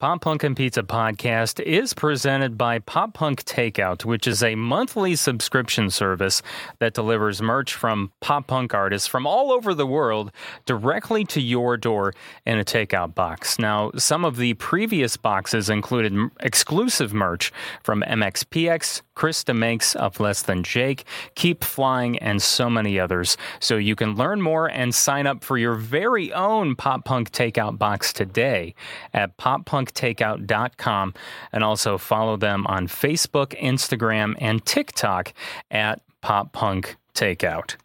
Pop 0.00 0.22
Punk 0.22 0.44
and 0.44 0.56
Pizza 0.56 0.82
podcast 0.82 1.60
is 1.60 1.92
presented 1.92 2.56
by 2.56 2.78
Pop 2.78 3.12
Punk 3.12 3.44
Takeout, 3.44 4.02
which 4.02 4.26
is 4.26 4.42
a 4.42 4.54
monthly 4.54 5.14
subscription 5.14 5.90
service 5.90 6.40
that 6.78 6.94
delivers 6.94 7.42
merch 7.42 7.74
from 7.74 8.10
pop 8.20 8.46
punk 8.46 8.72
artists 8.72 9.06
from 9.06 9.26
all 9.26 9.52
over 9.52 9.74
the 9.74 9.86
world 9.86 10.32
directly 10.64 11.26
to 11.26 11.42
your 11.42 11.76
door 11.76 12.14
in 12.46 12.58
a 12.58 12.64
takeout 12.64 13.14
box. 13.14 13.58
Now, 13.58 13.90
some 13.94 14.24
of 14.24 14.38
the 14.38 14.54
previous 14.54 15.18
boxes 15.18 15.68
included 15.68 16.30
exclusive 16.40 17.12
merch 17.12 17.52
from 17.82 18.00
MXPX, 18.00 19.02
Chris 19.20 19.44
Demakes 19.44 19.94
of 19.96 20.18
Less 20.18 20.40
Than 20.40 20.62
Jake, 20.62 21.04
Keep 21.34 21.62
Flying, 21.62 22.18
and 22.20 22.40
so 22.40 22.70
many 22.70 22.98
others. 22.98 23.36
So 23.58 23.76
you 23.76 23.94
can 23.94 24.14
learn 24.14 24.40
more 24.40 24.66
and 24.66 24.94
sign 24.94 25.26
up 25.26 25.44
for 25.44 25.58
your 25.58 25.74
very 25.74 26.32
own 26.32 26.74
Pop 26.74 27.04
Punk 27.04 27.30
Takeout 27.30 27.76
box 27.76 28.14
today 28.14 28.74
at 29.12 29.36
poppunktakeout.com 29.36 31.12
and 31.52 31.62
also 31.62 31.98
follow 31.98 32.38
them 32.38 32.66
on 32.66 32.88
Facebook, 32.88 33.48
Instagram, 33.60 34.36
and 34.38 34.64
TikTok 34.64 35.34
at 35.70 36.00
Pop 36.22 36.54
Punk 36.54 36.96
Takeout. 37.12 37.76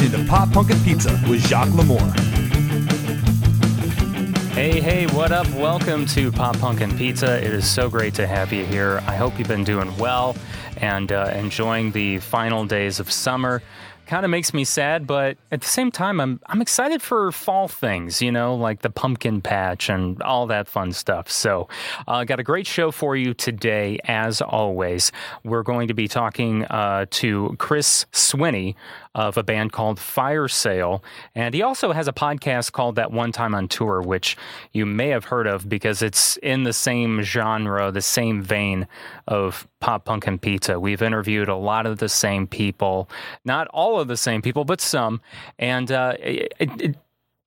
Listening 0.00 0.24
to 0.24 0.30
Pop 0.30 0.50
Punk 0.52 0.70
and 0.70 0.82
Pizza 0.82 1.10
with 1.28 1.46
Jacques 1.46 1.68
Lamour. 1.68 2.00
Hey, 4.52 4.80
hey, 4.80 5.06
what 5.08 5.30
up? 5.30 5.46
Welcome 5.50 6.06
to 6.06 6.32
Pop 6.32 6.58
Punk 6.58 6.80
and 6.80 6.96
Pizza. 6.96 7.36
It 7.44 7.52
is 7.52 7.68
so 7.68 7.90
great 7.90 8.14
to 8.14 8.26
have 8.26 8.50
you 8.52 8.64
here. 8.64 9.02
I 9.06 9.16
hope 9.16 9.38
you've 9.38 9.48
been 9.48 9.64
doing 9.64 9.94
well 9.98 10.36
and 10.78 11.12
uh, 11.12 11.30
enjoying 11.34 11.90
the 11.92 12.18
final 12.18 12.64
days 12.64 12.98
of 12.98 13.12
summer. 13.12 13.62
Kind 14.06 14.24
of 14.24 14.30
makes 14.30 14.52
me 14.52 14.64
sad, 14.64 15.06
but 15.06 15.36
at 15.52 15.60
the 15.60 15.68
same 15.68 15.92
time, 15.92 16.20
I'm 16.20 16.40
I'm 16.46 16.60
excited 16.60 17.00
for 17.00 17.30
fall 17.30 17.68
things. 17.68 18.20
You 18.20 18.32
know, 18.32 18.56
like 18.56 18.82
the 18.82 18.90
pumpkin 18.90 19.40
patch 19.40 19.88
and 19.88 20.20
all 20.20 20.48
that 20.48 20.66
fun 20.66 20.90
stuff. 20.92 21.30
So, 21.30 21.68
uh, 22.08 22.24
got 22.24 22.40
a 22.40 22.42
great 22.42 22.66
show 22.66 22.90
for 22.90 23.14
you 23.14 23.34
today. 23.34 24.00
As 24.02 24.42
always, 24.42 25.12
we're 25.44 25.62
going 25.62 25.86
to 25.86 25.94
be 25.94 26.08
talking 26.08 26.64
uh, 26.64 27.06
to 27.10 27.54
Chris 27.60 28.06
Swinney 28.12 28.74
of 29.14 29.36
a 29.36 29.42
band 29.42 29.72
called 29.72 29.98
Fire 29.98 30.46
Sale. 30.46 31.02
And 31.34 31.54
he 31.54 31.62
also 31.62 31.92
has 31.92 32.06
a 32.06 32.12
podcast 32.12 32.72
called 32.72 32.96
That 32.96 33.10
One 33.10 33.32
Time 33.32 33.54
on 33.54 33.66
Tour, 33.66 34.00
which 34.02 34.36
you 34.72 34.86
may 34.86 35.08
have 35.08 35.24
heard 35.24 35.46
of 35.46 35.68
because 35.68 36.00
it's 36.00 36.36
in 36.38 36.62
the 36.62 36.72
same 36.72 37.22
genre, 37.22 37.90
the 37.90 38.02
same 38.02 38.40
vein 38.42 38.86
of 39.26 39.66
pop 39.80 40.04
punk 40.04 40.26
and 40.26 40.40
pizza. 40.40 40.78
We've 40.78 41.02
interviewed 41.02 41.48
a 41.48 41.56
lot 41.56 41.86
of 41.86 41.98
the 41.98 42.08
same 42.08 42.46
people, 42.46 43.08
not 43.44 43.66
all 43.68 43.98
of 43.98 44.08
the 44.08 44.16
same 44.16 44.42
people, 44.42 44.64
but 44.64 44.80
some. 44.80 45.20
And 45.58 45.90
uh, 45.90 46.14
it, 46.20 46.52
it, 46.58 46.96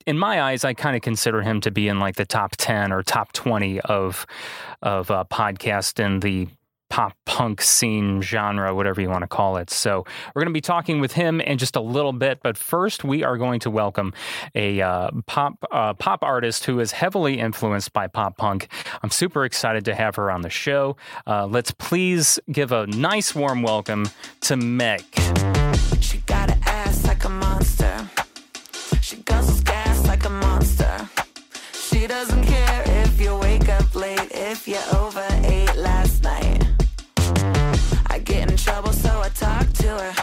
in 0.05 0.17
my 0.17 0.41
eyes, 0.41 0.65
I 0.65 0.73
kind 0.73 0.97
of 0.97 1.01
consider 1.01 1.41
him 1.41 1.61
to 1.61 1.71
be 1.71 1.87
in 1.87 1.99
like 1.99 2.15
the 2.15 2.25
top 2.25 2.55
10 2.57 2.91
or 2.91 3.03
top 3.03 3.31
20 3.31 3.79
of, 3.81 4.25
of 4.81 5.09
uh, 5.09 5.23
podcast 5.29 6.03
in 6.03 6.19
the 6.19 6.47
pop 6.93 7.17
punk 7.25 7.59
scene 7.59 8.21
genre, 8.21 8.75
whatever 8.75 9.01
you 9.01 9.09
want 9.09 9.23
to 9.23 9.27
call 9.27 9.57
it. 9.57 9.71
So 9.71 10.05
we're 10.35 10.43
going 10.43 10.53
to 10.53 10.55
be 10.55 10.61
talking 10.61 10.99
with 10.99 11.13
him 11.13 11.41
in 11.41 11.57
just 11.57 11.75
a 11.75 11.81
little 11.81 12.13
bit, 12.13 12.41
but 12.43 12.55
first 12.55 13.03
we 13.03 13.23
are 13.23 13.35
going 13.35 13.59
to 13.61 13.71
welcome 13.71 14.13
a 14.53 14.79
uh, 14.79 15.09
pop 15.25 15.55
uh, 15.71 15.95
pop 15.95 16.21
artist 16.21 16.65
who 16.65 16.79
is 16.79 16.91
heavily 16.91 17.39
influenced 17.39 17.93
by 17.93 18.05
pop 18.05 18.37
punk. 18.37 18.67
I'm 19.01 19.09
super 19.09 19.43
excited 19.43 19.85
to 19.85 19.95
have 19.95 20.17
her 20.17 20.29
on 20.29 20.41
the 20.41 20.51
show. 20.51 20.95
Uh, 21.25 21.47
let's 21.47 21.71
please 21.71 22.39
give 22.51 22.71
a 22.71 22.85
nice 22.85 23.33
warm 23.33 23.63
welcome 23.63 24.07
to 24.41 24.55
Meg. 24.55 25.03
She 25.99 26.19
got 26.27 26.51
an 26.51 26.59
ass 26.63 27.07
like 27.07 27.23
a 27.23 27.29
monster. 27.29 28.07
She 29.01 29.15
guzzles 29.15 29.63
gas 29.63 30.05
like 30.05 30.25
a 30.25 30.29
monster. 30.29 31.09
She 31.73 32.05
doesn't 32.05 32.43
care 32.43 32.83
if 32.85 33.19
you 33.19 33.35
wake 33.37 33.67
up 33.67 33.95
late, 33.95 34.31
if 34.31 34.67
you 34.67 34.77
last 35.75 36.23
night. 36.23 36.62
In 38.53 38.57
trouble, 38.57 38.93
so 38.93 39.09
I 39.19 39.29
talk 39.29 39.67
to 39.81 39.87
her. 39.87 40.13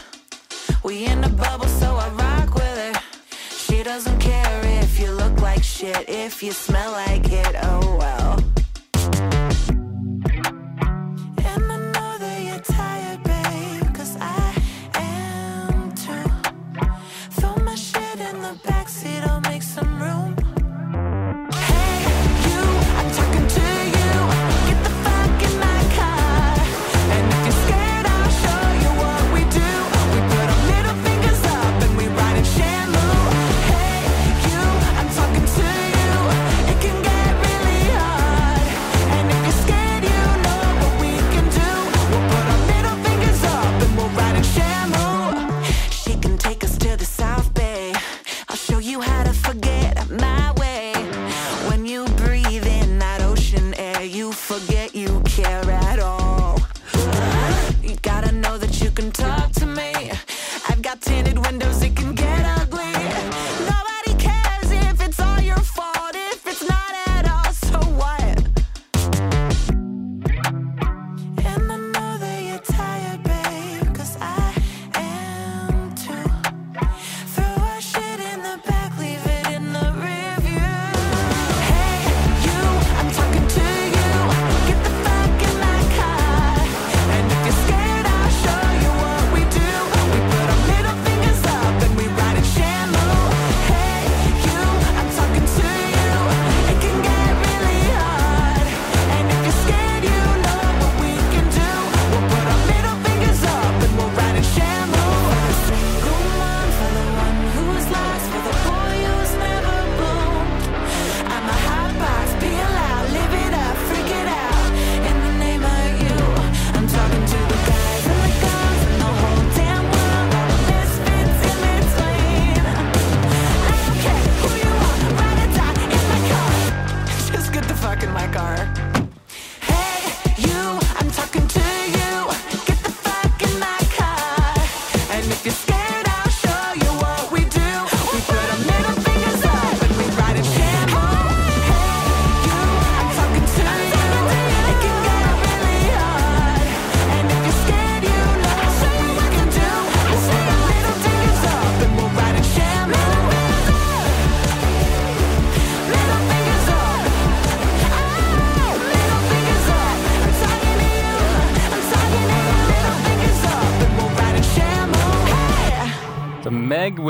We 0.84 1.04
in 1.04 1.24
a 1.24 1.28
bubble, 1.28 1.66
so 1.66 1.96
I 1.96 2.08
rock 2.10 2.54
with 2.54 2.62
her. 2.62 3.02
She 3.50 3.82
doesn't 3.82 4.20
care 4.20 4.60
if 4.84 5.00
you 5.00 5.10
look 5.10 5.40
like 5.40 5.64
shit, 5.64 6.08
if 6.08 6.40
you 6.40 6.52
smell 6.52 6.92
like 6.92 7.28
it, 7.32 7.56
oh 7.64 7.96
well. 7.98 8.59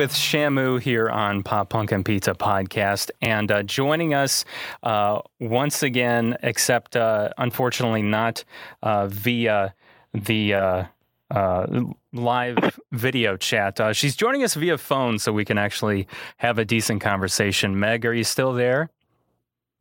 With 0.01 0.13
Shamu 0.13 0.81
here 0.81 1.11
on 1.11 1.43
Pop 1.43 1.69
Punk 1.69 1.93
and 1.93 2.03
Pizza 2.03 2.33
podcast, 2.33 3.11
and 3.21 3.53
uh, 3.53 3.63
joining 3.63 4.15
us 4.15 4.47
uh, 4.83 5.21
once 5.41 5.83
again, 5.83 6.39
except 6.43 6.97
uh, 6.97 7.29
unfortunately 7.37 8.01
not 8.01 8.43
uh, 8.83 9.09
via 9.09 9.75
the 10.15 10.55
uh, 10.55 10.85
uh, 11.31 11.83
live 12.15 12.81
video 12.93 13.37
chat. 13.37 13.79
She's 13.95 14.17
joining 14.17 14.43
us 14.43 14.55
via 14.55 14.79
phone, 14.79 15.19
so 15.19 15.35
we 15.35 15.45
can 15.45 15.59
actually 15.59 16.09
have 16.39 16.59
a 16.59 16.65
decent 16.65 17.03
conversation. 17.03 17.79
Meg, 17.79 18.07
are 18.07 18.15
you 18.15 18.25
still 18.25 18.55
there? 18.55 18.89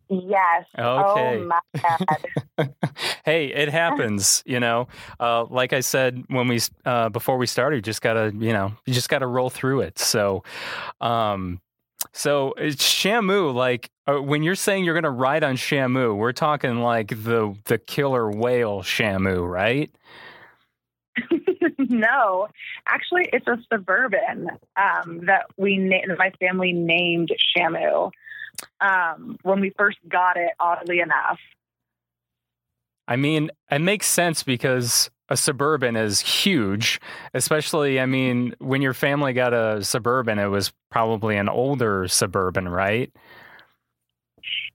Yes. 0.10 0.66
Okay. 0.78 1.44
Oh 1.44 1.48
my 1.48 1.60
god. 2.58 2.68
hey, 3.26 3.48
it 3.48 3.70
happens, 3.70 4.44
you 4.46 4.60
know. 4.60 4.88
Uh, 5.20 5.46
like 5.46 5.72
I 5.72 5.82
said 5.82 6.24
when 6.28 6.48
we 6.48 6.60
uh, 6.86 7.10
before 7.10 7.38
we 7.38 7.46
started, 7.46 7.78
you 7.78 7.82
just 7.82 8.02
gotta, 8.02 8.34
you 8.36 8.54
know, 8.54 8.74
you 8.86 8.94
just 8.94 9.10
gotta 9.10 9.28
roll 9.28 9.50
through 9.50 9.82
it. 9.82 10.00
So, 10.00 10.44
um, 11.00 11.62
so 12.12 12.54
it's 12.58 12.84
Shamu. 12.84 13.54
Like 13.54 13.92
uh, 14.08 14.22
when 14.22 14.42
you're 14.42 14.56
saying 14.56 14.84
you're 14.84 14.96
gonna 14.96 15.12
ride 15.12 15.44
on 15.44 15.56
Shamu, 15.56 16.16
we're 16.16 16.34
talking 16.34 16.82
like 16.82 17.10
the 17.10 17.56
the 17.66 17.78
killer 17.78 18.32
whale 18.32 18.82
Shamu, 18.82 19.48
right? 19.48 19.92
no, 21.78 22.48
actually, 22.88 23.30
it's 23.32 23.48
a 23.48 23.58
suburban 23.72 24.50
um, 24.76 25.26
that 25.26 25.46
we 25.58 25.78
na- 25.78 26.08
that 26.08 26.18
my 26.18 26.32
family 26.40 26.74
named 26.74 27.30
Shamu 27.56 28.12
um, 28.82 29.38
when 29.44 29.60
we 29.60 29.72
first 29.78 29.98
got 30.08 30.38
it. 30.38 30.52
Oddly 30.60 31.00
enough, 31.00 31.40
I 33.08 33.16
mean, 33.16 33.50
it 33.72 33.80
makes 33.80 34.08
sense 34.08 34.44
because 34.44 35.10
a 35.30 35.38
suburban 35.38 35.96
is 35.96 36.22
huge, 36.22 37.00
especially, 37.34 38.00
I 38.00 38.06
mean, 38.06 38.56
when 38.60 38.82
your 38.82 38.94
family 38.94 39.34
got 39.34 39.54
a 39.54 39.84
suburban, 39.84 40.40
it 40.40 40.48
was 40.48 40.72
probably 40.92 41.38
an 41.38 41.50
older 41.50 42.08
suburban, 42.08 42.70
right? 42.70 43.12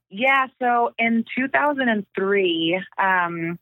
yeah. 0.09 0.47
So 0.61 0.93
in 0.97 1.25
2003, 1.37 2.81
um, 2.97 3.59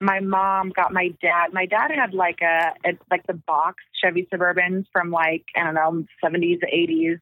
my 0.00 0.20
mom 0.20 0.70
got 0.70 0.92
my 0.92 1.14
dad. 1.22 1.52
My 1.52 1.66
dad 1.66 1.90
had 1.94 2.14
like 2.14 2.40
a, 2.42 2.72
a 2.84 2.98
like 3.10 3.26
the 3.26 3.34
box 3.34 3.82
Chevy 4.02 4.26
Suburbans 4.32 4.86
from 4.92 5.10
like 5.10 5.44
I 5.56 5.64
don't 5.64 5.74
know 5.74 6.04
70s, 6.24 6.60
80s, 6.62 7.20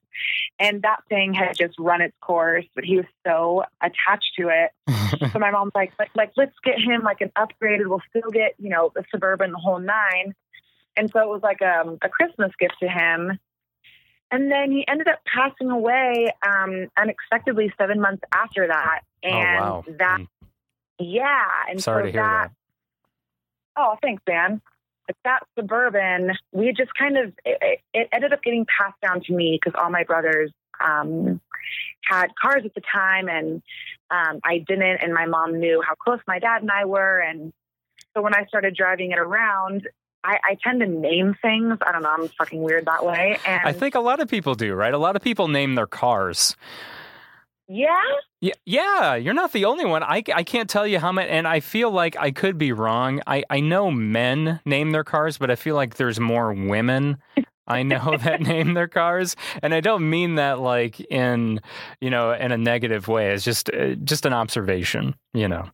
and 0.58 0.82
that 0.82 1.00
thing 1.08 1.34
had 1.34 1.56
just 1.56 1.78
run 1.78 2.00
its 2.00 2.16
course. 2.20 2.66
But 2.74 2.84
he 2.84 2.96
was 2.96 3.06
so 3.26 3.64
attached 3.82 4.32
to 4.38 4.48
it 4.48 4.72
so 5.32 5.38
my 5.38 5.50
mom's 5.50 5.72
like, 5.74 5.92
like, 5.98 6.10
like, 6.14 6.32
let's 6.36 6.54
get 6.64 6.78
him 6.78 7.02
like 7.02 7.20
an 7.20 7.30
upgraded. 7.36 7.86
We'll 7.86 8.02
still 8.08 8.30
get, 8.30 8.54
you 8.58 8.70
know, 8.70 8.90
the 8.94 9.04
suburban, 9.10 9.52
the 9.52 9.58
whole 9.58 9.78
nine. 9.78 10.34
And 10.96 11.10
so 11.10 11.20
it 11.20 11.28
was 11.28 11.42
like 11.42 11.62
um, 11.62 11.98
a 12.02 12.08
Christmas 12.08 12.52
gift 12.58 12.74
to 12.80 12.88
him. 12.88 13.38
And 14.30 14.50
then 14.50 14.70
he 14.70 14.86
ended 14.86 15.08
up 15.08 15.20
passing 15.24 15.70
away 15.70 16.32
um, 16.46 16.88
unexpectedly 16.96 17.72
seven 17.78 18.00
months 18.00 18.22
after 18.32 18.66
that. 18.66 19.00
And 19.22 19.64
oh, 19.64 19.64
wow. 19.64 19.84
that, 19.98 20.18
Mm, 20.20 20.28
yeah. 20.98 21.46
And 21.70 21.82
Sorry 21.82 22.02
so 22.02 22.06
to 22.06 22.12
hear 22.12 22.22
that. 22.22 22.50
Oh, 23.78 23.96
thanks, 24.02 24.22
man. 24.28 24.60
But 25.06 25.16
that 25.24 25.40
suburban, 25.58 26.32
we 26.52 26.74
just 26.76 26.92
kind 26.94 27.16
of, 27.16 27.32
it, 27.44 27.80
it 27.94 28.08
ended 28.12 28.32
up 28.32 28.42
getting 28.42 28.66
passed 28.66 29.00
down 29.00 29.22
to 29.22 29.32
me 29.32 29.58
because 29.58 29.78
all 29.80 29.88
my 29.88 30.02
brothers 30.04 30.50
um, 30.84 31.40
had 32.04 32.28
cars 32.40 32.62
at 32.64 32.74
the 32.74 32.82
time 32.92 33.28
and 33.28 33.62
um, 34.10 34.40
I 34.44 34.58
didn't. 34.66 34.98
And 35.02 35.14
my 35.14 35.26
mom 35.26 35.60
knew 35.60 35.82
how 35.86 35.94
close 35.94 36.18
my 36.26 36.40
dad 36.40 36.62
and 36.62 36.70
I 36.70 36.84
were. 36.84 37.20
And 37.20 37.52
so 38.14 38.22
when 38.22 38.34
I 38.34 38.44
started 38.46 38.74
driving 38.74 39.12
it 39.12 39.18
around, 39.18 39.88
I, 40.24 40.38
I 40.44 40.56
tend 40.62 40.80
to 40.80 40.86
name 40.86 41.36
things. 41.40 41.78
I 41.86 41.92
don't 41.92 42.02
know. 42.02 42.14
I'm 42.18 42.28
fucking 42.28 42.60
weird 42.60 42.86
that 42.86 43.06
way. 43.06 43.38
And 43.46 43.62
I 43.64 43.72
think 43.72 43.94
a 43.94 44.00
lot 44.00 44.20
of 44.20 44.28
people 44.28 44.56
do, 44.56 44.74
right? 44.74 44.92
A 44.92 44.98
lot 44.98 45.14
of 45.14 45.22
people 45.22 45.48
name 45.48 45.76
their 45.76 45.86
cars. 45.86 46.56
Yeah, 47.68 48.02
Yeah, 48.40 48.54
yeah, 48.64 49.14
you're 49.14 49.34
not 49.34 49.52
the 49.52 49.64
only 49.66 49.84
one. 49.84 50.02
I, 50.02 50.22
I 50.34 50.42
can't 50.42 50.68
tell 50.68 50.86
you 50.86 50.98
how 50.98 51.12
many, 51.12 51.28
and 51.28 51.46
I 51.46 51.60
feel 51.60 51.90
like 51.90 52.16
I 52.18 52.30
could 52.30 52.58
be 52.58 52.72
wrong. 52.72 53.20
I, 53.26 53.44
I 53.50 53.60
know 53.60 53.90
men 53.90 54.60
name 54.64 54.92
their 54.92 55.04
cars, 55.04 55.38
but 55.38 55.50
I 55.50 55.56
feel 55.56 55.74
like 55.74 55.96
there's 55.96 56.18
more 56.18 56.52
women 56.52 57.18
I 57.68 57.82
know 57.82 58.16
that 58.24 58.40
name 58.40 58.74
their 58.74 58.88
cars, 58.88 59.36
and 59.62 59.72
I 59.74 59.80
don't 59.80 60.08
mean 60.08 60.36
that 60.36 60.58
like 60.58 60.98
in 61.00 61.60
you 62.00 62.10
know 62.10 62.32
in 62.32 62.50
a 62.50 62.58
negative 62.58 63.06
way. 63.06 63.32
It's 63.32 63.44
just 63.44 63.70
uh, 63.70 63.94
just 63.96 64.26
an 64.26 64.32
observation, 64.32 65.14
you 65.34 65.46
know. 65.46 65.68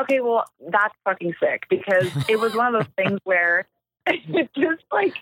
Okay, 0.00 0.20
well, 0.20 0.44
that's 0.70 0.94
fucking 1.04 1.34
sick 1.40 1.64
because 1.70 2.10
it 2.28 2.40
was 2.40 2.54
one 2.54 2.74
of 2.74 2.82
those 2.82 2.92
things 2.96 3.20
where 3.24 3.66
it 4.28 4.50
just 4.54 4.82
like 4.90 5.14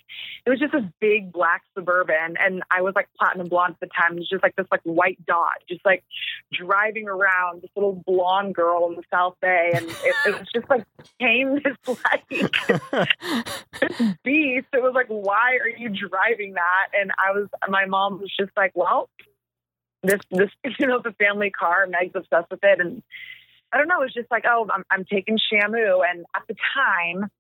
it 0.47 0.51
was 0.51 0.59
just 0.59 0.73
this 0.73 0.85
big 1.01 1.33
black 1.33 1.63
suburban 1.77 2.37
and 2.39 2.63
I 2.71 2.81
was 2.83 2.95
like 2.95 3.09
platinum 3.19 3.49
blonde 3.49 3.75
at 3.75 3.81
the 3.81 3.87
time. 3.95 4.13
It 4.15 4.21
was 4.21 4.29
just 4.29 4.43
like 4.43 4.57
this 4.57 4.67
like 4.71 4.81
white 4.85 5.19
dot, 5.27 5.63
just 5.69 5.85
like 5.85 6.05
driving 6.53 7.09
around 7.09 7.63
this 7.63 7.71
little 7.77 8.03
blonde 8.07 8.55
girl 8.55 8.89
in 8.89 8.97
the 8.97 9.03
South 9.13 9.37
Bay 9.43 9.73
and 9.75 9.85
it, 9.85 10.15
it 10.27 10.39
was 10.39 10.49
just 10.55 10.71
like 10.71 10.85
came 11.21 11.57
this 11.65 11.77
like 11.87 12.27
beast. 14.25 14.69
It 14.73 14.83
was 14.83 14.93
like, 14.95 15.09
why 15.09 15.59
are 15.63 15.69
you 15.69 15.91
driving 15.91 16.55
that? 16.55 16.89
And 16.99 17.13
I 17.19 17.33
was 17.33 17.49
my 17.69 17.87
mom 17.87 18.21
was 18.21 18.33
just 18.39 18.53
like, 18.57 18.73
Well, 18.75 19.11
this 20.03 20.21
this 20.31 20.51
you 20.79 20.87
know, 20.87 21.01
the 21.03 21.13
family 21.13 21.51
car, 21.51 21.87
Meg's 21.87 22.15
obsessed 22.15 22.51
with 22.51 22.61
it 22.63 22.81
and 22.81 23.03
I 23.71 23.77
don't 23.77 23.89
know. 23.89 24.01
It 24.01 24.05
was 24.05 24.15
just 24.15 24.31
like, 24.31 24.45
oh, 24.47 24.67
I'm, 24.73 24.85
I'm 24.91 25.05
taking 25.05 25.37
Shamu. 25.37 26.01
And 26.09 26.25
at 26.35 26.43
the 26.49 26.57
time, 26.75 27.31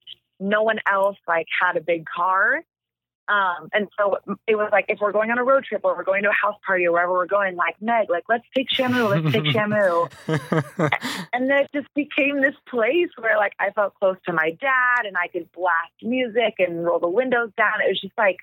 no 0.40 0.62
one 0.62 0.78
else 0.90 1.16
like 1.26 1.46
had 1.60 1.76
a 1.76 1.80
big 1.80 2.04
car. 2.06 2.62
Um, 3.28 3.68
and 3.74 3.88
so 3.98 4.16
it 4.46 4.56
was 4.56 4.70
like, 4.72 4.86
if 4.88 5.00
we're 5.00 5.12
going 5.12 5.30
on 5.30 5.38
a 5.38 5.44
road 5.44 5.64
trip 5.64 5.82
or 5.84 5.94
we're 5.94 6.04
going 6.04 6.22
to 6.22 6.30
a 6.30 6.32
house 6.32 6.56
party 6.66 6.86
or 6.86 6.92
wherever 6.92 7.12
we're 7.12 7.26
going, 7.26 7.56
like 7.56 7.76
Meg, 7.80 8.08
like 8.08 8.24
let's 8.26 8.46
take 8.56 8.68
Shamu, 8.70 9.10
let's 9.10 9.30
take 9.30 9.44
Shamu. 9.54 10.08
and 11.34 11.50
then 11.50 11.58
it 11.58 11.70
just 11.74 11.92
became 11.94 12.40
this 12.40 12.54
place 12.70 13.10
where 13.18 13.36
like 13.36 13.52
I 13.58 13.70
felt 13.72 13.94
close 13.94 14.16
to 14.26 14.32
my 14.32 14.56
dad 14.58 15.04
and 15.04 15.14
I 15.16 15.28
could 15.28 15.52
blast 15.52 15.92
music 16.02 16.54
and 16.58 16.82
roll 16.82 17.00
the 17.00 17.08
windows 17.08 17.50
down. 17.56 17.82
It 17.84 17.90
was 17.90 18.00
just 18.00 18.16
like 18.16 18.38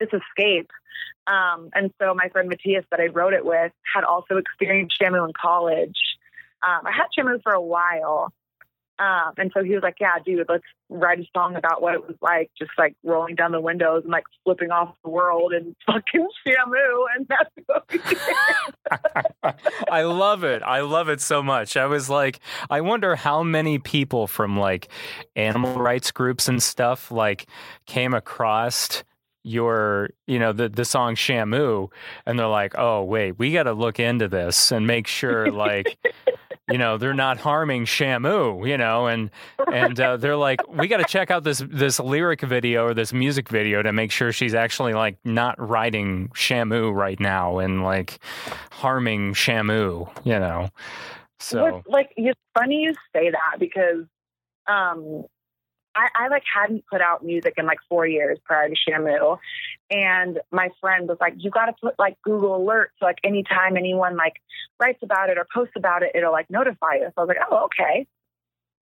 this 0.00 0.08
escape. 0.08 0.70
Um, 1.26 1.68
and 1.74 1.92
so 2.00 2.14
my 2.14 2.28
friend 2.30 2.48
Matthias 2.48 2.86
that 2.90 3.00
I 3.00 3.06
wrote 3.06 3.34
it 3.34 3.44
with 3.44 3.72
had 3.94 4.04
also 4.04 4.38
experienced 4.38 4.96
Shamu 5.00 5.26
in 5.26 5.32
college. 5.40 5.98
Um, 6.66 6.86
I 6.86 6.92
had 6.92 7.06
Shamu 7.16 7.42
for 7.42 7.52
a 7.52 7.60
while. 7.60 8.32
Um, 8.98 9.32
and 9.38 9.50
so 9.54 9.64
he 9.64 9.74
was 9.74 9.82
like, 9.82 9.96
yeah, 10.00 10.16
dude, 10.24 10.46
let's 10.48 10.64
write 10.88 11.18
a 11.18 11.24
song 11.34 11.56
about 11.56 11.82
what 11.82 11.94
it 11.94 12.06
was 12.06 12.16
like, 12.20 12.50
just 12.56 12.70
like 12.78 12.94
rolling 13.02 13.34
down 13.34 13.50
the 13.50 13.60
windows 13.60 14.02
and 14.04 14.12
like 14.12 14.24
flipping 14.44 14.70
off 14.70 14.94
the 15.02 15.10
world 15.10 15.52
and 15.52 15.74
fucking 15.86 16.28
Shamu. 16.46 17.04
And 17.16 17.26
that's 17.28 17.50
what 17.66 17.84
we 17.90 17.98
did. 17.98 19.54
I 19.90 20.02
love 20.02 20.44
it. 20.44 20.62
I 20.62 20.82
love 20.82 21.08
it 21.08 21.20
so 21.20 21.42
much. 21.42 21.76
I 21.76 21.86
was 21.86 22.10
like, 22.10 22.40
I 22.70 22.80
wonder 22.80 23.16
how 23.16 23.42
many 23.42 23.78
people 23.78 24.26
from 24.26 24.58
like 24.58 24.88
animal 25.34 25.74
rights 25.74 26.12
groups 26.12 26.48
and 26.48 26.62
stuff 26.62 27.10
like 27.10 27.46
came 27.86 28.14
across 28.14 29.02
your, 29.44 30.10
you 30.26 30.38
know, 30.38 30.52
the 30.52 30.68
the 30.68 30.84
song 30.84 31.14
Shamu 31.14 31.88
and 32.26 32.38
they're 32.38 32.46
like, 32.46 32.74
"Oh, 32.76 33.02
wait, 33.02 33.38
we 33.38 33.52
got 33.52 33.64
to 33.64 33.72
look 33.72 33.98
into 34.00 34.28
this 34.28 34.72
and 34.72 34.86
make 34.86 35.06
sure 35.06 35.50
like 35.50 35.98
you 36.70 36.78
know 36.78 36.96
they're 36.96 37.14
not 37.14 37.38
harming 37.38 37.84
Shamu, 37.84 38.66
you 38.66 38.76
know, 38.76 39.06
and 39.06 39.30
and 39.72 39.98
uh, 40.00 40.16
they're 40.16 40.36
like, 40.36 40.60
we 40.68 40.88
got 40.88 40.98
to 40.98 41.04
check 41.04 41.30
out 41.30 41.44
this 41.44 41.62
this 41.68 41.98
lyric 41.98 42.40
video 42.40 42.86
or 42.86 42.94
this 42.94 43.12
music 43.12 43.48
video 43.48 43.82
to 43.82 43.92
make 43.92 44.12
sure 44.12 44.32
she's 44.32 44.54
actually 44.54 44.92
like 44.94 45.18
not 45.24 45.56
riding 45.58 46.28
Shamu 46.28 46.94
right 46.94 47.18
now 47.18 47.58
and 47.58 47.82
like 47.82 48.20
harming 48.70 49.34
Shamu, 49.34 50.08
you 50.24 50.38
know. 50.38 50.70
So 51.40 51.62
What's, 51.62 51.88
like 51.88 52.12
it's 52.16 52.40
funny 52.56 52.82
you 52.82 52.94
say 53.14 53.30
that 53.30 53.58
because 53.58 54.04
um 54.68 55.24
I, 55.94 56.08
I 56.14 56.28
like 56.28 56.44
hadn't 56.52 56.84
put 56.90 57.00
out 57.00 57.24
music 57.24 57.54
in 57.56 57.66
like 57.66 57.78
four 57.88 58.06
years 58.06 58.38
prior 58.44 58.68
to 58.68 58.74
Shamu. 58.74 59.38
And 59.90 60.40
my 60.50 60.70
friend 60.80 61.08
was 61.08 61.18
like, 61.20 61.34
You 61.36 61.50
gotta 61.50 61.74
put 61.80 61.98
like 61.98 62.20
Google 62.22 62.58
alerts 62.58 62.92
so 62.98 63.06
like 63.06 63.18
anytime 63.24 63.76
anyone 63.76 64.16
like 64.16 64.34
writes 64.80 65.00
about 65.02 65.30
it 65.30 65.38
or 65.38 65.46
posts 65.52 65.74
about 65.76 66.02
it, 66.02 66.12
it'll 66.14 66.32
like 66.32 66.50
notify 66.50 66.98
us. 67.06 67.12
I 67.16 67.20
was 67.20 67.28
like, 67.28 67.38
Oh, 67.50 67.64
okay. 67.66 68.06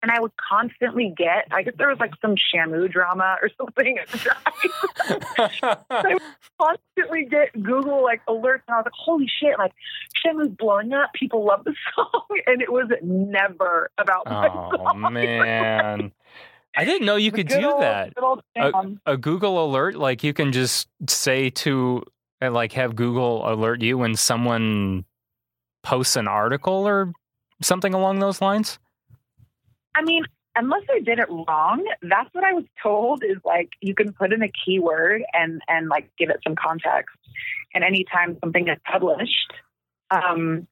And 0.02 0.12
I 0.12 0.20
would 0.22 0.32
constantly 0.38 1.14
get 1.16 1.48
I 1.52 1.64
guess 1.64 1.74
there 1.78 1.90
was 1.90 2.00
like 2.00 2.14
some 2.22 2.36
Shamu 2.36 2.90
drama 2.92 3.38
or 3.42 3.50
something 3.58 3.98
at 3.98 4.08
the 4.10 4.18
time. 4.18 5.78
I 5.90 6.14
would 6.14 6.22
constantly 6.62 7.26
get 7.26 7.54
Google 7.54 8.04
like 8.04 8.22
alerts, 8.28 8.62
and 8.68 8.76
I 8.76 8.78
was 8.78 8.86
like, 8.86 8.94
"Holy 8.94 9.28
shit! 9.28 9.58
Like, 9.58 9.74
Shamu's 10.26 10.56
blowing 10.58 10.94
up. 10.94 11.12
People 11.14 11.46
love 11.46 11.64
the 11.66 11.74
song." 11.96 12.26
And 12.48 12.62
it 12.62 12.72
was 12.72 12.90
never 13.02 13.90
about 13.98 14.26
my 14.26 14.50
oh 14.50 14.94
man. 15.10 16.12
I 16.80 16.86
didn't 16.86 17.06
know 17.06 17.18
you 17.18 17.34
could 17.34 17.50
do 17.50 17.70
old- 17.70 17.82
that. 17.82 18.14
Sam. 18.56 19.02
a 19.06 19.18
Google 19.18 19.66
alert, 19.66 19.96
like 19.96 20.24
you 20.24 20.34
can 20.34 20.54
just 20.54 20.88
say 21.10 21.50
to, 21.50 22.06
uh, 22.42 22.52
like, 22.52 22.72
have 22.72 22.96
Google 22.96 23.44
alert 23.52 23.82
you 23.82 23.98
when 23.98 24.16
someone 24.16 25.04
posts 25.84 26.16
an 26.16 26.30
article 26.30 26.88
or 26.88 27.12
something 27.62 27.94
along 27.94 28.20
those 28.20 28.42
lines. 28.42 28.80
I 29.94 30.04
mean, 30.04 30.24
unless 30.56 30.84
I 30.90 31.02
did 31.02 31.20
it 31.20 31.28
wrong, 31.30 31.86
that's 32.02 32.34
what 32.34 32.46
I 32.46 32.54
was 32.54 32.64
told 32.82 33.26
is 33.26 33.38
like 33.44 33.72
you 33.82 33.94
can 33.94 34.14
put 34.14 34.32
in 34.32 34.42
a 34.42 34.50
keyword 34.66 35.24
and 35.34 35.62
and 35.68 35.90
like 35.90 36.10
give 36.18 36.30
it 36.30 36.40
some 36.46 36.56
context. 36.56 37.14
And 37.74 37.84
anytime 37.84 38.38
something 38.40 38.70
is 38.70 38.78
published 38.90 39.52
um, 40.12 40.66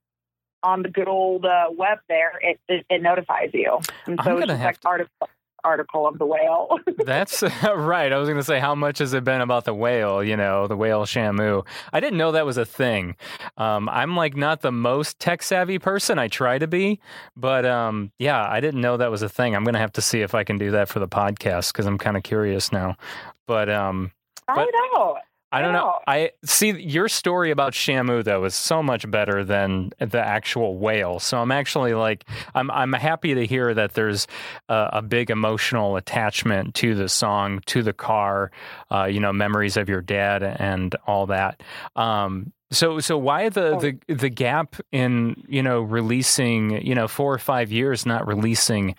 on 0.64 0.84
the 0.84 0.90
good 0.90 1.10
old 1.10 1.46
uh, 1.46 1.66
web, 1.76 2.00
there 2.08 2.32
it, 2.42 2.62
it 2.70 2.86
it 2.90 3.02
notifies 3.02 3.50
you. 3.54 3.80
And 4.06 4.18
I'm 4.22 4.26
so 4.26 4.38
it's 4.38 4.40
gonna 4.40 4.54
just 4.54 4.62
have 4.62 4.76
like 4.76 4.86
article 4.86 5.30
article 5.64 6.08
of 6.08 6.18
the 6.20 6.26
whale. 6.26 6.78
That's 7.06 7.42
right. 7.64 8.12
I 8.12 8.18
was 8.18 8.28
going 8.28 8.38
to 8.40 8.44
say, 8.44 8.60
how 8.60 8.76
much 8.76 9.00
has 9.00 9.14
it 9.14 9.24
been 9.24 9.42
about 9.42 9.66
the 9.66 9.74
whale? 9.74 10.24
You 10.24 10.38
know, 10.38 10.68
the 10.68 10.78
whale 10.78 11.06
Shamu. 11.06 11.66
I 11.94 12.00
didn't 12.00 12.18
know 12.18 12.32
that 12.32 12.46
was 12.46 12.58
a 12.58 12.66
thing. 12.66 13.16
Um, 13.58 13.90
I'm 13.90 14.16
like 14.16 14.36
not 14.36 14.62
the 14.62 14.72
most 14.72 15.20
tech 15.20 15.42
savvy 15.44 15.80
person. 15.80 16.20
I 16.20 16.28
try 16.28 16.58
to 16.58 16.68
be, 16.68 17.00
but 17.36 17.66
um, 17.66 18.12
yeah, 18.20 18.48
I 18.48 18.60
didn't 18.60 18.82
know 18.82 18.98
that 18.98 19.12
was 19.12 19.22
a 19.22 19.30
thing. 19.30 19.56
I'm 19.56 19.64
going 19.64 19.74
to 19.74 19.80
have 19.80 19.94
to 19.94 20.02
see 20.02 20.22
if 20.22 20.34
I 20.36 20.44
can 20.44 20.58
do 20.58 20.72
that 20.72 20.90
for 20.90 21.00
the 21.00 21.08
podcast 21.08 21.72
because 21.74 21.86
I'm 21.86 21.98
kind 21.98 22.18
of 22.18 22.24
curious 22.24 22.72
now. 22.72 22.96
But 23.48 23.70
um, 23.70 24.12
I 24.48 24.56
But- 24.56 24.70
know. 24.94 25.18
I 25.52 25.62
don't 25.62 25.72
know. 25.72 25.98
I 26.06 26.32
see 26.44 26.72
your 26.72 27.08
story 27.08 27.52
about 27.52 27.72
Shamu 27.72 28.24
though 28.24 28.44
is 28.44 28.54
so 28.54 28.84
much 28.84 29.10
better 29.10 29.46
than 29.46 29.92
the 30.00 30.20
actual 30.20 30.78
whale. 30.78 31.20
So 31.20 31.38
I'm 31.38 31.52
actually 31.52 31.94
like 31.94 32.26
I'm 32.54 32.70
I'm 32.70 32.92
happy 32.92 33.34
to 33.34 33.46
hear 33.46 33.74
that 33.74 33.94
there's 33.94 34.28
a, 34.68 34.90
a 34.94 35.02
big 35.02 35.30
emotional 35.30 35.96
attachment 35.96 36.76
to 36.76 36.96
the 36.96 37.08
song, 37.08 37.62
to 37.68 37.82
the 37.82 37.94
car, 37.94 38.52
uh, 38.92 39.06
you 39.06 39.22
know, 39.22 39.32
memories 39.32 39.78
of 39.78 39.88
your 39.88 40.02
dad 40.02 40.44
and 40.44 40.94
all 41.06 41.28
that. 41.28 41.64
Um, 41.96 42.52
so 42.72 43.00
so 43.00 43.18
why 43.18 43.48
the, 43.48 43.98
the 44.08 44.14
the 44.14 44.30
gap 44.30 44.76
in 44.92 45.42
you 45.48 45.64
know 45.64 45.80
releasing 45.82 46.86
you 46.86 46.94
know 46.94 47.08
four 47.08 47.34
or 47.34 47.38
five 47.40 47.72
years 47.72 48.06
not 48.06 48.28
releasing 48.28 48.96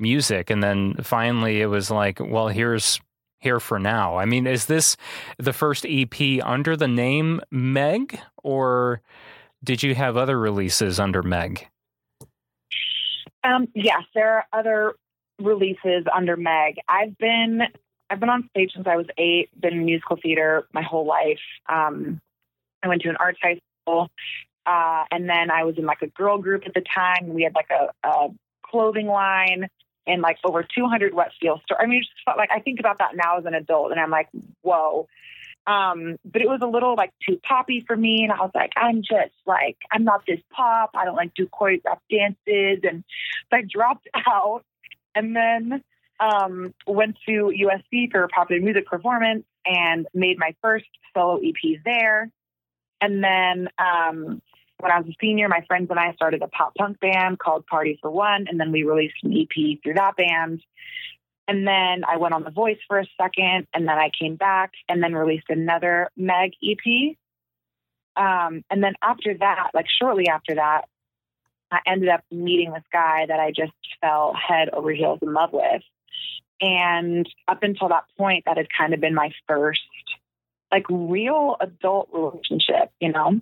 music 0.00 0.50
and 0.50 0.62
then 0.62 0.94
finally 1.02 1.60
it 1.60 1.66
was 1.66 1.90
like 1.90 2.18
well 2.18 2.48
here's 2.48 3.00
here 3.42 3.60
for 3.60 3.78
now. 3.78 4.16
I 4.16 4.24
mean, 4.24 4.46
is 4.46 4.66
this 4.66 4.96
the 5.36 5.52
first 5.52 5.84
EP 5.88 6.14
under 6.42 6.76
the 6.76 6.88
name 6.88 7.40
Meg, 7.50 8.18
or 8.42 9.02
did 9.64 9.82
you 9.82 9.94
have 9.94 10.16
other 10.16 10.38
releases 10.38 11.00
under 11.00 11.22
Meg? 11.22 11.66
Um, 13.44 13.66
yes, 13.74 14.02
there 14.14 14.36
are 14.36 14.46
other 14.52 14.94
releases 15.40 16.04
under 16.14 16.36
Meg. 16.36 16.76
I've 16.88 17.18
been 17.18 17.62
I've 18.08 18.20
been 18.20 18.28
on 18.28 18.48
stage 18.50 18.72
since 18.74 18.86
I 18.86 18.96
was 18.96 19.06
eight. 19.18 19.48
Been 19.60 19.74
in 19.74 19.84
musical 19.86 20.16
theater 20.22 20.66
my 20.72 20.82
whole 20.82 21.06
life. 21.06 21.40
Um, 21.68 22.20
I 22.82 22.88
went 22.88 23.02
to 23.02 23.08
an 23.08 23.16
arts 23.16 23.38
high 23.42 23.58
school, 23.82 24.08
uh, 24.66 25.04
and 25.10 25.28
then 25.28 25.50
I 25.50 25.64
was 25.64 25.78
in 25.78 25.86
like 25.86 26.02
a 26.02 26.08
girl 26.08 26.38
group 26.38 26.62
at 26.66 26.74
the 26.74 26.82
time. 26.82 27.28
We 27.28 27.42
had 27.42 27.54
like 27.54 27.70
a, 27.70 27.88
a 28.06 28.28
clothing 28.64 29.08
line 29.08 29.68
and 30.06 30.22
like 30.22 30.38
over 30.44 30.62
200 30.62 31.14
Wet 31.14 31.32
Seal 31.40 31.60
store. 31.64 31.80
I 31.80 31.86
mean, 31.86 32.02
just 32.02 32.12
felt 32.24 32.36
like 32.36 32.50
I 32.52 32.60
think 32.60 32.80
about 32.80 32.98
that 32.98 33.14
now 33.14 33.38
as 33.38 33.44
an 33.44 33.54
adult, 33.54 33.92
and 33.92 34.00
I'm 34.00 34.10
like, 34.10 34.28
whoa. 34.62 35.08
Um, 35.64 36.16
but 36.24 36.42
it 36.42 36.48
was 36.48 36.58
a 36.60 36.66
little 36.66 36.96
like 36.96 37.12
too 37.26 37.38
poppy 37.46 37.84
for 37.86 37.96
me, 37.96 38.24
and 38.24 38.32
I 38.32 38.40
was 38.40 38.50
like, 38.54 38.72
I'm 38.76 39.02
just 39.02 39.34
like, 39.46 39.76
I'm 39.90 40.04
not 40.04 40.24
this 40.26 40.40
pop. 40.50 40.90
I 40.94 41.04
don't 41.04 41.16
like 41.16 41.34
do 41.34 41.46
choreographed 41.46 42.00
dances, 42.10 42.80
and 42.82 43.04
so 43.50 43.56
I 43.58 43.62
dropped 43.62 44.08
out, 44.26 44.64
and 45.14 45.36
then 45.36 45.82
um, 46.20 46.74
went 46.86 47.16
to 47.26 47.52
USC 47.56 48.10
for 48.10 48.28
popular 48.28 48.62
music 48.62 48.86
performance 48.86 49.44
and 49.64 50.06
made 50.14 50.38
my 50.38 50.54
first 50.62 50.86
solo 51.14 51.38
EP 51.38 51.78
there. 51.84 52.30
And 53.00 53.22
then 53.22 53.68
um, 53.78 54.40
when 54.82 54.90
I 54.90 54.98
was 54.98 55.08
a 55.08 55.16
senior, 55.20 55.48
my 55.48 55.64
friends 55.68 55.88
and 55.90 55.98
I 55.98 56.12
started 56.14 56.42
a 56.42 56.48
pop 56.48 56.74
punk 56.74 56.98
band 56.98 57.38
called 57.38 57.66
Party 57.66 57.98
for 58.02 58.10
One, 58.10 58.46
and 58.48 58.58
then 58.58 58.72
we 58.72 58.82
released 58.82 59.14
an 59.22 59.32
EP 59.32 59.78
through 59.82 59.94
that 59.94 60.16
band. 60.16 60.60
And 61.46 61.66
then 61.66 62.04
I 62.04 62.16
went 62.16 62.34
on 62.34 62.42
The 62.42 62.50
Voice 62.50 62.78
for 62.88 62.98
a 62.98 63.06
second, 63.20 63.68
and 63.72 63.86
then 63.86 63.96
I 63.98 64.10
came 64.18 64.34
back 64.34 64.72
and 64.88 65.02
then 65.02 65.14
released 65.14 65.48
another 65.48 66.10
Meg 66.16 66.52
EP. 66.62 67.16
Um, 68.16 68.64
and 68.70 68.82
then 68.82 68.94
after 69.00 69.34
that, 69.38 69.70
like 69.72 69.86
shortly 70.00 70.28
after 70.28 70.56
that, 70.56 70.82
I 71.70 71.78
ended 71.86 72.08
up 72.08 72.24
meeting 72.30 72.72
this 72.72 72.82
guy 72.92 73.26
that 73.26 73.40
I 73.40 73.50
just 73.50 73.72
fell 74.00 74.34
head 74.34 74.68
over 74.70 74.90
heels 74.90 75.20
in 75.22 75.32
love 75.32 75.50
with. 75.52 75.82
And 76.60 77.28
up 77.46 77.62
until 77.62 77.88
that 77.88 78.04
point, 78.18 78.44
that 78.46 78.56
had 78.56 78.66
kind 78.76 78.94
of 78.94 79.00
been 79.00 79.14
my 79.14 79.32
first, 79.48 79.80
like, 80.70 80.86
real 80.90 81.56
adult 81.60 82.08
relationship, 82.12 82.90
you 83.00 83.10
know? 83.10 83.40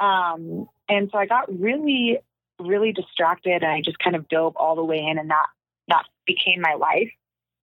Um, 0.00 0.68
and 0.88 1.08
so 1.10 1.18
I 1.18 1.26
got 1.26 1.58
really, 1.58 2.18
really 2.60 2.92
distracted 2.92 3.62
and 3.62 3.72
I 3.72 3.80
just 3.80 3.98
kind 3.98 4.16
of 4.16 4.28
dove 4.28 4.56
all 4.56 4.76
the 4.76 4.84
way 4.84 4.98
in 4.98 5.18
and 5.18 5.30
that, 5.30 5.46
that 5.88 6.04
became 6.26 6.60
my 6.60 6.74
life. 6.74 7.10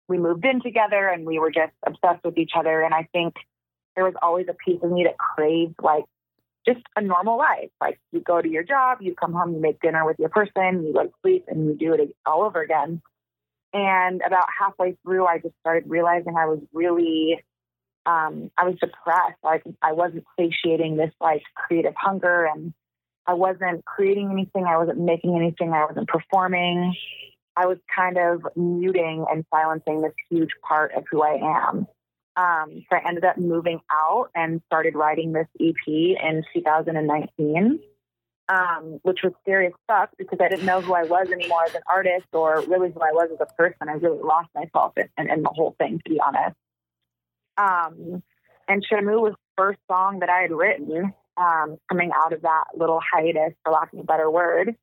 We 0.07 0.17
moved 0.17 0.45
in 0.45 0.61
together 0.61 1.07
and 1.07 1.25
we 1.25 1.39
were 1.39 1.51
just 1.51 1.73
obsessed 1.85 2.23
with 2.23 2.37
each 2.37 2.51
other. 2.55 2.81
And 2.81 2.93
I 2.93 3.07
think 3.11 3.35
there 3.95 4.05
was 4.05 4.15
always 4.21 4.47
a 4.49 4.53
piece 4.53 4.81
of 4.83 4.91
me 4.91 5.03
that 5.03 5.17
craved 5.17 5.75
like 5.81 6.05
just 6.65 6.81
a 6.95 7.01
normal 7.01 7.37
life. 7.37 7.69
Like 7.79 7.99
you 8.11 8.21
go 8.21 8.41
to 8.41 8.49
your 8.49 8.63
job, 8.63 8.99
you 9.01 9.15
come 9.15 9.33
home, 9.33 9.53
you 9.53 9.61
make 9.61 9.81
dinner 9.81 10.05
with 10.05 10.19
your 10.19 10.29
person, 10.29 10.85
you 10.85 10.93
go 10.93 11.03
to 11.03 11.13
sleep 11.21 11.45
and 11.47 11.65
you 11.65 11.75
do 11.75 11.93
it 11.93 12.15
all 12.25 12.43
over 12.43 12.61
again. 12.61 13.01
And 13.73 14.21
about 14.25 14.47
halfway 14.59 14.97
through, 15.03 15.25
I 15.25 15.37
just 15.37 15.55
started 15.61 15.89
realizing 15.89 16.35
I 16.35 16.45
was 16.45 16.59
really, 16.73 17.41
um, 18.05 18.51
I 18.57 18.65
was 18.65 18.75
depressed. 18.79 19.37
Like 19.43 19.63
I 19.81 19.93
wasn't 19.93 20.25
satiating 20.39 20.97
this 20.97 21.11
like 21.19 21.43
creative 21.55 21.93
hunger 21.95 22.45
and 22.45 22.73
I 23.27 23.33
wasn't 23.33 23.85
creating 23.85 24.31
anything. 24.31 24.65
I 24.65 24.77
wasn't 24.77 24.99
making 24.99 25.35
anything. 25.35 25.71
I 25.73 25.85
wasn't 25.85 26.07
performing. 26.07 26.95
I 27.55 27.67
was 27.67 27.77
kind 27.95 28.17
of 28.17 28.41
muting 28.55 29.25
and 29.29 29.45
silencing 29.53 30.01
this 30.01 30.13
huge 30.29 30.51
part 30.67 30.93
of 30.95 31.03
who 31.11 31.21
I 31.21 31.67
am. 31.69 31.87
Um, 32.37 32.85
so 32.89 32.97
I 32.97 33.07
ended 33.07 33.25
up 33.25 33.37
moving 33.37 33.81
out 33.91 34.29
and 34.33 34.61
started 34.67 34.95
writing 34.95 35.33
this 35.33 35.47
EP 35.59 35.87
in 35.87 36.43
2019, 36.53 37.79
um, 38.47 38.99
which 39.03 39.19
was 39.21 39.33
as 39.47 39.71
fuck 39.87 40.11
because 40.17 40.39
I 40.41 40.47
didn't 40.47 40.65
know 40.65 40.81
who 40.81 40.93
I 40.93 41.03
was 41.03 41.29
anymore 41.29 41.65
as 41.67 41.75
an 41.75 41.81
artist 41.91 42.27
or 42.31 42.61
really 42.67 42.91
who 42.91 43.01
I 43.01 43.11
was 43.11 43.29
as 43.33 43.39
a 43.41 43.53
person. 43.53 43.89
I 43.89 43.93
really 43.93 44.21
lost 44.23 44.49
myself 44.55 44.93
in, 44.97 45.09
in, 45.17 45.29
in 45.29 45.43
the 45.43 45.49
whole 45.49 45.75
thing, 45.77 45.99
to 46.03 46.09
be 46.09 46.19
honest. 46.25 46.55
Um, 47.57 48.23
and 48.67 48.85
Shamu 48.85 49.21
was 49.21 49.33
the 49.33 49.61
first 49.61 49.79
song 49.89 50.19
that 50.19 50.29
I 50.29 50.41
had 50.41 50.51
written 50.51 51.13
um, 51.37 51.77
coming 51.89 52.11
out 52.15 52.33
of 52.33 52.41
that 52.43 52.65
little 52.75 52.99
hiatus, 52.99 53.53
for 53.63 53.73
lack 53.73 53.93
of 53.93 53.99
a 53.99 54.03
better 54.03 54.29
word. 54.29 54.75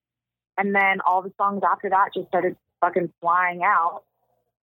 And 0.57 0.75
then 0.75 1.01
all 1.07 1.23
the 1.23 1.33
songs 1.39 1.63
after 1.69 1.89
that 1.91 2.11
just 2.15 2.29
started 2.29 2.57
fucking 2.81 3.13
flying 3.21 3.63
out. 3.63 4.03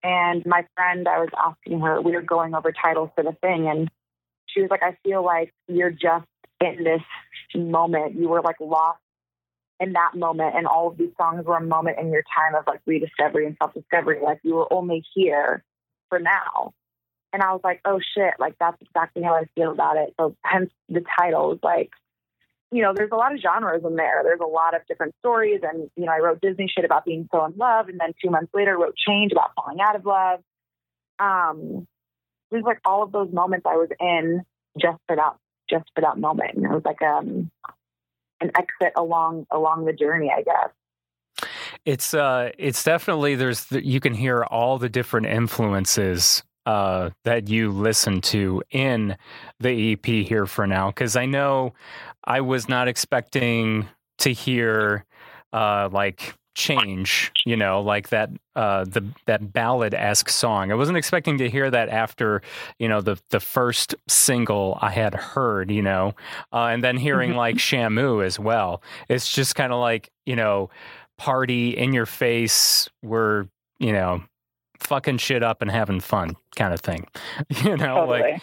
And 0.04 0.46
my 0.46 0.66
friend, 0.76 1.08
I 1.08 1.20
was 1.20 1.30
asking 1.38 1.80
her, 1.82 2.02
we 2.02 2.12
were 2.12 2.22
going 2.22 2.54
over 2.54 2.72
titles 2.72 3.10
for 3.16 3.24
the 3.24 3.32
thing, 3.42 3.68
and 3.68 3.90
she 4.46 4.62
was 4.62 4.70
like, 4.70 4.84
I 4.84 4.98
feel 5.04 5.24
like 5.26 5.54
you're 5.68 5.90
just 5.90 6.28
in 6.62 6.84
this 6.84 7.02
moment. 7.56 8.16
You 8.16 8.30
were 8.30 8.42
like 8.42 8.58
lost 8.60 9.00
in 9.80 9.94
that 9.94 10.12
moment, 10.16 10.56
and 10.56 10.68
all 10.68 10.90
of 10.90 10.98
these 10.98 11.12
songs 11.20 11.46
were 11.46 11.58
a 11.58 11.64
moment 11.64 11.98
in 12.00 12.12
your 12.12 12.24
time 12.24 12.56
of 12.56 12.66
like 12.68 12.82
rediscovery 12.86 13.48
and 13.48 13.58
self 13.60 13.74
discovery. 13.74 14.20
Like 14.22 14.40
you 14.44 14.56
were 14.56 14.72
only 14.72 15.04
here 15.16 15.64
for 16.10 16.20
now. 16.20 16.74
And 17.36 17.44
I 17.44 17.52
was 17.52 17.60
like, 17.66 17.82
oh 17.84 18.00
shit, 18.16 18.36
like 18.40 18.56
that's 18.62 18.82
exactly 18.82 19.22
how 19.22 19.34
I 19.34 19.44
feel 19.56 19.70
about 19.70 19.98
it. 19.98 20.14
So 20.18 20.38
hence 20.42 20.72
the 20.88 21.04
title 21.20 21.52
is 21.52 21.60
like, 21.62 21.90
you 22.72 22.82
know, 22.82 22.94
there's 22.96 23.12
a 23.12 23.18
lot 23.18 23.34
of 23.34 23.42
genres 23.42 23.84
in 23.84 23.98
there. 23.98 24.22
There's 24.24 24.40
a 24.40 24.48
lot 24.48 24.74
of 24.74 24.88
different 24.88 25.16
stories. 25.20 25.60
And, 25.62 25.90
you 25.98 26.06
know, 26.06 26.14
I 26.14 26.20
wrote 26.20 26.40
Disney 26.40 26.72
shit 26.74 26.86
about 26.86 27.04
being 27.04 27.28
so 27.34 27.44
in 27.44 27.52
love. 27.58 27.90
And 27.90 28.00
then 28.00 28.14
two 28.24 28.30
months 28.30 28.54
later, 28.54 28.78
wrote 28.78 28.96
Change 28.96 29.34
about 29.34 29.52
falling 29.54 29.82
out 29.82 29.98
of 29.98 30.06
love. 30.06 30.40
Um, 31.20 31.88
it 32.52 32.56
was 32.56 32.64
like 32.64 32.80
all 32.86 33.04
of 33.04 33.12
those 33.12 33.34
moments 33.34 33.66
I 33.70 33.76
was 33.76 33.90
in 34.00 34.44
just 34.80 35.00
for 35.06 35.18
that, 35.18 35.36
just 35.70 35.92
for 35.94 36.00
that 36.00 36.18
moment. 36.18 36.52
And 36.56 36.64
it 36.64 36.72
was 36.72 36.84
like, 36.86 37.02
um, 37.02 37.52
an 38.40 38.52
exit 38.58 38.94
along, 38.96 39.46
along 39.52 39.84
the 39.84 39.94
journey, 39.94 40.32
I 40.34 40.42
guess. 40.42 41.50
It's 41.84 42.14
uh, 42.14 42.52
it's 42.58 42.82
definitely 42.82 43.36
there's 43.36 43.70
you 43.72 44.00
can 44.00 44.14
hear 44.14 44.44
all 44.44 44.78
the 44.78 44.88
different 44.88 45.28
influences 45.28 46.42
uh, 46.66 47.12
that 47.24 47.50
you 47.50 47.72
listen 47.72 48.22
to 48.22 48.62
in 48.72 49.18
the 49.60 49.94
EP 49.94 50.06
here 50.06 50.46
for 50.46 50.66
now. 50.66 50.88
Because 50.88 51.16
I 51.16 51.26
know 51.26 51.74
I 52.24 52.42
was 52.42 52.68
not 52.68 52.88
expecting 52.88 53.88
to 54.20 54.32
hear 54.32 55.06
uh, 55.54 55.90
like 55.92 56.36
change, 56.56 57.32
you 57.46 57.56
know, 57.56 57.82
like 57.82 58.10
that 58.10 58.30
uh, 58.56 58.86
the 58.86 59.06
that 59.26 59.54
ballad 59.54 59.94
esque 59.94 60.30
song. 60.30 60.72
I 60.72 60.76
wasn't 60.76 60.98
expecting 60.98 61.38
to 61.38 61.50
hear 61.50 61.70
that 61.70 61.90
after 61.90 62.42
you 62.80 62.90
know 62.90 63.02
the 63.02 63.18
the 63.30 63.40
first 63.40 63.94
single 64.08 64.78
I 64.82 64.92
had 64.92 65.14
heard, 65.14 65.70
you 65.70 65.82
know, 65.82 66.16
uh, 66.52 66.68
and 66.68 66.84
then 66.84 66.98
hearing 66.98 67.36
like 67.36 67.58
Shamu 67.58 68.26
as 68.26 68.40
well. 68.40 68.82
It's 69.10 69.32
just 69.32 69.56
kind 69.56 69.72
of 69.72 69.80
like 69.80 70.10
you 70.26 70.36
know, 70.36 70.70
party 71.18 71.78
in 71.78 71.94
your 71.94 72.06
face. 72.06 72.90
We're 73.04 73.48
you 73.80 73.92
know 73.92 74.24
fucking 74.80 75.18
shit 75.18 75.44
up 75.44 75.62
and 75.62 75.72
having 75.72 76.00
fun 76.00 76.36
kind 76.56 76.74
of 76.74 76.80
thing 76.82 77.06
you 77.64 77.76
know 77.78 78.06
like 78.06 78.42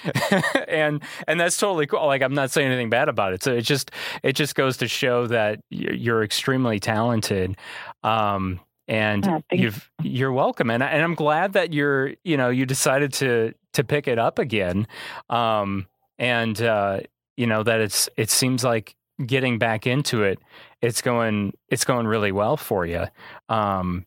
and 0.68 1.02
and 1.26 1.40
that's 1.40 1.56
totally 1.56 1.86
cool 1.86 2.06
like 2.06 2.22
i'm 2.22 2.34
not 2.34 2.50
saying 2.50 2.66
anything 2.68 2.90
bad 2.90 3.08
about 3.08 3.32
it 3.32 3.42
so 3.42 3.52
it 3.52 3.62
just 3.62 3.90
it 4.22 4.34
just 4.34 4.54
goes 4.54 4.76
to 4.76 4.86
show 4.86 5.26
that 5.26 5.60
you're 5.70 6.22
extremely 6.22 6.78
talented 6.78 7.56
um 8.02 8.60
and 8.88 9.24
thank 9.24 9.44
you've 9.52 9.90
you're 10.02 10.32
welcome, 10.32 10.68
and 10.68 10.82
I- 10.82 10.88
and 10.88 11.02
I'm 11.04 11.14
glad 11.14 11.52
that 11.52 11.72
you're 11.72 12.14
you 12.24 12.36
know 12.36 12.50
you 12.50 12.66
decided 12.66 13.12
to 13.14 13.54
to 13.74 13.84
pick 13.84 14.08
it 14.08 14.18
up 14.18 14.40
again, 14.40 14.88
um, 15.30 15.86
and 16.18 16.60
uh, 16.60 17.00
you 17.36 17.46
know 17.46 17.62
that 17.62 17.80
it's 17.80 18.08
it 18.16 18.28
seems 18.28 18.64
like 18.64 18.96
getting 19.24 19.56
back 19.58 19.86
into 19.86 20.24
it, 20.24 20.40
it's 20.82 21.00
going 21.00 21.52
it's 21.68 21.84
going 21.84 22.08
really 22.08 22.32
well 22.32 22.56
for 22.56 22.84
you. 22.84 23.06
Um, 23.48 24.04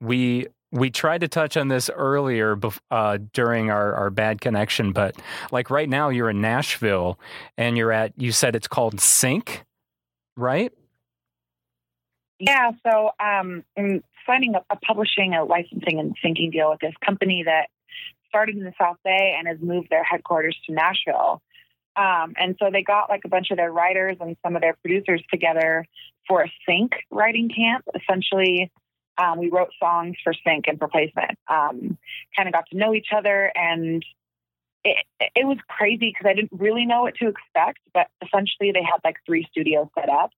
we 0.00 0.48
we 0.76 0.90
tried 0.90 1.22
to 1.22 1.28
touch 1.28 1.56
on 1.56 1.68
this 1.68 1.90
earlier 1.90 2.58
uh, 2.90 3.18
during 3.32 3.70
our, 3.70 3.94
our 3.94 4.10
bad 4.10 4.40
connection, 4.40 4.92
but 4.92 5.16
like 5.50 5.70
right 5.70 5.88
now 5.88 6.10
you're 6.10 6.30
in 6.30 6.40
Nashville 6.40 7.18
and 7.56 7.76
you're 7.76 7.92
at 7.92 8.12
you 8.16 8.32
said 8.32 8.54
it's 8.54 8.68
called 8.68 9.00
Sync, 9.00 9.64
right? 10.36 10.72
Yeah, 12.38 12.72
so 12.86 13.10
um, 13.18 13.64
I'm 13.78 14.04
signing 14.26 14.54
up 14.54 14.66
a 14.68 14.76
publishing, 14.76 15.34
a 15.34 15.44
licensing, 15.44 15.98
and 15.98 16.14
syncing 16.22 16.52
deal 16.52 16.70
with 16.70 16.80
this 16.80 16.94
company 17.04 17.44
that 17.46 17.68
started 18.28 18.56
in 18.56 18.64
the 18.64 18.74
South 18.78 18.98
Bay 19.04 19.34
and 19.38 19.48
has 19.48 19.58
moved 19.60 19.88
their 19.88 20.04
headquarters 20.04 20.56
to 20.66 20.74
Nashville. 20.74 21.40
Um, 21.96 22.34
and 22.36 22.56
so 22.58 22.68
they 22.70 22.82
got 22.82 23.08
like 23.08 23.22
a 23.24 23.28
bunch 23.28 23.50
of 23.50 23.56
their 23.56 23.72
writers 23.72 24.18
and 24.20 24.36
some 24.44 24.54
of 24.54 24.60
their 24.60 24.74
producers 24.82 25.22
together 25.30 25.86
for 26.28 26.42
a 26.42 26.52
sync 26.68 26.92
writing 27.10 27.48
camp. 27.48 27.86
Essentially, 27.94 28.70
um, 29.18 29.38
we 29.38 29.48
wrote 29.50 29.70
songs 29.78 30.16
for 30.22 30.34
sync 30.46 30.66
and 30.68 30.78
for 30.78 30.88
placement. 30.88 31.38
Um, 31.48 31.98
kind 32.36 32.48
of 32.48 32.52
got 32.52 32.66
to 32.70 32.76
know 32.76 32.94
each 32.94 33.08
other, 33.16 33.50
and 33.54 34.04
it, 34.84 34.96
it 35.34 35.46
was 35.46 35.58
crazy 35.68 36.12
because 36.12 36.28
I 36.28 36.34
didn't 36.34 36.52
really 36.52 36.86
know 36.86 37.02
what 37.02 37.14
to 37.16 37.28
expect. 37.28 37.80
But 37.92 38.08
essentially, 38.24 38.72
they 38.72 38.82
had 38.82 39.00
like 39.04 39.16
three 39.26 39.46
studios 39.50 39.88
set 39.98 40.08
up 40.08 40.30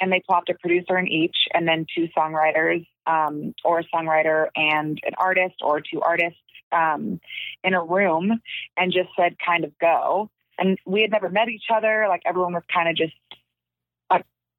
and 0.00 0.12
they 0.12 0.20
plopped 0.26 0.50
a 0.50 0.54
producer 0.54 0.98
in 0.98 1.06
each 1.06 1.36
and 1.52 1.68
then 1.68 1.86
two 1.94 2.08
songwriters 2.16 2.86
um, 3.06 3.54
or 3.64 3.80
a 3.80 3.84
songwriter 3.84 4.48
and 4.56 5.00
an 5.04 5.12
artist 5.18 5.56
or 5.62 5.80
two 5.80 6.00
artists 6.00 6.38
um, 6.72 7.20
in 7.62 7.74
a 7.74 7.84
room 7.84 8.40
and 8.76 8.92
just 8.92 9.10
said 9.16 9.36
kind 9.44 9.64
of 9.64 9.78
go 9.78 10.30
and 10.58 10.78
we 10.84 11.02
had 11.02 11.10
never 11.10 11.28
met 11.28 11.48
each 11.48 11.66
other 11.72 12.06
like 12.08 12.22
everyone 12.26 12.54
was 12.54 12.64
kind 12.72 12.88
of 12.88 12.96
just 12.96 13.14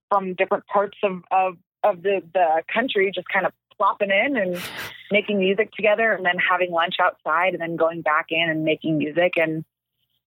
from 0.09 0.33
different 0.33 0.65
parts 0.67 0.97
of, 1.03 1.21
of, 1.31 1.57
of 1.85 2.01
the, 2.01 2.21
the 2.33 2.63
country 2.73 3.11
just 3.13 3.27
kind 3.29 3.45
of 3.45 3.53
plopping 3.77 4.09
in 4.09 4.37
and 4.37 4.61
making 5.11 5.39
music 5.39 5.71
together 5.71 6.13
and 6.13 6.25
then 6.25 6.37
having 6.37 6.71
lunch 6.71 6.95
outside 7.01 7.53
and 7.53 7.61
then 7.61 7.75
going 7.75 8.01
back 8.01 8.27
in 8.29 8.49
and 8.49 8.63
making 8.63 8.97
music. 8.97 9.33
And 9.37 9.63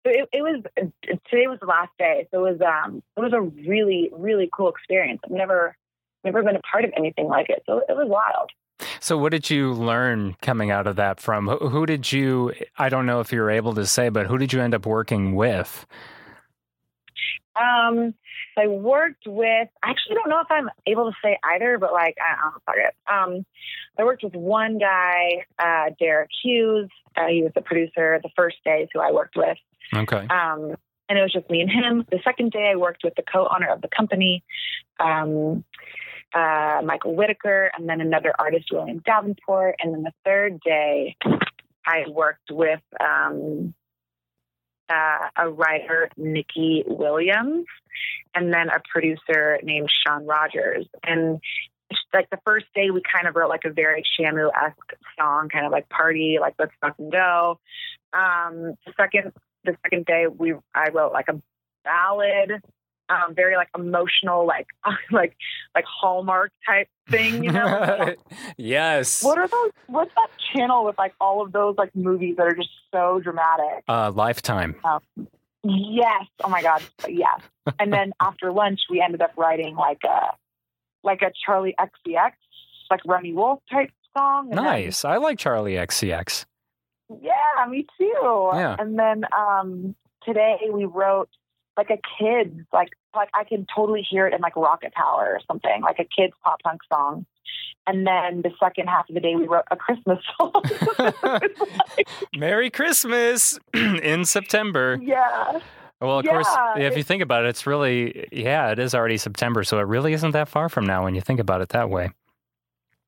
so 0.05 0.13
it, 0.13 0.29
it 0.33 0.43
was 0.43 0.63
today 1.03 1.47
was 1.47 1.59
the 1.61 1.67
last 1.67 1.93
day. 1.99 2.27
So 2.31 2.47
it 2.47 2.59
was 2.59 2.61
um 2.61 3.03
it 3.17 3.21
was 3.21 3.33
a 3.33 3.41
really 3.41 4.11
really 4.13 4.49
cool 4.53 4.69
experience. 4.69 5.21
I've 5.25 5.31
never 5.31 5.77
never 6.25 6.43
been 6.43 6.57
a 6.57 6.61
part 6.61 6.85
of 6.85 6.93
anything 6.97 7.29
like 7.29 7.51
it. 7.51 7.63
So 7.67 7.79
it 7.79 7.95
was 7.95 8.09
wild. 8.09 8.51
So, 9.01 9.17
what 9.17 9.31
did 9.31 9.51
you 9.51 9.73
learn 9.73 10.35
coming 10.43 10.71
out 10.71 10.87
of 10.87 10.97
that 10.97 11.21
from? 11.21 11.47
Who, 11.47 11.69
who 11.69 11.87
did 11.87 12.11
you, 12.11 12.53
I 12.77 12.89
don't 12.89 13.07
know 13.07 13.21
if 13.21 13.33
you're 13.33 13.51
able 13.51 13.75
to 13.75 13.87
say, 13.87 14.09
but 14.09 14.27
who 14.27 14.37
did 14.37 14.53
you 14.53 14.61
end 14.61 14.75
up 14.75 14.85
working 14.85 15.35
with? 15.35 15.87
Um 17.57 18.15
i 18.57 18.67
worked 18.67 19.27
with 19.27 19.69
i 19.83 19.91
actually 19.91 20.15
don't 20.15 20.29
know 20.29 20.41
if 20.41 20.51
i'm 20.51 20.69
able 20.87 21.11
to 21.11 21.17
say 21.23 21.39
either 21.45 21.79
but 21.79 21.93
like 21.93 22.17
i 22.21 22.35
don't 22.35 22.53
know 22.53 22.61
fuck 22.67 22.77
it 22.77 22.95
um 23.13 23.47
i 23.99 24.05
worked 24.05 24.23
with 24.23 24.35
one 24.35 24.79
guy 24.79 25.45
uh 25.59 25.91
derek 25.99 26.31
hughes 26.43 26.89
uh, 27.17 27.27
he 27.29 27.43
was 27.43 27.53
the 27.55 27.63
producer 27.63 28.19
the 28.23 28.31
first 28.37 28.57
day 28.65 28.89
who 28.93 29.01
i 29.01 29.13
worked 29.13 29.37
with 29.37 29.59
Okay. 29.93 30.27
Um, 30.29 30.77
and 31.09 31.19
it 31.19 31.23
was 31.23 31.33
just 31.33 31.51
me 31.51 31.61
and 31.61 31.71
him. 31.71 32.07
The 32.11 32.21
second 32.25 32.53
day, 32.53 32.71
I 32.73 32.77
worked 32.77 33.05
with 33.05 33.15
the 33.15 33.23
co-owner 33.23 33.69
of 33.69 33.83
the 33.83 33.89
company, 33.89 34.43
um, 34.99 35.65
uh, 36.35 36.81
Michael 36.85 37.15
Whitaker, 37.15 37.71
and 37.77 37.89
then 37.89 38.01
another 38.01 38.33
artist, 38.39 38.67
William 38.73 39.03
Davenport. 39.05 39.77
And 39.83 39.95
then 39.95 40.03
the 40.03 40.13
third 40.25 40.61
day, 40.61 41.17
I 41.87 42.05
worked 42.09 42.51
with 42.51 42.81
um, 42.99 43.75
uh, 44.89 45.29
a 45.37 45.49
writer, 45.49 46.09
Nikki 46.17 46.85
Williams, 46.87 47.67
and 48.35 48.53
then 48.53 48.69
a 48.69 48.81
producer 48.93 49.59
named 49.63 49.91
Sean 50.05 50.27
Rogers. 50.27 50.87
And 51.03 51.41
like 52.13 52.31
the 52.31 52.39
first 52.45 52.67
day, 52.75 52.91
we 52.91 53.03
kind 53.03 53.29
of 53.29 53.37
wrote 53.37 53.49
like 53.49 53.65
a 53.65 53.73
very 53.73 54.03
Shamu 54.19 54.51
esque 54.55 54.95
song, 55.19 55.49
kind 55.49 55.67
of 55.67 55.73
like 55.73 55.89
party, 55.89 56.39
like 56.41 56.55
let's 56.59 56.73
fucking 56.81 57.11
go. 57.11 57.59
Um, 58.13 58.75
the 58.87 58.93
second 58.97 59.33
the 59.65 59.77
second 59.83 60.07
day 60.07 60.27
we 60.27 60.55
I 60.75 60.91
wrote 60.91 61.13
like 61.13 61.29
a 61.29 61.41
ballad, 61.85 62.63
um, 63.09 63.35
very 63.35 63.57
like 63.57 63.69
emotional, 63.77 64.47
like 64.47 64.67
like 65.11 65.37
like 65.75 65.85
Hallmark 65.85 66.53
type 66.67 66.89
thing, 67.11 67.45
you 67.45 67.53
know. 67.53 68.15
yes. 68.57 69.23
what 69.23 69.39
are 69.39 69.49
those? 69.49 69.71
What's 69.87 70.15
that 70.15 70.29
channel 70.55 70.85
with 70.85 70.97
like 70.99 71.15
all 71.21 71.43
of 71.43 71.53
those 71.53 71.77
like 71.77 71.95
movies 71.95 72.37
that 72.37 72.47
are 72.47 72.55
just 72.55 72.71
so 72.93 73.21
dramatic? 73.23 73.85
Uh, 73.89 74.11
lifetime. 74.15 74.77
Yes. 75.63 76.27
Oh 76.43 76.49
my 76.49 76.63
god. 76.63 76.83
Yes. 77.09 77.41
and 77.79 77.93
then 77.93 78.13
after 78.21 78.53
lunch, 78.53 78.81
we 78.91 79.01
ended 79.01 79.23
up 79.23 79.33
writing 79.37 79.77
like 79.77 80.03
a 80.05 80.35
like 81.03 81.23
a 81.23 81.33
Charli 81.47 81.75
XCX, 81.79 82.33
like 82.91 83.01
Remi 83.07 83.33
Wolf 83.33 83.61
type 83.71 83.91
song. 84.17 84.49
And 84.51 84.59
then- 84.59 84.65
Nice. 84.65 85.05
I 85.05 85.17
like 85.17 85.39
Charli 85.39 85.75
XCX. 85.79 86.45
Yeah, 87.21 87.67
me 87.69 87.87
too. 87.99 88.51
Yeah. 88.55 88.77
And 88.79 88.99
then 88.99 89.25
um 89.37 89.95
today 90.27 90.57
we 90.73 90.85
wrote 90.87 91.29
like 91.77 91.91
a 91.91 91.99
kid's 92.19 92.61
like 92.73 92.91
like 93.15 93.29
I 93.35 93.45
can 93.45 93.67
totally 93.75 94.03
hear 94.09 94.27
it 94.27 94.35
in 94.35 94.41
like 94.41 94.57
Rocket 94.57 94.93
Power 94.95 95.29
or 95.35 95.41
something, 95.47 95.83
like 95.83 95.99
a 95.99 96.05
kid's 96.05 96.35
pop 96.45 96.63
punk 96.63 96.81
song. 96.93 97.27
And 97.87 98.07
then 98.07 98.41
the 98.43 98.51
second 98.59 98.87
half 98.89 99.09
of 99.11 99.15
the 99.15 99.21
day 99.21 99.35
we 99.37 99.47
wrote 99.47 99.65
a 99.71 99.77
Christmas 99.77 100.19
song. 100.39 100.53
Merry 102.37 102.71
Christmas 102.71 103.59
in 103.75 104.25
September. 104.25 104.99
yeah. 105.03 105.61
Well, 106.01 106.19
of 106.19 106.27
course, 106.27 106.49
Yeah, 106.77 106.89
if 106.89 106.97
you 106.99 107.03
think 107.03 107.23
about 107.23 107.45
it, 107.45 107.49
it's 107.49 107.67
really, 107.67 108.29
yeah, 108.31 108.71
it 108.73 108.79
is 108.79 108.95
already 108.95 109.17
September. 109.17 109.65
So 109.65 109.79
it 109.79 109.87
really 109.87 110.13
isn't 110.13 110.33
that 110.33 110.49
far 110.49 110.69
from 110.69 110.85
now 110.85 111.05
when 111.05 111.15
you 111.15 111.23
think 111.23 111.41
about 111.41 111.63
it 111.63 111.71
that 111.71 111.89
way. 111.89 112.11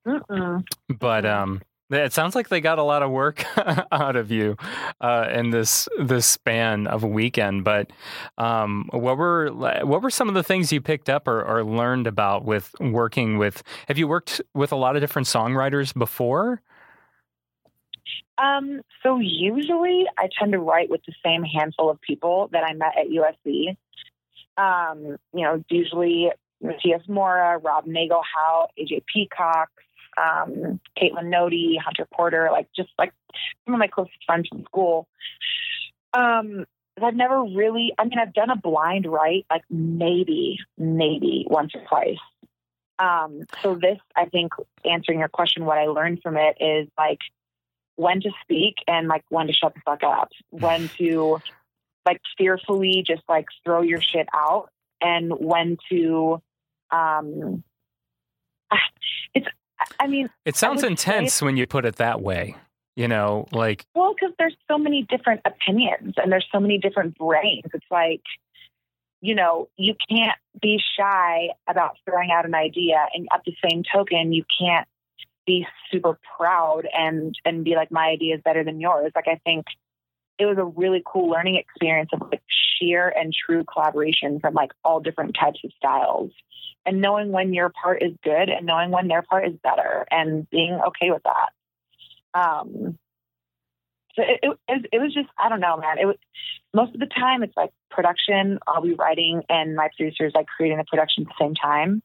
Mm-mm. 0.07 0.65
But 0.99 1.27
um, 1.27 1.61
it 1.91 2.13
sounds 2.13 2.35
like 2.35 2.49
they 2.49 2.61
got 2.61 2.79
a 2.79 2.83
lot 2.83 3.03
of 3.03 3.11
work 3.11 3.45
out 3.93 4.17
of 4.17 4.31
you 4.31 4.57
uh, 5.01 5.29
in 5.31 5.51
this 5.51 5.89
this 6.01 6.27
span 6.27 6.87
of 6.87 7.05
a 7.05 7.07
weekend. 7.07 7.65
But 7.65 7.91
um, 8.39 8.89
what 8.91 9.17
were 9.17 9.51
what 9.53 10.03
were 10.03 10.11
some 10.11 10.29
of 10.29 10.35
the 10.35 10.43
things 10.43 10.73
you 10.73 10.81
picked 10.81 11.09
up 11.09 11.29
or, 11.29 11.43
or 11.43 11.65
learned 11.65 12.07
about 12.07 12.45
with 12.45 12.75
working 12.81 13.39
with? 13.39 13.63
Have 13.89 13.99
you 13.99 14.09
worked 14.09 14.41
with 14.55 14.73
a 14.73 14.77
lot 14.77 14.97
of 14.97 15.03
different 15.03 15.29
songwriters 15.29 15.95
before? 15.95 16.63
Um, 18.39 18.83
so 19.03 19.19
usually 19.19 20.05
I 20.19 20.29
tend 20.39 20.53
to 20.53 20.59
write 20.59 20.91
with 20.91 21.01
the 21.07 21.15
same 21.25 21.43
handful 21.43 21.89
of 21.89 22.01
people 22.01 22.49
that 22.53 22.65
I 22.65 22.75
met 22.75 22.93
at 22.99 23.07
USC. 23.07 23.77
Um, 24.59 25.17
you 25.33 25.43
know, 25.43 25.63
usually 25.71 26.31
Matthias 26.61 27.03
Mora, 27.09 27.59
Rob 27.59 27.87
Nagelhout, 27.87 28.69
AJ 28.79 29.05
Peacock, 29.13 29.71
um, 30.17 30.81
Caitlin 30.99 31.27
Nody, 31.27 31.79
Hunter 31.83 32.07
Porter, 32.13 32.49
like 32.53 32.69
just 32.75 32.91
like 32.99 33.13
some 33.65 33.75
of 33.75 33.79
my 33.81 33.89
closest 33.89 34.25
friends 34.27 34.49
from 34.49 34.65
school. 34.65 35.09
Um, 36.13 36.65
I've 37.03 37.15
never 37.15 37.43
really, 37.43 37.93
I 37.99 38.05
mean, 38.05 38.19
I've 38.19 38.33
done 38.33 38.51
a 38.51 38.57
blind 38.57 39.07
write 39.07 39.45
like 39.51 39.63
maybe, 39.69 40.59
maybe 40.79 41.47
once 41.49 41.73
or 41.75 41.83
twice. 41.87 42.17
Um, 42.99 43.43
so 43.63 43.75
this, 43.75 43.99
I 44.17 44.25
think, 44.27 44.53
answering 44.85 45.19
your 45.19 45.29
question, 45.29 45.67
what 45.67 45.77
I 45.77 45.87
learned 45.87 46.21
from 46.23 46.39
it 46.39 46.57
is 46.61 46.89
like 46.97 47.19
when 47.97 48.21
to 48.23 48.31
speak 48.43 48.77
and 48.87 49.09
like 49.09 49.25
when 49.29 49.49
to 49.49 49.53
shut 49.53 49.75
the 49.75 49.81
fuck 49.85 50.03
up, 50.03 50.31
when 50.51 50.89
to 50.97 51.39
like 52.07 52.23
fearfully 52.39 53.05
just 53.07 53.23
like 53.29 53.47
throw 53.65 53.83
your 53.83 54.01
shit 54.01 54.29
out, 54.35 54.71
and 55.03 55.31
when 55.31 55.77
to, 55.91 56.41
um, 56.91 57.63
it's, 59.35 59.47
I 60.01 60.07
mean, 60.07 60.29
It 60.45 60.57
sounds 60.57 60.83
intense 60.83 61.43
when 61.43 61.57
you 61.57 61.67
put 61.67 61.85
it 61.85 61.97
that 61.97 62.21
way. 62.21 62.57
You 62.95 63.09
know, 63.09 63.47
like 63.53 63.85
Well, 63.95 64.15
because 64.15 64.35
there's 64.39 64.57
so 64.71 64.79
many 64.79 65.03
different 65.03 65.43
opinions 65.45 66.15
and 66.17 66.33
there's 66.33 66.47
so 66.51 66.59
many 66.59 66.79
different 66.79 67.19
brains. 67.19 67.65
It's 67.75 67.85
like, 67.91 68.23
you 69.21 69.35
know, 69.35 69.69
you 69.77 69.95
can't 70.09 70.39
be 70.63 70.81
shy 70.99 71.49
about 71.69 71.97
throwing 72.05 72.31
out 72.31 72.47
an 72.47 72.55
idea, 72.55 73.07
and 73.13 73.29
at 73.33 73.43
the 73.45 73.55
same 73.69 73.83
token, 73.93 74.33
you 74.33 74.45
can't 74.59 74.89
be 75.47 75.67
super 75.91 76.19
proud 76.37 76.89
and 76.93 77.35
and 77.45 77.65
be 77.65 77.75
like, 77.75 77.91
my 77.91 78.07
idea 78.07 78.37
is 78.37 78.41
better 78.43 78.65
than 78.65 78.81
yours. 78.81 79.13
Like, 79.15 79.29
I 79.29 79.41
think 79.45 79.67
it 80.39 80.47
was 80.47 80.59
a 80.59 80.65
really 80.65 81.03
cool 81.05 81.31
learning 81.31 81.57
experience 81.57 82.11
of 82.13 82.21
like 82.31 82.43
sheer 82.79 83.09
and 83.09 83.33
true 83.33 83.65
collaboration 83.65 84.41
from 84.41 84.55
like 84.55 84.73
all 84.85 85.01
different 85.01 85.37
types 85.39 85.61
of 85.65 85.73
styles, 85.77 86.31
and 86.85 87.01
knowing 87.01 87.33
when 87.33 87.55
your 87.55 87.71
part 87.71 88.03
is 88.03 88.13
good 88.23 88.49
and 88.49 88.67
knowing 88.67 88.91
when 88.91 89.09
their 89.09 89.23
part 89.23 89.47
is 89.47 89.55
better, 89.63 90.07
and 90.11 90.49
being 90.51 90.79
okay 90.89 91.11
with 91.11 91.23
that. 91.25 92.39
Um, 92.39 92.99
so 94.15 94.23
it, 94.23 94.59
it, 94.69 94.87
it, 94.93 94.99
was 94.99 95.13
just 95.13 95.29
I 95.39 95.49
don't 95.49 95.61
know, 95.61 95.77
man. 95.77 95.99
It 95.99 96.07
was 96.07 96.17
most 96.75 96.95
of 96.95 97.01
the 97.01 97.07
time 97.07 97.43
it's 97.43 97.57
like 97.57 97.71
production. 97.91 98.59
I'll 98.67 98.83
be 98.83 98.95
writing 98.95 99.43
and 99.49 99.77
my 99.77 99.89
producers 99.97 100.33
like 100.35 100.47
creating 100.47 100.79
the 100.79 100.85
production 100.85 101.25
at 101.25 101.29
the 101.29 101.45
same 101.45 101.55
time. 101.55 102.03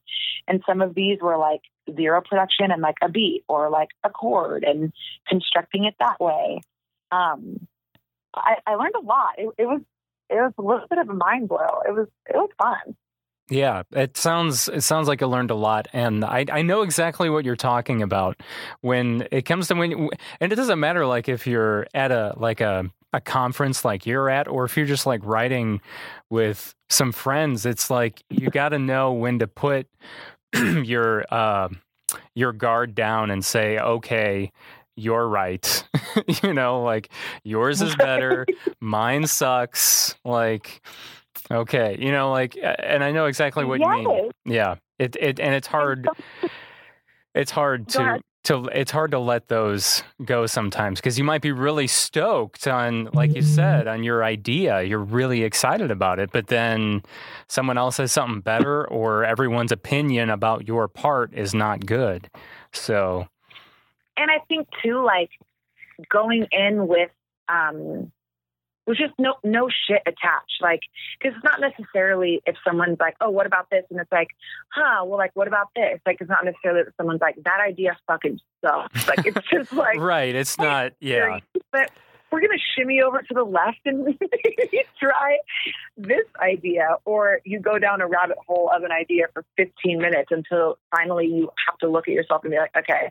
And 0.48 0.62
some 0.66 0.82
of 0.82 0.94
these 0.94 1.18
were 1.20 1.36
like 1.36 1.60
zero 1.94 2.22
production 2.22 2.70
and 2.70 2.82
like 2.82 2.96
a 3.02 3.08
beat 3.08 3.44
or 3.48 3.70
like 3.70 3.88
a 4.04 4.10
chord 4.10 4.64
and 4.64 4.92
constructing 5.28 5.84
it 5.84 5.94
that 6.00 6.20
way. 6.20 6.60
Um, 7.10 7.66
I, 8.34 8.56
I 8.66 8.74
learned 8.74 8.94
a 8.96 9.04
lot. 9.04 9.34
It, 9.38 9.48
it 9.58 9.66
was 9.66 9.80
it 10.30 10.34
was 10.34 10.52
a 10.58 10.62
little 10.62 10.86
bit 10.88 10.98
of 10.98 11.08
a 11.08 11.14
mind 11.14 11.48
blow. 11.48 11.82
It 11.86 11.92
was 11.92 12.08
it 12.28 12.36
was 12.36 12.50
fun. 12.58 12.96
Yeah, 13.50 13.82
it 13.92 14.16
sounds 14.16 14.68
it 14.68 14.82
sounds 14.82 15.08
like 15.08 15.22
I 15.22 15.26
learned 15.26 15.50
a 15.50 15.56
lot, 15.56 15.88
and 15.92 16.24
I 16.24 16.46
I 16.50 16.62
know 16.62 16.82
exactly 16.82 17.28
what 17.28 17.44
you're 17.44 17.56
talking 17.56 18.02
about 18.02 18.40
when 18.80 19.26
it 19.30 19.42
comes 19.42 19.68
to 19.68 19.74
when, 19.74 20.08
and 20.40 20.52
it 20.52 20.56
doesn't 20.56 20.80
matter 20.80 21.06
like 21.06 21.28
if 21.28 21.46
you're 21.46 21.86
at 21.92 22.12
a 22.12 22.34
like 22.36 22.60
a 22.60 22.90
a 23.12 23.20
conference 23.20 23.84
like 23.84 24.06
you're 24.06 24.30
at, 24.30 24.48
or 24.48 24.64
if 24.64 24.76
you're 24.76 24.86
just 24.86 25.06
like 25.06 25.20
writing 25.24 25.80
with 26.30 26.74
some 26.88 27.12
friends. 27.12 27.66
It's 27.66 27.90
like 27.90 28.22
you 28.30 28.48
got 28.48 28.70
to 28.70 28.78
know 28.78 29.12
when 29.12 29.38
to 29.40 29.46
put 29.46 29.86
your 30.54 31.24
uh, 31.32 31.68
your 32.34 32.52
guard 32.52 32.94
down 32.94 33.30
and 33.30 33.44
say, 33.44 33.78
okay. 33.78 34.52
You're 34.96 35.28
right. 35.28 35.84
you 36.42 36.52
know, 36.52 36.82
like 36.82 37.10
yours 37.44 37.82
is 37.82 37.96
better. 37.96 38.46
Mine 38.80 39.26
sucks. 39.26 40.14
Like, 40.24 40.82
Okay, 41.50 41.96
you 41.98 42.12
know, 42.12 42.30
like, 42.30 42.56
and 42.62 43.02
I 43.04 43.10
know 43.10 43.26
exactly 43.26 43.64
what 43.64 43.80
you 43.80 43.88
mean. 43.88 44.30
Yeah, 44.44 44.76
it 44.98 45.16
it 45.20 45.40
and 45.40 45.54
it's 45.54 45.66
hard. 45.66 46.08
It's 47.34 47.50
hard 47.50 47.88
to 47.90 48.20
to 48.44 48.64
it's 48.72 48.90
hard 48.90 49.10
to 49.10 49.18
let 49.18 49.48
those 49.48 50.02
go 50.24 50.46
sometimes 50.46 51.00
because 51.00 51.18
you 51.18 51.24
might 51.24 51.42
be 51.42 51.52
really 51.52 51.86
stoked 51.86 52.66
on, 52.66 53.08
like 53.12 53.34
you 53.34 53.42
mm-hmm. 53.42 53.54
said, 53.54 53.86
on 53.86 54.02
your 54.02 54.24
idea. 54.24 54.82
You're 54.82 54.98
really 54.98 55.42
excited 55.42 55.90
about 55.90 56.18
it, 56.18 56.30
but 56.32 56.46
then 56.46 57.02
someone 57.48 57.78
else 57.78 57.98
has 57.98 58.12
something 58.12 58.40
better, 58.40 58.88
or 58.88 59.24
everyone's 59.24 59.72
opinion 59.72 60.30
about 60.30 60.66
your 60.66 60.88
part 60.88 61.34
is 61.34 61.54
not 61.54 61.86
good. 61.86 62.30
So 62.72 63.26
and 64.16 64.30
I 64.30 64.38
think 64.48 64.68
too, 64.82 65.04
like 65.04 65.30
going 66.08 66.46
in 66.50 66.86
with 66.86 67.10
um 67.48 68.12
with 68.86 68.98
just 68.98 69.12
no 69.18 69.34
no 69.44 69.68
shit 69.68 70.02
attached, 70.06 70.60
like 70.60 70.80
because 71.18 71.36
it's 71.36 71.44
not 71.44 71.60
necessarily 71.60 72.42
if 72.46 72.56
someone's 72.66 72.98
like, 72.98 73.14
oh, 73.20 73.30
what 73.30 73.46
about 73.46 73.68
this, 73.70 73.84
and 73.90 74.00
it's 74.00 74.10
like, 74.10 74.28
huh, 74.72 75.04
well, 75.04 75.18
like 75.18 75.30
what 75.34 75.48
about 75.48 75.68
this? 75.76 76.00
Like 76.04 76.18
it's 76.20 76.30
not 76.30 76.44
necessarily 76.44 76.82
that 76.84 76.92
someone's 76.96 77.20
like 77.20 77.36
that 77.44 77.60
idea 77.66 77.96
fucking 78.06 78.40
sucks. 78.64 79.08
Like 79.08 79.26
it's 79.26 79.48
just 79.50 79.72
like 79.72 79.98
right, 79.98 80.34
it's 80.34 80.58
not. 80.58 80.92
Yeah, 81.00 81.40
but 81.70 81.90
we're 82.32 82.40
gonna 82.40 82.58
shimmy 82.76 83.02
over 83.02 83.20
to 83.20 83.34
the 83.34 83.44
left 83.44 83.80
and 83.84 84.18
try 84.98 85.38
this 85.96 86.26
idea, 86.40 86.96
or 87.04 87.40
you 87.44 87.60
go 87.60 87.78
down 87.78 88.00
a 88.00 88.06
rabbit 88.06 88.38
hole 88.46 88.70
of 88.74 88.82
an 88.82 88.90
idea 88.90 89.26
for 89.34 89.44
15 89.58 89.98
minutes 89.98 90.30
until 90.30 90.78
finally 90.90 91.26
you 91.26 91.50
have 91.68 91.78
to 91.78 91.88
look 91.88 92.08
at 92.08 92.14
yourself 92.14 92.42
and 92.42 92.50
be 92.50 92.56
like, 92.56 92.74
okay, 92.76 93.10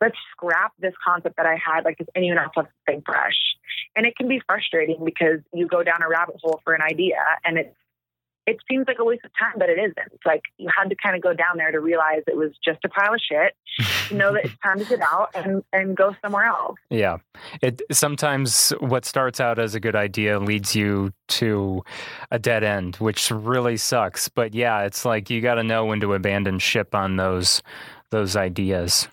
let's 0.00 0.16
scrap 0.32 0.72
this 0.78 0.94
concept 1.04 1.36
that 1.36 1.46
I 1.46 1.56
had. 1.56 1.84
Like, 1.84 1.96
does 1.96 2.08
anyone 2.14 2.38
else 2.38 2.52
have 2.56 2.66
something 2.86 3.02
fresh? 3.04 3.36
And 3.96 4.06
it 4.06 4.16
can 4.16 4.28
be 4.28 4.40
frustrating 4.46 5.02
because 5.04 5.40
you 5.52 5.66
go 5.66 5.82
down 5.82 6.02
a 6.02 6.08
rabbit 6.08 6.36
hole 6.42 6.60
for 6.62 6.74
an 6.74 6.82
idea 6.82 7.16
and 7.44 7.58
it 7.58 7.74
it 8.48 8.56
seems 8.66 8.86
like 8.88 8.98
a 8.98 9.04
waste 9.04 9.24
of 9.26 9.30
time, 9.38 9.58
but 9.58 9.68
it 9.68 9.78
isn't. 9.78 10.12
It's 10.12 10.24
like 10.24 10.40
you 10.56 10.70
had 10.74 10.88
to 10.88 10.96
kind 10.96 11.14
of 11.14 11.20
go 11.20 11.34
down 11.34 11.58
there 11.58 11.70
to 11.70 11.80
realize 11.80 12.22
it 12.26 12.36
was 12.36 12.52
just 12.64 12.78
a 12.82 12.88
pile 12.88 13.12
of 13.12 13.20
shit. 13.20 13.54
to 14.08 14.14
know 14.14 14.32
that 14.32 14.46
it's 14.46 14.54
time 14.64 14.78
to 14.78 14.84
get 14.86 15.00
out 15.00 15.28
and 15.34 15.62
and 15.74 15.94
go 15.94 16.16
somewhere 16.22 16.46
else. 16.46 16.76
Yeah. 16.88 17.18
It 17.60 17.82
sometimes 17.92 18.70
what 18.80 19.04
starts 19.04 19.38
out 19.38 19.58
as 19.58 19.74
a 19.74 19.80
good 19.80 19.94
idea 19.94 20.38
leads 20.38 20.74
you 20.74 21.12
to 21.28 21.84
a 22.30 22.38
dead 22.38 22.64
end, 22.64 22.96
which 22.96 23.30
really 23.30 23.76
sucks. 23.76 24.30
But 24.30 24.54
yeah, 24.54 24.84
it's 24.84 25.04
like 25.04 25.28
you 25.28 25.42
got 25.42 25.56
to 25.56 25.62
know 25.62 25.84
when 25.84 26.00
to 26.00 26.14
abandon 26.14 26.58
ship 26.58 26.94
on 26.94 27.16
those 27.16 27.62
those 28.10 28.34
ideas. 28.34 29.08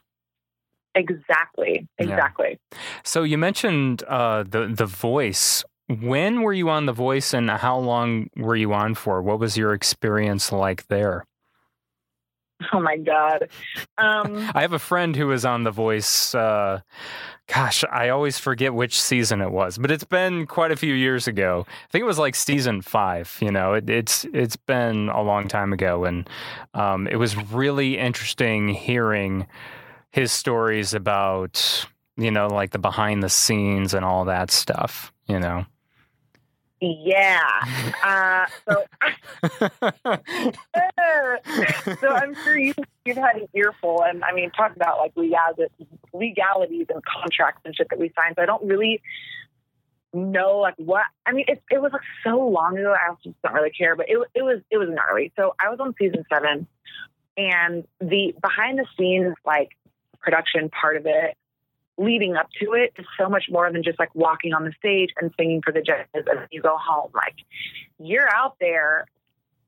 Exactly. 0.95 1.85
Yeah. 1.99 2.05
Exactly. 2.05 2.57
So 3.03 3.23
you 3.23 3.37
mentioned 3.37 4.03
uh, 4.03 4.43
the 4.43 4.67
the 4.73 4.85
voice. 4.85 5.65
When 5.87 6.41
were 6.41 6.53
you 6.53 6.69
on 6.69 6.85
the 6.85 6.93
voice, 6.93 7.33
and 7.33 7.49
how 7.49 7.77
long 7.77 8.29
were 8.35 8.55
you 8.55 8.73
on 8.73 8.95
for? 8.95 9.21
What 9.21 9.39
was 9.39 9.57
your 9.57 9.73
experience 9.73 10.51
like 10.51 10.87
there? 10.87 11.25
Oh 12.71 12.79
my 12.79 12.97
god. 12.97 13.49
Um, 13.97 14.49
I 14.55 14.61
have 14.61 14.73
a 14.73 14.79
friend 14.79 15.15
who 15.15 15.27
was 15.27 15.45
on 15.45 15.63
The 15.63 15.71
Voice. 15.71 16.33
Uh, 16.33 16.81
gosh, 17.47 17.83
I 17.91 18.09
always 18.09 18.39
forget 18.39 18.73
which 18.73 18.99
season 18.99 19.41
it 19.41 19.51
was, 19.51 19.77
but 19.77 19.91
it's 19.91 20.03
been 20.03 20.47
quite 20.47 20.71
a 20.71 20.75
few 20.77 20.93
years 20.93 21.27
ago. 21.27 21.65
I 21.67 21.91
think 21.91 22.01
it 22.01 22.07
was 22.07 22.19
like 22.19 22.35
season 22.35 22.81
five. 22.81 23.37
You 23.41 23.51
know, 23.51 23.73
it, 23.73 23.89
it's 23.89 24.25
it's 24.33 24.55
been 24.55 25.09
a 25.09 25.21
long 25.21 25.47
time 25.47 25.73
ago, 25.73 26.05
and 26.05 26.29
um, 26.73 27.07
it 27.07 27.17
was 27.17 27.35
really 27.51 27.97
interesting 27.97 28.69
hearing 28.69 29.47
his 30.11 30.31
stories 30.31 30.93
about 30.93 31.85
you 32.15 32.31
know 32.31 32.47
like 32.47 32.71
the 32.71 32.79
behind 32.79 33.21
the 33.21 33.29
scenes 33.29 33.93
and 33.93 34.05
all 34.05 34.25
that 34.25 34.49
stuff. 34.49 35.11
You 35.27 35.39
know. 35.39 35.65
Yeah. 36.81 37.41
Uh, 38.03 38.45
so, 38.67 38.83
so 42.01 42.07
I'm 42.09 42.35
sure 42.43 42.57
you 42.57 42.73
you've 43.05 43.17
had 43.17 43.37
an 43.37 43.47
earful, 43.53 44.03
and 44.03 44.23
I 44.23 44.33
mean, 44.33 44.51
talk 44.51 44.75
about 44.75 44.97
like 44.99 45.13
legalities, 45.15 45.69
legalities 46.13 46.87
and 46.89 47.01
contracts 47.05 47.61
and 47.65 47.75
shit 47.75 47.87
that 47.89 47.99
we 47.99 48.11
signed. 48.19 48.35
So 48.37 48.43
I 48.43 48.45
don't 48.45 48.65
really 48.65 49.01
know 50.13 50.57
like 50.59 50.75
what. 50.77 51.03
I 51.25 51.31
mean, 51.31 51.45
it 51.47 51.63
it 51.71 51.81
was 51.81 51.93
like 51.93 52.01
so 52.23 52.47
long 52.47 52.77
ago. 52.77 52.93
I 52.93 53.13
just 53.23 53.41
don't 53.41 53.53
really 53.53 53.71
care, 53.71 53.95
but 53.95 54.07
it 54.09 54.17
it 54.33 54.43
was 54.43 54.61
it 54.69 54.77
was 54.77 54.89
gnarly. 54.91 55.31
So 55.37 55.55
I 55.59 55.69
was 55.69 55.79
on 55.79 55.95
season 55.97 56.25
seven, 56.31 56.67
and 57.37 57.85
the 57.99 58.35
behind 58.41 58.79
the 58.79 58.85
scenes 58.97 59.35
like 59.45 59.69
production 60.19 60.69
part 60.69 60.97
of 60.97 61.05
it 61.05 61.37
leading 61.97 62.35
up 62.35 62.47
to 62.61 62.73
it 62.73 62.93
is 62.97 63.05
so 63.17 63.29
much 63.29 63.45
more 63.49 63.71
than 63.71 63.83
just 63.83 63.97
like 63.99 64.13
walking 64.13 64.53
on 64.53 64.65
the 64.65 64.73
stage 64.77 65.11
and 65.21 65.31
singing 65.37 65.61
for 65.63 65.71
the 65.71 65.81
judges 65.81 66.07
and 66.13 66.47
you 66.51 66.61
go 66.61 66.77
home. 66.79 67.11
Like 67.13 67.35
you're 67.99 68.29
out 68.33 68.57
there, 68.59 69.05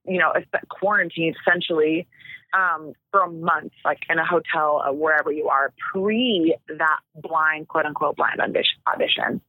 you 0.05 0.19
know, 0.19 0.33
quarantined 0.69 1.35
essentially 1.41 2.07
um, 2.53 2.93
for 3.11 3.21
a 3.21 3.31
month, 3.31 3.71
like 3.85 3.99
in 4.09 4.19
a 4.19 4.25
hotel 4.25 4.81
or 4.85 4.93
wherever 4.93 5.31
you 5.31 5.47
are, 5.49 5.73
pre 5.91 6.55
that 6.67 6.99
blind, 7.15 7.67
quote 7.67 7.85
unquote, 7.85 8.17
blind 8.17 8.39
audition. 8.39 8.79
audition. 8.87 9.41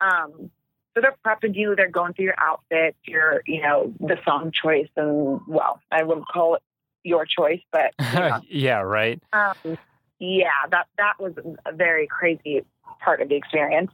Um, 0.00 0.50
so 0.94 1.00
they're 1.00 1.16
prepping 1.24 1.56
you, 1.56 1.74
they're 1.74 1.88
going 1.88 2.12
through 2.12 2.26
your 2.26 2.34
outfit, 2.38 2.96
your, 3.04 3.42
you 3.46 3.62
know, 3.62 3.94
the 3.98 4.18
song 4.26 4.52
choice, 4.52 4.88
and 4.96 5.40
well, 5.48 5.80
I 5.90 6.02
wouldn't 6.02 6.28
call 6.28 6.56
it 6.56 6.62
your 7.02 7.24
choice, 7.24 7.60
but 7.70 7.94
you 7.98 8.12
know, 8.18 8.40
yeah, 8.48 8.80
right. 8.80 9.22
um, 9.32 9.78
yeah, 10.22 10.68
that 10.70 10.86
that 10.98 11.14
was 11.18 11.32
a 11.66 11.72
very 11.72 12.06
crazy 12.06 12.64
part 13.02 13.20
of 13.20 13.28
the 13.28 13.34
experience. 13.34 13.90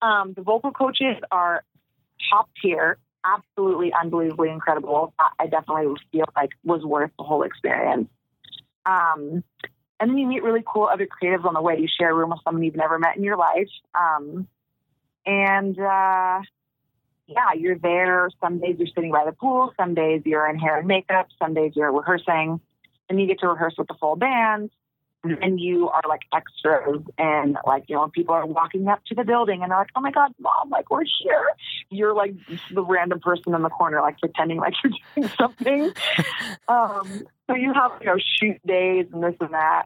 Um, 0.00 0.32
the 0.32 0.42
vocal 0.42 0.70
coaches 0.70 1.16
are 1.32 1.64
top 2.30 2.48
tier, 2.62 2.98
absolutely 3.24 3.92
unbelievably 3.92 4.50
incredible. 4.50 5.12
I- 5.18 5.46
definitely 5.48 5.96
feel 6.12 6.26
like 6.36 6.50
was 6.62 6.84
worth 6.84 7.10
the 7.18 7.24
whole 7.24 7.42
experience. 7.42 8.08
Um, 8.84 9.42
and 9.98 10.10
then 10.10 10.18
you 10.18 10.28
meet 10.28 10.44
really 10.44 10.62
cool 10.64 10.84
other 10.84 11.08
creatives 11.08 11.44
on 11.44 11.54
the 11.54 11.62
way. 11.62 11.78
You 11.80 11.88
share 11.88 12.12
a 12.12 12.14
room 12.14 12.30
with 12.30 12.38
someone 12.44 12.62
you've 12.62 12.76
never 12.76 12.98
met 13.00 13.16
in 13.16 13.24
your 13.24 13.36
life. 13.36 13.68
Um, 13.92 14.46
and 15.24 15.76
uh, 15.76 16.42
yeah, 17.26 17.54
you're 17.56 17.78
there. 17.78 18.28
Some 18.40 18.60
days 18.60 18.76
you're 18.78 18.88
sitting 18.94 19.10
by 19.10 19.24
the 19.24 19.32
pool. 19.32 19.72
Some 19.76 19.94
days 19.94 20.22
you're 20.24 20.48
in 20.48 20.58
hair 20.58 20.78
and 20.78 20.86
makeup. 20.86 21.26
Some 21.42 21.54
days 21.54 21.72
you're 21.74 21.90
rehearsing. 21.90 22.60
And 23.08 23.20
you 23.20 23.26
get 23.26 23.40
to 23.40 23.48
rehearse 23.48 23.74
with 23.76 23.88
the 23.88 23.94
full 23.94 24.14
band 24.14 24.70
and 25.42 25.60
you 25.60 25.88
are 25.88 26.02
like 26.08 26.22
extras 26.34 27.02
and 27.18 27.56
like 27.66 27.84
you 27.88 27.96
know 27.96 28.08
people 28.08 28.34
are 28.34 28.46
walking 28.46 28.88
up 28.88 29.04
to 29.06 29.14
the 29.14 29.24
building 29.24 29.62
and 29.62 29.70
they're 29.70 29.78
like 29.78 29.90
oh 29.96 30.00
my 30.00 30.10
god 30.10 30.32
mom 30.38 30.70
like 30.70 30.90
we're 30.90 31.04
here. 31.22 31.46
You're 31.90 32.14
like 32.14 32.34
the 32.72 32.82
random 32.82 33.20
person 33.20 33.54
in 33.54 33.62
the 33.62 33.70
corner 33.70 34.00
like 34.00 34.18
pretending 34.18 34.58
like 34.58 34.74
you're 34.82 34.92
doing 35.14 35.30
something. 35.38 35.92
Um 36.68 37.22
so 37.48 37.54
you 37.54 37.72
have 37.72 37.92
you 38.00 38.06
know 38.06 38.16
shoot 38.18 38.60
days 38.66 39.06
and 39.12 39.22
this 39.22 39.34
and 39.40 39.54
that. 39.54 39.84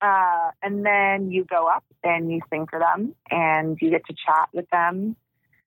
Uh 0.00 0.50
and 0.62 0.84
then 0.84 1.30
you 1.30 1.44
go 1.44 1.66
up 1.66 1.84
and 2.02 2.30
you 2.30 2.40
sing 2.50 2.66
for 2.68 2.78
them 2.78 3.14
and 3.30 3.78
you 3.80 3.90
get 3.90 4.04
to 4.06 4.14
chat 4.14 4.48
with 4.52 4.68
them. 4.70 5.16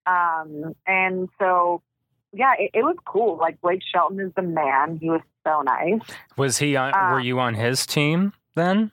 Um 0.05 0.75
and 0.85 1.29
so 1.39 1.81
yeah 2.33 2.53
it, 2.59 2.71
it 2.73 2.83
was 2.83 2.97
cool. 3.05 3.37
Like 3.37 3.61
blake 3.61 3.81
shelton 3.93 4.19
is 4.19 4.31
the 4.35 4.41
man. 4.41 4.97
He 5.01 5.09
was 5.09 5.21
so 5.45 5.61
nice. 5.61 6.01
Was 6.37 6.57
he 6.57 6.75
on? 6.75 6.93
Uh, 6.93 7.13
were 7.13 7.19
you 7.19 7.39
on 7.39 7.53
his 7.53 7.85
team 7.85 8.33
then? 8.55 8.91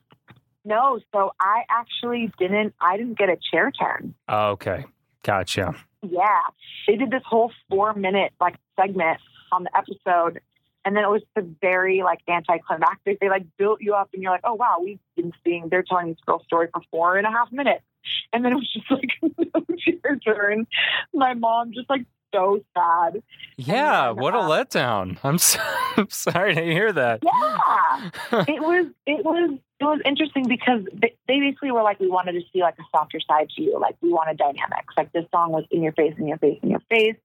No, 0.64 1.00
so 1.12 1.32
I 1.40 1.62
actually 1.70 2.32
didn't. 2.38 2.74
I 2.80 2.96
didn't 2.96 3.18
get 3.18 3.28
a 3.28 3.38
chair 3.50 3.70
turn. 3.70 4.14
Oh, 4.28 4.50
okay, 4.50 4.84
gotcha. 5.22 5.74
Yeah, 6.02 6.40
they 6.86 6.96
did 6.96 7.10
this 7.10 7.22
whole 7.24 7.52
four 7.68 7.94
minute 7.94 8.32
like 8.40 8.56
segment 8.78 9.18
on 9.52 9.64
the 9.64 9.76
episode, 9.76 10.40
and 10.84 10.96
then 10.96 11.04
it 11.04 11.08
was 11.08 11.22
the 11.34 11.42
very 11.60 12.02
like 12.02 12.20
anticlimactic. 12.28 13.20
They 13.20 13.28
like 13.28 13.44
built 13.56 13.80
you 13.80 13.94
up, 13.94 14.10
and 14.12 14.22
you're 14.22 14.32
like, 14.32 14.42
oh 14.44 14.54
wow, 14.54 14.78
we've 14.82 15.00
been 15.16 15.32
seeing. 15.44 15.68
They're 15.70 15.82
telling 15.82 16.08
this 16.08 16.18
girl's 16.26 16.44
story 16.44 16.68
for 16.72 16.82
four 16.90 17.16
and 17.16 17.26
a 17.26 17.30
half 17.30 17.50
minutes, 17.50 17.84
and 18.32 18.44
then 18.44 18.52
it 18.52 18.56
was 18.56 18.72
just 18.72 18.90
like 18.90 19.10
no 19.22 19.76
chair 19.78 20.16
turn. 20.18 20.66
My 21.14 21.34
mom 21.34 21.72
just 21.72 21.88
like 21.88 22.04
so 22.34 22.62
sad. 22.76 23.22
Yeah, 23.56 24.06
then, 24.08 24.16
what 24.16 24.34
a 24.34 24.38
uh, 24.38 24.48
letdown. 24.48 25.18
I'm, 25.22 25.38
so, 25.38 25.58
I'm 25.96 26.08
sorry 26.10 26.54
to 26.54 26.62
hear 26.62 26.92
that. 26.92 27.20
Yeah, 27.22 28.10
it 28.48 28.60
was 28.60 28.86
it 29.06 29.24
was 29.24 29.58
it 29.80 29.84
was 29.84 30.00
interesting 30.04 30.46
because 30.48 30.82
they 31.00 31.14
basically 31.26 31.70
were 31.72 31.82
like, 31.82 32.00
we 32.00 32.08
wanted 32.08 32.32
to 32.32 32.42
see 32.52 32.60
like 32.60 32.74
a 32.78 32.82
softer 32.94 33.20
side 33.20 33.48
to 33.56 33.62
you, 33.62 33.78
like 33.80 33.96
we 34.00 34.10
wanted 34.12 34.36
dynamics. 34.38 34.94
Like 34.96 35.12
this 35.12 35.24
song 35.32 35.52
was 35.52 35.64
in 35.70 35.82
your 35.82 35.92
face, 35.92 36.14
in 36.18 36.26
your 36.26 36.38
face, 36.38 36.58
in 36.62 36.70
your 36.70 36.80
face. 36.90 37.16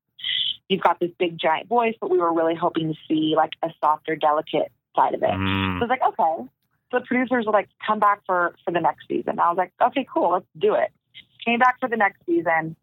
You've 0.70 0.82
got 0.82 1.00
this 1.00 1.12
big 1.20 1.38
giant 1.38 1.68
voice, 1.70 1.94
but 2.02 2.10
we 2.10 2.18
were 2.18 2.34
really 2.34 2.56
hoping 2.56 2.88
to 2.94 3.00
see 3.08 3.34
like 3.36 3.52
a 3.62 3.70
softer, 3.80 4.16
delicate 4.16 4.72
side 4.96 5.14
of 5.14 5.22
it. 5.22 5.28
So 5.28 5.34
I 5.34 5.38
Mm, 5.38 5.80
was 5.82 5.90
like, 5.90 6.02
okay. 6.02 6.50
So 6.92 7.00
the 7.00 7.06
producers 7.06 7.46
were 7.46 7.52
like, 7.52 7.70
come 7.86 8.00
back 8.00 8.22
for 8.26 8.56
for 8.64 8.72
the 8.72 8.80
next 8.82 9.08
season. 9.08 9.40
I 9.40 9.50
was 9.50 9.58
like, 9.58 9.74
okay, 9.82 10.06
cool, 10.12 10.32
let's 10.32 10.46
do 10.58 10.74
it. 10.74 10.92
Came 11.46 11.60
back 11.60 11.80
for 11.80 11.88
the 11.90 11.98
next 11.98 12.26
season, 12.26 12.76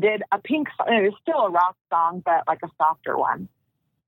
did 0.00 0.22
a 0.32 0.38
pink 0.38 0.68
song. 0.76 0.86
It 0.88 1.02
was 1.02 1.14
still 1.22 1.46
a 1.46 1.50
rock 1.50 1.76
song, 1.90 2.22
but 2.24 2.44
like 2.46 2.60
a 2.64 2.68
softer 2.78 3.16
one. 3.16 3.48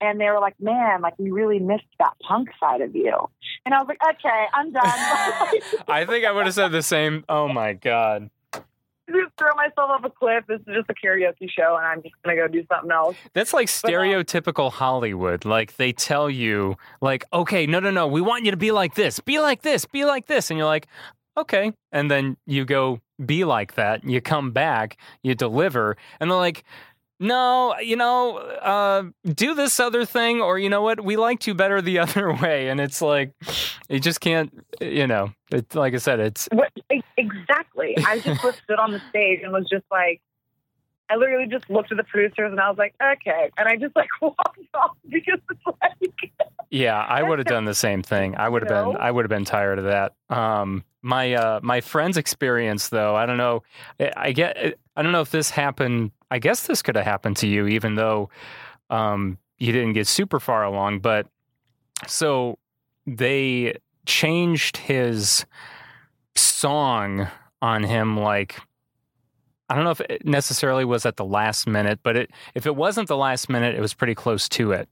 And 0.00 0.18
they 0.18 0.26
were 0.26 0.40
like, 0.40 0.59
man, 0.59 1.03
like 1.03 1.18
we 1.18 1.31
really 1.31 1.59
missed 1.59 1.85
that 1.98 2.14
punk 2.26 2.48
side 2.59 2.81
of 2.81 2.94
you. 2.94 3.29
And 3.66 3.74
I 3.74 3.79
was 3.81 3.88
like, 3.88 4.00
okay, 4.14 4.46
I'm 4.55 4.72
done. 4.72 4.83
I 5.88 6.07
think 6.07 6.24
I 6.24 6.33
would 6.33 6.46
have 6.46 6.55
said 6.55 6.68
the 6.72 6.83
same. 6.83 7.24
Oh 7.29 7.48
my 7.48 7.74
God. 7.74 8.31
just 9.11 9.37
throw 9.37 9.55
myself 9.55 9.90
off 9.90 10.05
a 10.05 10.11
cliff. 10.11 10.44
This 10.46 10.61
is 10.61 10.66
just 10.66 10.90
a 10.90 10.94
karaoke 10.94 11.48
show, 11.50 11.76
and 11.76 11.87
I'm 11.87 12.03
just 12.03 12.14
gonna 12.24 12.37
go 12.37 12.48
do 12.48 12.64
something 12.72 12.90
else. 12.90 13.16
That's 13.33 13.53
like 13.53 13.68
uh, 13.68 13.88
stereotypical 13.88 14.70
Hollywood. 14.70 15.44
Like 15.44 15.76
they 15.76 15.92
tell 15.92 16.31
you, 16.31 16.76
like, 17.00 17.24
okay, 17.33 17.66
no, 17.66 17.81
no, 17.81 17.90
no, 17.90 18.07
we 18.07 18.20
want 18.20 18.44
you 18.44 18.50
to 18.50 18.57
be 18.57 18.72
like 18.72 18.94
this, 18.94 19.20
be 19.20 19.40
like 19.40 19.62
this, 19.62 19.85
be 19.85 20.05
like 20.05 20.26
this. 20.26 20.50
And 20.50 20.59
you're 20.59 20.66
like, 20.66 20.87
okay. 21.37 21.73
And 21.93 22.11
then 22.11 22.37
you 22.47 22.64
go 22.64 23.01
be 23.25 23.45
like 23.45 23.75
that. 23.75 24.05
You 24.05 24.21
come 24.21 24.53
back, 24.53 24.97
you 25.23 25.35
deliver, 25.35 25.97
and 26.19 26.31
they're 26.31 26.38
like, 26.38 26.64
no, 27.23 27.79
you 27.79 27.97
know, 27.97 28.38
uh, 28.38 29.05
do 29.35 29.55
this 29.55 29.79
other 29.79 30.07
thing, 30.07 30.40
or 30.40 30.59
you 30.59 30.71
know 30.71 30.81
what, 30.81 31.05
we 31.05 31.16
liked 31.16 31.47
you 31.47 31.55
better 31.55 31.83
the 31.83 31.99
other 32.05 32.33
way. 32.33 32.69
And 32.69 32.81
it's 32.81 33.03
like, 33.03 33.33
you 33.88 34.01
just 34.01 34.21
can't, 34.21 34.64
you 34.81 35.07
know, 35.07 35.33
it's 35.53 35.75
like 35.75 35.95
I 35.95 35.99
said, 35.99 36.19
it's, 36.19 36.49
What, 36.51 36.73
exactly. 37.19 37.95
I 38.07 38.21
just 38.21 38.40
stood 38.40 38.79
on 38.79 38.93
the 38.93 39.03
stage 39.11 39.40
and 39.43 39.53
was 39.53 39.69
just 39.71 39.85
like, 39.90 40.23
I 41.11 41.16
literally 41.16 41.49
just 41.49 41.69
looked 41.69 41.90
at 41.90 41.99
the 41.99 42.05
producers 42.05 42.53
and 42.53 42.61
I 42.61 42.69
was 42.69 42.79
like, 42.79 42.95
okay. 43.03 43.51
And 43.59 43.69
I 43.69 43.77
just 43.77 43.95
like 43.97 44.09
walked 44.23 44.59
off 44.75 44.97
because 45.09 45.40
it's 45.51 45.61
like, 45.66 46.33
Yeah, 46.70 46.98
I 46.98 47.22
would 47.22 47.38
have 47.40 47.46
done 47.46 47.64
the 47.64 47.74
same 47.74 48.02
thing. 48.02 48.37
I 48.37 48.48
would 48.48 48.62
have 48.62 48.68
been 48.68 48.96
I 49.00 49.11
would 49.11 49.24
have 49.24 49.30
been 49.30 49.44
tired 49.44 49.78
of 49.78 49.85
that. 49.87 50.12
Um 50.28 50.85
my 51.02 51.33
uh 51.35 51.61
my 51.62 51.80
friend's 51.80 52.16
experience 52.16 52.88
though, 52.90 53.16
I 53.16 53.26
don't 53.26 53.38
know. 53.38 53.62
I- 53.98 54.12
I 54.16 54.33
get 54.33 54.56
I 54.96 55.02
don't 55.02 55.12
know 55.12 55.20
if 55.22 55.30
this 55.30 55.50
happened. 55.50 56.12
I 56.30 56.38
guess 56.38 56.66
this 56.66 56.83
could 56.83 56.94
have 56.96 57.04
happened 57.04 57.37
to 57.38 57.48
you 57.48 57.66
even 57.66 57.96
though 57.96 58.30
um 58.88 59.38
you 59.59 59.72
didn't 59.72 59.92
get 59.94 60.06
super 60.06 60.38
far 60.40 60.62
along, 60.64 61.00
but 61.00 61.26
so 62.06 62.59
they 63.06 63.76
changed 64.06 64.76
his 64.78 65.44
song 66.37 67.28
on 67.62 67.83
him 67.83 68.18
like 68.18 68.61
I 69.68 69.74
don't 69.76 69.85
know 69.85 69.90
if 69.92 70.00
it 70.00 70.26
necessarily 70.26 70.85
was 70.85 71.06
at 71.06 71.16
the 71.16 71.24
last 71.24 71.66
minute, 71.68 72.00
but 72.02 72.16
it 72.16 72.30
if 72.54 72.66
it 72.66 72.74
wasn't 72.74 73.06
the 73.09 73.16
last 73.16 73.48
minute, 73.48 73.74
it 73.76 73.80
was 73.80 73.94
pretty 73.94 74.14
close 74.16 74.48
to 74.50 74.72
it. 74.72 74.88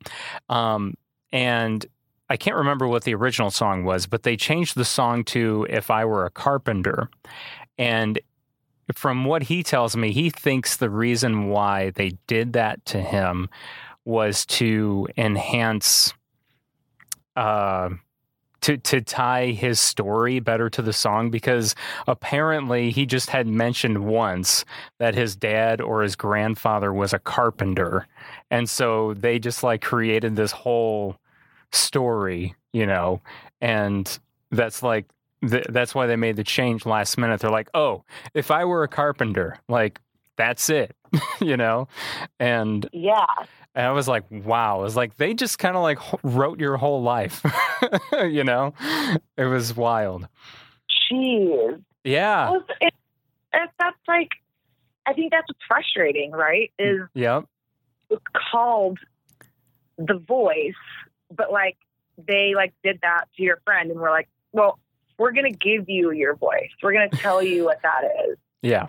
Um, 0.48 0.94
and 1.32 1.84
I 2.30 2.36
can't 2.36 2.56
remember 2.56 2.86
what 2.86 3.04
the 3.04 3.14
original 3.14 3.50
song 3.50 3.84
was, 3.84 4.06
but 4.06 4.22
they 4.22 4.36
changed 4.36 4.76
the 4.76 4.84
song 4.84 5.24
to 5.24 5.66
"If 5.68 5.90
I 5.90 6.04
Were 6.04 6.26
a 6.26 6.30
Carpenter," 6.30 7.10
and 7.78 8.18
from 8.94 9.24
what 9.24 9.42
he 9.44 9.62
tells 9.62 9.96
me, 9.96 10.12
he 10.12 10.30
thinks 10.30 10.76
the 10.76 10.90
reason 10.90 11.48
why 11.48 11.90
they 11.90 12.12
did 12.26 12.54
that 12.54 12.84
to 12.86 13.00
him 13.00 13.48
was 14.04 14.46
to 14.46 15.06
enhance. 15.16 16.12
Uh, 17.36 17.90
to 18.60 18.76
to 18.76 19.00
tie 19.00 19.46
his 19.46 19.78
story 19.78 20.40
better 20.40 20.68
to 20.68 20.82
the 20.82 20.92
song 20.92 21.30
because 21.30 21.74
apparently 22.06 22.90
he 22.90 23.06
just 23.06 23.30
had 23.30 23.46
mentioned 23.46 24.04
once 24.04 24.64
that 24.98 25.14
his 25.14 25.36
dad 25.36 25.80
or 25.80 26.02
his 26.02 26.16
grandfather 26.16 26.92
was 26.92 27.12
a 27.12 27.18
carpenter 27.18 28.06
and 28.50 28.68
so 28.68 29.14
they 29.14 29.38
just 29.38 29.62
like 29.62 29.82
created 29.82 30.36
this 30.36 30.52
whole 30.52 31.16
story 31.72 32.54
you 32.72 32.86
know 32.86 33.20
and 33.60 34.18
that's 34.50 34.82
like 34.82 35.06
th- 35.48 35.66
that's 35.68 35.94
why 35.94 36.06
they 36.06 36.16
made 36.16 36.36
the 36.36 36.44
change 36.44 36.86
last 36.86 37.18
minute 37.18 37.40
they're 37.40 37.50
like 37.50 37.68
oh 37.74 38.02
if 38.34 38.50
i 38.50 38.64
were 38.64 38.82
a 38.82 38.88
carpenter 38.88 39.58
like 39.68 40.00
that's 40.36 40.70
it 40.70 40.96
you 41.40 41.56
know 41.56 41.86
and 42.38 42.88
yeah. 42.92 43.26
and 43.74 43.86
I 43.86 43.92
was 43.92 44.08
like, 44.08 44.24
wow. 44.30 44.80
It 44.80 44.82
was 44.82 44.96
like 44.96 45.16
they 45.16 45.34
just 45.34 45.58
kind 45.58 45.76
of 45.76 45.82
like 45.82 45.98
h- 46.00 46.20
wrote 46.22 46.58
your 46.60 46.76
whole 46.76 47.02
life. 47.02 47.42
you 48.12 48.44
know? 48.44 48.74
It 49.36 49.44
was 49.44 49.74
wild. 49.76 50.28
Jeez. 51.10 51.82
Yeah. 52.04 52.50
Well, 52.50 52.64
it, 52.80 52.92
it, 53.52 53.70
that's 53.78 53.96
like, 54.06 54.30
I 55.06 55.12
think 55.12 55.32
that's 55.32 55.48
frustrating, 55.66 56.32
right? 56.32 56.70
Is 56.78 57.00
Yep. 57.14 57.46
Called 58.50 58.98
the 59.98 60.18
voice, 60.18 60.74
but 61.34 61.50
like 61.52 61.76
they 62.26 62.52
like 62.54 62.72
did 62.82 63.00
that 63.02 63.24
to 63.36 63.42
your 63.42 63.60
friend 63.64 63.90
and 63.90 64.00
we're 64.00 64.10
like, 64.10 64.28
well, 64.52 64.78
we're 65.18 65.32
gonna 65.32 65.50
give 65.50 65.88
you 65.88 66.10
your 66.12 66.34
voice. 66.36 66.70
We're 66.82 66.92
gonna 66.92 67.08
tell 67.10 67.42
you 67.42 67.64
what 67.64 67.80
that 67.82 68.02
is. 68.28 68.38
Yeah. 68.62 68.86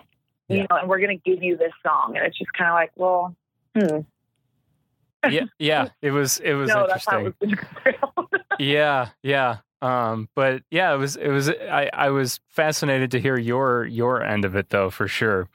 You 0.48 0.58
Yeah. 0.58 0.66
know, 0.70 0.76
and 0.78 0.88
we're 0.88 1.00
gonna 1.00 1.16
give 1.16 1.42
you 1.42 1.56
this 1.56 1.72
song. 1.84 2.16
And 2.16 2.24
it's 2.26 2.38
just 2.38 2.52
kinda 2.54 2.72
like, 2.72 2.92
well, 2.96 3.34
hmm. 3.76 4.00
Yeah. 5.28 5.44
Yeah. 5.58 5.88
It 6.00 6.12
was 6.12 6.38
it 6.38 6.54
was 6.54 6.68
no, 6.74 6.84
interesting. 6.84 7.34
yeah. 8.58 9.08
Yeah. 9.22 9.58
Um, 9.82 10.28
but 10.34 10.62
yeah, 10.70 10.92
it 10.94 10.98
was 10.98 11.16
it 11.16 11.28
was 11.28 11.48
I, 11.48 11.88
I 11.92 12.10
was 12.10 12.38
fascinated 12.48 13.10
to 13.12 13.20
hear 13.20 13.36
your 13.38 13.84
your 13.84 14.22
end 14.22 14.44
of 14.44 14.54
it 14.56 14.68
though, 14.70 14.90
for 14.90 15.08
sure. 15.08 15.48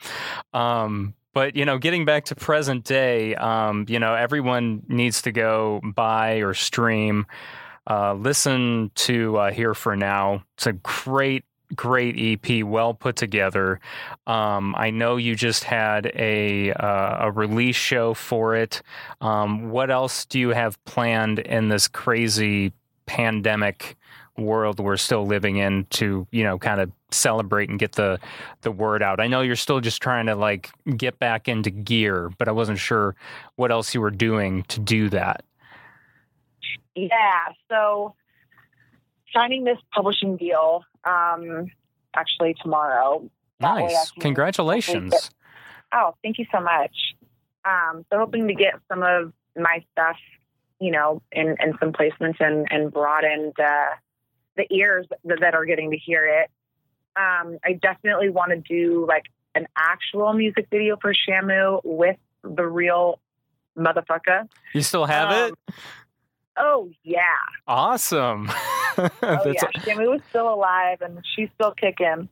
Um 0.53 1.13
but 1.35 1.55
you 1.55 1.65
know, 1.65 1.77
getting 1.77 2.05
back 2.05 2.25
to 2.25 2.35
present 2.35 2.83
day, 2.83 3.35
um, 3.35 3.85
you 3.87 3.99
know, 3.99 4.15
everyone 4.15 4.81
needs 4.87 5.21
to 5.21 5.31
go 5.31 5.79
buy 5.93 6.37
or 6.37 6.55
stream 6.55 7.27
uh, 7.87 8.13
listen 8.13 8.91
to 8.95 9.37
uh, 9.37 9.51
Here 9.51 9.73
for 9.73 9.95
Now. 9.95 10.43
It's 10.55 10.65
a 10.65 10.73
great, 10.73 11.45
great 11.75 12.15
EP, 12.17 12.63
well 12.63 12.93
put 12.93 13.15
together. 13.15 13.79
Um, 14.25 14.75
I 14.75 14.89
know 14.89 15.17
you 15.17 15.35
just 15.35 15.63
had 15.63 16.11
a 16.15 16.71
uh, 16.73 17.27
a 17.27 17.31
release 17.31 17.75
show 17.75 18.13
for 18.13 18.55
it. 18.55 18.81
Um, 19.21 19.69
what 19.69 19.91
else 19.91 20.25
do 20.25 20.39
you 20.39 20.49
have 20.49 20.83
planned 20.85 21.39
in 21.39 21.69
this 21.69 21.87
crazy 21.87 22.73
pandemic 23.05 23.95
world 24.37 24.79
we're 24.79 24.97
still 24.97 25.25
living 25.25 25.57
in 25.57 25.85
to 25.85 26.27
you 26.31 26.43
know 26.43 26.57
kind 26.57 26.81
of 26.81 26.91
celebrate 27.15 27.69
and 27.69 27.79
get 27.79 27.93
the 27.93 28.19
the 28.61 28.71
word 28.71 29.01
out? 29.01 29.19
I 29.19 29.27
know 29.27 29.41
you're 29.41 29.55
still 29.55 29.79
just 29.79 30.01
trying 30.01 30.27
to 30.27 30.35
like 30.35 30.69
get 30.97 31.19
back 31.19 31.47
into 31.47 31.69
gear, 31.69 32.31
but 32.37 32.47
I 32.47 32.51
wasn't 32.51 32.79
sure 32.79 33.15
what 33.55 33.71
else 33.71 33.93
you 33.93 34.01
were 34.01 34.11
doing 34.11 34.63
to 34.63 34.79
do 34.79 35.09
that. 35.09 35.43
Yeah. 36.95 37.47
So 37.69 38.15
signing 39.33 39.63
this 39.63 39.77
publishing 39.93 40.37
deal, 40.37 40.83
um, 41.03 41.71
actually 42.15 42.55
tomorrow. 42.61 43.29
That 43.59 43.75
way 43.75 43.83
I 43.83 43.87
Nice, 43.87 44.11
congratulations. 44.19 45.31
Oh, 45.93 46.15
thank 46.23 46.39
you 46.39 46.45
so 46.53 46.59
much. 46.59 46.95
Um, 47.63 48.05
so 48.11 48.19
hoping 48.19 48.47
to 48.47 48.53
get 48.53 48.75
some 48.89 49.03
of 49.03 49.33
my 49.55 49.83
stuff, 49.91 50.17
you 50.79 50.91
know, 50.91 51.21
in, 51.31 51.55
in 51.59 51.73
some 51.79 51.91
placements 51.91 52.39
and, 52.39 52.67
and 52.69 52.91
broadened 52.91 53.53
uh, 53.59 53.95
the 54.57 54.65
ears 54.71 55.07
that, 55.23 55.39
that 55.41 55.53
are 55.55 55.65
getting 55.65 55.91
to 55.91 55.97
hear 55.97 56.25
it. 56.25 56.49
Um, 57.17 57.57
I 57.63 57.73
definitely 57.81 58.29
want 58.29 58.51
to 58.51 58.57
do 58.57 59.05
like 59.07 59.23
an 59.55 59.67
actual 59.77 60.33
music 60.33 60.67
video 60.69 60.97
for 61.01 61.13
Shamu 61.13 61.81
with 61.83 62.17
the 62.43 62.65
real 62.65 63.19
motherfucker. 63.77 64.47
You 64.73 64.81
still 64.81 65.05
have 65.05 65.29
Um, 65.31 65.53
it? 65.67 65.75
Oh 66.57 66.89
yeah. 67.03 67.21
Awesome. 67.67 68.49
Oh 68.97 69.09
That's 69.21 69.45
yeah. 69.47 69.81
Shamu 69.81 70.09
was 70.09 70.21
still 70.29 70.53
alive 70.53 71.01
and 71.01 71.21
she's 71.35 71.49
still 71.55 71.71
kicking. 71.73 72.29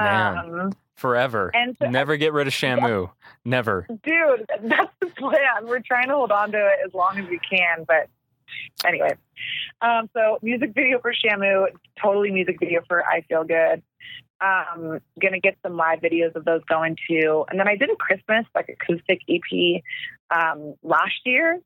Man. 0.00 0.38
Um, 0.38 0.72
forever. 0.96 1.50
and 1.54 1.76
so, 1.78 1.90
Never 1.90 2.16
get 2.16 2.32
rid 2.32 2.46
of 2.46 2.54
Shamu. 2.54 3.10
Never. 3.44 3.86
dude, 4.02 4.46
that's 4.62 4.90
the 5.00 5.06
plan. 5.08 5.66
We're 5.66 5.80
trying 5.80 6.08
to 6.08 6.14
hold 6.14 6.32
on 6.32 6.50
to 6.52 6.56
it 6.58 6.78
as 6.86 6.94
long 6.94 7.18
as 7.18 7.28
we 7.28 7.38
can, 7.40 7.84
but 7.86 8.08
anyway. 8.84 9.16
Um, 9.80 10.08
so 10.14 10.38
music 10.42 10.72
video 10.74 11.00
for 11.00 11.12
Shamu, 11.12 11.66
totally 12.00 12.30
music 12.30 12.58
video 12.60 12.82
for 12.86 13.04
I 13.04 13.22
Feel 13.22 13.44
Good. 13.44 13.82
Um, 14.40 14.98
gonna 15.20 15.40
get 15.40 15.56
some 15.62 15.76
live 15.76 16.00
videos 16.00 16.34
of 16.34 16.44
those 16.44 16.62
going 16.64 16.96
too. 17.08 17.44
And 17.48 17.58
then 17.60 17.68
I 17.68 17.76
did 17.76 17.90
a 17.90 17.96
Christmas 17.96 18.44
like 18.54 18.68
acoustic 18.68 19.20
EP 19.28 19.82
um, 20.30 20.74
last 20.82 21.20
year. 21.24 21.60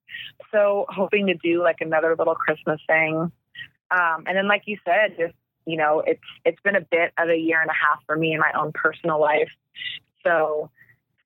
So 0.53 0.87
hoping 0.89 1.27
to 1.29 1.35
do 1.35 1.63
like 1.63 1.81
another 1.81 2.15
little 2.19 2.35
Christmas 2.35 2.81
thing. 2.87 3.33
Um, 3.91 4.25
and 4.27 4.37
then 4.37 4.49
like 4.49 4.63
you 4.67 4.79
said, 4.85 5.17
just 5.19 5.35
you 5.67 5.77
know, 5.77 6.03
it's 6.07 6.23
it's 6.45 6.61
been 6.63 6.77
a 6.77 6.81
bit 6.81 7.13
of 7.19 7.29
a 7.29 7.37
year 7.37 7.61
and 7.61 7.71
a 7.71 7.75
half 7.75 8.03
for 8.07 8.17
me 8.17 8.33
in 8.33 8.41
my 8.41 8.53
own 8.59 8.73
personal 8.73 9.21
life. 9.21 9.51
So 10.23 10.71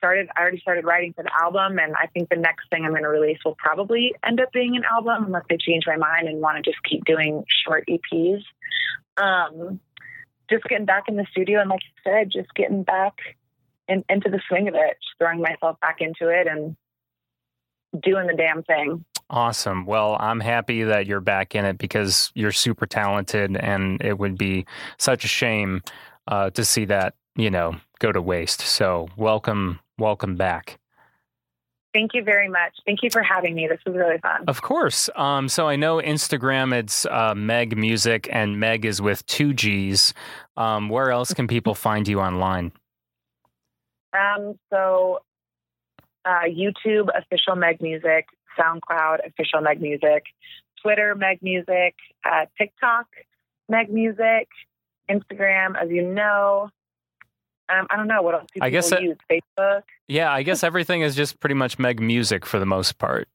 started. 0.01 0.29
I 0.35 0.41
already 0.41 0.61
started 0.61 0.87
writing 0.87 1.13
for 1.13 1.23
the 1.23 1.31
album, 1.39 1.79
and 1.79 1.95
I 1.95 2.07
think 2.07 2.31
the 2.31 2.37
next 2.37 2.71
thing 2.71 2.85
I'm 2.85 2.93
going 2.93 3.03
to 3.03 3.09
release 3.09 3.39
will 3.45 3.57
probably 3.59 4.15
end 4.27 4.41
up 4.41 4.51
being 4.53 4.77
an 4.77 4.85
album, 4.91 5.27
unless 5.27 5.45
I 5.51 5.57
change 5.61 5.85
my 5.87 5.97
mind 5.97 6.27
and 6.27 6.41
want 6.41 6.57
to 6.57 6.71
just 6.71 6.83
keep 6.89 7.05
doing 7.05 7.45
short 7.65 7.87
EPs. 7.87 8.41
Um, 9.17 9.79
just 10.49 10.65
getting 10.65 10.87
back 10.87 11.05
in 11.09 11.17
the 11.17 11.27
studio, 11.31 11.61
and 11.61 11.69
like 11.69 11.81
you 11.83 12.11
said, 12.11 12.31
just 12.33 12.53
getting 12.55 12.83
back 12.83 13.15
in, 13.89 14.03
into 14.09 14.31
the 14.31 14.41
swing 14.49 14.69
of 14.69 14.75
it, 14.75 14.97
just 15.03 15.19
throwing 15.19 15.43
myself 15.43 15.79
back 15.81 15.99
into 16.01 16.31
it, 16.31 16.47
and 16.47 16.77
doing 18.03 18.27
the 18.27 18.35
damn 18.35 18.63
thing. 18.63 19.05
Awesome. 19.29 19.87
Well, 19.87 20.17
I'm 20.19 20.41
happy 20.41 20.83
that 20.83 21.07
you're 21.07 21.21
back 21.21 21.55
in 21.55 21.65
it 21.65 21.79
because 21.79 22.33
you're 22.35 22.53
super 22.53 22.87
talented, 22.87 23.57
and 23.57 24.01
it 24.03 24.19
would 24.19 24.39
be 24.39 24.67
such 24.99 25.25
a 25.25 25.29
shame 25.29 25.83
uh, 26.27 26.51
to 26.51 26.65
see 26.65 26.85
that 26.87 27.15
you 27.37 27.51
know 27.51 27.77
go 28.01 28.11
to 28.11 28.21
waste. 28.21 28.61
So, 28.61 29.09
welcome, 29.17 29.79
welcome 30.01 30.37
back. 30.37 30.79
Thank 31.93 32.13
you 32.15 32.23
very 32.23 32.49
much. 32.49 32.73
Thank 32.87 33.03
you 33.03 33.11
for 33.11 33.23
having 33.23 33.55
me. 33.55 33.67
This 33.69 33.81
was 33.85 33.97
really 33.97 34.19
fun. 34.19 34.45
Of 34.47 34.63
course. 34.63 35.11
Um, 35.17 35.49
so 35.49 35.69
I 35.69 35.75
know 35.77 35.97
Instagram, 35.97 36.73
it's 36.73 37.05
uh, 37.07 37.35
Meg 37.35 37.77
Music, 37.77 38.29
and 38.31 38.61
Meg 38.61 38.85
is 38.85 39.03
with 39.03 39.27
two 39.27 39.53
G's. 39.53 40.15
Um, 40.57 40.89
where 40.89 41.11
else 41.11 41.35
can 41.35 41.49
people 41.49 41.75
find 41.75 42.07
you 42.07 42.21
online? 42.21 42.71
Um, 44.13 44.59
so 44.73 45.21
uh, 46.25 46.45
YouTube 46.49 47.09
official 47.17 47.57
Meg 47.57 47.81
Music, 47.81 48.27
SoundCloud 48.59 49.27
official 49.27 49.61
Meg 49.61 49.81
Music, 49.81 50.25
Twitter 50.83 51.15
Meg 51.17 51.43
Music, 51.43 51.95
uh, 52.25 52.47
TikTok 52.57 53.07
Meg 53.69 53.91
Music, 53.93 54.49
Instagram, 55.11 55.81
as 55.81 55.91
you 55.91 56.03
know. 56.03 56.71
Um, 57.73 57.87
I 57.91 57.97
don't 57.97 58.09
know 58.09 58.23
what 58.23 58.35
else 58.35 58.47
do 58.55 58.61
I 58.63 58.71
guess 58.71 58.91
that- 58.91 59.03
use. 59.03 59.17
Facebook. 59.31 59.83
Yeah, 60.09 60.33
I 60.33 60.43
guess 60.43 60.65
everything 60.65 61.03
is 61.03 61.15
just 61.15 61.39
pretty 61.41 61.55
much 61.55 61.79
Meg 61.79 62.01
Music 62.01 62.45
for 62.45 62.59
the 62.59 62.67
most 62.67 62.99
part. 62.99 63.29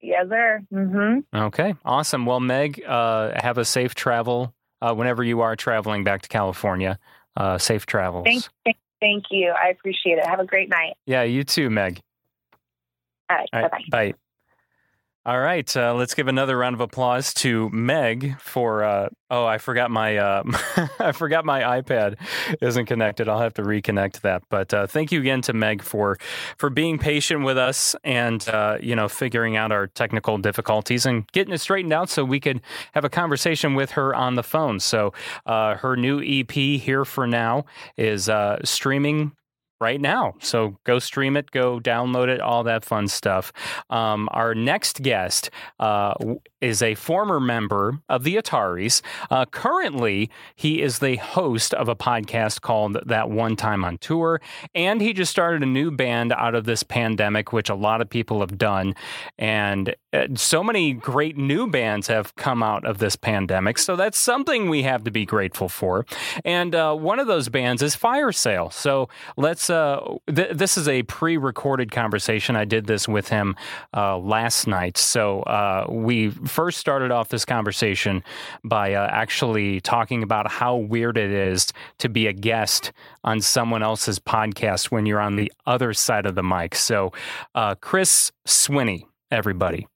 Yes, 0.00 0.26
sir. 0.28 0.60
Mm-hmm. 0.72 1.36
Okay, 1.36 1.74
awesome. 1.84 2.24
Well, 2.24 2.38
Meg, 2.38 2.80
uh, 2.86 3.32
have 3.42 3.58
a 3.58 3.64
safe 3.64 3.96
travel 3.96 4.54
uh, 4.80 4.94
whenever 4.94 5.24
you 5.24 5.40
are 5.40 5.56
traveling 5.56 6.04
back 6.04 6.22
to 6.22 6.28
California. 6.28 7.00
Uh, 7.36 7.58
safe 7.58 7.84
travels. 7.84 8.24
Thank, 8.24 8.44
thank, 8.64 8.76
thank 9.00 9.24
you. 9.30 9.50
I 9.60 9.70
appreciate 9.70 10.18
it. 10.18 10.26
Have 10.26 10.38
a 10.40 10.46
great 10.46 10.68
night. 10.68 10.94
Yeah, 11.06 11.22
you 11.24 11.42
too, 11.42 11.68
Meg. 11.68 12.00
All 13.30 13.36
right. 13.38 13.48
All 13.52 13.62
bye-bye. 13.62 13.84
bye. 13.90 14.14
All 15.28 15.38
right, 15.38 15.76
uh, 15.76 15.92
let's 15.92 16.14
give 16.14 16.26
another 16.26 16.56
round 16.56 16.72
of 16.72 16.80
applause 16.80 17.34
to 17.34 17.68
Meg 17.68 18.40
for. 18.40 18.82
Uh, 18.82 19.10
oh, 19.28 19.44
I 19.44 19.58
forgot 19.58 19.90
my 19.90 20.16
uh, 20.16 20.42
I 20.98 21.12
forgot 21.12 21.44
my 21.44 21.82
iPad 21.82 22.16
isn't 22.62 22.86
connected. 22.86 23.28
I'll 23.28 23.40
have 23.40 23.52
to 23.54 23.62
reconnect 23.62 24.22
that. 24.22 24.44
But 24.48 24.72
uh, 24.72 24.86
thank 24.86 25.12
you 25.12 25.20
again 25.20 25.42
to 25.42 25.52
Meg 25.52 25.82
for 25.82 26.16
for 26.56 26.70
being 26.70 26.96
patient 26.96 27.44
with 27.44 27.58
us 27.58 27.94
and 28.04 28.48
uh, 28.48 28.78
you 28.80 28.96
know 28.96 29.06
figuring 29.06 29.54
out 29.54 29.70
our 29.70 29.88
technical 29.88 30.38
difficulties 30.38 31.04
and 31.04 31.30
getting 31.32 31.52
it 31.52 31.58
straightened 31.58 31.92
out 31.92 32.08
so 32.08 32.24
we 32.24 32.40
could 32.40 32.62
have 32.92 33.04
a 33.04 33.10
conversation 33.10 33.74
with 33.74 33.90
her 33.90 34.14
on 34.14 34.34
the 34.34 34.42
phone. 34.42 34.80
So 34.80 35.12
uh, 35.44 35.74
her 35.74 35.94
new 35.94 36.22
EP 36.24 36.52
here 36.52 37.04
for 37.04 37.26
now 37.26 37.66
is 37.98 38.30
streaming 38.64 39.32
right 39.80 40.00
now. 40.00 40.34
So 40.40 40.78
go 40.84 40.98
stream 40.98 41.36
it, 41.36 41.50
go 41.50 41.78
download 41.80 42.28
it, 42.28 42.40
all 42.40 42.64
that 42.64 42.84
fun 42.84 43.08
stuff. 43.08 43.52
Um, 43.90 44.28
our 44.32 44.54
next 44.54 45.02
guest 45.02 45.50
uh, 45.78 46.14
is 46.60 46.82
a 46.82 46.94
former 46.94 47.40
member 47.40 48.00
of 48.08 48.24
the 48.24 48.36
Ataris. 48.36 49.02
Uh, 49.30 49.44
currently, 49.46 50.30
he 50.54 50.82
is 50.82 50.98
the 50.98 51.16
host 51.16 51.72
of 51.74 51.88
a 51.88 51.96
podcast 51.96 52.60
called 52.60 52.98
That 53.06 53.30
One 53.30 53.56
Time 53.56 53.84
on 53.84 53.98
Tour, 53.98 54.40
and 54.74 55.00
he 55.00 55.12
just 55.12 55.30
started 55.30 55.62
a 55.62 55.66
new 55.66 55.90
band 55.90 56.32
out 56.32 56.54
of 56.54 56.64
this 56.64 56.82
pandemic, 56.82 57.52
which 57.52 57.68
a 57.68 57.74
lot 57.74 58.00
of 58.00 58.10
people 58.10 58.40
have 58.40 58.58
done. 58.58 58.94
And 59.38 59.94
uh, 60.12 60.26
so 60.34 60.62
many 60.62 60.92
great 60.92 61.36
new 61.36 61.68
bands 61.70 62.06
have 62.08 62.34
come 62.36 62.62
out 62.62 62.84
of 62.84 62.98
this 62.98 63.16
pandemic. 63.16 63.78
So 63.78 63.96
that's 63.96 64.18
something 64.18 64.68
we 64.68 64.82
have 64.82 65.04
to 65.04 65.10
be 65.10 65.24
grateful 65.24 65.68
for. 65.68 66.06
And 66.44 66.74
uh, 66.74 66.94
one 66.94 67.18
of 67.18 67.26
those 67.26 67.48
bands 67.48 67.82
is 67.82 67.94
Fire 67.94 68.32
Sale. 68.32 68.70
So 68.70 69.08
let's. 69.36 69.70
Uh, 69.70 70.16
th- 70.34 70.56
this 70.58 70.76
is 70.76 70.88
a 70.88 71.02
pre-recorded 71.04 71.92
conversation. 71.92 72.56
I 72.56 72.64
did 72.64 72.86
this 72.86 73.08
with 73.08 73.28
him 73.28 73.56
uh, 73.94 74.18
last 74.18 74.66
night. 74.66 74.96
So 74.96 75.42
uh, 75.42 75.86
we 75.88 76.28
first 76.48 76.78
started 76.78 77.10
off 77.10 77.28
this 77.28 77.44
conversation 77.44 78.22
by 78.64 78.94
uh, 78.94 79.08
actually 79.10 79.80
talking 79.80 80.22
about 80.22 80.50
how 80.50 80.76
weird 80.76 81.16
it 81.16 81.30
is 81.30 81.72
to 81.98 82.08
be 82.08 82.26
a 82.26 82.32
guest 82.32 82.92
on 83.24 83.40
someone 83.40 83.82
else's 83.82 84.18
podcast 84.18 84.90
when 84.90 85.06
you're 85.06 85.20
on 85.20 85.36
the 85.36 85.52
other 85.66 85.92
side 85.92 86.26
of 86.26 86.34
the 86.34 86.42
mic. 86.42 86.74
So 86.74 87.12
uh, 87.54 87.74
Chris 87.76 88.32
Swinney, 88.46 89.04
everybody. 89.30 89.86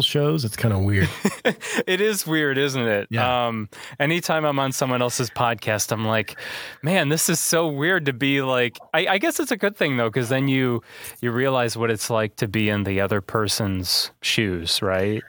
Shows, 0.00 0.44
it's 0.44 0.54
kind 0.54 0.72
of 0.72 0.82
weird. 0.82 1.08
it 1.86 2.00
is 2.00 2.24
weird, 2.24 2.58
isn't 2.58 2.86
it? 2.86 3.08
Yeah. 3.10 3.48
Um, 3.48 3.68
anytime 3.98 4.44
I'm 4.44 4.60
on 4.60 4.70
someone 4.70 5.02
else's 5.02 5.30
podcast, 5.30 5.90
I'm 5.90 6.06
like, 6.06 6.38
man, 6.80 7.08
this 7.08 7.28
is 7.28 7.40
so 7.40 7.66
weird 7.66 8.06
to 8.06 8.12
be 8.12 8.40
like. 8.40 8.78
I, 8.94 9.08
I 9.08 9.18
guess 9.18 9.40
it's 9.40 9.50
a 9.50 9.56
good 9.56 9.76
thing 9.76 9.96
though, 9.96 10.08
because 10.08 10.28
then 10.28 10.46
you 10.46 10.82
you 11.20 11.32
realize 11.32 11.76
what 11.76 11.90
it's 11.90 12.08
like 12.08 12.36
to 12.36 12.46
be 12.46 12.68
in 12.68 12.84
the 12.84 13.00
other 13.00 13.20
person's 13.20 14.12
shoes, 14.22 14.80
right? 14.80 15.24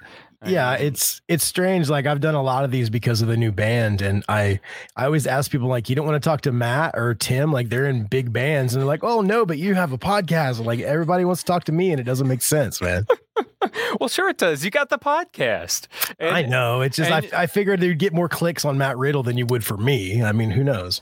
yeah, 0.46 0.74
it's 0.74 1.22
it's 1.28 1.44
strange. 1.44 1.90
Like 1.90 2.08
I've 2.08 2.20
done 2.20 2.34
a 2.34 2.42
lot 2.42 2.64
of 2.64 2.72
these 2.72 2.90
because 2.90 3.22
of 3.22 3.28
the 3.28 3.38
new 3.38 3.52
band, 3.52 4.02
and 4.02 4.24
I 4.28 4.60
I 4.96 5.06
always 5.06 5.28
ask 5.28 5.52
people 5.52 5.68
like, 5.68 5.88
you 5.90 5.96
don't 5.96 6.06
want 6.06 6.22
to 6.22 6.28
talk 6.28 6.42
to 6.42 6.52
Matt 6.52 6.96
or 6.96 7.14
Tim, 7.14 7.52
like 7.52 7.70
they're 7.70 7.88
in 7.88 8.06
big 8.06 8.34
bands, 8.34 8.74
and 8.74 8.82
they're 8.82 8.88
like, 8.88 9.04
oh 9.04 9.22
no, 9.22 9.46
but 9.46 9.60
you 9.60 9.76
have 9.76 9.92
a 9.92 9.98
podcast. 9.98 10.64
Like 10.64 10.80
everybody 10.80 11.26
wants 11.26 11.42
to 11.42 11.48
talk 11.48 11.66
to 11.66 11.72
me, 11.72 11.92
and 11.92 12.00
it 12.00 12.04
doesn't 12.04 12.28
make 12.28 12.42
sense, 12.42 12.82
man. 12.82 13.06
well, 14.00 14.10
sure 14.10 14.30
it 14.30 14.38
does. 14.38 14.64
You 14.66 14.72
got 14.72 14.90
the 14.90 14.98
podcast. 15.00 15.88
And- 16.20 16.36
I 16.36 16.42
know. 16.44 16.82
It's 16.82 16.98
just 16.98 17.12
and- 17.12 17.30
I, 17.34 17.44
I 17.44 17.48
figured 17.48 17.82
you'd 17.82 18.00
get 18.00 18.14
more 18.14 18.30
clicks 18.30 18.66
on 18.66 18.78
Matt 18.78 18.98
Riddle 18.98 19.24
than 19.24 19.38
you 19.38 19.46
would 19.46 19.64
for 19.64 19.78
me. 19.78 20.24
I 20.24 20.32
mean, 20.32 20.52
who 20.52 20.64
knows? 20.64 21.02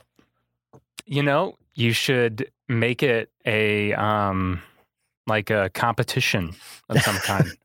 You 1.05 1.23
know, 1.23 1.57
you 1.73 1.91
should 1.93 2.51
make 2.67 3.01
it 3.01 3.31
a 3.45 3.93
um 3.93 4.61
like 5.25 5.49
a 5.49 5.69
competition 5.73 6.53
of 6.89 7.01
some 7.01 7.15
kind. 7.17 7.47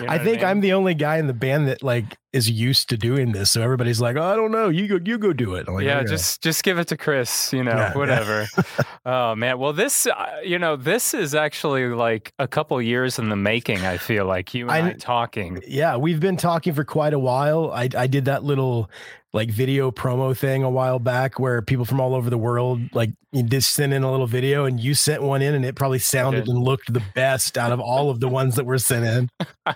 You 0.00 0.06
know 0.06 0.12
I 0.12 0.18
think 0.18 0.38
mean? 0.40 0.44
I'm 0.46 0.60
the 0.60 0.74
only 0.74 0.94
guy 0.94 1.16
in 1.16 1.26
the 1.26 1.32
band 1.32 1.66
that 1.68 1.82
like 1.82 2.18
is 2.32 2.50
used 2.50 2.88
to 2.88 2.96
doing 2.96 3.32
this. 3.32 3.50
So 3.50 3.60
everybody's 3.62 4.00
like, 4.00 4.16
oh, 4.16 4.22
I 4.22 4.36
don't 4.36 4.50
know. 4.50 4.68
You 4.70 4.88
go, 4.88 4.98
you 5.04 5.18
go 5.18 5.32
do 5.32 5.54
it. 5.54 5.68
Like, 5.68 5.84
yeah, 5.84 5.98
"Okay." 5.98 6.08
just 6.08 6.42
just 6.42 6.62
give 6.62 6.78
it 6.78 6.88
to 6.88 6.96
Chris, 6.96 7.52
you 7.52 7.62
know, 7.62 7.72
Yeah, 7.72 7.88
yeah. 7.92 7.98
whatever. 7.98 8.46
oh 9.06 9.34
man, 9.34 9.58
well 9.58 9.72
this 9.72 10.06
uh, 10.06 10.40
you 10.44 10.58
know, 10.58 10.76
this 10.76 11.12
is 11.14 11.34
actually 11.34 11.86
like 11.88 12.32
a 12.38 12.48
couple 12.48 12.80
years 12.80 13.18
in 13.18 13.28
the 13.28 13.36
making, 13.36 13.84
I 13.84 13.98
feel 13.98 14.24
like 14.24 14.54
you 14.54 14.70
and 14.70 14.86
I, 14.86 14.90
I- 14.90 14.92
talking. 14.94 15.62
Yeah, 15.66 15.96
we've 15.96 16.20
been 16.20 16.36
talking 16.36 16.72
for 16.74 16.84
quite 16.84 17.12
a 17.14 17.18
while. 17.18 17.70
I 17.72 17.88
I 17.96 18.06
did 18.06 18.24
that 18.26 18.44
little 18.44 18.90
like 19.34 19.50
video 19.50 19.90
promo 19.90 20.36
thing 20.36 20.62
a 20.62 20.68
while 20.68 20.98
back 20.98 21.38
where 21.40 21.62
people 21.62 21.86
from 21.86 21.98
all 22.02 22.14
over 22.14 22.28
the 22.28 22.36
world 22.36 22.78
like 22.92 23.08
you 23.32 23.42
just 23.42 23.72
sent 23.72 23.90
in 23.94 24.02
a 24.02 24.10
little 24.10 24.26
video 24.26 24.66
and 24.66 24.78
you 24.78 24.92
sent 24.94 25.22
one 25.22 25.40
in 25.40 25.54
and 25.54 25.64
it 25.64 25.74
probably 25.74 25.98
sounded 25.98 26.46
and 26.46 26.58
looked 26.62 26.92
the 26.92 27.02
best 27.14 27.56
out 27.56 27.72
of 27.72 27.80
all 27.80 28.10
of 28.10 28.20
the 28.20 28.28
ones 28.28 28.56
that 28.56 28.66
were 28.66 28.76
sent 28.76 29.06
in. 29.06 29.30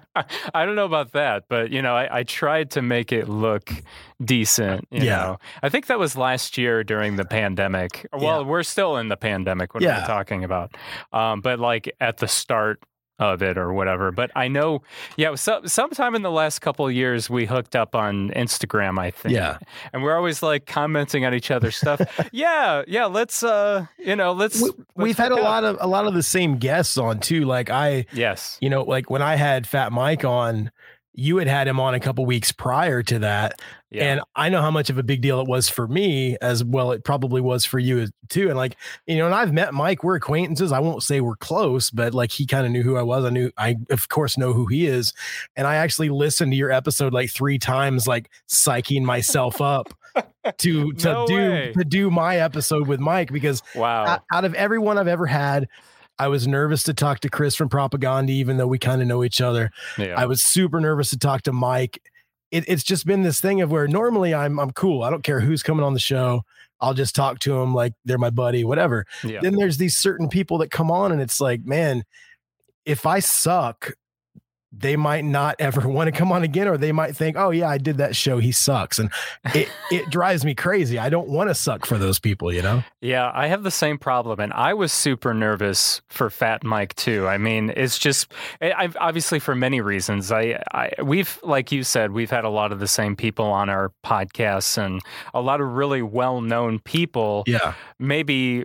I 0.54 0.66
don't 0.66 0.74
know 0.76 0.84
about 0.84 1.12
that, 1.12 1.44
but 1.48 1.70
you 1.70 1.80
know, 1.80 1.96
I, 1.96 2.18
I 2.18 2.22
tried 2.24 2.45
to 2.72 2.82
make 2.82 3.12
it 3.12 3.28
look 3.28 3.70
decent. 4.24 4.86
You 4.90 5.04
Yeah. 5.04 5.16
know, 5.16 5.38
I 5.62 5.68
think 5.68 5.86
that 5.86 5.98
was 5.98 6.16
last 6.16 6.56
year 6.58 6.82
during 6.84 7.16
the 7.16 7.24
pandemic. 7.24 8.06
Well, 8.12 8.44
we're 8.44 8.62
still 8.62 8.96
in 8.96 9.08
the 9.08 9.16
pandemic. 9.16 9.74
What 9.74 9.82
Yeah. 9.82 10.00
we're 10.00 10.06
talking 10.06 10.44
about, 10.44 10.76
um, 11.12 11.40
but 11.40 11.58
like 11.60 11.90
at 12.00 12.18
the 12.18 12.28
start 12.28 12.80
of 13.18 13.40
it 13.42 13.56
or 13.56 13.72
whatever. 13.72 14.12
But 14.12 14.30
I 14.36 14.48
know, 14.48 14.82
yeah, 15.16 15.34
so, 15.36 15.62
sometime 15.64 16.14
in 16.14 16.20
the 16.20 16.30
last 16.30 16.58
couple 16.58 16.86
of 16.86 16.92
years 16.92 17.30
we 17.30 17.46
hooked 17.46 17.74
up 17.74 17.94
on 17.94 18.28
Instagram. 18.36 18.98
I 18.98 19.10
think, 19.10 19.34
Yeah. 19.34 19.56
and 19.94 20.02
we're 20.02 20.14
always 20.14 20.42
like 20.42 20.66
commenting 20.66 21.24
on 21.24 21.32
each 21.32 21.50
other's 21.50 21.76
stuff. 21.76 21.98
yeah, 22.32 22.82
yeah. 22.86 23.06
Let's, 23.06 23.42
uh, 23.42 23.86
you 23.98 24.16
know, 24.16 24.32
let's. 24.32 24.60
We, 24.60 24.70
we've 24.96 25.16
had 25.16 25.32
a 25.32 25.36
up. 25.36 25.42
lot 25.44 25.64
of 25.64 25.78
a 25.80 25.86
lot 25.86 26.06
of 26.06 26.12
the 26.12 26.22
same 26.22 26.58
guests 26.58 26.98
on 26.98 27.20
too. 27.20 27.46
Like 27.46 27.70
I 27.70 28.04
Yes. 28.12 28.58
you 28.60 28.68
know, 28.68 28.82
like 28.82 29.08
when 29.08 29.22
I 29.22 29.36
had 29.36 29.66
Fat 29.66 29.92
Mike 29.92 30.22
on, 30.26 30.70
you 31.16 31.38
had 31.38 31.48
had 31.48 31.66
him 31.66 31.80
on 31.80 31.94
a 31.94 32.00
couple 32.00 32.26
weeks 32.26 32.52
prior 32.52 33.02
to 33.02 33.18
that. 33.20 33.60
Yeah. 33.90 34.04
And 34.04 34.20
I 34.36 34.50
know 34.50 34.60
how 34.60 34.70
much 34.70 34.90
of 34.90 34.98
a 34.98 35.02
big 35.02 35.22
deal 35.22 35.40
it 35.40 35.48
was 35.48 35.66
for 35.68 35.88
me 35.88 36.36
as 36.42 36.62
well. 36.62 36.92
It 36.92 37.04
probably 37.04 37.40
was 37.40 37.64
for 37.64 37.78
you 37.78 38.08
too. 38.28 38.48
And 38.48 38.56
like, 38.56 38.76
you 39.06 39.16
know, 39.16 39.24
and 39.24 39.34
I've 39.34 39.52
met 39.52 39.72
Mike, 39.72 40.04
we're 40.04 40.16
acquaintances. 40.16 40.72
I 40.72 40.78
won't 40.80 41.02
say 41.02 41.22
we're 41.22 41.36
close, 41.36 41.90
but 41.90 42.12
like 42.12 42.30
he 42.30 42.44
kind 42.46 42.66
of 42.66 42.72
knew 42.72 42.82
who 42.82 42.96
I 42.96 43.02
was. 43.02 43.24
I 43.24 43.30
knew, 43.30 43.50
I 43.56 43.76
of 43.90 44.10
course 44.10 44.36
know 44.36 44.52
who 44.52 44.66
he 44.66 44.86
is. 44.86 45.14
And 45.56 45.66
I 45.66 45.76
actually 45.76 46.10
listened 46.10 46.52
to 46.52 46.56
your 46.56 46.70
episode 46.70 47.14
like 47.14 47.30
three 47.30 47.58
times, 47.58 48.06
like 48.06 48.28
psyching 48.46 49.02
myself 49.02 49.62
up 49.62 49.94
to, 50.58 50.92
to 50.92 51.04
No 51.12 51.26
do, 51.26 51.34
way. 51.34 51.72
to 51.72 51.84
do 51.84 52.10
my 52.10 52.36
episode 52.36 52.88
with 52.88 53.00
Mike 53.00 53.32
because 53.32 53.62
wow. 53.74 54.04
out, 54.04 54.22
out 54.32 54.44
of 54.44 54.52
everyone 54.52 54.98
I've 54.98 55.08
ever 55.08 55.26
had, 55.26 55.68
I 56.18 56.28
was 56.28 56.46
nervous 56.46 56.82
to 56.84 56.94
talk 56.94 57.20
to 57.20 57.28
Chris 57.28 57.54
from 57.54 57.68
Propagandhi, 57.68 58.30
even 58.30 58.56
though 58.56 58.66
we 58.66 58.78
kind 58.78 59.02
of 59.02 59.08
know 59.08 59.22
each 59.22 59.40
other. 59.40 59.70
yeah. 59.98 60.14
I 60.16 60.26
was 60.26 60.44
super 60.44 60.80
nervous 60.80 61.10
to 61.10 61.18
talk 61.18 61.42
to 61.42 61.52
Mike. 61.52 62.02
It, 62.50 62.64
it's 62.68 62.82
just 62.82 63.06
been 63.06 63.22
this 63.22 63.40
thing 63.40 63.60
of 63.60 63.70
where 63.70 63.88
normally 63.88 64.34
I'm 64.34 64.58
I'm 64.58 64.70
cool. 64.70 65.02
I 65.02 65.10
don't 65.10 65.24
care 65.24 65.40
who's 65.40 65.62
coming 65.62 65.84
on 65.84 65.94
the 65.94 66.00
show. 66.00 66.42
I'll 66.80 66.94
just 66.94 67.14
talk 67.14 67.38
to 67.40 67.54
them 67.54 67.74
like 67.74 67.92
they're 68.04 68.18
my 68.18 68.30
buddy, 68.30 68.64
whatever. 68.64 69.06
Yeah. 69.24 69.40
Then 69.40 69.56
there's 69.56 69.78
these 69.78 69.96
certain 69.96 70.28
people 70.28 70.58
that 70.58 70.70
come 70.70 70.90
on 70.90 71.10
and 71.10 71.20
it's 71.20 71.40
like, 71.40 71.64
man, 71.64 72.04
if 72.84 73.06
I 73.06 73.18
suck, 73.18 73.92
they 74.72 74.96
might 74.96 75.24
not 75.24 75.56
ever 75.60 75.88
want 75.88 76.08
to 76.08 76.12
come 76.12 76.32
on 76.32 76.42
again, 76.42 76.68
or 76.68 76.76
they 76.76 76.92
might 76.92 77.16
think, 77.16 77.36
oh 77.36 77.50
yeah, 77.50 77.68
I 77.68 77.78
did 77.78 77.98
that 77.98 78.16
show. 78.16 78.38
He 78.38 78.52
sucks. 78.52 78.98
And 78.98 79.10
it, 79.54 79.68
it 79.90 80.10
drives 80.10 80.44
me 80.44 80.54
crazy. 80.54 80.98
I 80.98 81.08
don't 81.08 81.28
want 81.28 81.50
to 81.50 81.54
suck 81.54 81.86
for 81.86 81.98
those 81.98 82.18
people, 82.18 82.52
you 82.52 82.62
know? 82.62 82.84
Yeah, 83.00 83.30
I 83.34 83.46
have 83.46 83.62
the 83.62 83.70
same 83.70 83.98
problem, 83.98 84.40
and 84.40 84.52
I 84.52 84.74
was 84.74 84.92
super 84.92 85.34
nervous 85.34 86.00
for 86.08 86.30
Fat 86.30 86.64
Mike 86.64 86.94
too. 86.96 87.26
I 87.26 87.38
mean, 87.38 87.72
it's 87.76 87.98
just, 87.98 88.32
I, 88.60 88.72
I've 88.72 88.96
obviously 89.00 89.38
for 89.38 89.54
many 89.54 89.80
reasons. 89.80 90.32
I, 90.32 90.62
I, 90.72 90.90
we've, 91.02 91.38
like 91.42 91.72
you 91.72 91.82
said, 91.82 92.12
we've 92.12 92.30
had 92.30 92.44
a 92.44 92.50
lot 92.50 92.72
of 92.72 92.80
the 92.80 92.88
same 92.88 93.16
people 93.16 93.46
on 93.46 93.68
our 93.68 93.92
podcasts, 94.04 94.76
and 94.78 95.00
a 95.34 95.40
lot 95.40 95.60
of 95.60 95.74
really 95.74 96.02
well-known 96.02 96.80
people. 96.80 97.44
Yeah. 97.46 97.74
Maybe. 97.98 98.64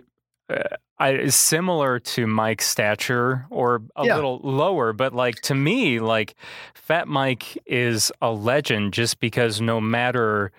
Eh, 0.50 0.62
I, 1.02 1.10
is 1.14 1.34
similar 1.34 1.98
to 1.98 2.26
Mike's 2.26 2.66
stature 2.66 3.46
or 3.50 3.82
a 3.96 4.06
Yeah. 4.06 4.14
little 4.14 4.40
lower, 4.42 4.92
but 4.92 5.12
like 5.14 5.40
to 5.42 5.54
me, 5.54 5.98
like 6.00 6.34
Fat 6.74 7.08
Mike 7.08 7.58
is 7.66 8.12
a 8.22 8.30
legend 8.30 8.92
just 8.94 9.18
because 9.20 9.60
no 9.60 9.80
matter 9.80 10.52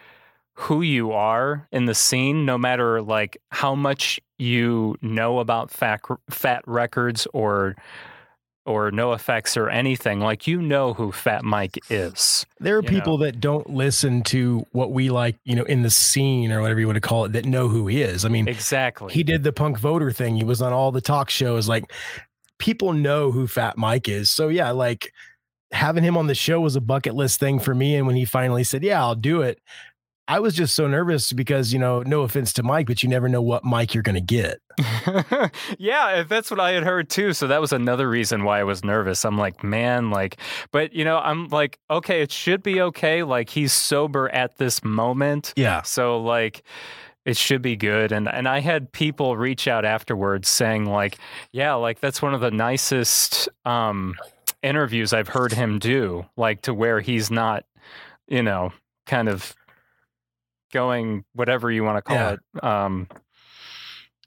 who 0.55 0.81
you 0.81 1.11
are 1.13 1.67
in 1.71 1.85
the 1.85 1.95
scene, 1.95 2.45
no 2.45 2.57
matter 2.57 3.01
like 3.01 3.37
how 3.51 3.73
much 3.75 4.19
you 4.37 4.95
know 5.01 5.39
about 5.39 5.71
fat 5.71 6.01
fat 6.29 6.63
records 6.67 7.27
or 7.33 7.75
or 8.65 8.91
NOFX 8.91 9.57
or 9.57 9.69
anything, 9.69 10.19
like 10.19 10.47
you 10.47 10.61
know 10.61 10.93
who 10.93 11.11
Fat 11.11 11.43
Mike 11.43 11.77
is. 11.89 12.45
There 12.59 12.77
are 12.77 12.81
You 12.81 12.87
people 12.87 13.17
that 13.19 13.39
don't 13.41 13.69
listen 13.69 14.23
to 14.23 14.65
what 14.71 14.91
we 14.91 15.09
like, 15.09 15.35
you 15.43 15.55
know, 15.55 15.63
in 15.63 15.81
the 15.81 15.89
scene 15.89 16.51
or 16.51 16.61
whatever 16.61 16.79
you 16.79 16.85
want 16.87 16.95
to 16.95 17.01
call 17.01 17.25
it, 17.25 17.33
that 17.33 17.45
know 17.45 17.67
who 17.67 17.87
he 17.87 18.01
is. 18.01 18.23
I 18.23 18.29
mean, 18.29 18.47
Exactly. 18.47 19.13
he 19.13 19.23
did 19.23 19.43
the 19.43 19.51
punk 19.51 19.77
voter 19.79 20.11
thing. 20.11 20.35
He 20.37 20.43
was 20.43 20.61
on 20.61 20.71
all 20.71 20.91
the 20.91 21.01
talk 21.01 21.29
shows. 21.29 21.67
Like, 21.67 21.91
people 22.57 22.93
know 22.93 23.31
who 23.31 23.47
Fat 23.47 23.77
Mike 23.77 24.07
is. 24.07 24.31
So, 24.31 24.47
yeah, 24.47 24.71
like 24.71 25.11
having 25.73 26.03
him 26.03 26.15
on 26.15 26.27
the 26.27 26.35
show 26.35 26.61
was 26.61 26.75
a 26.75 26.81
bucket 26.81 27.15
list 27.15 27.39
thing 27.39 27.59
for 27.59 27.75
me. 27.75 27.95
And 27.95 28.07
when 28.07 28.15
he 28.15 28.25
finally 28.25 28.63
said, 28.63 28.83
Yeah, 28.83 29.01
I'll 29.01 29.15
do 29.15 29.41
it, 29.41 29.59
I 30.27 30.39
was 30.39 30.55
just 30.55 30.73
so 30.73 30.87
nervous 30.87 31.33
because, 31.33 31.73
you 31.73 31.79
know, 31.79 32.01
no 32.01 32.21
offense 32.21 32.53
to 32.53 32.63
Mike, 32.63 32.87
but 32.87 33.03
you 33.03 33.09
never 33.09 33.27
know 33.27 33.41
what 33.41 33.65
Mike 33.65 33.93
you're 33.93 34.03
going 34.03 34.15
to 34.15 34.21
get. 34.21 34.59
yeah, 35.77 36.23
that's 36.23 36.49
what 36.49 36.61
I 36.61 36.71
had 36.71 36.83
heard 36.83 37.09
too. 37.09 37.33
So 37.33 37.47
that 37.47 37.59
was 37.59 37.73
another 37.73 38.09
reason 38.09 38.45
why 38.45 38.59
I 38.59 38.63
was 38.63 38.85
nervous. 38.85 39.25
I'm 39.25 39.37
like, 39.37 39.63
man, 39.63 40.11
like, 40.11 40.37
but 40.71 40.93
you 40.93 41.03
know, 41.03 41.17
I'm 41.17 41.49
like, 41.49 41.77
okay, 41.91 42.21
it 42.21 42.31
should 42.31 42.63
be 42.63 42.79
okay. 42.81 43.23
Like 43.23 43.49
he's 43.49 43.73
sober 43.73 44.29
at 44.29 44.57
this 44.57 44.83
moment. 44.83 45.53
Yeah. 45.57 45.81
So 45.81 46.19
like 46.19 46.63
it 47.25 47.37
should 47.37 47.61
be 47.61 47.75
good. 47.75 48.11
And 48.11 48.27
and 48.27 48.47
I 48.47 48.59
had 48.59 48.91
people 48.91 49.37
reach 49.37 49.67
out 49.67 49.85
afterwards 49.85 50.47
saying 50.49 50.85
like, 50.85 51.17
yeah, 51.51 51.73
like 51.73 51.99
that's 51.99 52.21
one 52.21 52.33
of 52.33 52.41
the 52.41 52.51
nicest 52.51 53.49
um 53.65 54.15
interviews 54.61 55.11
I've 55.13 55.27
heard 55.27 55.51
him 55.51 55.79
do, 55.79 56.25
like 56.37 56.61
to 56.63 56.73
where 56.73 57.01
he's 57.01 57.29
not, 57.29 57.65
you 58.27 58.41
know, 58.41 58.71
kind 59.05 59.27
of 59.27 59.53
going 60.73 61.23
whatever 61.33 61.71
you 61.71 61.83
want 61.85 61.97
to 61.97 62.01
call 62.01 62.17
Yeah. 62.17 62.31
it. 62.57 62.63
Um 62.63 63.07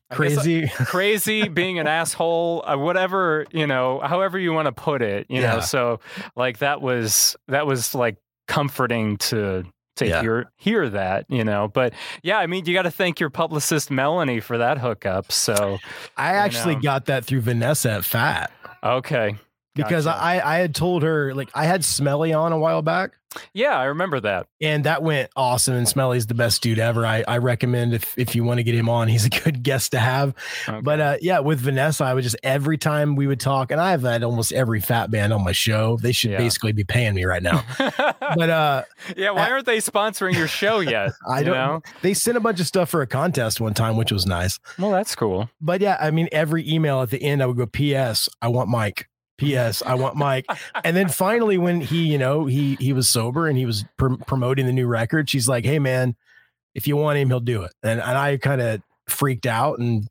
I 0.08 0.14
guess 0.16 0.36
Crazy. 0.36 0.68
crazy, 0.86 1.48
being 1.48 1.80
an 1.80 1.88
asshole, 1.88 2.62
uh, 2.64 2.76
whatever 2.78 3.44
you 3.50 3.66
know, 3.66 3.98
however 4.00 4.38
you 4.38 4.52
want 4.52 4.66
to 4.66 4.72
put 4.72 5.02
it, 5.02 5.26
you 5.28 5.40
know. 5.40 5.58
So 5.60 5.98
like 6.36 6.58
that 6.58 6.80
was 6.80 7.36
that 7.48 7.66
was 7.66 7.92
like 7.94 8.16
comforting 8.46 9.16
to 9.18 9.64
to 9.96 10.06
Yeah. 10.06 10.20
hear 10.20 10.52
hear 10.58 10.88
that, 10.90 11.26
you 11.28 11.42
know. 11.42 11.66
But 11.66 11.92
yeah, 12.22 12.38
I 12.38 12.46
mean, 12.46 12.66
you 12.66 12.72
got 12.74 12.82
to 12.82 12.90
thank 12.90 13.18
your 13.18 13.30
publicist 13.30 13.90
Melanie 13.90 14.38
for 14.40 14.58
that 14.58 14.78
hookup. 14.78 15.32
So 15.32 15.78
I 16.16 16.34
actually 16.34 16.76
know. 16.76 16.82
got 16.82 17.06
that 17.06 17.24
through 17.24 17.40
Vanessa 17.40 17.90
at 17.90 18.04
Fat 18.04 18.52
okay, 18.84 19.34
because 19.76 20.06
Gotcha. 20.06 20.20
I, 20.22 20.56
I 20.56 20.58
had 20.58 20.74
told 20.74 21.02
her, 21.04 21.32
like, 21.34 21.50
I 21.54 21.64
had 21.66 21.84
Smelly 21.84 22.32
on 22.32 22.52
a 22.52 22.58
while 22.58 22.82
back. 22.82 23.12
yeah, 23.52 23.76
I 23.78 23.84
remember 23.84 24.18
that. 24.20 24.46
and 24.62 24.84
that 24.84 25.02
went 25.02 25.28
awesome. 25.36 25.74
And 25.74 25.86
Smelly's 25.86 26.26
the 26.26 26.32
best 26.34 26.62
dude 26.62 26.78
ever. 26.78 27.04
I, 27.04 27.22
I 27.28 27.36
recommend 27.38 27.92
if 27.92 28.16
if 28.16 28.34
you 28.34 28.42
want 28.44 28.58
to 28.58 28.64
get 28.64 28.74
him 28.74 28.88
on, 28.88 29.08
he's 29.08 29.26
a 29.26 29.28
good 29.44 29.62
guest 29.62 29.92
to 29.92 29.98
have. 29.98 30.34
Okay. 30.66 30.80
But 30.80 31.00
uh, 31.00 31.16
yeah, 31.20 31.40
with 31.40 31.60
Vanessa, 31.60 32.04
I 32.04 32.14
would 32.14 32.24
just 32.24 32.36
every 32.42 32.78
time 32.78 33.14
we 33.14 33.26
would 33.26 33.40
talk, 33.40 33.70
and 33.70 33.78
I've 33.80 34.02
had 34.02 34.22
almost 34.22 34.52
every 34.54 34.80
fat 34.80 35.10
band 35.10 35.34
on 35.34 35.44
my 35.44 35.52
show. 35.52 35.98
They 35.98 36.12
should 36.12 36.30
Yeah. 36.30 36.38
basically 36.38 36.72
be 36.72 36.84
paying 36.84 37.14
me 37.14 37.24
right 37.24 37.42
now. 37.42 37.62
But 38.36 38.50
uh, 38.50 38.82
yeah, 39.16 39.30
why 39.30 39.50
aren't 39.50 39.66
they 39.66 39.78
sponsoring 39.78 40.34
your 40.34 40.48
show 40.48 40.80
yet? 40.96 41.12
I 41.28 41.42
don't. 41.42 41.54
know? 41.54 41.82
They 42.02 42.12
sent 42.14 42.36
a 42.36 42.40
bunch 42.40 42.58
of 42.60 42.66
stuff 42.66 42.88
for 42.90 43.02
a 43.02 43.06
contest 43.06 43.60
one 43.60 43.72
time, 43.74 43.96
which 43.96 44.10
was 44.12 44.26
nice. 44.26 44.58
Well, 44.78 44.90
that's 44.90 45.14
cool. 45.14 45.48
But 45.60 45.80
yeah, 45.80 45.96
I 46.00 46.10
mean, 46.10 46.28
every 46.32 46.68
email 46.68 47.02
at 47.02 47.10
the 47.10 47.22
end, 47.22 47.42
I 47.42 47.46
would 47.46 47.56
go, 47.56 47.66
"P.S. 47.66 48.28
I 48.42 48.48
want 48.48 48.68
Mike." 48.68 49.08
P.S. 49.38 49.82
I 49.84 49.94
want 49.94 50.16
Mike. 50.16 50.46
And 50.84 50.96
then 50.96 51.08
finally, 51.08 51.58
when 51.58 51.80
he, 51.80 52.06
you 52.06 52.18
know, 52.18 52.46
he 52.46 52.76
he 52.76 52.92
was 52.92 53.08
sober 53.08 53.46
and 53.48 53.58
he 53.58 53.66
was 53.66 53.84
pr- 53.96 54.14
promoting 54.26 54.66
the 54.66 54.72
new 54.72 54.86
record, 54.86 55.28
she's 55.28 55.48
like, 55.48 55.64
"Hey, 55.64 55.78
man, 55.78 56.16
if 56.74 56.86
you 56.86 56.96
want 56.96 57.18
him, 57.18 57.28
he'll 57.28 57.40
do 57.40 57.62
it." 57.62 57.72
And 57.82 58.00
and 58.00 58.18
I 58.18 58.36
kind 58.38 58.60
of 58.60 58.82
freaked 59.08 59.46
out, 59.46 59.78
and 59.78 60.08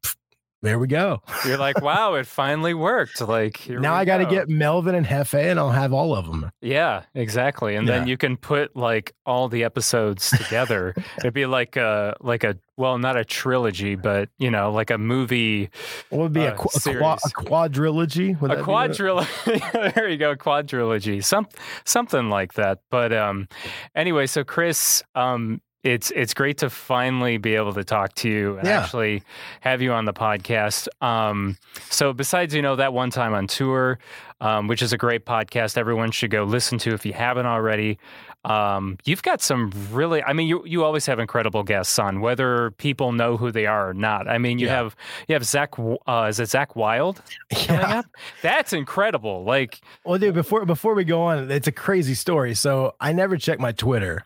there 0.65 0.79
we 0.79 0.87
go. 0.87 1.21
You're 1.45 1.57
like, 1.57 1.81
wow, 1.89 2.15
it 2.15 2.27
finally 2.27 2.73
worked. 2.73 3.21
Like 3.21 3.57
here 3.57 3.79
now 3.79 3.93
I 3.93 4.03
got 4.05 4.17
to 4.17 4.25
go. 4.25 4.31
get 4.31 4.49
Melvin 4.49 4.95
and 4.95 5.05
Hefe, 5.05 5.49
and 5.51 5.59
I'll 5.59 5.69
have 5.71 5.93
all 5.93 6.15
of 6.15 6.25
them. 6.25 6.51
Yeah, 6.61 7.03
exactly. 7.13 7.75
And 7.75 7.87
then 7.87 8.07
you 8.07 8.17
can 8.17 8.35
put 8.37 8.75
like 8.75 9.13
all 9.25 9.47
the 9.47 9.63
episodes 9.63 10.29
together. 10.31 10.93
It'd 11.19 11.33
be 11.33 11.45
like 11.45 11.75
a 11.77 12.15
like 12.21 12.43
a 12.43 12.57
well, 12.77 12.97
not 12.97 13.15
a 13.15 13.23
trilogy, 13.23 13.95
but 13.95 14.27
you 14.37 14.51
know, 14.51 14.69
like 14.71 14.89
a 14.91 14.97
movie, 14.97 15.69
What 16.09 16.19
would 16.23 16.33
be 16.33 16.41
a, 16.43 16.51
Uh, 16.53 16.55
qu- 16.57 16.63
a, 16.75 16.97
qua- 16.97 17.17
series. 17.17 17.25
a 17.25 17.29
quadrilogy? 17.29 18.41
Would 18.41 18.51
a 18.51 18.61
quadrilogy. 18.61 19.93
there 19.95 20.09
you 20.09 20.17
go, 20.17 20.35
quadrilogy. 20.35 21.23
Some 21.23 21.47
something 21.85 22.29
like 22.29 22.53
that. 22.55 22.79
But 22.91 23.13
um 23.13 23.47
anyway, 23.95 24.25
so 24.27 24.43
Chris, 24.43 25.03
um 25.15 25.61
it's 25.85 26.11
it's 26.11 26.33
great 26.33 26.57
to 26.57 26.69
finally 26.69 27.37
be 27.37 27.55
able 27.55 27.73
to 27.73 27.83
talk 27.83 28.13
to 28.15 28.29
you 28.29 28.57
and 28.57 28.67
Yeah. 28.67 28.81
actually 28.81 29.21
have 29.61 29.81
you 29.81 29.93
on 29.93 30.05
the 30.05 30.13
podcast. 30.13 30.87
Um, 31.01 31.57
so 31.89 32.11
besides, 32.11 32.53
you 32.55 32.61
know, 32.63 32.75
that 32.75 32.91
one 32.91 33.11
time 33.11 33.33
on 33.35 33.45
tour, 33.47 33.99
um, 34.41 34.67
which 34.67 34.81
is 34.81 34.91
a 34.93 34.97
great 34.97 35.25
podcast, 35.25 35.77
everyone 35.77 36.09
should 36.11 36.31
go 36.31 36.43
listen 36.43 36.77
to 36.79 36.93
if 36.93 37.05
you 37.05 37.13
haven't 37.13 37.45
already. 37.45 37.99
Um, 38.45 38.97
you've 39.05 39.23
got 39.23 39.41
some 39.41 39.71
really, 39.91 40.21
I 40.23 40.33
mean, 40.33 40.47
you 40.47 40.63
you 40.65 40.83
always 40.83 41.05
have 41.07 41.19
incredible 41.19 41.63
guests 41.63 41.97
on, 41.99 42.19
whether 42.21 42.71
people 42.71 43.11
know 43.11 43.37
who 43.37 43.51
they 43.51 43.65
are 43.65 43.89
or 43.89 43.93
not. 43.93 44.27
I 44.27 44.37
mean, 44.39 44.59
you 44.59 44.67
Yeah. 44.67 44.75
have 44.75 44.95
you 45.27 45.33
have 45.33 45.43
Zach, 45.45 45.73
uh, 45.79 46.27
is 46.29 46.39
it 46.39 46.49
Zakk 46.49 46.75
Wylde 46.75 47.21
Yeah. 47.67 47.99
up? 47.99 48.05
That's 48.41 48.71
incredible. 48.73 49.43
Like, 49.43 49.81
Well, 50.03 50.17
dude, 50.19 50.33
before 50.35 50.65
before 50.65 50.93
we 50.95 51.03
go 51.05 51.21
on, 51.23 51.49
it's 51.51 51.67
a 51.67 51.71
crazy 51.71 52.13
story. 52.15 52.53
So 52.55 52.93
I 52.99 53.13
never 53.13 53.37
check 53.37 53.59
my 53.59 53.71
Twitter. 53.71 54.25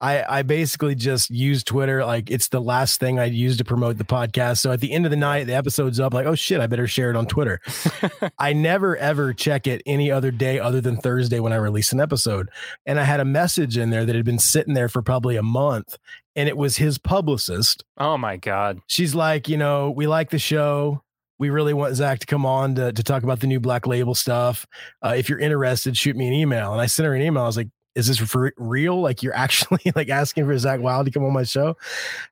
I 0.00 0.38
I 0.38 0.42
basically 0.42 0.94
just 0.94 1.30
use 1.30 1.62
Twitter 1.62 2.04
like 2.04 2.30
it's 2.30 2.48
the 2.48 2.60
last 2.60 3.00
thing 3.00 3.18
I 3.18 3.24
use 3.26 3.56
to 3.58 3.64
promote 3.64 3.98
the 3.98 4.04
podcast. 4.04 4.58
So 4.58 4.72
at 4.72 4.80
the 4.80 4.92
end 4.92 5.04
of 5.04 5.10
the 5.10 5.16
night, 5.16 5.46
the 5.46 5.54
episode's 5.54 6.00
up. 6.00 6.14
Like, 6.14 6.26
oh 6.26 6.34
shit, 6.34 6.60
I 6.60 6.66
better 6.66 6.86
share 6.86 7.10
it 7.10 7.16
on 7.16 7.26
Twitter. 7.26 7.60
I 8.38 8.52
never 8.52 8.96
ever 8.96 9.32
check 9.32 9.66
it 9.66 9.82
any 9.86 10.10
other 10.10 10.30
day 10.30 10.58
other 10.58 10.80
than 10.80 10.96
Thursday 10.96 11.40
when 11.40 11.52
I 11.52 11.56
release 11.56 11.92
an 11.92 12.00
episode. 12.00 12.48
And 12.86 12.98
I 12.98 13.04
had 13.04 13.20
a 13.20 13.24
message 13.24 13.76
in 13.76 13.90
there 13.90 14.04
that 14.04 14.14
had 14.14 14.24
been 14.24 14.38
sitting 14.38 14.74
there 14.74 14.88
for 14.88 15.02
probably 15.02 15.36
a 15.36 15.42
month, 15.42 15.96
and 16.34 16.48
it 16.48 16.56
was 16.56 16.76
his 16.78 16.98
publicist. 16.98 17.84
oh 17.98 18.16
my 18.16 18.36
god, 18.36 18.80
She's 18.86 19.14
like, 19.14 19.48
you 19.48 19.56
know, 19.56 19.90
we 19.90 20.06
like 20.06 20.30
the 20.30 20.38
show. 20.38 21.02
We 21.38 21.48
really 21.48 21.72
want 21.72 21.94
Zakk 21.94 22.18
to 22.18 22.26
come 22.26 22.44
on 22.44 22.74
to, 22.74 22.92
to 22.92 23.02
talk 23.02 23.22
about 23.22 23.40
the 23.40 23.46
new 23.46 23.60
Black 23.60 23.86
Label 23.86 24.14
stuff. 24.14 24.66
Uh, 25.02 25.14
if 25.16 25.30
you're 25.30 25.38
interested, 25.38 25.96
shoot 25.96 26.14
me 26.14 26.28
an 26.28 26.34
email. 26.34 26.72
And 26.72 26.82
I 26.82 26.86
sent 26.86 27.06
her 27.06 27.14
an 27.14 27.22
email. 27.22 27.44
I 27.44 27.46
was 27.46 27.56
like, 27.56 27.68
is 27.94 28.06
this 28.06 28.18
for 28.18 28.52
real? 28.56 29.00
Like 29.00 29.22
you're 29.22 29.34
actually 29.34 29.92
like 29.96 30.08
asking 30.08 30.46
for 30.46 30.54
Zakk 30.54 30.80
Wylde 30.80 31.06
to 31.06 31.12
come 31.12 31.24
on 31.24 31.32
my 31.32 31.42
show? 31.42 31.76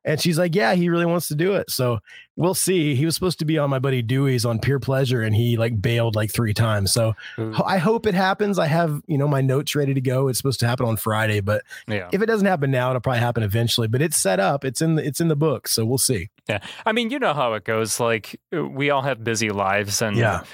And 0.05 0.21
she's 0.21 0.39
like, 0.39 0.55
yeah, 0.55 0.75
he 0.75 0.89
really 0.89 1.07
wants 1.07 1.29
to 1.29 1.35
do 1.35 1.55
it. 1.55 1.71
So 1.71 1.99
we'll 2.37 2.55
see. 2.55 2.95
He 2.95 3.05
was 3.05 3.15
supposed 3.15 3.41
to 3.41 3.45
be 3.45 3.59
on 3.59 3.69
my 3.69 3.79
buddy 3.79 4.01
Dewey's 4.01 4.45
on 4.45 4.61
Pure 4.61 4.81
Pleasure, 4.81 5.23
and 5.23 5.35
he 5.35 5.57
like 5.57 5.81
bailed 5.83 6.15
like 6.15 6.31
three 6.33 6.55
times. 6.55 6.93
So 6.93 7.15
hmm. 7.37 7.53
ho- 7.53 7.65
I 7.67 7.79
hope 7.79 8.07
it 8.07 8.15
happens. 8.15 8.59
I 8.59 8.67
have 8.67 9.03
you 9.07 9.19
know 9.19 9.29
my 9.29 9.41
notes 9.41 9.75
ready 9.75 9.95
to 9.95 10.01
go. 10.01 10.29
It's 10.29 10.39
supposed 10.39 10.61
to 10.61 10.67
happen 10.67 10.87
on 10.87 10.97
Friday, 10.97 11.41
but 11.41 11.63
yeah. 11.87 12.09
if 12.13 12.23
it 12.23 12.27
doesn't 12.27 12.47
happen 12.47 12.71
now, 12.71 12.91
it'll 12.91 13.01
probably 13.01 13.21
happen 13.21 13.43
eventually. 13.43 13.89
But 13.89 14.01
it's 14.01 14.17
set 14.17 14.41
up. 14.41 14.65
It's 14.65 14.81
in 14.81 14.95
the 14.95 15.05
it's 15.05 15.21
in 15.21 15.29
the 15.29 15.37
book. 15.37 15.69
So 15.69 15.85
we'll 15.85 15.99
see. 15.99 16.31
Yeah. 16.49 16.61
I 16.87 16.93
mean, 16.93 17.11
you 17.11 17.19
know 17.19 17.35
how 17.35 17.53
it 17.55 17.65
goes. 17.65 18.01
Like 18.01 18.41
we 18.53 18.91
all 18.91 19.03
have 19.03 19.23
busy 19.23 19.51
lives 19.51 20.01
and 20.01 20.17
Yeah. 20.17 20.45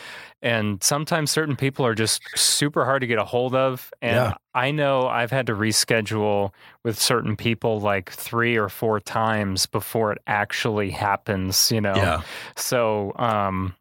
And 0.45 0.81
sometimes 0.85 1.31
certain 1.33 1.57
people 1.57 1.85
are 1.85 1.95
just 1.95 2.23
super 2.37 2.85
hard 2.85 3.01
to 3.01 3.07
get 3.09 3.19
a 3.19 3.25
hold 3.25 3.55
of. 3.57 3.91
And 4.03 4.15
Yeah. 4.17 4.35
I 4.55 4.71
know 4.71 5.09
I've 5.09 5.33
had 5.33 5.47
to 5.49 5.55
reschedule 5.55 6.53
with 6.85 7.01
certain 7.01 7.35
people 7.35 7.81
like 7.81 8.13
three 8.13 8.57
or 8.57 8.69
four 8.69 9.01
times 9.01 9.67
before 9.67 10.13
it 10.13 10.19
actually 10.29 10.91
happens, 10.91 11.73
you 11.73 11.81
know. 11.81 11.97
Yeah. 11.97 12.23
So 12.57 13.13
um 13.17 13.75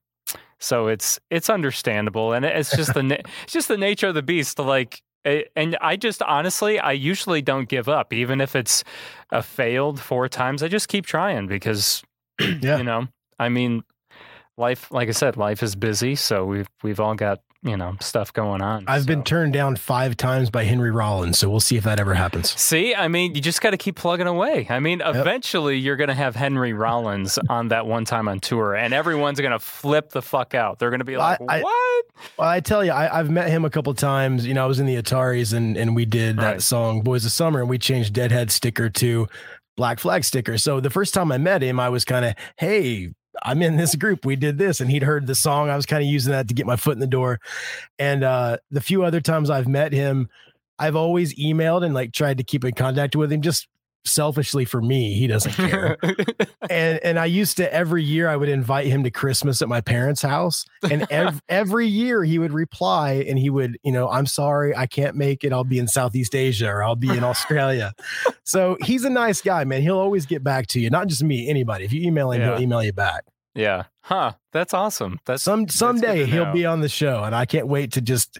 so 0.59 0.87
it's 0.87 1.19
it's 1.29 1.49
understandable 1.49 2.31
and 2.33 2.45
it's 2.45 2.75
just 2.75 2.93
the 2.93 3.19
it's 3.43 3.53
just 3.53 3.67
the 3.67 3.77
nature 3.77 4.07
of 4.07 4.15
the 4.15 4.23
beast 4.23 4.57
like 4.57 5.03
And 5.25 5.77
I 5.81 5.95
just 5.97 6.21
honestly, 6.23 6.79
I 6.79 6.93
usually 6.93 7.41
don't 7.41 7.69
give 7.69 7.87
up, 7.89 8.11
even 8.13 8.41
if 8.41 8.55
it's 8.55 8.83
a 9.31 9.41
failed 9.43 9.99
four 9.99 10.27
times. 10.29 10.63
I 10.63 10.67
just 10.67 10.87
keep 10.89 11.05
trying 11.05 11.47
because, 11.47 12.03
Yeah. 12.61 12.77
you 12.77 12.83
know, 12.83 13.07
I 13.39 13.49
mean, 13.49 13.83
life, 14.57 14.91
like 14.91 15.09
I 15.09 15.11
said, 15.13 15.37
life 15.37 15.63
is 15.63 15.75
busy. 15.75 16.15
So 16.15 16.45
we've, 16.45 16.67
we've 16.83 16.99
all 16.99 17.15
got, 17.15 17.39
you 17.65 17.77
know, 17.77 17.95
stuff 18.01 18.33
going 18.33 18.61
on. 18.61 18.83
I've 18.87 19.05
been 19.05 19.23
turned 19.23 19.53
down 19.53 19.77
five 19.77 20.17
times 20.17 20.49
by 20.49 20.65
Henry 20.65 20.91
Rollins, 20.91 21.39
so 21.39 21.49
we'll 21.49 21.61
see 21.61 21.77
if 21.77 21.85
that 21.85 21.97
ever 21.97 22.13
happens. 22.13 22.51
See, 22.59 22.93
I 22.93 23.07
mean, 23.07 23.35
you 23.35 23.41
just 23.41 23.61
got 23.61 23.69
to 23.69 23.77
keep 23.77 23.95
plugging 23.95 24.27
away. 24.27 24.67
I 24.69 24.81
mean, 24.81 24.99
eventually 25.01 25.77
you're 25.77 25.95
going 25.95 26.09
to 26.09 26.13
have 26.13 26.35
Henry 26.35 26.73
Rollins 26.73 27.39
on 27.49 27.69
that 27.69 27.87
one 27.87 28.03
time 28.03 28.27
on 28.27 28.41
tour, 28.41 28.75
and 28.75 28.93
everyone's 28.93 29.39
going 29.39 29.53
to 29.53 29.59
flip 29.59 30.09
the 30.09 30.21
fuck 30.21 30.53
out. 30.53 30.77
They're 30.77 30.89
going 30.89 30.99
to 30.99 31.05
be 31.05 31.15
like, 31.15 31.39
I- 31.47 31.61
what? 31.61 32.05
Well, 32.37 32.49
I 32.49 32.59
tell 32.59 32.83
you, 32.83 32.91
I, 32.91 33.17
I've 33.19 33.29
met 33.31 33.47
him 33.49 33.63
a 33.63 33.69
couple 33.69 33.93
times. 33.93 34.45
You 34.45 34.53
know, 34.53 34.63
I 34.65 34.67
was 34.67 34.79
in 34.81 34.85
the 34.85 35.01
Ataris 35.01 35.53
and 35.53 35.77
and 35.77 35.95
we 35.95 36.05
did 36.05 36.37
that 36.37 36.43
Right. 36.51 36.61
song 36.61 37.01
"Boys 37.01 37.25
of 37.25 37.31
Summer" 37.31 37.61
and 37.61 37.69
we 37.69 37.77
changed 37.77 38.13
Deadhead 38.13 38.51
sticker 38.51 38.89
to 38.89 39.27
Black 39.77 39.99
Flag 39.99 40.23
sticker. 40.25 40.57
So 40.57 40.79
the 40.81 40.89
first 40.89 41.13
time 41.13 41.31
I 41.31 41.37
met 41.37 41.61
him, 41.63 41.79
I 41.79 41.87
was 41.89 42.03
kind 42.05 42.25
of, 42.25 42.35
hey. 42.57 43.13
I'm 43.41 43.61
in 43.61 43.77
this 43.77 43.95
group. 43.95 44.25
We 44.25 44.35
did 44.35 44.57
this, 44.57 44.79
and 44.79 44.91
he'd 44.91 45.03
heard 45.03 45.25
the 45.27 45.35
song. 45.35 45.69
I 45.69 45.75
was 45.75 45.85
kind 45.85 46.03
of 46.03 46.09
using 46.09 46.31
that 46.31 46.47
to 46.49 46.53
get 46.53 46.65
my 46.65 46.75
foot 46.75 46.93
in 46.93 46.99
the 46.99 47.07
door. 47.07 47.39
And 47.97 48.23
uh, 48.23 48.57
the 48.69 48.81
few 48.81 49.03
other 49.03 49.21
times 49.21 49.49
I've 49.49 49.67
met 49.67 49.91
him, 49.93 50.29
I've 50.77 50.95
always 50.95 51.35
emailed 51.35 51.85
and 51.85 51.93
like 51.93 52.13
tried 52.13 52.37
to 52.37 52.43
keep 52.43 52.63
in 52.63 52.73
contact 52.73 53.15
with 53.15 53.31
him, 53.31 53.41
just 53.41 53.67
selfishly 54.05 54.65
for 54.65 54.81
me. 54.81 55.13
He 55.13 55.27
doesn't 55.27 55.53
care. 55.53 55.97
and 56.69 56.99
and 57.03 57.19
I 57.19 57.25
used 57.25 57.57
to 57.57 57.73
every 57.73 58.03
year 58.03 58.27
I 58.29 58.35
would 58.35 58.49
invite 58.49 58.87
him 58.87 59.03
to 59.03 59.11
Christmas 59.11 59.61
at 59.61 59.67
my 59.69 59.81
parents' 59.81 60.21
house, 60.21 60.65
and 60.89 61.05
ev- 61.09 61.41
every 61.49 61.87
year 61.87 62.23
he 62.23 62.39
would 62.39 62.53
reply 62.53 63.25
and 63.27 63.37
he 63.39 63.49
would, 63.49 63.77
you 63.83 63.91
know, 63.91 64.09
I'm 64.09 64.25
sorry 64.25 64.75
I 64.75 64.87
can't 64.87 65.15
make 65.15 65.43
it. 65.43 65.53
I'll 65.53 65.63
be 65.63 65.79
in 65.79 65.87
Southeast 65.87 66.35
Asia 66.35 66.67
or 66.69 66.83
I'll 66.83 66.95
be 66.95 67.09
in 67.09 67.23
Australia. 67.23 67.93
so 68.43 68.77
he's 68.81 69.03
a 69.05 69.09
nice 69.09 69.41
guy, 69.41 69.63
man. 69.63 69.81
He'll 69.81 69.99
always 69.99 70.25
get 70.25 70.43
back 70.43 70.67
to 70.67 70.79
you, 70.79 70.89
not 70.89 71.07
just 71.07 71.23
me, 71.23 71.49
anybody. 71.49 71.85
If 71.85 71.93
you 71.93 72.01
email 72.01 72.31
him, 72.31 72.41
Yeah. 72.41 72.53
he'll 72.53 72.61
email 72.61 72.83
you 72.83 72.93
back. 72.93 73.23
yeah. 73.55 73.83
Huh. 74.05 74.33
That's 74.51 74.73
awesome. 74.73 75.17
That's 75.25 75.41
Some 75.41 75.61
that's 75.63 75.75
someday 75.75 76.19
to 76.19 76.25
he'll 76.25 76.51
be 76.51 76.65
on 76.65 76.81
the 76.81 76.89
show, 76.89 77.23
and 77.23 77.33
I 77.33 77.45
can't 77.45 77.67
wait 77.69 77.93
to 77.93 78.01
just 78.01 78.37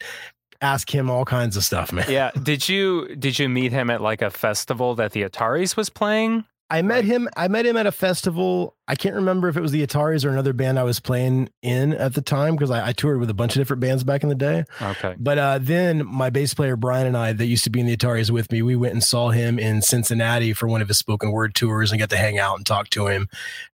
ask 0.63 0.93
him 0.93 1.09
all 1.09 1.25
kinds 1.25 1.57
of 1.57 1.63
stuff, 1.63 1.91
man. 1.91 2.05
yeah. 2.09 2.31
Did 2.41 2.67
you 2.67 3.15
did 3.15 3.37
you 3.37 3.49
meet 3.49 3.71
him 3.71 3.89
at 3.89 4.01
like 4.01 4.21
a 4.21 4.31
festival 4.31 4.95
that 4.95 5.11
the 5.11 5.23
Ataris 5.23 5.75
was 5.75 5.89
playing? 5.89 6.45
I 6.69 6.81
met 6.81 7.05
him. 7.05 7.29
I 7.37 7.47
met 7.49 7.65
him 7.65 7.77
at 7.77 7.85
a 7.85 7.91
festival. 7.91 8.75
I 8.87 8.95
can't 8.95 9.15
remember 9.15 9.47
if 9.47 9.55
it 9.55 9.61
was 9.61 9.71
the 9.71 9.85
Ataris 9.85 10.25
or 10.25 10.29
another 10.29 10.53
band 10.53 10.79
I 10.79 10.83
was 10.83 10.99
playing 10.99 11.49
in 11.61 11.93
at 11.93 12.15
the 12.15 12.21
time 12.21 12.55
because 12.55 12.71
I, 12.71 12.87
I 12.87 12.93
toured 12.93 13.19
with 13.19 13.29
a 13.29 13.33
bunch 13.33 13.55
of 13.55 13.61
different 13.61 13.79
bands 13.79 14.03
back 14.03 14.23
in 14.23 14.29
the 14.29 14.35
day. 14.35 14.63
Okay. 14.81 15.15
But 15.19 15.37
uh, 15.37 15.59
then 15.61 16.05
my 16.05 16.29
bass 16.29 16.53
player 16.53 16.75
Brian 16.75 17.05
and 17.05 17.15
I, 17.15 17.31
that 17.33 17.45
used 17.45 17.63
to 17.65 17.69
be 17.69 17.79
in 17.79 17.85
the 17.85 17.95
Ataris 17.95 18.31
with 18.31 18.51
me, 18.51 18.61
we 18.61 18.75
went 18.75 18.93
and 18.93 19.03
saw 19.03 19.29
him 19.29 19.59
in 19.59 19.81
Cincinnati 19.81 20.51
for 20.53 20.67
one 20.67 20.81
of 20.81 20.87
his 20.87 20.97
spoken 20.97 21.31
word 21.31 21.53
tours 21.53 21.91
and 21.91 21.99
got 21.99 22.09
to 22.09 22.17
hang 22.17 22.39
out 22.39 22.57
and 22.57 22.65
talk 22.65 22.89
to 22.91 23.07
him. 23.07 23.27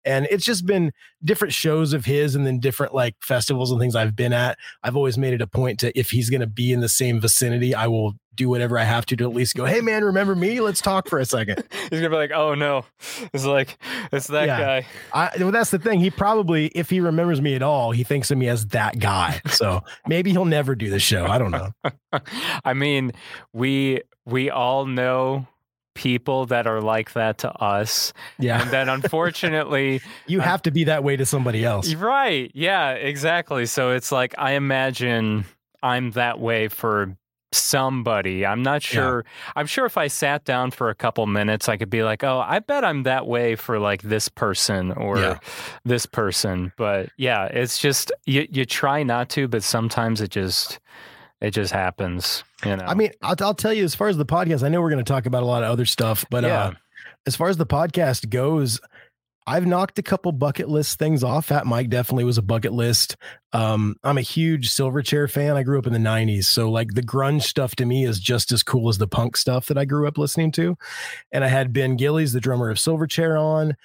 And 0.04 0.28
it's 0.30 0.46
just 0.46 0.66
been 0.66 0.92
different 1.24 1.54
shows 1.54 1.94
of 1.94 2.06
his 2.06 2.36
and 2.36 2.46
then 2.46 2.60
different 2.60 2.94
like 2.94 3.16
festivals 3.22 3.72
and 3.72 3.80
things 3.80 3.96
I've 3.96 4.16
been 4.16 4.34
at. 4.34 4.58
I've 4.84 4.96
always 4.96 5.18
made 5.18 5.34
it 5.34 5.42
a 5.42 5.48
point 5.48 5.80
to 5.80 5.98
if 5.98 6.12
he's 6.12 6.30
going 6.30 6.42
to 6.42 6.48
be 6.48 6.72
in 6.74 6.82
the 6.82 6.90
same 6.90 7.20
vicinity, 7.22 7.74
I 7.74 7.88
will 7.88 8.16
do 8.40 8.50
whatever 8.50 8.80
I 8.80 8.86
have 8.86 9.06
to 9.08 9.16
to 9.18 9.24
at 9.26 9.36
least 9.36 9.54
go, 9.56 9.66
hey 9.66 9.82
man, 9.82 10.04
remember 10.04 10.34
me? 10.34 10.62
Let's 10.62 10.82
talk 10.82 11.08
for 11.08 11.20
a 11.20 11.26
second. 11.26 11.64
He's 11.92 12.00
gonna 12.00 12.10
be 12.10 12.16
like, 12.16 12.32
oh 12.32 12.56
no, 12.56 12.86
it's 13.34 13.46
like 13.46 13.78
it's 14.12 14.28
that 14.28 14.48
Yeah. 14.48 14.60
guy. 14.60 14.88
I, 15.14 15.30
well, 15.40 15.52
that's 15.52 15.70
the 15.72 15.78
thing. 15.80 16.00
He 16.00 16.10
probably, 16.10 16.68
if 16.68 16.90
he 16.90 17.00
remembers 17.02 17.42
me 17.42 17.54
at 17.56 17.62
all, 17.62 17.92
he 17.92 18.04
thinks 18.04 18.32
of 18.32 18.38
me 18.38 18.48
as 18.48 18.66
that 18.68 18.98
guy. 19.00 19.42
So 19.50 19.84
maybe 20.08 20.32
he'll 20.32 20.46
never 20.46 20.74
do 20.74 20.90
the 20.90 21.00
show. 21.00 21.26
I 21.26 21.38
don't 21.38 21.52
know. 21.52 21.74
I 22.66 22.74
mean, 22.74 23.12
we 23.54 24.02
we 24.26 24.50
all 24.50 24.86
know 24.86 25.46
people 25.96 26.46
that 26.46 26.66
are 26.66 26.80
like 26.82 27.12
that 27.14 27.40
to 27.40 27.52
us, 27.62 28.14
Yeah. 28.38 28.62
and 28.62 28.72
then 28.72 28.88
unfortunately, 28.88 30.02
You 30.28 30.40
have 30.40 30.62
to 30.62 30.72
be 30.72 30.86
that 30.86 31.04
way 31.04 31.18
to 31.18 31.26
somebody 31.26 31.66
else. 31.66 31.94
right? 31.94 32.50
Yeah, 32.54 32.92
exactly. 32.92 33.66
So 33.66 33.92
it's 33.92 34.12
like 34.12 34.34
I 34.38 34.52
imagine 34.54 35.44
I'm 35.84 36.12
that 36.12 36.40
way 36.40 36.68
for 36.70 37.18
somebody. 37.52 38.46
I'm 38.46 38.62
not 38.62 38.82
sure. 38.82 39.26
I'm 39.56 39.66
sure 39.68 39.86
if 39.86 39.98
I 39.98 40.08
sat 40.08 40.46
down 40.46 40.72
for 40.72 40.90
a 40.90 40.96
couple 40.96 41.26
minutes, 41.28 41.68
I 41.70 41.78
could 41.78 41.90
be 41.90 42.04
like, 42.04 42.24
oh, 42.24 42.44
I 42.46 42.60
bet 42.60 42.84
I'm 42.86 43.04
that 43.04 43.28
way 43.28 43.56
for 43.56 43.80
like 43.80 44.02
this 44.02 44.30
person 44.30 44.92
or 44.92 45.18
Yeah. 45.20 45.40
this 45.86 46.06
person. 46.06 46.72
But 46.78 47.10
yeah, 47.18 47.46
it's 47.46 47.80
just 47.80 48.12
you. 48.26 48.48
You 48.52 48.66
try 48.66 49.04
not 49.04 49.30
to, 49.32 49.48
but 49.48 49.64
sometimes 49.64 50.22
it 50.22 50.32
just 50.32 50.80
it 51.42 51.52
just 51.52 51.72
happens. 51.74 52.44
You 52.66 52.76
know. 52.76 52.86
I 52.86 52.94
mean, 52.94 53.12
I'll, 53.22 53.36
I'll 53.42 53.54
tell 53.54 53.74
you, 53.74 53.84
as 53.84 53.96
far 53.96 54.08
as 54.10 54.18
the 54.18 54.26
podcast, 54.26 54.64
I 54.64 54.70
know 54.70 54.82
we're 54.82 54.90
going 54.92 55.04
to 55.04 55.10
talk 55.14 55.26
about 55.26 55.44
a 55.44 55.46
lot 55.46 55.64
of 55.64 55.70
other 55.72 55.86
stuff, 55.86 56.26
but 56.30 56.44
Yeah. 56.44 56.64
uh, 56.64 56.72
as 57.26 57.36
far 57.36 57.50
as 57.50 57.58
the 57.58 57.66
podcast 57.66 58.30
goes, 58.30 58.80
I've 59.50 59.66
knocked 59.66 59.98
a 59.98 60.04
couple 60.04 60.32
bucket 60.32 60.70
list 60.70 61.00
things 61.00 61.24
off. 61.24 61.48
Fat 61.48 61.66
Mike 61.66 61.90
definitely 61.90 62.24
was 62.24 62.38
a 62.38 62.44
bucket 62.44 62.72
list. 62.72 63.18
Um, 63.52 63.96
I'm 64.04 64.20
a 64.20 64.22
huge 64.22 64.70
Silverchair 64.70 65.30
fan. 65.30 65.58
I 65.58 65.64
grew 65.64 65.80
up 65.80 65.88
in 65.88 65.94
the 65.94 65.98
90s. 65.98 66.44
So, 66.44 66.70
like, 66.70 66.94
the 66.94 67.02
grunge 67.02 67.42
stuff 67.42 67.76
to 67.78 67.86
me 67.86 68.06
is 68.06 68.20
just 68.20 68.52
as 68.52 68.62
cool 68.62 68.90
as 68.90 69.00
the 69.00 69.08
punk 69.08 69.36
stuff 69.36 69.66
that 69.66 69.78
I 69.78 69.86
grew 69.86 70.08
up 70.08 70.20
listening 70.20 70.52
to. 70.52 70.78
And 71.32 71.44
I 71.44 71.48
had 71.48 71.74
Ben 71.74 71.96
Gillies, 71.96 72.32
the 72.32 72.40
drummer 72.40 72.70
of 72.70 72.78
Silverchair, 72.78 73.42
on. 73.42 73.76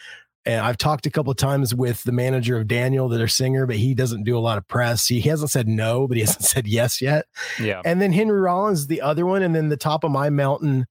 And 0.45 0.61
I've 0.61 0.77
talked 0.77 1.07
a 1.07 1.11
couple 1.11 1.31
of 1.31 1.39
times 1.39 1.75
with 1.75 2.05
the 2.05 2.12
manager 2.12 2.59
of 2.59 2.69
Daniel, 2.69 3.09
their 3.09 3.27
singer, 3.27 3.65
but 3.67 3.77
he 3.77 3.95
doesn't 3.95 4.25
do 4.25 4.37
a 4.37 4.41
lot 4.41 4.59
of 4.59 4.69
press. 4.69 5.07
He, 5.07 5.21
he 5.21 5.31
hasn't 5.31 5.51
said 5.51 5.67
no, 5.67 6.07
but 6.07 6.19
he 6.19 6.21
hasn't 6.25 6.45
said 6.45 6.67
yes 6.67 7.01
yet. 7.01 7.25
yeah. 7.59 7.81
And 7.87 8.03
then 8.03 8.12
Henry 8.12 8.39
Rollins, 8.39 8.81
is 8.81 8.87
the 8.89 9.01
other 9.01 9.25
one, 9.25 9.43
and 9.43 9.55
then 9.55 9.71
the 9.71 9.79
top 9.79 10.05
of 10.05 10.11
my 10.11 10.29
mountain. 10.29 10.87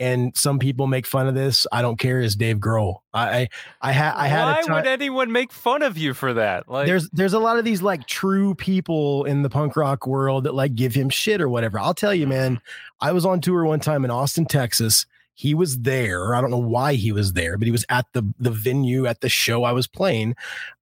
And 0.00 0.36
some 0.36 0.58
people 0.58 0.88
make 0.88 1.06
fun 1.06 1.28
of 1.28 1.34
this. 1.36 1.68
I 1.70 1.80
don't 1.80 1.98
care. 1.98 2.20
Is 2.20 2.34
Dave 2.34 2.58
Grohl? 2.58 2.96
I 3.12 3.42
I, 3.42 3.48
I 3.80 3.92
had 3.92 4.14
I 4.14 4.26
had 4.26 4.44
Why 4.44 4.58
a 4.58 4.62
time. 4.64 4.74
would 4.76 4.86
anyone 4.86 5.30
make 5.30 5.52
fun 5.52 5.82
of 5.82 5.96
you 5.96 6.14
for 6.14 6.34
that? 6.34 6.68
Like, 6.68 6.86
there's 6.86 7.08
there's 7.10 7.32
a 7.32 7.38
lot 7.38 7.58
of 7.58 7.64
these 7.64 7.80
like 7.80 8.06
true 8.06 8.56
people 8.56 9.24
in 9.24 9.42
the 9.42 9.50
punk 9.50 9.76
rock 9.76 10.06
world 10.06 10.44
that 10.44 10.54
like 10.54 10.74
give 10.74 10.94
him 10.94 11.10
shit 11.10 11.40
or 11.40 11.48
whatever. 11.48 11.78
I'll 11.78 11.94
tell 11.94 12.12
you, 12.14 12.26
man. 12.26 12.56
Mm-hmm. 12.56 13.06
I 13.06 13.12
was 13.12 13.24
on 13.24 13.40
tour 13.40 13.64
one 13.64 13.80
time 13.80 14.04
in 14.04 14.10
Austin, 14.10 14.46
Texas. 14.46 15.06
He 15.34 15.54
was 15.54 15.78
there. 15.78 16.34
I 16.34 16.40
don't 16.40 16.50
know 16.50 16.58
why 16.58 16.94
he 16.94 17.12
was 17.12 17.32
there, 17.32 17.56
but 17.56 17.66
he 17.66 17.72
was 17.72 17.84
at 17.88 18.06
the 18.14 18.22
the 18.38 18.50
venue 18.50 19.06
at 19.06 19.20
the 19.20 19.28
show 19.28 19.62
I 19.62 19.72
was 19.72 19.86
playing, 19.86 20.34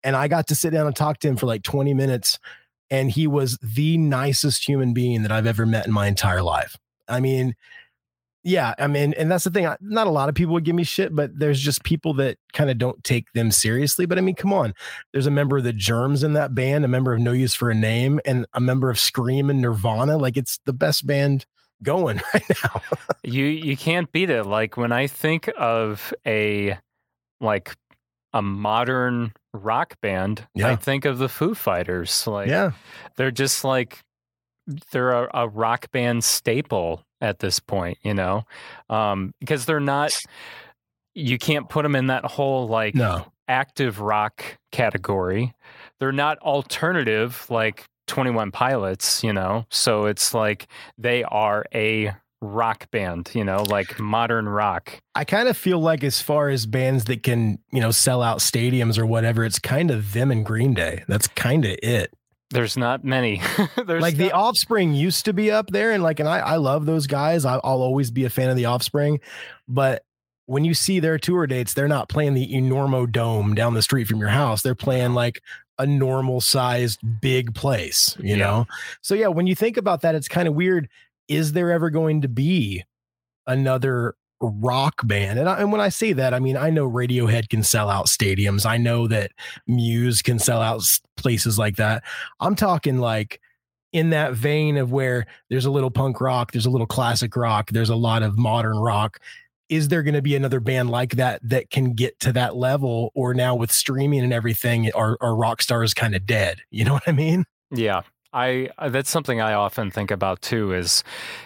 and 0.03 0.18
I 0.18 0.28
got 0.28 0.47
to 0.47 0.55
sit 0.55 0.72
down 0.72 0.86
and 0.86 0.95
talk 0.95 1.20
to 1.20 1.28
him 1.30 1.38
for 1.38 1.45
like 1.45 1.64
20 1.64 1.93
minutes. 1.93 2.39
And 2.89 3.12
he 3.12 3.28
was 3.28 3.58
the 3.62 3.97
nicest 3.97 4.68
human 4.68 4.93
being 4.93 5.24
that 5.24 5.32
I've 5.32 5.47
ever 5.47 5.66
met 5.66 5.86
in 5.86 5.91
my 5.91 6.08
entire 6.08 6.41
life. 6.41 6.78
I 7.10 7.20
mean, 7.20 7.55
yeah, 8.48 8.74
I 8.80 8.88
mean, 8.88 9.14
and 9.16 9.30
that's 9.30 9.43
the 9.43 9.50
thing. 9.50 9.68
Not 9.82 10.08
a 10.08 10.10
lot 10.10 10.30
of 10.30 10.36
people 10.36 10.54
would 10.54 10.64
give 10.64 10.74
me 10.74 10.86
shit, 10.86 11.14
but 11.14 11.38
there's 11.38 11.60
just 11.60 11.84
people 11.84 12.14
that 12.14 12.38
kind 12.54 12.70
of 12.70 12.78
don't 12.78 13.04
take 13.04 13.26
them 13.34 13.52
seriously. 13.52 14.06
But 14.06 14.18
I 14.18 14.22
mean, 14.22 14.36
come 14.36 14.54
on. 14.54 14.74
There's 15.12 15.28
a 15.28 15.32
member 15.32 15.58
of 15.58 15.66
the 15.66 15.74
Germs 15.74 16.24
in 16.24 16.32
that 16.34 16.56
band, 16.56 16.86
a 16.86 16.88
member 16.88 17.14
of 17.14 17.20
No 17.20 17.34
Use 17.34 17.54
for 17.54 17.70
a 17.70 17.76
Name, 17.76 18.22
and 18.26 18.45
a 18.54 18.62
member 18.62 18.89
of 18.89 18.98
Scream 18.98 19.50
and 19.50 19.62
Nirvana. 19.62 20.18
Like 20.18 20.38
it's 20.38 20.60
the 20.66 20.72
best 20.72 21.06
band 21.06 21.45
going 21.84 22.22
right 22.34 22.50
now. 22.64 22.82
you 23.22 23.43
you 23.43 23.76
can't 23.76 24.10
beat 24.14 24.30
it. 24.30 24.45
Like 24.45 24.78
when 24.78 24.93
I 24.93 25.08
think 25.08 25.50
of 25.58 26.14
a 26.26 26.78
like 27.41 27.76
a 28.32 28.41
modern 28.41 29.34
rock 29.54 30.00
band, 30.02 30.48
I 30.64 30.78
think 30.78 31.04
of 31.04 31.18
the 31.18 31.28
Foo 31.28 31.54
Fighters. 31.54 32.26
Like 32.26 32.48
yeah, 32.48 32.72
they're 33.18 33.30
just 33.30 33.66
like 33.66 34.00
they're 34.93 35.12
a, 35.12 35.30
a 35.34 35.48
rock 35.50 35.91
band 35.91 36.24
staple 36.24 37.04
at 37.22 37.39
this 37.39 37.59
point, 37.59 37.97
you 38.03 38.13
know, 38.13 38.43
um, 38.89 39.34
because 39.39 39.65
they're 39.65 39.80
not. 39.80 40.18
You 41.13 41.39
can't 41.39 41.68
put 41.68 41.82
them 41.82 41.95
in 41.95 42.07
that 42.07 42.26
whole 42.26 42.68
like 42.68 42.93
no, 42.93 43.32
active 43.47 43.99
rock 43.99 44.43
category. 44.72 45.53
They're 45.99 46.11
not 46.11 46.38
alternative 46.39 47.47
like 47.49 47.86
21 48.07 48.51
Pilots, 48.51 49.24
you 49.24 49.34
know. 49.34 49.65
So 49.70 50.05
it's 50.05 50.34
like 50.34 50.68
they 50.97 51.24
are 51.24 51.65
a 51.74 52.13
rock 52.41 52.89
band, 52.91 53.32
you 53.34 53.43
know, 53.43 53.63
like 53.63 53.99
modern 53.99 54.47
rock. 54.47 54.99
I 55.15 55.26
kind 55.26 55.47
of 55.47 55.57
feel 55.57 55.80
like 55.80 56.03
as 56.03 56.22
far 56.22 56.49
as 56.49 56.65
bands 56.65 57.05
that 57.05 57.24
can, 57.24 57.59
you 57.72 57.82
know, 57.82 57.91
sell 57.91 58.22
out 58.22 58.39
stadiums 58.39 58.97
or 58.97 59.05
whatever, 59.05 59.43
it's 59.43 59.59
kind 59.59 59.91
of 59.91 60.13
them 60.13 60.32
and 60.32 60.45
Green 60.45 60.74
Day. 60.74 61.03
That's 61.07 61.28
kind 61.28 61.65
of 61.65 61.78
it. 61.82 62.13
There's 62.50 62.78
not 62.78 63.04
many. 63.04 63.41
There's 63.86 64.02
like 64.02 64.16
the 64.16 64.32
offspring 64.32 64.93
used 64.93 65.26
to 65.26 65.34
be 65.34 65.52
up 65.52 65.68
there 65.70 65.91
and 65.91 66.02
like 66.02 66.20
and 66.22 66.30
i, 66.30 66.39
I 66.39 66.56
love 66.58 66.86
those 66.86 67.06
guys. 67.08 67.43
I, 67.45 67.56
i'll 67.56 67.82
always 67.82 68.10
be 68.12 68.24
a 68.26 68.30
fan 68.30 68.50
of 68.50 68.56
the 68.56 68.66
offspring 68.66 69.20
but 69.68 70.04
when 70.45 70.64
you 70.64 70.74
see 70.74 71.02
their 71.02 71.18
tour 71.18 71.45
dates 71.45 71.74
they're 71.74 71.89
not 71.89 72.08
playing 72.08 72.34
the 72.34 72.48
enormo 72.54 73.12
dome 73.12 73.54
down 73.54 73.74
the 73.74 73.82
street 73.82 74.08
from 74.08 74.20
your 74.20 74.30
house. 74.30 74.62
They're 74.62 74.76
playing 74.76 75.14
like 75.14 75.41
a 75.78 75.86
normal 75.86 76.39
sized 76.41 77.00
big 77.22 77.54
place 77.54 78.16
you 78.20 78.36
Yeah. 78.38 78.45
know? 78.45 78.68
So 79.02 79.14
yeah 79.14 79.28
when 79.28 79.45
you 79.48 79.56
think 79.56 79.76
about 79.76 80.02
that 80.02 80.16
it's 80.16 80.30
kind 80.30 80.48
of 80.48 80.54
weird. 80.54 80.88
Is 81.28 81.52
there 81.52 81.72
ever 81.74 81.89
going 81.89 82.22
to 82.22 82.30
be 82.30 82.84
another 83.45 84.16
rock 84.42 85.08
band 85.08 85.40
and, 85.40 85.50
I, 85.50 85.60
and 85.60 85.72
when 85.72 85.82
i 85.82 85.90
say 85.90 86.14
that 86.14 86.34
i 86.34 86.40
mean 86.40 86.58
i 86.58 86.70
know 86.70 86.90
radiohead 86.90 87.50
can 87.50 87.64
sell 87.64 87.90
out 87.90 88.06
stadiums 88.06 88.66
i 88.66 88.78
know 88.78 89.08
that 89.08 89.32
muse 89.66 90.22
can 90.22 90.38
sell 90.38 90.62
out 90.62 90.84
places 91.16 91.58
like 91.58 91.78
that 91.78 92.04
i'm 92.40 92.56
talking 92.56 93.00
like 93.00 93.42
in 93.94 94.10
that 94.12 94.34
vein 94.34 94.78
of 94.78 94.92
where 94.92 95.26
there's 95.50 95.66
a 95.66 95.72
little 95.72 95.92
punk 95.92 96.20
rock, 96.22 96.52
there's 96.52 96.66
a 96.66 96.70
little 96.70 96.88
classic 96.88 97.36
rock, 97.36 97.72
there's 97.72 97.90
a 97.90 97.96
lot 97.96 98.24
of 98.24 98.38
modern 98.38 98.78
rock. 98.78 99.20
Is 99.70 99.90
there 99.90 100.04
going 100.04 100.14
to 100.14 100.22
be 100.22 100.36
another 100.36 100.60
band 100.60 100.90
like 100.90 101.16
that 101.16 101.42
that 101.44 101.70
can 101.70 101.94
get 101.94 102.20
to 102.22 102.32
that 102.34 102.56
level? 102.56 103.12
Or 103.16 103.34
now 103.34 103.56
with 103.56 103.72
streaming 103.72 104.22
and 104.22 104.32
everything, 104.32 104.90
are, 104.94 105.18
are 105.20 105.36
rock 105.36 105.62
stars 105.62 105.94
kind 105.94 106.16
of 106.16 106.26
dead? 106.26 106.60
You 106.70 106.86
know 106.86 106.94
what 106.94 107.08
I 107.08 107.12
mean? 107.12 107.46
Yeah. 107.72 108.04
I 108.34 108.70
uh, 108.78 108.90
that's 108.90 109.10
something 109.10 109.42
I 109.42 109.54
often 109.54 109.92
think 109.92 110.12
about 110.12 110.42
too 110.42 110.74
is 110.74 111.04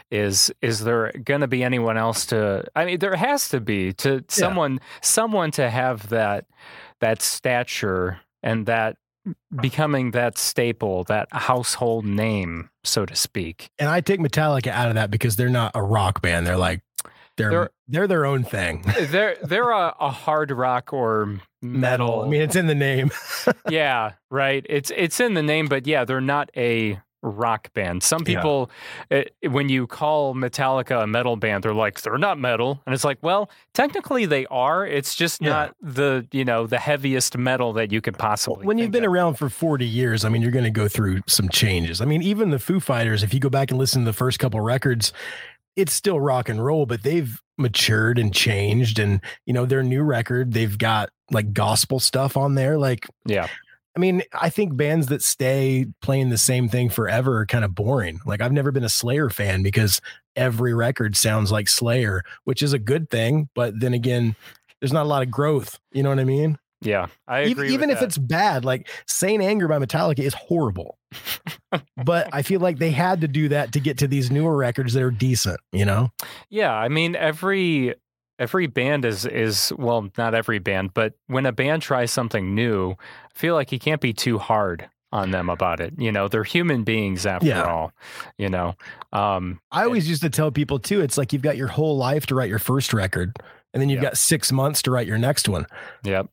is 0.10 0.52
is 0.62 0.84
there 0.84 1.12
going 1.24 1.42
to 1.42 1.48
be 1.48 1.64
anyone 1.64 1.98
else 1.98 2.26
to 2.28 2.66
I 2.76 2.86
mean 2.86 3.00
there 3.00 3.16
has 3.16 3.50
to 3.50 3.60
be 3.60 3.94
to 3.94 4.24
someone 4.28 4.80
someone 5.02 5.52
to 5.52 5.70
have 5.70 6.10
that 6.10 6.46
that 7.00 7.22
stature 7.22 8.20
and 8.44 8.66
that 8.66 8.98
becoming 9.62 10.12
that 10.12 10.38
staple 10.38 11.04
that 11.06 11.28
household 11.32 12.06
name 12.06 12.70
so 12.84 13.06
to 13.06 13.16
speak. 13.16 13.70
And 13.78 13.88
I 13.90 14.02
take 14.02 14.20
Metallica 14.20 14.70
out 14.72 14.90
of 14.90 14.96
that 14.96 15.12
because 15.12 15.36
they're 15.36 15.50
not 15.50 15.72
a 15.76 15.84
rock 15.84 16.22
band. 16.22 16.48
They're 16.48 16.58
like 16.58 16.82
they're 17.38 17.50
they're, 17.52 17.72
They're- 17.88 18.08
their 18.08 18.26
own 18.26 18.44
thing. 18.44 18.84
they're 19.00 19.38
they're 19.44 19.70
a, 19.72 19.96
a 20.00 20.10
hard 20.10 20.52
rock 20.52 20.92
or 20.94 21.40
metal. 21.62 22.24
I 22.24 22.28
mean, 22.28 22.42
it's 22.42 22.56
in 22.56 22.68
the 22.68 22.76
name. 22.76 23.12
yeah, 23.70 24.14
right. 24.30 24.66
It's 24.70 24.92
it's 24.96 25.20
in 25.20 25.34
the 25.34 25.44
name, 25.44 25.68
but 25.68 25.88
yeah, 25.88 26.06
they're 26.06 26.22
not 26.22 26.50
a 26.58 27.00
rock 27.24 27.72
band. 27.76 28.02
Some 28.02 28.24
Yeah. 28.26 28.36
people, 28.40 28.72
eh, 29.12 29.26
when 29.48 29.70
you 29.70 29.86
call 29.86 30.34
Metallica 30.34 31.04
a 31.04 31.06
metal 31.08 31.36
band, 31.36 31.64
they're 31.64 31.72
like 31.74 32.02
they're 32.02 32.18
not 32.18 32.40
metal, 32.40 32.82
and 32.88 32.96
it's 32.96 33.04
like, 33.04 33.20
well, 33.22 33.52
technically 33.76 34.26
they 34.26 34.48
are. 34.48 34.88
It's 34.88 35.14
just 35.14 35.40
Yeah. 35.40 35.50
not 35.50 35.76
the 35.82 36.28
you 36.32 36.44
know 36.44 36.66
the 36.66 36.80
heaviest 36.80 37.38
metal 37.38 37.74
that 37.74 37.92
you 37.92 38.02
could 38.02 38.18
possibly. 38.18 38.66
when 38.66 38.80
you've 38.80 38.90
been 38.90 39.06
of. 39.06 39.12
around 39.12 39.36
for 39.36 39.50
40 39.50 39.86
years, 39.86 40.26
I 40.26 40.30
mean, 40.30 40.42
you're 40.42 40.50
going 40.52 40.64
to 40.66 40.72
go 40.72 40.88
through 40.88 41.22
some 41.28 41.48
changes. 41.50 42.02
I 42.02 42.06
mean, 42.06 42.24
even 42.24 42.50
the 42.50 42.58
Foo 42.60 42.80
Fighters, 42.80 43.22
if 43.22 43.36
you 43.36 43.40
go 43.40 43.50
back 43.50 43.70
and 43.70 43.80
listen 43.80 44.02
to 44.02 44.06
the 44.10 44.18
first 44.18 44.40
couple 44.40 44.60
records, 44.60 45.14
it's 45.76 45.94
still 45.94 46.20
rock 46.20 46.50
and 46.50 46.64
roll, 46.66 46.88
but 46.88 47.04
they've 47.04 47.40
matured 47.62 48.20
and 48.20 48.34
changed. 48.34 49.00
And, 49.00 49.22
you 49.46 49.54
know, 49.54 49.66
their 49.66 49.84
new 49.84 50.04
record, 50.04 50.54
they've 50.54 50.78
got 50.78 51.10
like 51.32 51.54
gospel 51.54 52.00
stuff 52.00 52.36
on 52.36 52.56
there. 52.56 52.78
Like, 52.78 53.08
yeah, 53.26 53.48
I 53.96 54.00
mean, 54.00 54.24
I 54.34 54.50
think 54.50 54.78
bands 54.78 55.08
that 55.08 55.22
stay 55.22 55.88
playing 56.02 56.30
the 56.30 56.38
same 56.38 56.70
thing 56.70 56.90
forever 56.90 57.40
are 57.40 57.46
kind 57.46 57.66
of 57.66 57.76
boring. 57.76 58.20
Like, 58.26 58.42
I've 58.42 58.54
never 58.54 58.72
been 58.72 58.86
a 58.86 58.90
Slayer 58.90 59.30
fan 59.30 59.64
because 59.64 60.00
every 60.36 60.74
record 60.74 61.18
sounds 61.18 61.52
like 61.52 61.68
Slayer, 61.68 62.24
which 62.46 62.62
is 62.62 62.72
a 62.72 62.80
good 62.80 63.10
thing. 63.10 63.50
But 63.54 63.80
then 63.80 63.94
again, 63.94 64.36
there's 64.80 64.94
not 64.94 65.06
a 65.06 65.10
lot 65.10 65.24
of 65.24 65.32
growth. 65.32 65.78
You 65.92 66.04
know 66.04 66.10
what 66.10 66.20
I 66.20 66.24
mean? 66.24 66.58
Yeah, 66.82 67.08
I 67.28 67.42
even, 67.44 67.52
agree. 67.52 67.74
even 67.74 67.90
with 67.90 67.98
if 67.98 68.00
that. 68.02 68.06
it's 68.08 68.18
bad 68.18 68.66
like 68.66 68.88
saint 69.08 69.42
anger 69.44 69.68
by 69.68 69.78
metallica 69.80 70.20
is 70.20 70.34
horrible 70.34 70.98
but 72.06 72.28
i 72.34 72.42
feel 72.42 72.60
like 72.60 72.80
they 72.80 72.92
had 72.92 73.22
to 73.22 73.28
do 73.28 73.50
that 73.50 73.72
to 73.74 73.80
get 73.80 73.98
to 74.00 74.08
these 74.08 74.32
newer 74.32 74.56
records 74.56 74.94
that 74.94 75.04
are 75.04 75.12
decent 75.12 75.60
you 75.72 75.86
know 75.86 76.12
Yeah, 76.50 76.74
I 76.74 76.88
mean 76.90 77.16
every 77.16 77.96
every 78.40 78.68
band 78.68 79.06
is 79.06 79.26
is 79.26 79.72
well, 79.78 80.10
not 80.18 80.34
every 80.34 80.58
band, 80.60 80.94
but 80.94 81.14
when 81.28 81.46
a 81.46 81.52
band 81.52 81.82
tries 81.84 82.12
something 82.12 82.56
new, 82.56 82.92
I 82.94 83.38
feel 83.40 83.54
like 83.54 83.72
you 83.72 83.78
can't 83.80 84.02
be 84.02 84.14
too 84.14 84.40
hard 84.40 84.90
on 85.12 85.30
them 85.32 85.50
about 85.50 85.80
it. 85.80 85.94
You 85.98 86.12
know, 86.12 86.28
they're 86.28 86.44
human 86.44 86.84
beings 86.84 87.26
after 87.26 87.48
Yeah. 87.48 87.64
all. 87.64 87.92
You 88.38 88.50
know, 88.50 88.74
um, 89.14 89.60
i 89.72 89.84
always 89.84 90.10
used 90.10 90.22
to 90.24 90.30
tell 90.30 90.52
people 90.52 90.80
too 90.80 91.02
it's 91.02 91.18
like 91.18 91.34
you've 91.34 91.42
got 91.44 91.58
your 91.58 91.68
whole 91.68 91.98
life 91.98 92.26
to 92.28 92.36
write 92.36 92.50
your 92.50 92.60
first 92.60 92.94
record 92.94 93.38
and 93.74 93.82
then 93.82 93.90
you've 93.90 94.02
Yeah. 94.02 94.10
got 94.10 94.18
six 94.18 94.52
months 94.52 94.82
to 94.84 94.92
write 94.92 95.06
your 95.08 95.18
next 95.20 95.48
one 95.48 95.68
yep. 96.04 96.28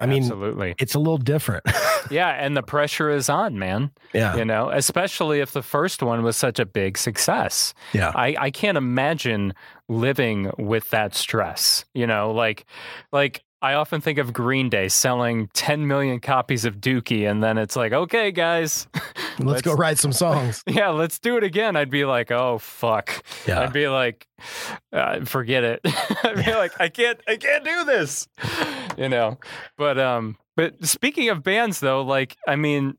I 0.00 0.06
mean 0.06 0.22
absolutely. 0.22 0.74
it's 0.78 0.94
a 0.94 0.98
little 0.98 1.18
different 1.18 1.64
Yeah, 2.10 2.30
and 2.30 2.56
the 2.56 2.62
pressure 2.62 3.10
is 3.10 3.28
on, 3.28 3.58
man. 3.58 3.90
yeah 4.14 4.34
You 4.34 4.44
know, 4.44 4.70
especially 4.70 5.40
if 5.40 5.52
the 5.52 5.62
first 5.62 6.02
one 6.02 6.22
was 6.24 6.36
such 6.36 6.58
a 6.58 6.64
big 6.66 6.98
success. 6.98 7.72
yeah 7.92 8.10
I, 8.14 8.34
I 8.38 8.50
can't 8.50 8.78
imagine 8.78 9.52
living 9.88 10.50
with 10.58 10.90
that 10.90 11.14
stress. 11.14 11.84
You 11.94 12.06
know, 12.06 12.32
like 12.32 12.64
like 13.12 13.44
I 13.62 13.74
often 13.74 14.00
think 14.00 14.18
of 14.18 14.32
Green 14.32 14.70
Day 14.70 14.88
selling 14.88 15.48
10 15.52 15.86
million 15.86 16.18
copies 16.20 16.64
of 16.64 16.76
Dookie, 16.80 17.30
and 17.30 17.44
then 17.44 17.58
it's 17.58 17.76
like, 17.76 17.92
okay, 17.92 18.32
guys, 18.32 18.88
let's 19.46 19.62
go 19.62 19.74
write 19.74 19.98
some 19.98 20.12
songs 20.12 20.62
yeah, 20.66 20.88
let's 20.88 21.18
do 21.18 21.36
it 21.36 21.44
again. 21.44 21.76
I'd 21.76 21.90
be 21.90 22.04
like, 22.04 22.30
oh 22.30 22.58
fuck. 22.58 23.24
yeah 23.46 23.60
I'd 23.60 23.72
be 23.72 23.88
like, 23.88 24.26
uh, 24.92 25.24
forget 25.24 25.64
it. 25.64 25.80
I'd 26.24 26.44
be 26.44 26.52
like, 26.52 26.80
I 26.80 26.88
can't, 26.88 27.20
I 27.26 27.36
can't 27.36 27.64
do 27.64 27.84
this. 27.84 28.28
You 28.96 29.08
know, 29.08 29.38
but 29.76 29.98
um, 29.98 30.36
but 30.56 30.84
speaking 30.86 31.28
of 31.30 31.42
bands, 31.42 31.80
though, 31.80 32.02
like, 32.02 32.36
I 32.46 32.56
mean, 32.56 32.98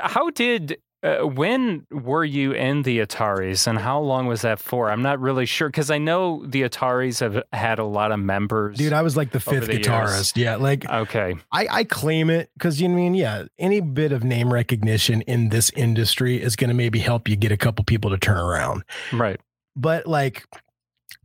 how 0.00 0.30
did 0.30 0.78
uh, 1.02 1.18
when 1.18 1.86
were 1.90 2.24
you 2.24 2.52
in 2.52 2.82
the 2.82 2.98
Ataris, 2.98 3.66
and 3.66 3.78
how 3.78 4.00
long 4.00 4.26
was 4.26 4.42
that 4.42 4.58
for? 4.58 4.90
I'm 4.90 5.02
not 5.02 5.20
really 5.20 5.46
sure 5.46 5.68
because 5.68 5.90
I 5.90 5.98
know 5.98 6.44
the 6.44 6.62
Ataris 6.62 7.20
have 7.20 7.42
had 7.52 7.78
a 7.78 7.84
lot 7.84 8.10
of 8.10 8.18
members. 8.18 8.76
dude 8.78 8.92
i 8.92 9.02
was 9.02 9.16
like 9.16 9.30
the 9.30 9.38
fifth 9.40 9.66
the 9.66 9.74
years. 9.74 9.86
guitarist 9.86 10.36
yeah 10.36 10.56
like 10.56 10.88
okay, 10.88 11.36
I, 11.52 11.66
I 11.70 11.84
claim 11.84 12.30
it 12.30 12.50
because 12.54 12.80
you 12.80 12.88
know, 12.88 12.94
I 12.94 12.96
mean, 12.96 13.14
yeah, 13.14 13.44
any 13.58 13.80
bit 13.80 14.12
of 14.12 14.24
name 14.24 14.52
recognition 14.52 15.22
in 15.22 15.50
this 15.50 15.70
industry 15.76 16.42
is 16.42 16.56
going 16.56 16.68
to 16.68 16.74
maybe 16.74 16.98
help 16.98 17.28
you 17.28 17.36
get 17.36 17.52
a 17.52 17.56
couple 17.56 17.84
people 17.84 18.10
to 18.10 18.18
turn 18.18 18.36
around. 18.36 18.82
right, 19.12 19.40
But 19.76 20.06
like, 20.06 20.46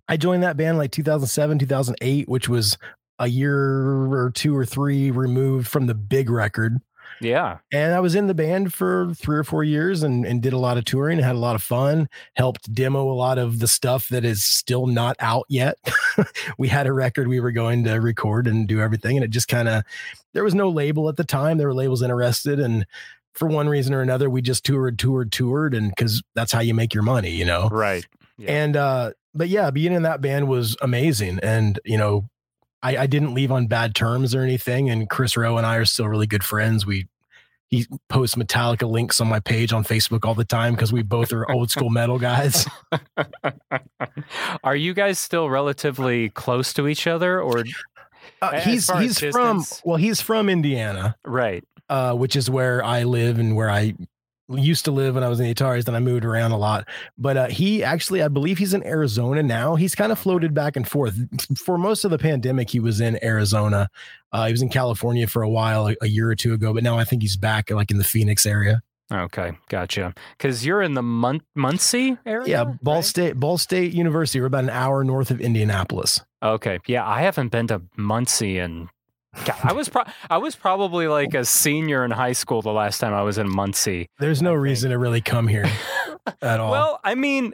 I 0.08 0.18
joined 0.18 0.44
that 0.44 0.58
band 0.58 0.78
like 0.78 0.92
2007, 0.92 1.60
2008, 1.60 2.30
which 2.30 2.48
was 2.48 2.78
a 3.20 3.28
year 3.28 3.56
or 4.14 4.32
two 4.34 4.56
or 4.56 4.66
three 4.66 5.12
removed 5.12 5.68
from 5.68 5.88
the 5.88 5.96
big 5.96 6.30
record. 6.30 6.80
Yeah, 7.24 7.60
And 7.72 7.94
I 7.94 8.00
was 8.00 8.16
in 8.16 8.28
the 8.28 8.34
band 8.34 8.74
for 8.74 9.14
three 9.16 9.38
or 9.38 9.44
four 9.44 9.64
years 9.64 10.04
and, 10.04 10.26
and 10.26 10.42
did 10.42 10.54
a 10.54 10.58
lot 10.58 10.78
of 10.78 10.86
touring, 10.86 11.20
had 11.20 11.36
a 11.36 11.40
lot 11.40 11.56
of 11.56 11.64
fun, 11.64 12.10
helped 12.36 12.74
demo 12.74 13.10
a 13.10 13.14
lot 13.14 13.38
of 13.38 13.60
the 13.60 13.68
stuff 13.68 14.10
that 14.10 14.26
is 14.26 14.44
still 14.44 14.88
not 14.88 15.16
out 15.20 15.46
yet. 15.50 15.78
we 16.58 16.68
had 16.68 16.88
a 16.88 16.94
record 16.94 17.28
we 17.28 17.40
were 17.40 17.52
going 17.52 17.84
to 17.86 17.94
record 17.96 18.48
and 18.48 18.68
do 18.68 18.82
everything. 18.82 19.18
And 19.18 19.24
it 19.24 19.32
just 19.32 19.48
kind 19.48 19.68
of, 19.68 19.84
there 20.34 20.44
was 20.44 20.56
no 20.56 20.70
label 20.70 21.10
at 21.10 21.16
the 21.16 21.24
time. 21.24 21.58
There 21.58 21.68
were 21.68 21.74
labels 21.74 22.02
interested. 22.02 22.60
And 22.60 22.86
for 23.34 23.48
one 23.48 23.70
reason 23.70 23.94
or 23.94 24.02
another, 24.02 24.30
we 24.30 24.42
just 24.42 24.64
toured, 24.64 25.00
toured, 25.00 25.32
toured. 25.32 25.74
And 25.74 25.90
because 25.90 26.22
that's 26.36 26.52
how 26.52 26.60
you 26.60 26.74
make 26.74 26.94
your 26.94 27.04
money, 27.04 27.32
you 27.32 27.46
know? 27.46 27.70
right. 27.70 28.06
Yeah. 28.38 28.52
And, 28.52 28.76
uh, 28.76 29.12
but 29.34 29.50
yeah, 29.50 29.72
being 29.72 29.94
in 29.94 30.04
that 30.04 30.22
band 30.22 30.48
was 30.48 30.76
amazing. 30.82 31.40
And, 31.42 31.80
you 31.86 31.98
know, 31.98 32.30
I, 32.82 32.98
I 32.98 33.08
didn't 33.08 33.34
leave 33.34 33.52
on 33.52 33.68
bad 33.68 33.96
terms 33.96 34.36
or 34.36 34.42
anything. 34.42 34.90
And 34.90 35.10
Kris 35.10 35.38
Roe 35.38 35.58
and 35.58 35.66
I 35.66 35.78
are 35.78 35.86
still 35.86 36.08
really 36.08 36.28
good 36.28 36.44
friends. 36.44 36.86
We, 36.86 37.08
he 37.70 37.88
posts 38.10 38.36
Metallica 38.36 38.90
links 38.90 39.20
on 39.20 39.28
my 39.28 39.40
page 39.40 39.74
on 39.74 39.84
Facebook 39.84 40.26
all 40.26 40.36
the 40.36 40.46
time 40.46 40.74
because 40.76 40.94
we 40.94 41.02
both 41.02 41.34
are 41.34 41.50
old 41.52 41.72
school 41.72 41.90
metal 41.90 42.20
guys. 42.20 42.68
Are 44.64 44.76
you 44.76 44.94
guys 44.94 45.20
still 45.20 45.50
relatively 45.50 46.30
close 46.30 46.74
to 46.74 46.88
each 46.88 47.08
other, 47.08 47.42
or 47.42 47.64
Uh, 48.42 48.52
As 48.54 48.64
he's 48.66 48.86
far 48.86 49.02
he's 49.02 49.20
from 49.20 49.64
well, 49.84 49.98
he's 49.98 50.22
from 50.22 50.50
Indiana, 50.50 51.16
right? 51.26 51.64
uh, 51.90 52.14
which 52.14 52.36
is 52.36 52.50
where 52.50 52.84
I 52.84 53.04
live 53.04 53.40
and 53.40 53.56
where 53.56 53.70
I 53.70 53.94
used 54.56 54.86
to 54.86 54.92
live 54.92 55.16
when 55.16 55.24
I 55.24 55.30
was 55.30 55.40
in 55.40 55.46
the 55.46 55.54
Ataris. 55.54 55.86
Then 55.86 55.96
I 55.96 56.00
moved 56.00 56.26
around 56.26 56.52
a 56.52 56.58
lot. 56.58 56.88
But 57.18 57.38
uh, 57.38 57.48
he 57.48 57.84
actually, 57.84 58.22
I 58.22 58.28
believe 58.28 58.58
he's 58.58 58.74
in 58.74 58.86
Arizona 58.86 59.44
now. 59.44 59.76
He's 59.76 59.96
kind 59.96 60.12
of 60.12 60.20
floated 60.20 60.54
back 60.54 60.76
and 60.76 60.88
forth. 60.88 61.18
For 61.58 61.78
most 61.78 62.06
of 62.06 62.12
the 62.12 62.18
pandemic, 62.18 62.70
he 62.70 62.80
was 62.80 63.02
in 63.02 63.24
Arizona. 63.24 63.90
Uh, 64.32 64.46
he 64.48 64.52
was 64.52 64.62
in 64.62 64.70
California 64.70 65.28
for 65.28 65.42
a 65.42 65.50
while, 65.50 65.88
a, 65.88 65.96
a 66.02 66.08
year 66.08 66.30
or 66.30 66.36
two 66.36 66.54
ago. 66.54 66.74
But 66.74 66.84
now 66.84 66.98
I 66.98 67.04
think 67.04 67.22
he's 67.22 67.38
back, 67.38 67.70
like 67.70 67.92
in 67.92 67.98
the 67.98 68.04
Phoenix 68.04 68.46
area. 68.46 68.82
Okay, 69.12 69.52
gotcha. 69.70 70.14
Because 70.38 70.66
you're 70.66 70.82
in 70.82 70.94
the 70.94 71.04
Mun- 71.04 71.42
Muncie 71.56 72.18
area. 72.26 72.48
Yeah, 72.48 72.64
Ball 72.82 72.96
right? 72.96 73.04
State, 73.04 73.40
Ball 73.40 73.58
State 73.58 73.94
University. 73.94 74.40
We're 74.40 74.48
about 74.48 74.64
an 74.64 74.70
hour 74.72 75.04
north 75.04 75.30
of 75.30 75.40
Indianapolis. 75.40 76.22
Okay, 76.42 76.80
yeah, 76.88 77.08
I 77.08 77.22
haven't 77.22 77.50
been 77.50 77.68
to 77.68 77.82
Muncie 77.96 78.58
and. 78.58 78.90
God, 79.46 79.58
I 79.64 79.74
was 79.74 79.90
pro- 79.90 80.04
I 80.30 80.38
was 80.38 80.56
probably 80.56 81.08
like 81.08 81.34
a 81.34 81.44
senior 81.44 82.06
in 82.06 82.12
high 82.12 82.34
school 82.34 82.62
the 82.62 82.72
last 82.72 83.00
time 83.00 83.14
I 83.14 83.24
was 83.24 83.38
in 83.38 83.50
Muncie. 83.50 84.08
There's 84.20 84.42
no 84.42 84.54
reason 84.54 84.92
to 84.92 84.98
really 84.98 85.22
come 85.22 85.48
here 85.48 85.66
at 86.42 86.60
all. 86.60 86.72
Well, 86.72 87.00
I 87.04 87.16
mean, 87.16 87.54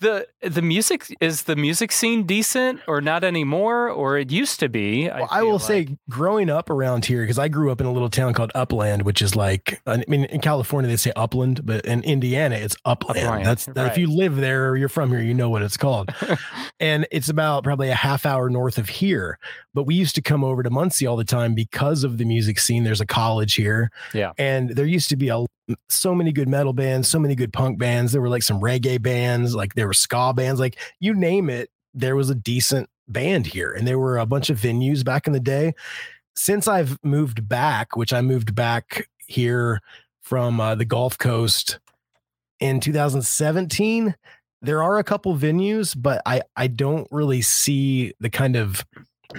the 0.00 0.26
the 0.42 0.62
music 0.62 1.06
is 1.20 1.44
the 1.44 1.56
music 1.56 1.92
scene 1.92 2.24
decent 2.24 2.80
or 2.86 3.00
not 3.00 3.24
anymore, 3.24 3.88
or 3.88 4.18
it 4.18 4.30
used 4.30 4.60
to 4.60 4.68
be. 4.68 5.08
Well, 5.08 5.28
I, 5.30 5.42
will 5.42 5.52
like. 5.54 5.62
say, 5.62 5.88
growing 6.08 6.50
up 6.50 6.70
around 6.70 7.04
here, 7.04 7.22
because 7.22 7.38
I 7.38 7.48
grew 7.48 7.70
up 7.70 7.80
in 7.80 7.86
a 7.86 7.92
little 7.92 8.10
town 8.10 8.32
called 8.34 8.52
Upland, 8.54 9.02
which 9.02 9.22
is 9.22 9.34
like, 9.36 9.80
I 9.86 10.04
mean, 10.08 10.24
in 10.24 10.40
California 10.40 10.88
they 10.88 10.96
say 10.96 11.12
Upland, 11.16 11.64
but 11.64 11.84
in 11.84 12.02
Indiana 12.04 12.56
it's 12.56 12.76
Upland. 12.84 13.18
Upland, 13.20 13.46
That's 13.46 13.66
that, 13.66 13.92
if 13.92 13.98
you 13.98 14.06
live 14.06 14.36
there 14.36 14.68
or 14.70 14.76
you're 14.76 14.88
from 14.88 15.10
here, 15.10 15.20
you 15.20 15.34
know 15.34 15.50
what 15.50 15.62
it's 15.62 15.76
called. 15.76 16.10
and 16.80 17.06
it's 17.10 17.28
about 17.28 17.64
probably 17.64 17.88
a 17.88 17.94
half 17.94 18.26
hour 18.26 18.48
north 18.50 18.78
of 18.78 18.88
here. 18.88 19.38
But 19.74 19.84
we 19.84 19.94
used 19.94 20.14
to 20.16 20.22
come 20.22 20.42
over 20.42 20.62
to 20.62 20.70
Muncie 20.70 21.06
all 21.06 21.16
the 21.16 21.24
time 21.24 21.54
because 21.54 22.02
of 22.04 22.18
the 22.18 22.24
music 22.24 22.58
scene. 22.58 22.84
There's 22.84 23.00
a 23.00 23.06
college 23.06 23.54
here, 23.54 23.90
Yeah. 24.12 24.32
and 24.38 24.70
there 24.70 24.86
used 24.86 25.08
to 25.10 25.16
be 25.16 25.28
a 25.28 25.44
so 25.88 26.14
many 26.14 26.32
good 26.32 26.48
metal 26.48 26.72
bands, 26.72 27.08
so 27.08 27.18
many 27.18 27.34
good 27.34 27.52
punk 27.52 27.78
bands. 27.78 28.12
There 28.12 28.20
were 28.20 28.28
like 28.28 28.42
some 28.42 28.60
reggae 28.60 29.00
bands, 29.00 29.54
like 29.54 29.74
there 29.74 29.86
were 29.86 29.92
ska 29.94 30.32
bands, 30.34 30.60
like 30.60 30.78
you 30.98 31.14
name 31.14 31.50
it. 31.50 31.70
There 31.94 32.16
was 32.16 32.30
a 32.30 32.34
decent 32.34 32.88
band 33.08 33.46
here, 33.46 33.72
and 33.72 33.86
there 33.86 33.98
were 33.98 34.18
a 34.18 34.26
bunch 34.26 34.50
of 34.50 34.58
venues 34.58 35.04
back 35.04 35.26
in 35.26 35.32
the 35.32 35.40
day. 35.40 35.74
Since 36.34 36.68
I've 36.68 36.98
moved 37.02 37.48
back, 37.48 37.96
which 37.96 38.12
I 38.12 38.20
moved 38.20 38.54
back 38.54 39.08
here 39.26 39.80
from 40.22 40.60
uh, 40.60 40.74
the 40.74 40.84
Gulf 40.84 41.18
Coast 41.18 41.78
in 42.60 42.80
2017, 42.80 44.14
there 44.62 44.82
are 44.82 44.98
a 44.98 45.04
couple 45.04 45.36
venues, 45.36 45.94
but 45.96 46.22
I 46.26 46.42
I 46.56 46.66
don't 46.66 47.08
really 47.10 47.42
see 47.42 48.12
the 48.20 48.30
kind 48.30 48.56
of 48.56 48.84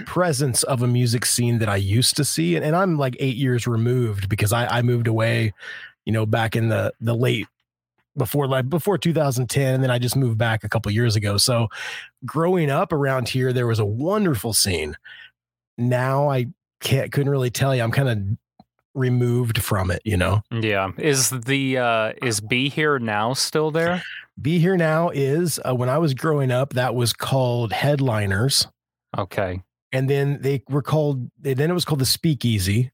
presence 0.06 0.62
of 0.64 0.82
a 0.82 0.86
music 0.86 1.26
scene 1.26 1.58
that 1.58 1.68
I 1.68 1.76
used 1.76 2.16
to 2.16 2.24
see. 2.24 2.56
And, 2.56 2.64
and 2.64 2.74
I'm 2.74 2.96
like 2.96 3.16
eight 3.20 3.36
years 3.36 3.66
removed 3.66 4.28
because 4.28 4.52
I, 4.52 4.66
I 4.66 4.82
moved 4.82 5.06
away, 5.06 5.52
you 6.04 6.12
know, 6.12 6.26
back 6.26 6.56
in 6.56 6.68
the 6.68 6.92
the 7.00 7.14
late 7.14 7.46
before 8.16 8.46
like 8.46 8.68
before 8.68 8.98
2010 8.98 9.74
and 9.74 9.82
then 9.82 9.90
I 9.90 9.98
just 9.98 10.16
moved 10.16 10.36
back 10.36 10.64
a 10.64 10.68
couple 10.68 10.92
years 10.92 11.16
ago. 11.16 11.38
So 11.38 11.68
growing 12.26 12.70
up 12.70 12.92
around 12.92 13.28
here 13.30 13.52
there 13.54 13.66
was 13.66 13.78
a 13.78 13.86
wonderful 13.86 14.52
scene. 14.52 14.96
Now 15.78 16.28
I 16.28 16.46
can't 16.80 17.10
couldn't 17.10 17.30
really 17.30 17.50
tell 17.50 17.74
you. 17.74 17.82
I'm 17.82 17.90
kind 17.92 18.08
of 18.10 18.18
removed 18.94 19.62
from 19.62 19.90
it, 19.90 20.02
you 20.04 20.16
know. 20.18 20.42
Yeah. 20.50 20.90
Is 20.98 21.30
the 21.30 21.78
uh 21.78 22.12
is 22.22 22.40
Be 22.40 22.68
Here 22.68 22.98
Now 22.98 23.32
still 23.32 23.70
there? 23.70 24.02
Be 24.40 24.58
Here 24.58 24.76
Now 24.76 25.08
is 25.08 25.58
uh, 25.66 25.74
when 25.74 25.88
I 25.88 25.96
was 25.98 26.12
growing 26.12 26.50
up 26.50 26.74
that 26.74 26.94
was 26.94 27.12
called 27.14 27.72
Headliners 27.72 28.66
Okay. 29.16 29.62
and 29.92 30.08
then 30.10 30.38
they 30.42 30.62
were 30.68 30.82
called 30.82 31.30
then 31.38 31.70
it 31.70 31.74
was 31.74 31.86
called 31.86 32.00
the 32.00 32.06
Speakeasy. 32.06 32.90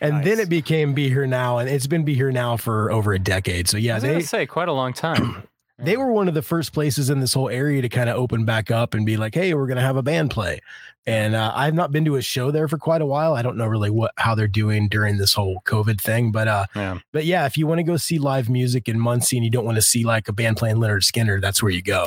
And 0.00 0.24
then 0.24 0.40
it 0.40 0.48
became 0.48 0.94
Be 0.94 1.08
Here 1.08 1.26
Now 1.26 1.58
and 1.58 1.68
it's 1.68 1.86
been 1.86 2.04
Be 2.04 2.14
Here 2.14 2.32
Now 2.32 2.56
for 2.56 2.90
over 2.90 3.12
a 3.12 3.18
decade. 3.18 3.68
So 3.68 3.76
yeah, 3.76 3.98
they 3.98 4.22
say 4.22 4.46
quite 4.46 4.68
a 4.68 4.72
long 4.72 4.92
time. 4.92 5.42
they 5.78 5.96
were 5.96 6.12
one 6.12 6.28
of 6.28 6.34
the 6.34 6.42
first 6.42 6.72
places 6.72 7.10
in 7.10 7.20
this 7.20 7.34
whole 7.34 7.48
area 7.48 7.82
to 7.82 7.88
kind 7.88 8.08
of 8.10 8.16
open 8.16 8.44
back 8.44 8.70
up 8.70 8.94
and 8.94 9.04
be 9.06 9.16
like, 9.16 9.34
"Hey, 9.34 9.54
we're 9.54 9.66
going 9.66 9.76
to 9.76 9.82
have 9.82 9.96
a 9.96 10.02
band 10.02 10.30
play." 10.30 10.60
And 11.04 11.34
uh, 11.34 11.50
I've 11.56 11.74
not 11.74 11.90
been 11.90 12.04
to 12.04 12.14
a 12.14 12.22
show 12.22 12.52
there 12.52 12.68
for 12.68 12.78
quite 12.78 13.02
a 13.02 13.06
while. 13.06 13.34
I 13.34 13.42
don't 13.42 13.56
know 13.56 13.66
really 13.66 13.90
what 13.90 14.12
how 14.18 14.36
they're 14.36 14.46
doing 14.46 14.88
during 14.88 15.16
this 15.18 15.34
whole 15.34 15.60
COVID 15.64 16.00
thing, 16.00 16.30
but 16.30 16.46
uh, 16.46 16.66
Yeah. 16.76 16.98
but 17.12 17.24
yeah, 17.24 17.46
if 17.46 17.56
you 17.56 17.66
want 17.66 17.78
to 17.78 17.82
go 17.84 17.96
see 17.96 18.18
live 18.18 18.48
music 18.48 18.88
in 18.88 19.00
Muncie 19.00 19.36
and 19.36 19.44
you 19.44 19.50
don't 19.50 19.64
want 19.64 19.76
to 19.76 19.82
see 19.82 20.04
like 20.04 20.28
a 20.28 20.32
band 20.32 20.56
playing 20.58 20.76
Lynyrd 20.76 21.02
Skynyrd, 21.02 21.40
that's 21.40 21.60
where 21.62 21.72
you 21.72 21.82
go. 21.82 22.06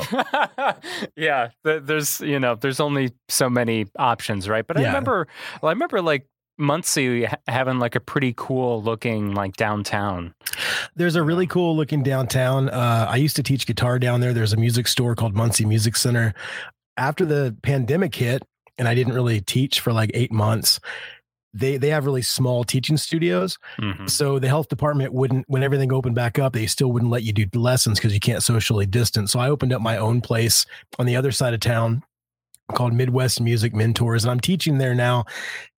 yeah, 1.16 1.48
there's 1.62 2.20
you 2.22 2.38
know 2.40 2.54
there's 2.54 2.80
only 2.80 3.12
so 3.28 3.50
many 3.50 3.86
options, 3.98 4.48
right? 4.48 4.66
But 4.66 4.78
I 4.78 4.80
Yeah. 4.82 4.86
remember, 4.88 5.28
well, 5.60 5.68
I 5.68 5.72
remember 5.72 6.00
like 6.00 6.26
Muncie 6.58 7.26
having 7.48 7.78
like 7.78 7.94
a 7.94 8.00
pretty 8.00 8.32
cool 8.36 8.82
looking 8.82 9.34
like 9.34 9.56
downtown. 9.56 10.34
There's 10.94 11.16
a 11.16 11.22
really 11.22 11.46
cool 11.46 11.76
looking 11.76 12.02
downtown. 12.02 12.68
Uh, 12.70 13.06
I 13.08 13.16
used 13.16 13.36
to 13.36 13.42
teach 13.42 13.66
guitar 13.66 13.98
down 13.98 14.20
there. 14.20 14.32
There's 14.32 14.52
a 14.52 14.56
music 14.56 14.88
store 14.88 15.14
called 15.14 15.34
Muncie 15.34 15.64
Music 15.66 15.96
Center. 15.96 16.34
After 16.96 17.24
the 17.26 17.54
pandemic 17.62 18.14
hit, 18.14 18.42
and 18.78 18.88
I 18.88 18.94
didn't 18.94 19.14
really 19.14 19.40
teach 19.40 19.80
for 19.80 19.92
like 19.92 20.10
eight 20.14 20.32
months. 20.32 20.80
They 21.54 21.78
they 21.78 21.88
have 21.88 22.04
really 22.04 22.20
small 22.22 22.64
teaching 22.64 22.98
studios. 22.98 23.56
Mhm. 23.80 24.10
So 24.10 24.38
the 24.38 24.48
health 24.48 24.68
department 24.68 25.14
wouldn't, 25.14 25.46
when 25.48 25.62
everything 25.62 25.90
opened 25.92 26.14
back 26.14 26.38
up, 26.38 26.52
they 26.52 26.66
still 26.66 26.92
wouldn't 26.92 27.10
let 27.10 27.22
you 27.22 27.32
do 27.32 27.46
lessons 27.58 27.98
because 27.98 28.12
you 28.12 28.20
can't 28.20 28.42
socially 28.42 28.84
distance. 28.84 29.32
So 29.32 29.40
I 29.40 29.48
opened 29.48 29.72
up 29.72 29.80
my 29.80 29.96
own 29.96 30.20
place 30.20 30.66
on 30.98 31.06
the 31.06 31.16
other 31.16 31.32
side 31.32 31.54
of 31.54 31.60
town 31.60 32.02
called 32.74 32.92
Midwest 32.92 33.40
Music 33.40 33.74
Mentors, 33.74 34.24
and 34.24 34.30
I'm 34.30 34.40
teaching 34.40 34.78
there 34.78 34.94
now. 34.94 35.24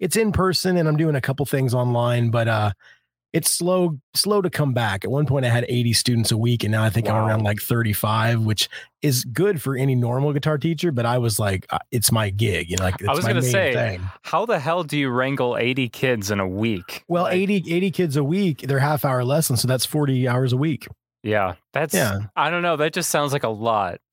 It's 0.00 0.16
in 0.16 0.32
person, 0.32 0.76
and 0.76 0.88
I'm 0.88 0.96
doing 0.96 1.14
a 1.16 1.20
couple 1.20 1.44
things 1.46 1.74
online, 1.74 2.30
but 2.30 2.48
uh, 2.48 2.72
it's 3.32 3.52
slow 3.52 3.98
slow 4.14 4.40
to 4.40 4.48
come 4.48 4.72
back. 4.72 5.04
At 5.04 5.10
one 5.10 5.26
point, 5.26 5.44
I 5.44 5.50
had 5.50 5.66
80 5.68 5.92
students 5.92 6.32
a 6.32 6.38
week, 6.38 6.64
and 6.64 6.72
now 6.72 6.82
I 6.82 6.90
think 6.90 7.08
I'm 7.08 7.16
around 7.16 7.42
like 7.42 7.60
35, 7.60 8.40
which 8.40 8.68
is 9.02 9.24
good 9.24 9.60
for 9.60 9.76
any 9.76 9.94
normal 9.94 10.32
guitar 10.32 10.56
teacher. 10.56 10.90
But 10.90 11.04
I 11.04 11.18
was 11.18 11.38
like, 11.38 11.66
uh, 11.70 11.78
it's 11.90 12.10
my 12.10 12.30
gig, 12.30 12.70
you 12.70 12.76
know, 12.78 12.84
like 12.84 12.96
it's 13.00 13.08
I 13.08 13.12
was 13.12 13.26
gonna 13.26 13.42
say, 13.42 13.74
thing. 13.74 14.10
How 14.22 14.46
the 14.46 14.58
hell 14.58 14.82
do 14.82 14.96
you 14.96 15.10
wrangle 15.10 15.58
80 15.58 15.90
kids 15.90 16.30
in 16.30 16.40
a 16.40 16.48
week? 16.48 17.04
Well, 17.06 17.24
Like, 17.24 17.34
80 17.34 17.74
80 17.74 17.90
kids 17.90 18.16
a 18.16 18.24
week, 18.24 18.62
they're 18.62 18.78
half 18.78 19.04
hour 19.04 19.24
lessons, 19.24 19.60
so 19.60 19.68
that's 19.68 19.84
40 19.84 20.26
hours 20.26 20.54
a 20.54 20.56
week. 20.56 20.88
Yeah, 21.22 21.54
that's. 21.72 21.94
Yeah. 21.94 22.18
I 22.36 22.48
don't 22.50 22.62
know. 22.62 22.76
That 22.76 22.92
just 22.92 23.10
sounds 23.10 23.32
like 23.32 23.42
a 23.44 23.48
lot. 23.48 24.00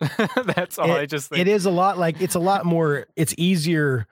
that's 0.55 0.79
all 0.79 0.91
I 0.91 1.05
just 1.05 1.29
think. 1.29 1.41
It 1.41 1.47
is 1.47 1.65
a 1.65 1.71
lot 1.71 1.97
like 1.97 2.21
it's 2.21 2.35
a 2.35 2.39
lot 2.39 2.65
more 2.65 3.05
it's 3.15 3.33
easier 3.37 4.07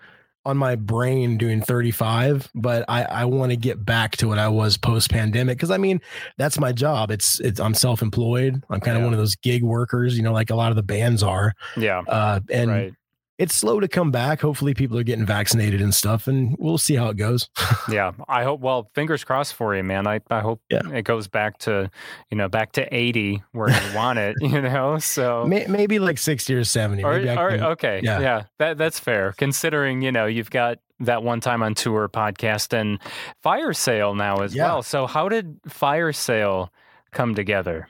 on 0.46 0.58
my 0.58 0.76
brain 0.76 1.38
doing 1.38 1.62
35, 1.62 2.50
but 2.54 2.84
I 2.90 3.04
I 3.04 3.26
want 3.26 3.52
to 3.52 3.56
get 3.56 3.84
back 3.84 4.18
to 4.18 4.28
what 4.28 4.38
I 4.38 4.50
was 4.50 4.78
post 4.78 5.10
pandemic 5.10 5.58
cuz 5.58 5.72
I 5.72 5.78
mean, 5.78 6.02
that's 6.38 6.60
my 6.60 6.72
job. 6.72 7.12
It's 7.12 7.40
it's 7.40 7.60
I'm 7.60 7.74
self-employed. 7.74 8.62
I'm 8.70 8.80
kind 8.82 8.98
of 8.98 9.02
Yeah. 9.02 9.06
one 9.06 9.14
of 9.14 9.20
those 9.20 9.36
gig 9.38 9.64
workers, 9.64 10.16
you 10.18 10.24
know, 10.24 10.34
like 10.34 10.50
a 10.50 10.56
lot 10.56 10.70
of 10.72 10.76
the 10.76 10.84
bands 10.84 11.24
are. 11.24 11.54
Yeah. 11.78 12.02
Uh 12.08 12.42
and 12.52 12.70
right. 12.72 12.94
It's 13.40 13.56
slow 13.56 13.80
to 13.80 13.88
come 13.88 14.12
back. 14.12 14.42
Hopefully 14.42 14.74
people 14.74 14.98
are 14.98 15.04
getting 15.04 15.26
vaccinated 15.26 15.82
and 15.82 15.94
stuff 15.94 16.28
and 16.28 16.56
we'll 16.60 16.78
see 16.78 16.96
how 16.96 17.10
it 17.10 17.18
goes. 17.18 17.50
Yeah. 17.90 18.12
I 18.30 18.44
hope. 18.44 18.62
Well, 18.62 18.90
fingers 18.96 19.24
crossed 19.26 19.56
for 19.56 19.76
you, 19.76 19.84
man. 19.84 20.08
I 20.08 20.22
I 20.30 20.40
hope 20.40 20.62
Yeah. 20.70 20.88
it 20.94 21.02
goes 21.04 21.28
back 21.28 21.58
to 21.60 21.90
you 22.32 22.38
know 22.38 22.48
back 22.48 22.72
to 22.74 22.88
80 22.96 23.44
where 23.52 23.70
you 23.70 23.96
want 23.96 24.20
it. 24.20 24.36
You 24.40 24.62
know. 24.62 24.98
So. 25.00 25.46
May, 25.46 25.66
maybe 25.68 26.00
like 26.00 26.18
60 26.18 26.54
or 26.56 26.64
70. 26.64 27.04
Or, 27.04 27.14
or- 27.16 27.20
can- 27.50 27.64
okay, 27.64 28.00
yeah. 28.04 28.20
yeah, 28.20 28.44
that 28.60 28.78
that's 28.78 29.00
fair. 29.00 29.34
Considering 29.38 30.02
you 30.02 30.12
know 30.12 30.26
you've 30.28 30.50
got 30.52 30.78
that 31.02 31.24
one 31.24 31.42
time 31.42 31.62
on 31.64 31.74
tour 31.74 32.08
podcast 32.08 32.72
and 32.72 33.00
Fire 33.42 33.74
Sale 33.74 34.16
now 34.16 34.38
as 34.38 34.56
Yeah. 34.56 34.66
well. 34.66 34.84
So 34.84 35.06
how 35.08 35.28
did 35.28 35.60
Fire 35.68 36.14
Sale 36.14 36.72
come 37.12 37.36
together? 37.36 37.88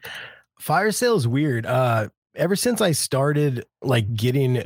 Fire 0.59 0.91
sale 0.91 1.15
is 1.17 1.27
weird. 1.27 1.65
Uh, 1.65 2.07
ever 2.35 2.55
since 2.55 2.81
I 2.81 2.93
started 2.93 3.65
like 3.81 4.13
getting, 4.15 4.63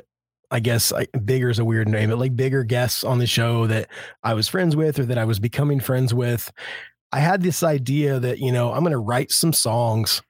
I 0.51 0.59
guess 0.59 0.91
like, 0.91 1.09
bigger 1.25 1.49
is 1.49 1.59
a 1.59 1.65
weird 1.65 1.89
name, 1.89 2.09
but 2.09 2.19
like 2.19 2.35
bigger 2.35 2.63
guests 2.63 3.03
on 3.03 3.19
the 3.19 3.27
show 3.27 3.67
that 3.67 3.89
I 4.23 4.33
was 4.33 4.47
friends 4.47 4.75
with 4.75 4.99
or 4.99 5.05
that 5.05 5.17
I 5.17 5.25
was 5.25 5.39
becoming 5.39 5.79
friends 5.79 6.13
with, 6.13 6.51
I 7.11 7.19
had 7.19 7.41
this 7.41 7.63
idea 7.63 8.19
that 8.19 8.39
you 8.39 8.51
know 8.51 8.71
I'm 8.71 8.81
going 8.81 8.91
to 8.91 8.97
write 8.97 9.31
some 9.31 9.53
songs 9.53 10.21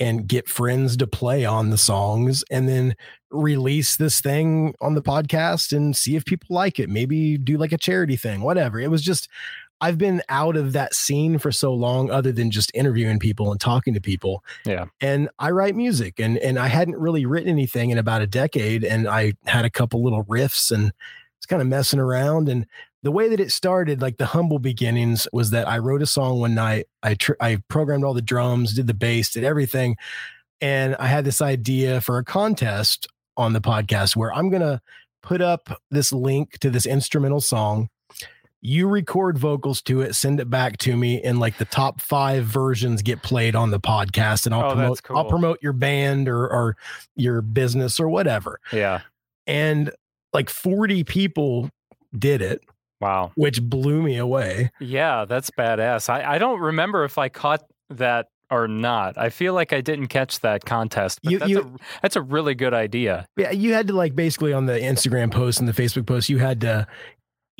and 0.00 0.26
get 0.26 0.48
friends 0.48 0.96
to 0.96 1.06
play 1.06 1.44
on 1.44 1.70
the 1.70 1.78
songs 1.78 2.44
and 2.50 2.68
then 2.68 2.96
release 3.30 3.96
this 3.96 4.20
thing 4.20 4.74
on 4.80 4.94
the 4.94 5.02
podcast 5.02 5.74
and 5.74 5.96
see 5.96 6.16
if 6.16 6.24
people 6.24 6.48
like 6.50 6.78
it. 6.78 6.88
Maybe 6.88 7.38
do 7.38 7.56
like 7.58 7.72
a 7.72 7.78
charity 7.78 8.16
thing, 8.16 8.40
whatever. 8.40 8.80
It 8.80 8.90
was 8.90 9.02
just 9.02 9.28
I've 9.84 9.98
been 9.98 10.22
out 10.30 10.56
of 10.56 10.72
that 10.72 10.94
scene 10.94 11.36
for 11.36 11.52
so 11.52 11.74
long, 11.74 12.10
other 12.10 12.32
than 12.32 12.50
just 12.50 12.70
interviewing 12.72 13.18
people 13.18 13.50
and 13.50 13.60
talking 13.60 13.92
to 13.92 14.00
people. 14.00 14.42
Yeah. 14.64 14.86
And 15.02 15.28
I 15.38 15.50
write 15.50 15.76
music 15.76 16.18
and 16.18 16.38
and 16.38 16.58
I 16.58 16.68
hadn't 16.68 16.96
really 16.96 17.26
written 17.26 17.50
anything 17.50 17.90
in 17.90 17.98
about 17.98 18.22
a 18.22 18.26
decade. 18.26 18.82
And 18.82 19.06
I 19.06 19.34
had 19.44 19.66
a 19.66 19.70
couple 19.70 20.02
little 20.02 20.24
riffs 20.24 20.70
and 20.70 20.84
was 20.84 21.46
kind 21.46 21.60
of 21.60 21.68
messing 21.68 22.00
around. 22.00 22.48
And 22.48 22.66
the 23.02 23.12
way 23.12 23.28
that 23.28 23.40
it 23.40 23.52
started, 23.52 24.00
like 24.00 24.16
the 24.16 24.24
humble 24.24 24.58
beginnings, 24.58 25.28
was 25.34 25.50
that 25.50 25.68
I 25.68 25.76
wrote 25.76 26.00
a 26.00 26.06
song 26.06 26.40
one 26.40 26.54
night. 26.54 26.86
I 27.02 27.12
tr- 27.12 27.34
I 27.38 27.58
programmed 27.68 28.04
all 28.04 28.14
the 28.14 28.22
drums, 28.22 28.72
did 28.72 28.86
the 28.86 28.94
bass, 28.94 29.32
did 29.32 29.44
everything. 29.44 29.96
And 30.62 30.96
I 30.96 31.08
had 31.08 31.26
this 31.26 31.42
idea 31.42 32.00
for 32.00 32.16
a 32.16 32.24
contest 32.24 33.06
on 33.36 33.52
the 33.52 33.60
podcast 33.60 34.16
where 34.16 34.34
I'm 34.34 34.48
gonna 34.48 34.80
put 35.22 35.42
up 35.42 35.78
this 35.90 36.10
link 36.10 36.58
to 36.60 36.70
this 36.70 36.86
instrumental 36.86 37.42
song 37.42 37.90
you 38.66 38.88
record 38.88 39.36
vocals 39.38 39.82
to 39.82 40.00
it, 40.00 40.14
send 40.14 40.40
it 40.40 40.48
back 40.48 40.78
to 40.78 40.96
me, 40.96 41.20
and 41.22 41.38
like 41.38 41.58
the 41.58 41.66
top 41.66 42.00
five 42.00 42.44
versions 42.46 43.02
get 43.02 43.22
played 43.22 43.54
on 43.54 43.70
the 43.70 43.78
podcast, 43.78 44.46
and 44.46 44.54
I'll 44.54 44.64
Oh, 44.70 44.74
promote 44.74 45.00
I'll 45.10 45.24
promote 45.28 45.58
your 45.62 45.74
band 45.74 46.28
or 46.30 46.48
or 46.50 46.76
your 47.14 47.42
business 47.42 48.00
or 48.00 48.08
whatever. 48.08 48.58
Yeah. 48.72 49.02
And 49.46 49.90
like 50.32 50.48
40 50.48 51.04
people 51.04 51.68
did 52.18 52.40
it, 52.40 52.62
Wow. 53.00 53.32
which 53.34 53.60
blew 53.62 54.02
me 54.02 54.16
away. 54.16 54.70
Yeah, 54.80 55.26
that's 55.26 55.50
badass. 55.50 56.08
I, 56.08 56.34
I 56.36 56.38
don't 56.38 56.58
remember 56.60 57.04
if 57.04 57.18
I 57.18 57.28
caught 57.28 57.62
that 57.90 58.28
or 58.50 58.66
not. 58.66 59.18
I 59.18 59.28
feel 59.28 59.52
like 59.52 59.72
I 59.74 59.80
didn't 59.82 60.06
catch 60.06 60.40
that 60.40 60.64
contest. 60.64 61.20
But 61.22 61.32
You- 61.32 61.38
that's, 61.38 61.50
you- 61.50 61.60
a, 61.60 61.70
that's 62.00 62.16
a 62.16 62.22
really 62.22 62.54
good 62.54 62.72
idea. 62.72 63.26
Yeah, 63.36 63.50
you 63.50 63.74
had 63.74 63.88
to 63.88 63.92
like 63.92 64.16
basically 64.16 64.54
on 64.54 64.64
the 64.66 64.78
Instagram 64.78 65.30
post 65.30 65.60
and 65.60 65.68
the 65.68 65.72
Facebook 65.72 66.06
post, 66.06 66.28
you 66.30 66.38
had 66.38 66.62
to 66.62 66.86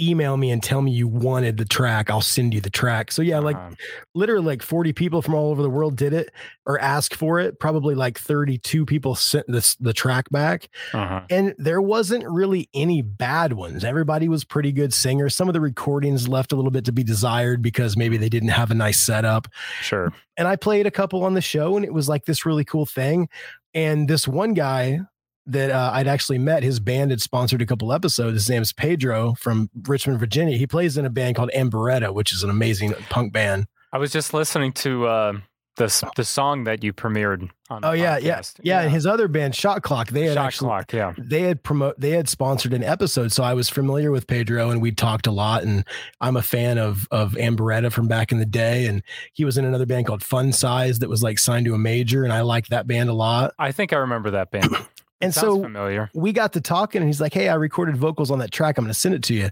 email 0.01 0.37
me 0.37 0.51
and 0.51 0.63
tell 0.63 0.83
me 0.83 0.91
you 0.91 1.07
wanted 1.07 1.57
the 1.57 1.65
track. 1.65 2.11
I'll 2.11 2.21
send 2.21 2.53
you 2.53 2.61
the 2.61 2.71
track. 2.71 3.13
So 3.13 3.23
yeah, 3.23 3.39
like 3.39 3.57
Um, 3.57 3.77
literally 4.15 4.45
like 4.45 4.63
40 4.63 4.93
people 4.93 5.23
from 5.23 5.35
all 5.35 5.51
over 5.51 5.63
the 5.63 5.71
world 5.71 5.97
did 5.97 6.13
it 6.13 6.33
or 6.67 6.81
asked 6.81 7.15
for 7.15 7.39
it. 7.39 7.61
Probably 7.61 7.95
like 7.95 8.19
32 8.19 8.85
people 8.87 9.15
sent 9.15 9.47
this 9.49 9.77
the 9.77 9.93
track 9.93 10.29
back. 10.31 10.69
uh-huh. 10.93 11.23
And 11.31 11.55
there 11.59 11.81
wasn't 11.81 12.25
really 12.29 12.69
any 12.75 13.03
bad 13.03 13.53
ones. 13.53 13.85
Everybody 13.85 14.29
was 14.29 14.45
pretty 14.45 14.73
good 14.73 14.93
singers. 14.93 15.37
Some 15.37 15.49
of 15.49 15.53
the 15.55 15.61
recordings 15.61 16.29
left 16.29 16.53
a 16.53 16.57
little 16.57 16.71
bit 16.71 16.85
to 16.87 16.93
be 16.93 17.05
desired 17.05 17.63
because 17.63 17.97
maybe 17.97 18.17
they 18.17 18.29
didn't 18.29 18.49
have 18.51 18.71
a 18.71 18.75
nice 18.75 19.01
setup. 19.01 19.49
Sure. 19.81 20.13
And 20.37 20.49
I 20.49 20.57
played 20.57 20.87
a 20.87 20.91
couple 20.91 21.23
on 21.25 21.35
the 21.35 21.41
show 21.41 21.77
and 21.77 21.85
it 21.85 21.93
was 21.95 22.09
like 22.09 22.25
this 22.25 22.45
really 22.45 22.65
cool 22.65 22.87
thing. 22.87 23.29
And 23.75 24.09
this 24.09 24.27
one 24.27 24.55
guy 24.55 25.01
that 25.47 25.71
uh, 25.71 25.91
I'd 25.93 26.07
actually 26.07 26.39
met, 26.39 26.63
his 26.63 26.81
band 26.81 27.11
had 27.11 27.21
sponsored 27.21 27.63
a 27.63 27.67
couple 27.67 27.93
episodes. 27.93 28.35
His 28.35 28.51
name's 28.51 28.73
Pedro 28.73 29.35
from 29.35 29.71
Richmond, 29.87 30.19
Virginia. 30.19 30.57
He 30.57 30.67
plays 30.67 30.97
in 30.97 31.05
a 31.05 31.11
band 31.11 31.37
called 31.37 31.51
Amberetta, 31.55 32.13
which 32.15 32.33
is 32.33 32.43
an 32.43 32.51
amazing 32.51 32.95
punk 33.11 33.33
band. 33.33 33.67
I 33.93 33.99
was 33.99 34.11
just 34.11 34.35
listening 34.35 34.73
to 34.73 35.07
uh, 35.07 35.33
the 35.77 36.11
the 36.17 36.25
song 36.25 36.65
that 36.65 36.83
you 36.83 36.93
premiered 36.93 37.49
on. 37.69 37.85
Oh 37.85 37.93
yeah, 37.93 38.17
yeah, 38.19 38.43
yeah. 38.63 38.83
And 38.83 38.91
his 38.91 39.07
other 39.07 39.29
band, 39.29 39.55
Shot 39.55 39.83
Clock, 39.83 40.09
they 40.09 40.23
had 40.23 40.35
Shot 40.35 40.47
actually 40.47 40.69
clock. 40.69 40.93
Yeah. 40.93 41.13
they 41.19 41.43
had 41.43 41.63
promote 41.63 41.99
they 41.99 42.11
had 42.11 42.29
sponsored 42.29 42.73
an 42.73 42.85
episode, 42.85 43.33
so 43.33 43.43
I 43.43 43.55
was 43.55 43.69
familiar 43.69 44.11
with 44.11 44.27
Pedro, 44.27 44.71
and 44.71 44.81
we 44.81 44.93
talked 44.93 45.27
a 45.27 45.31
lot. 45.33 45.63
And 45.63 45.85
I'm 46.21 46.37
a 46.37 46.43
fan 46.43 46.79
of 46.79 47.07
of 47.11 47.33
Amberetta 47.33 47.93
from 47.93 48.09
back 48.09 48.33
in 48.33 48.39
the 48.39 48.47
day, 48.47 48.87
and 48.87 49.03
he 49.33 49.45
was 49.45 49.59
in 49.59 49.65
another 49.65 49.87
band 49.87 50.07
called 50.07 50.23
Fun 50.23 50.53
Size 50.53 51.01
that 51.01 51.09
was 51.09 51.23
like 51.23 51.39
signed 51.39 51.67
to 51.67 51.75
a 51.75 51.79
major, 51.79 52.25
and 52.25 52.33
I 52.33 52.43
liked 52.43 52.71
that 52.71 52.87
band 52.87 53.09
a 53.09 53.15
lot. 53.15 53.55
I 53.59 53.73
think 53.73 53.93
I 53.93 53.97
remember 53.97 54.31
that 54.33 54.51
band. 54.51 54.75
And 55.21 55.35
so 55.35 55.63
familiar. 55.63 56.11
we 56.15 56.33
got 56.33 56.53
to 56.55 56.61
talking 56.61 57.01
and 57.01 57.09
he's 57.09 57.21
like, 57.21 57.35
Hey, 57.35 57.49
I 57.49 57.55
recorded 57.55 57.97
vocals 57.97 58.31
on 58.31 58.39
that 58.41 58.51
track. 58.51 58.79
I'm 58.79 58.85
going 58.85 58.93
to 58.93 58.99
send 58.99 59.15
it 59.15 59.23
to 59.25 59.35
you. 59.35 59.51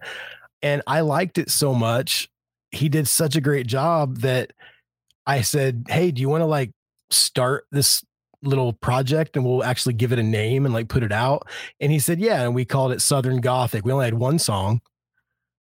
And 0.63 0.83
I 0.87 1.01
liked 1.01 1.39
it 1.39 1.51
so 1.51 1.75
much. 1.75 2.29
He 2.71 2.89
did 2.89 3.09
such 3.09 3.37
a 3.37 3.41
great 3.41 3.67
job 3.67 4.19
that 4.19 4.53
I 5.27 5.43
said, 5.43 5.87
Hey, 5.89 6.11
do 6.11 6.21
you 6.21 6.29
want 6.29 6.43
to 6.43 6.47
like 6.47 6.73
start 7.11 7.65
this 7.71 8.05
little 8.43 8.73
project 8.73 9.37
and 9.37 9.45
we'll 9.45 9.63
actually 9.63 9.95
give 9.95 10.13
it 10.13 10.19
a 10.19 10.23
name 10.23 10.65
and 10.65 10.75
like 10.75 10.89
put 10.89 11.03
it 11.03 11.13
out? 11.13 11.49
And 11.81 11.93
he 11.93 11.99
said, 11.99 12.21
Yeah. 12.21 12.43
And 12.43 12.55
we 12.55 12.65
called 12.65 12.93
it 12.93 13.01
Southern 13.01 13.41
Gothic. 13.41 13.85
We 13.85 13.93
only 13.93 14.07
had 14.07 14.15
one 14.15 14.39
song. 14.39 14.81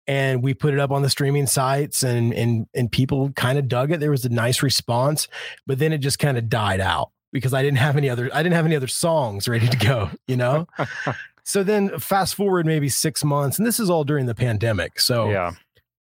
And 0.08 0.42
we 0.42 0.56
put 0.56 0.74
it 0.74 0.80
up 0.80 0.90
on 0.90 1.04
the 1.04 1.10
streaming 1.10 1.46
sites 1.46 2.02
and 2.02 2.34
and 2.34 2.66
and 2.74 2.92
people 2.92 3.32
kind 3.34 3.60
of 3.60 3.68
dug 3.68 3.92
it. 3.92 4.00
There 4.00 4.10
was 4.10 4.26
a 4.26 4.30
nice 4.30 4.64
response, 4.64 5.28
but 5.68 5.78
then 5.78 5.94
it 5.94 6.00
just 6.00 6.18
kind 6.18 6.36
of 6.36 6.50
died 6.50 6.80
out 6.80 7.12
because 7.32 7.54
I 7.54 7.62
didn't 7.62 7.78
have 7.80 7.98
any 7.98 8.10
other 8.10 8.30
I 8.34 8.44
didn't 8.44 8.56
have 8.56 8.66
any 8.66 8.76
other 8.76 8.88
songs 8.88 9.48
ready 9.48 9.68
to 9.68 9.78
go, 9.78 10.10
you 10.28 10.38
know? 10.38 10.68
so 11.44 11.64
then 11.64 11.98
fast 12.00 12.36
forward 12.36 12.66
maybe 12.66 12.90
6 12.90 13.24
months 13.24 13.58
and 13.58 13.66
this 13.68 13.80
is 13.80 13.90
all 13.90 14.04
during 14.04 14.26
the 14.26 14.36
pandemic. 14.36 15.00
So 15.00 15.30
Yeah. 15.30 15.52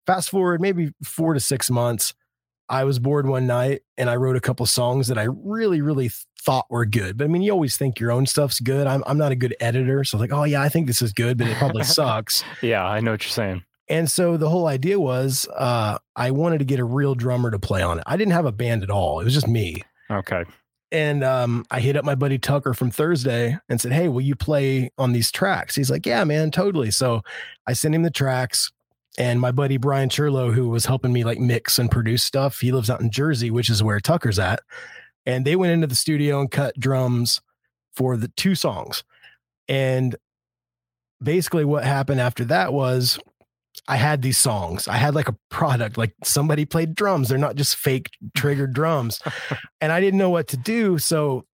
fast 0.07 0.31
forward 0.31 0.61
maybe 0.61 0.93
4 1.05 1.35
to 1.35 1.41
6 1.41 1.71
months 1.71 2.15
I 2.71 2.85
was 2.85 2.99
bored 2.99 3.27
one 3.27 3.47
night 3.47 3.81
and 3.97 4.11
I 4.11 4.17
wrote 4.17 4.37
a 4.37 4.41
couple 4.41 4.67
songs 4.67 5.09
that 5.09 5.17
I 5.19 5.23
really 5.31 5.81
really 5.81 6.11
thought 6.41 6.67
were 6.71 6.85
good. 6.85 7.17
But 7.17 7.25
I 7.25 7.29
mean 7.29 7.43
you 7.43 7.51
always 7.53 7.77
think 7.79 7.99
your 7.99 8.11
own 8.13 8.27
stuff's 8.27 8.61
good. 8.61 8.87
I'm 8.87 9.03
I'm 9.07 9.17
not 9.19 9.33
a 9.33 9.37
good 9.37 9.57
editor, 9.59 10.05
so 10.05 10.19
like, 10.19 10.33
"Oh 10.33 10.45
yeah, 10.45 10.61
I 10.63 10.69
think 10.69 10.87
this 10.87 11.01
is 11.03 11.13
good, 11.15 11.39
but 11.39 11.47
it 11.47 11.57
probably 11.57 11.83
sucks." 11.99 12.45
Yeah. 12.63 12.85
I 12.87 13.01
know 13.01 13.13
what 13.13 13.25
you're 13.25 13.31
saying. 13.31 13.65
And 13.89 14.11
so 14.11 14.37
the 14.37 14.51
whole 14.51 14.67
idea 14.67 15.01
was 15.01 15.49
uh 15.57 15.97
I 16.15 16.31
wanted 16.31 16.59
to 16.59 16.67
get 16.67 16.79
a 16.79 16.85
real 16.85 17.15
drummer 17.15 17.51
to 17.51 17.59
play 17.59 17.81
on 17.81 17.99
it. 17.99 18.05
I 18.07 18.19
didn't 18.19 18.35
have 18.35 18.45
a 18.45 18.53
band 18.53 18.83
at 18.83 18.91
all. 18.91 19.21
It 19.21 19.25
was 19.25 19.33
just 19.33 19.49
me 19.49 19.83
Okay. 20.11 20.45
And 20.91 21.23
um, 21.23 21.65
I 21.71 21.81
hit 21.81 21.97
up 21.97 22.05
my 22.05 22.15
buddy 22.15 22.39
Tucker 22.39 22.73
from 22.75 22.91
Thursday 22.91 23.59
and 23.69 23.81
said, 23.81 23.93
"Hey, 23.93 24.09
will 24.09 24.21
you 24.21 24.35
play 24.35 24.91
on 24.99 25.13
these 25.13 25.31
tracks?" 25.31 25.75
He's 25.75 25.91
like, 25.91 26.07
"Yeah, 26.07 26.25
man, 26.25 26.51
totally." 26.51 26.91
So 26.91 27.23
I 27.67 27.75
sent 27.75 27.95
him 27.95 28.03
the 28.03 28.11
tracks, 28.11 28.73
and 29.19 29.41
my 29.41 29.51
buddy 29.51 29.77
Brian 29.77 30.09
Churlo, 30.09 30.53
who 30.53 30.69
was 30.69 30.87
helping 30.87 31.13
me 31.13 31.25
like 31.25 31.39
mix 31.39 31.79
and 31.79 31.91
produce 31.91 32.23
stuff, 32.23 32.61
he 32.61 32.73
lives 32.73 32.91
out 32.91 33.01
in 33.01 33.11
Jersey, 33.11 33.51
which 33.51 33.69
is 33.69 33.83
where 33.83 34.01
Tucker's 34.01 34.39
at, 34.39 34.61
and 35.27 35.45
they 35.45 35.57
went 35.57 35.73
into 35.73 35.87
the 35.87 35.95
studio 35.95 36.41
and 36.41 36.51
cut 36.51 36.79
drums 36.79 37.41
for 37.95 38.17
the 38.17 38.29
two 38.37 38.55
songs, 38.55 39.05
and 39.69 40.17
basically 41.23 41.65
what 41.65 41.85
happened 41.85 42.21
after 42.21 42.45
that 42.47 42.73
was. 42.73 43.19
I 43.89 43.97
had 43.97 44.21
these 44.21 44.37
songs. 44.37 44.87
I 44.87 44.97
had 44.97 45.15
like 45.15 45.29
a 45.29 45.37
product, 45.49 45.97
like 45.97 46.13
somebody 46.23 46.67
played 46.67 46.95
drums. 46.95 47.29
They're 47.29 47.39
not 47.39 47.57
just 47.57 47.75
fake 47.77 48.11
triggered 48.37 48.75
drums 48.75 49.21
and 49.81 49.91
I 49.91 49.99
didn't 50.01 50.19
know 50.19 50.31
what 50.31 50.49
to 50.49 50.59
do. 50.59 50.99
So 50.99 51.47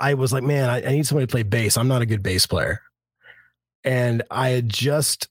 I 0.00 0.14
was 0.14 0.32
like, 0.32 0.42
man, 0.42 0.68
I, 0.68 0.78
I 0.78 0.90
need 0.92 1.06
somebody 1.06 1.26
to 1.26 1.30
play 1.30 1.44
bass. 1.44 1.76
I'm 1.76 1.88
not 1.88 2.02
a 2.02 2.06
good 2.06 2.22
bass 2.22 2.46
player. 2.46 2.82
And 3.84 4.22
I 4.30 4.48
had 4.48 4.68
just 4.68 5.28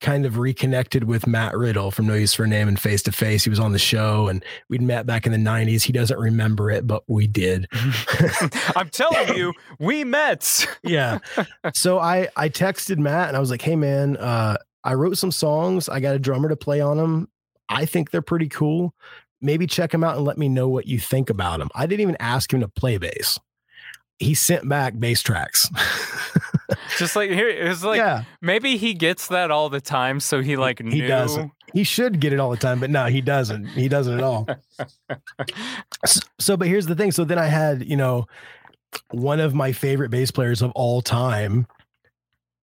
kind 0.00 0.26
of 0.26 0.36
reconnected 0.36 1.04
with 1.04 1.26
Matt 1.26 1.56
Riddle 1.56 1.90
from 1.90 2.06
No 2.06 2.14
Use 2.14 2.34
for 2.34 2.44
a 2.44 2.46
Name 2.46 2.68
and 2.68 2.78
Face 2.78 3.02
to 3.04 3.12
Face. 3.12 3.44
He 3.44 3.50
was 3.50 3.60
on 3.60 3.72
the 3.72 3.78
show 3.78 4.28
and 4.28 4.44
we'd 4.68 4.82
met 4.82 5.06
back 5.06 5.24
in 5.24 5.32
the 5.32 5.38
90s. 5.38 5.82
He 5.82 5.92
doesn't 5.92 6.18
remember 6.18 6.70
it, 6.70 6.86
but 6.86 7.02
we 7.06 7.26
did. 7.26 7.66
I'm 8.76 8.90
telling 8.90 9.34
you, 9.38 9.54
we 9.78 10.04
met. 10.04 10.66
yeah. 10.82 11.20
So 11.72 11.98
I 11.98 12.28
I 12.36 12.50
texted 12.50 12.98
Matt 12.98 13.28
and 13.28 13.36
I 13.36 13.40
was 13.40 13.50
like, 13.50 13.62
"Hey 13.62 13.76
man, 13.76 14.18
uh 14.18 14.58
I 14.84 14.94
wrote 14.94 15.18
some 15.18 15.32
songs. 15.32 15.88
I 15.88 16.00
got 16.00 16.14
a 16.14 16.18
drummer 16.18 16.48
to 16.48 16.56
play 16.56 16.80
on 16.80 16.98
them. 16.98 17.28
I 17.68 17.86
think 17.86 18.10
they're 18.10 18.22
pretty 18.22 18.48
cool. 18.48 18.94
Maybe 19.40 19.66
check 19.66 19.90
them 19.90 20.04
out 20.04 20.16
and 20.16 20.24
let 20.24 20.38
me 20.38 20.48
know 20.48 20.68
what 20.68 20.86
you 20.86 20.98
think 20.98 21.30
about 21.30 21.58
them." 21.58 21.70
I 21.74 21.86
didn't 21.86 22.02
even 22.02 22.16
ask 22.20 22.52
him 22.52 22.60
to 22.60 22.68
play 22.68 22.98
bass. 22.98 23.38
He 24.18 24.34
sent 24.34 24.68
back 24.68 24.98
bass 24.98 25.22
tracks. 25.22 25.68
Just 26.98 27.16
like 27.16 27.30
here, 27.30 27.48
it 27.48 27.68
was 27.68 27.82
like 27.84 27.98
yeah, 27.98 28.24
maybe 28.40 28.76
he 28.76 28.94
gets 28.94 29.28
that 29.28 29.50
all 29.50 29.68
the 29.68 29.80
time, 29.80 30.20
so 30.20 30.40
he 30.40 30.56
like 30.56 30.78
he 30.78 31.00
knew. 31.00 31.06
doesn't. 31.06 31.50
He 31.72 31.82
should 31.82 32.20
get 32.20 32.32
it 32.32 32.38
all 32.38 32.50
the 32.50 32.56
time, 32.56 32.78
but 32.78 32.90
no, 32.90 33.06
he 33.06 33.20
doesn't. 33.20 33.66
He 33.66 33.88
doesn't 33.88 34.14
at 34.14 34.22
all. 34.22 34.46
S- 36.04 36.20
so, 36.38 36.56
but 36.56 36.68
here's 36.68 36.86
the 36.86 36.94
thing. 36.94 37.10
So 37.10 37.24
then 37.24 37.38
I 37.38 37.46
had, 37.46 37.84
you 37.84 37.96
know, 37.96 38.26
one 39.10 39.40
of 39.40 39.54
my 39.54 39.72
favorite 39.72 40.10
bass 40.10 40.30
players 40.30 40.62
of 40.62 40.70
all 40.76 41.02
time 41.02 41.66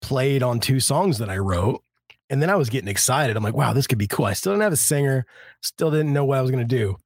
played 0.02 0.42
on 0.42 0.58
two 0.58 0.80
songs 0.80 1.18
that 1.18 1.30
I 1.30 1.38
wrote. 1.38 1.82
And 2.28 2.42
then 2.42 2.50
I 2.50 2.56
was 2.56 2.70
getting 2.70 2.88
excited. 2.88 3.36
I'm 3.36 3.44
like, 3.44 3.54
wow, 3.54 3.72
this 3.72 3.86
could 3.86 3.98
be 3.98 4.08
cool. 4.08 4.24
I 4.24 4.32
still 4.32 4.52
didn't 4.52 4.62
have 4.62 4.72
a 4.72 4.76
singer, 4.76 5.26
still 5.62 5.90
didn't 5.90 6.12
know 6.12 6.24
what 6.24 6.38
I 6.38 6.42
was 6.42 6.50
going 6.50 6.66
to 6.66 6.76
do. 6.76 6.96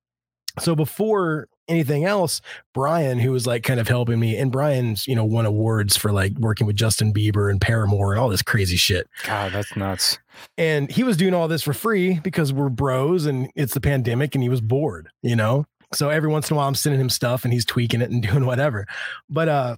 So 0.58 0.74
before 0.74 1.48
anything 1.68 2.04
else, 2.04 2.40
Brian, 2.74 3.18
who 3.18 3.30
was 3.30 3.46
like 3.46 3.62
kind 3.62 3.78
of 3.78 3.88
helping 3.88 4.18
me, 4.18 4.36
and 4.36 4.50
Brian's, 4.50 5.06
you 5.06 5.14
know, 5.14 5.24
won 5.24 5.46
awards 5.46 5.96
for 5.96 6.12
like 6.12 6.36
working 6.38 6.66
with 6.66 6.76
Justin 6.76 7.12
Bieber 7.12 7.50
and 7.50 7.60
Paramore 7.60 8.12
and 8.12 8.20
all 8.20 8.28
this 8.28 8.42
crazy 8.42 8.76
shit. 8.76 9.08
God, 9.24 9.52
that's 9.52 9.76
nuts. 9.76 10.18
And 10.58 10.90
he 10.90 11.04
was 11.04 11.16
doing 11.16 11.34
all 11.34 11.48
this 11.48 11.62
for 11.62 11.72
free 11.72 12.18
because 12.20 12.52
we're 12.52 12.68
bros 12.68 13.26
and 13.26 13.50
it's 13.54 13.74
the 13.74 13.80
pandemic 13.80 14.34
and 14.34 14.42
he 14.42 14.48
was 14.48 14.60
bored, 14.60 15.08
you 15.22 15.36
know? 15.36 15.66
So 15.92 16.08
every 16.08 16.28
once 16.28 16.50
in 16.50 16.54
a 16.54 16.56
while 16.56 16.68
I'm 16.68 16.74
sending 16.74 17.00
him 17.00 17.10
stuff 17.10 17.44
and 17.44 17.52
he's 17.52 17.64
tweaking 17.64 18.00
it 18.00 18.10
and 18.10 18.22
doing 18.28 18.46
whatever. 18.46 18.86
But 19.28 19.48
uh 19.48 19.76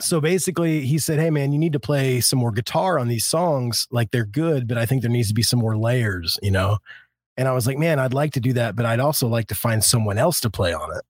so 0.00 0.20
basically 0.20 0.86
he 0.86 0.98
said, 0.98 1.18
Hey 1.18 1.30
man, 1.30 1.52
you 1.52 1.58
need 1.58 1.72
to 1.72 1.80
play 1.80 2.20
some 2.20 2.38
more 2.38 2.52
guitar 2.52 2.98
on 2.98 3.08
these 3.08 3.26
songs. 3.26 3.86
Like 3.90 4.10
they're 4.10 4.24
good, 4.24 4.66
but 4.68 4.78
I 4.78 4.86
think 4.86 5.02
there 5.02 5.10
needs 5.10 5.28
to 5.28 5.34
be 5.34 5.42
some 5.42 5.60
more 5.60 5.76
layers, 5.76 6.38
you 6.42 6.50
know? 6.50 6.78
And 7.36 7.48
I 7.48 7.52
was 7.52 7.66
like, 7.66 7.78
man, 7.78 7.98
I'd 7.98 8.12
like 8.12 8.32
to 8.34 8.40
do 8.40 8.52
that, 8.54 8.76
but 8.76 8.84
I'd 8.84 9.00
also 9.00 9.26
like 9.26 9.46
to 9.48 9.54
find 9.54 9.82
someone 9.82 10.18
else 10.18 10.40
to 10.40 10.50
play 10.50 10.74
on 10.74 10.94
it. 10.96 11.02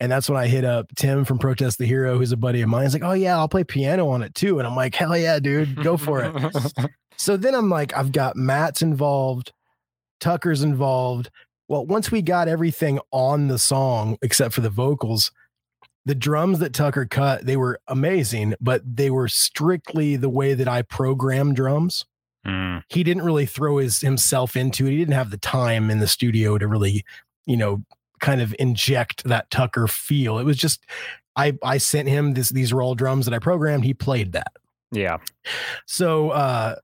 And 0.00 0.10
that's 0.10 0.28
when 0.28 0.38
I 0.38 0.46
hit 0.48 0.64
up 0.64 0.88
Tim 0.96 1.24
from 1.24 1.38
Protest 1.38 1.78
the 1.78 1.86
Hero, 1.86 2.18
who's 2.18 2.32
a 2.32 2.36
buddy 2.36 2.60
of 2.60 2.68
mine. 2.68 2.82
He's 2.82 2.92
like, 2.92 3.04
Oh 3.04 3.12
yeah, 3.12 3.38
I'll 3.38 3.48
play 3.48 3.64
piano 3.64 4.08
on 4.08 4.22
it 4.22 4.34
too. 4.34 4.58
And 4.58 4.66
I'm 4.66 4.76
like, 4.76 4.94
hell 4.94 5.16
yeah, 5.16 5.38
dude, 5.38 5.82
go 5.82 5.96
for 5.96 6.22
it. 6.22 6.90
So 7.16 7.36
then 7.36 7.54
I'm 7.54 7.70
like, 7.70 7.96
I've 7.96 8.12
got 8.12 8.36
Matt's 8.36 8.82
involved, 8.82 9.52
Tucker's 10.20 10.62
involved. 10.62 11.30
Well, 11.68 11.86
once 11.86 12.10
we 12.10 12.22
got 12.22 12.48
everything 12.48 12.98
on 13.10 13.48
the 13.48 13.58
song, 13.58 14.18
except 14.20 14.54
for 14.54 14.60
the 14.60 14.70
vocals, 14.70 15.30
the 16.06 16.14
drums 16.14 16.58
that 16.58 16.74
Tucker 16.74 17.06
cut, 17.06 17.46
they 17.46 17.56
were 17.56 17.80
amazing, 17.88 18.54
but 18.60 18.82
they 18.84 19.10
were 19.10 19.28
strictly 19.28 20.16
the 20.16 20.28
way 20.28 20.54
that 20.54 20.68
I 20.68 20.82
program 20.82 21.54
drums. 21.54 22.04
Mm, 22.46 22.82
He 22.88 23.02
didn't 23.02 23.24
really 23.24 23.46
throw 23.46 23.78
his 23.78 24.00
himself 24.00 24.54
into 24.56 24.86
it. 24.86 24.90
He 24.90 24.98
didn't 24.98 25.14
have 25.14 25.30
the 25.30 25.38
time 25.38 25.90
in 25.90 25.98
the 26.00 26.06
studio 26.06 26.58
to 26.58 26.66
really, 26.66 27.04
you 27.46 27.56
know, 27.56 27.82
kind 28.20 28.42
of 28.42 28.54
inject 28.58 29.24
that 29.24 29.50
Tucker 29.50 29.86
feel. 29.86 30.38
It 30.38 30.44
was 30.44 30.58
just 30.58 30.84
I 31.36 31.56
I 31.62 31.78
sent 31.78 32.08
him 32.08 32.34
this 32.34 32.50
these 32.50 32.72
raw 32.72 32.92
drums 32.94 33.24
that 33.24 33.34
I 33.34 33.38
programmed. 33.38 33.84
He 33.84 33.94
played 33.94 34.32
that. 34.32 34.52
yeah. 34.92 35.18
So 35.86 36.30
uh 36.30 36.76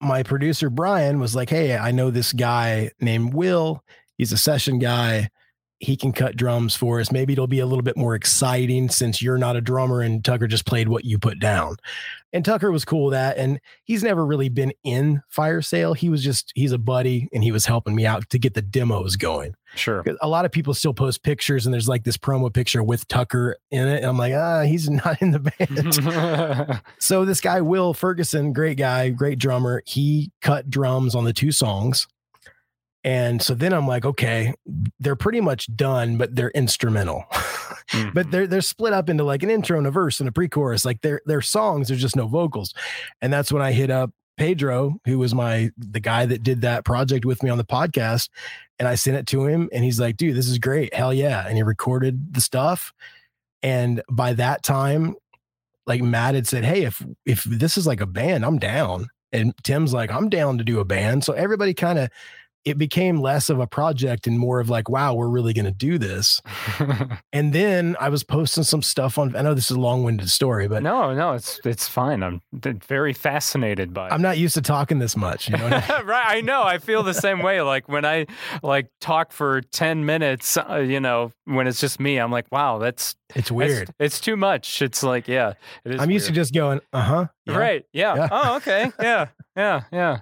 my 0.00 0.24
producer 0.24 0.68
Brian 0.68 1.20
was 1.20 1.36
like, 1.36 1.48
"Hey, 1.48 1.76
I 1.76 1.92
know 1.92 2.10
this 2.10 2.32
guy 2.32 2.90
named 3.00 3.34
Will. 3.34 3.84
He's 4.18 4.32
a 4.32 4.36
session 4.36 4.80
guy. 4.80 5.30
He 5.82 5.96
can 5.96 6.12
cut 6.12 6.36
drums 6.36 6.74
for 6.74 7.00
us. 7.00 7.12
Maybe 7.12 7.32
it'll 7.34 7.46
be 7.46 7.58
a 7.58 7.66
little 7.66 7.82
bit 7.82 7.96
more 7.96 8.14
exciting 8.14 8.88
since 8.88 9.20
you're 9.20 9.36
not 9.36 9.56
a 9.56 9.60
drummer 9.60 10.00
and 10.00 10.24
Tucker 10.24 10.46
just 10.46 10.64
played 10.64 10.88
what 10.88 11.04
you 11.04 11.18
put 11.18 11.38
down." 11.38 11.76
And 12.32 12.44
Tucker 12.44 12.72
was 12.72 12.86
cool 12.86 13.06
with 13.06 13.12
that 13.12 13.36
and 13.36 13.60
he's 13.84 14.02
never 14.02 14.24
really 14.24 14.48
been 14.48 14.72
in 14.84 15.20
fire 15.28 15.60
sale. 15.60 15.92
He 15.92 16.08
was 16.08 16.24
just 16.24 16.50
he's 16.54 16.72
a 16.72 16.78
buddy 16.78 17.28
and 17.32 17.44
he 17.44 17.52
was 17.52 17.66
helping 17.66 17.94
me 17.94 18.06
out 18.06 18.30
to 18.30 18.38
get 18.38 18.54
the 18.54 18.62
demos 18.62 19.16
going. 19.16 19.54
Sure. 19.74 20.02
A 20.22 20.28
lot 20.28 20.44
of 20.46 20.52
people 20.52 20.72
still 20.72 20.94
post 20.94 21.22
pictures 21.22 21.66
and 21.66 21.74
there's 21.74 21.88
like 21.88 22.04
this 22.04 22.16
promo 22.16 22.52
picture 22.52 22.82
with 22.82 23.06
Tucker 23.08 23.56
in 23.70 23.86
it 23.86 23.98
and 23.98 24.06
I'm 24.06 24.16
like, 24.16 24.32
"Ah, 24.34 24.62
he's 24.62 24.88
not 25.04 25.20
in 25.20 25.32
the 25.32 25.40
band." 25.40 26.80
So 26.98 27.24
this 27.24 27.40
guy 27.40 27.60
Will 27.60 27.92
Ferguson, 27.92 28.52
great 28.52 28.78
guy, 28.78 29.10
great 29.10 29.38
drummer, 29.38 29.82
he 29.84 30.30
cut 30.40 30.70
drums 30.70 31.14
on 31.14 31.24
the 31.24 31.32
two 31.32 31.52
songs. 31.52 32.06
And 33.04 33.42
so 33.42 33.54
then 33.54 33.72
I'm 33.72 33.86
like, 33.86 34.04
okay, 34.04 34.54
they're 35.00 35.16
pretty 35.16 35.40
much 35.40 35.74
done, 35.74 36.16
but 36.16 36.34
they're 36.36 36.50
instrumental. 36.50 37.24
Mm-hmm. 37.90 38.10
but 38.14 38.30
they're 38.30 38.46
they're 38.46 38.62
split 38.62 38.92
up 38.92 39.10
into 39.10 39.24
like 39.24 39.42
an 39.42 39.50
intro 39.50 39.76
and 39.76 39.86
a 39.86 39.90
verse 39.90 40.20
and 40.20 40.28
a 40.28 40.32
pre-chorus. 40.32 40.84
Like 40.84 41.02
they're 41.02 41.20
they're 41.26 41.42
songs, 41.42 41.88
there's 41.88 42.00
just 42.00 42.16
no 42.16 42.26
vocals. 42.28 42.72
And 43.20 43.32
that's 43.32 43.52
when 43.52 43.60
I 43.60 43.72
hit 43.72 43.90
up 43.90 44.12
Pedro, 44.36 44.98
who 45.04 45.18
was 45.18 45.34
my 45.34 45.70
the 45.76 46.00
guy 46.00 46.24
that 46.24 46.42
did 46.42 46.62
that 46.62 46.84
project 46.84 47.24
with 47.24 47.42
me 47.42 47.50
on 47.50 47.58
the 47.58 47.64
podcast. 47.64 48.28
And 48.78 48.88
I 48.88 48.94
sent 48.94 49.16
it 49.16 49.26
to 49.28 49.46
him 49.46 49.68
and 49.72 49.84
he's 49.84 50.00
like, 50.00 50.16
dude, 50.16 50.36
this 50.36 50.48
is 50.48 50.58
great. 50.58 50.94
Hell 50.94 51.12
yeah. 51.12 51.46
And 51.46 51.56
he 51.56 51.62
recorded 51.62 52.32
the 52.34 52.40
stuff. 52.40 52.92
And 53.62 54.02
by 54.10 54.32
that 54.34 54.62
time, 54.62 55.16
like 55.86 56.02
Matt 56.02 56.34
had 56.34 56.46
said, 56.46 56.64
Hey, 56.64 56.84
if 56.84 57.04
if 57.26 57.44
this 57.44 57.76
is 57.76 57.86
like 57.86 58.00
a 58.00 58.06
band, 58.06 58.44
I'm 58.44 58.58
down. 58.58 59.08
And 59.32 59.54
Tim's 59.62 59.92
like, 59.92 60.10
I'm 60.10 60.28
down 60.28 60.58
to 60.58 60.64
do 60.64 60.80
a 60.80 60.84
band. 60.84 61.24
So 61.24 61.32
everybody 61.32 61.74
kind 61.74 61.98
of 61.98 62.10
it 62.64 62.78
became 62.78 63.20
less 63.20 63.50
of 63.50 63.58
a 63.58 63.66
project 63.66 64.26
and 64.26 64.38
more 64.38 64.60
of 64.60 64.70
like, 64.70 64.88
wow, 64.88 65.14
we're 65.14 65.28
really 65.28 65.52
going 65.52 65.64
to 65.64 65.70
do 65.72 65.98
this. 65.98 66.40
And 67.34 67.54
then 67.54 67.96
I 67.98 68.10
was 68.10 68.24
posting 68.24 68.62
some 68.62 68.82
stuff 68.82 69.16
on. 69.16 69.34
I 69.34 69.40
know 69.40 69.54
this 69.54 69.70
is 69.70 69.76
a 69.76 69.80
long-winded 69.80 70.28
story, 70.28 70.68
but 70.68 70.82
no, 70.82 71.14
no, 71.14 71.32
it's 71.32 71.60
it's 71.64 71.88
fine. 71.88 72.22
I'm 72.22 72.42
very 72.52 73.14
fascinated 73.14 73.94
by. 73.94 74.08
it. 74.08 74.12
I'm 74.12 74.20
not 74.20 74.36
used 74.36 74.54
to 74.54 74.60
talking 74.60 74.98
this 74.98 75.16
much. 75.16 75.48
You 75.48 75.56
know, 75.56 75.66
I 75.66 75.70
mean? 75.70 76.06
right, 76.06 76.36
I 76.36 76.40
know. 76.42 76.62
I 76.62 76.76
feel 76.76 77.02
the 77.02 77.14
same 77.14 77.40
way. 77.40 77.62
Like 77.62 77.88
when 77.88 78.04
I 78.04 78.26
like 78.62 78.88
talk 79.00 79.32
for 79.32 79.62
ten 79.62 80.04
minutes, 80.04 80.58
uh, 80.58 80.76
you 80.76 81.00
know, 81.00 81.32
when 81.46 81.66
it's 81.66 81.80
just 81.80 81.98
me, 82.00 82.18
I'm 82.18 82.30
like, 82.30 82.46
wow, 82.52 82.78
that's 82.78 83.16
it's 83.34 83.50
weird. 83.50 83.92
It's, 83.98 84.20
too 84.20 84.36
much. 84.36 84.82
It's 84.82 85.02
like, 85.02 85.28
yeah, 85.28 85.54
it 85.84 85.94
is. 85.94 86.00
I'm 86.00 86.10
used 86.10 86.26
to 86.26 86.32
just 86.32 86.54
going, 86.54 86.80
uh 86.92 87.02
huh. 87.02 87.26
right. 87.46 87.84
Yeah. 87.92 88.14
Yeah. 88.14 88.28
Oh, 88.30 88.56
okay. 88.56 88.90
Yeah. 89.00 89.28
Yeah. 89.56 89.82
Yeah. 89.92 90.20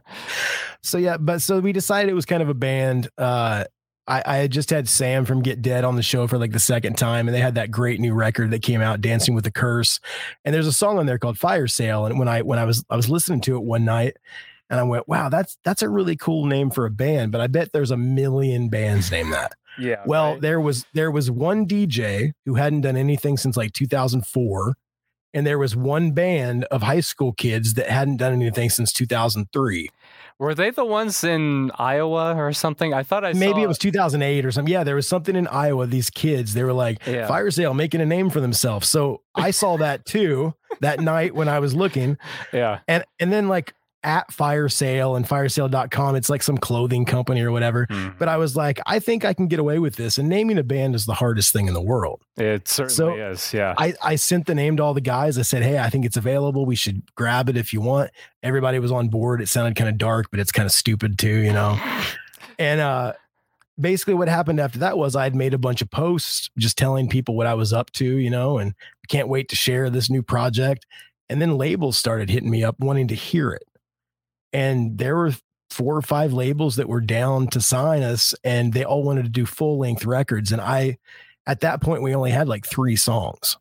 So 0.83 0.99
yeah, 0.99 1.17
but 1.19 1.43
so 1.43 1.61
we 1.61 1.73
decided 1.73 2.11
it 2.11 2.15
was 2.15 2.27
kind 2.27 2.43
of 2.43 2.49
a 2.49 2.55
band. 2.55 3.09
Uh, 3.19 3.65
I, 4.07 4.23
I 4.27 4.37
had 4.39 4.51
just 4.51 4.71
had 4.71 4.89
Sam 4.89 5.25
from 5.25 5.43
Get 5.43 5.63
Dead 5.63 5.85
on 5.85 5.95
the 5.95 6.03
show 6.03 6.27
for 6.27 6.39
like 6.39 6.53
the 6.53 6.59
second 6.59 6.99
time, 6.99 7.29
and 7.29 7.35
they 7.35 7.41
had 7.41 7.55
that 7.55 7.71
great 7.71 8.01
new 8.01 8.13
record 8.13 8.51
that 8.51 8.63
came 8.63 8.81
out, 8.81 9.01
Dancing 9.01 9.35
with 9.35 9.45
the 9.45 9.53
Curse. 9.53 10.01
And 10.45 10.55
there's 10.55 10.67
a 10.67 10.73
song 10.73 10.99
on 10.99 11.07
there 11.07 11.19
called 11.19 11.39
Fire 11.39 11.69
Sale. 11.69 12.07
And 12.07 12.19
when 12.19 12.27
I 12.29 12.43
when 12.43 12.59
I 12.59 12.65
was 12.65 12.85
I 12.91 12.97
was 12.97 13.09
listening 13.09 13.41
to 13.43 13.57
it 13.57 13.63
one 13.63 13.85
night, 13.85 14.17
and 14.69 14.81
I 14.81 14.83
went, 14.85 15.09
wow, 15.09 15.29
that's 15.29 15.57
that's 15.65 15.83
a 15.83 15.89
really 15.89 16.17
cool 16.17 16.47
name 16.47 16.71
for 16.71 16.87
a 16.87 16.91
band. 16.91 17.31
But 17.31 17.41
I 17.41 17.47
bet 17.47 17.73
there's 17.73 17.91
a 17.91 17.97
million 17.97 18.69
bands 18.69 19.11
named 19.11 19.33
that. 19.33 19.53
Yeah. 19.79 20.03
Well, 20.07 20.33
right. 20.33 20.41
there 20.41 20.61
was 20.61 20.87
there 20.95 21.11
was 21.11 21.31
one 21.31 21.67
DJ 21.67 22.33
who 22.45 22.55
hadn't 22.55 22.83
done 22.83 22.97
anything 22.97 23.37
since 23.37 23.57
like 23.57 23.73
2004, 23.73 24.75
and 25.35 25.47
there 25.47 25.59
was 25.59 25.77
one 25.77 26.13
band 26.13 26.65
of 26.65 26.83
high 26.83 27.01
school 27.01 27.33
kids 27.33 27.75
that 27.75 27.89
hadn't 27.89 28.17
done 28.19 28.33
anything 28.33 28.69
since 28.71 28.93
2003. 28.93 29.89
were 30.39 30.55
they 30.55 30.71
the 30.71 30.85
ones 30.85 31.23
in 31.23 31.71
Iowa 31.79 32.35
or 32.35 32.53
something? 32.53 32.93
I 32.95 33.03
thought 33.03 33.25
I 33.25 33.33
Maybe 33.35 33.53
saw, 33.61 33.65
it 33.65 33.69
was 33.69 33.79
2008 33.79 34.45
or 34.47 34.51
something. 34.51 34.73
Yeah, 34.73 34.85
there 34.85 34.95
was 34.97 35.07
something 35.07 35.37
in 35.37 35.47
Iowa. 35.47 35.87
These 35.87 36.09
kids, 36.11 36.55
they 36.55 36.65
were 36.65 36.73
like 36.73 36.99
Yeah. 37.07 37.27
fire 37.27 37.51
sale, 37.51 37.75
making 37.75 38.01
a 38.01 38.07
name 38.07 38.31
for 38.31 38.41
themselves. 38.41 38.89
So 38.89 39.21
I 39.35 39.51
saw 39.51 39.77
that 39.77 40.05
too 40.07 40.55
that 40.81 40.99
night 41.01 41.35
when 41.35 41.49
I 41.49 41.59
was 41.59 41.75
looking, 41.75 42.17
Yeah. 42.53 42.81
and 42.89 43.05
and 43.19 43.31
then 43.33 43.49
like 43.49 43.75
at 44.03 44.33
fire 44.33 44.69
sale 44.69 45.15
and 45.17 45.27
firesale.com, 45.29 46.17
it's 46.17 46.31
like 46.31 46.43
some 46.43 46.57
clothing 46.57 47.05
company 47.05 47.43
or 47.43 47.53
whatever. 47.53 47.87
Mhm. 47.89 48.17
But 48.19 48.29
I 48.29 48.37
was 48.39 48.57
like, 48.57 48.81
I 48.87 48.99
think 48.99 49.25
I 49.25 49.35
can 49.35 49.47
get 49.47 49.59
away 49.59 49.79
with 49.79 49.97
this. 49.97 50.17
And 50.17 50.29
naming 50.29 50.57
a 50.59 50.63
band 50.63 50.95
is 50.95 51.05
the 51.07 51.13
hardest 51.15 51.53
thing 51.53 51.69
in 51.69 51.75
the 51.75 51.83
world. 51.83 52.23
It 52.37 52.67
certainly 52.67 52.95
So, 52.95 53.15
is. 53.31 53.53
Yeah. 53.53 53.75
I, 53.77 53.95
I 54.03 54.17
sent 54.17 54.47
the 54.47 54.55
name 54.55 54.77
to 54.79 54.83
all 54.83 54.95
the 54.95 55.01
guys. 55.03 55.37
I 55.39 55.43
said, 55.43 55.63
Hey, 55.63 55.79
I 55.79 55.91
think 55.91 56.05
it's 56.07 56.17
available. 56.17 56.65
We 56.65 56.77
should 56.77 57.03
grab 57.15 57.49
it 57.51 57.57
if 57.59 57.73
you 57.73 57.81
want. 57.83 58.11
Everybody 58.43 58.79
was 58.79 58.91
on 58.93 59.09
board. 59.09 59.43
It 59.43 59.49
sounded 59.49 59.77
kind 59.77 59.91
of 59.91 59.99
dark, 59.99 60.31
but 60.31 60.41
it's 60.41 60.53
kind 60.53 60.67
of 60.67 60.73
stupid 60.73 61.19
too, 61.19 61.39
you 61.39 61.53
know? 61.53 61.79
And 62.59 62.81
uh 62.81 63.15
basically 63.81 64.13
what 64.13 64.29
happened 64.29 64.61
after 64.61 64.79
that 64.81 64.99
was 64.99 65.17
I'd 65.17 65.35
made 65.35 65.55
a 65.55 65.59
bunch 65.59 65.81
of 65.81 65.91
posts 65.91 66.51
just 66.59 66.77
telling 66.77 67.09
people 67.09 67.35
what 67.35 67.47
I 67.47 67.55
was 67.55 67.73
up 67.73 67.91
to, 67.93 68.05
you 68.05 68.29
know, 68.29 68.59
and 68.59 68.75
can't 69.09 69.29
wait 69.29 69.49
to 69.49 69.57
share 69.57 69.89
this 69.89 70.11
new 70.11 70.23
project. 70.23 70.85
And 71.31 71.41
then 71.41 71.57
labels 71.57 71.97
started 71.97 72.29
hitting 72.29 72.51
me 72.51 72.63
up 72.63 72.79
wanting 72.81 73.09
to 73.09 73.15
hear 73.15 73.53
it. 73.53 73.63
And 74.53 74.99
there 74.99 75.17
were 75.17 75.33
four 75.71 75.97
or 75.97 76.03
five 76.03 76.33
labels 76.33 76.77
that 76.77 76.89
were 76.89 77.01
down 77.01 77.47
to 77.49 77.61
sign 77.61 78.03
us 78.03 78.35
and 78.43 78.73
they 78.73 78.85
all 78.85 79.03
wanted 79.03 79.23
to 79.23 79.29
do 79.29 79.47
full 79.47 79.79
length 79.79 80.05
records. 80.05 80.53
And 80.53 80.61
I 80.61 80.99
at 81.47 81.61
that 81.61 81.81
point 81.81 82.03
we 82.03 82.15
only 82.15 82.33
had 82.33 82.49
like 82.49 82.67
three 82.67 82.97
songs. 82.97 83.57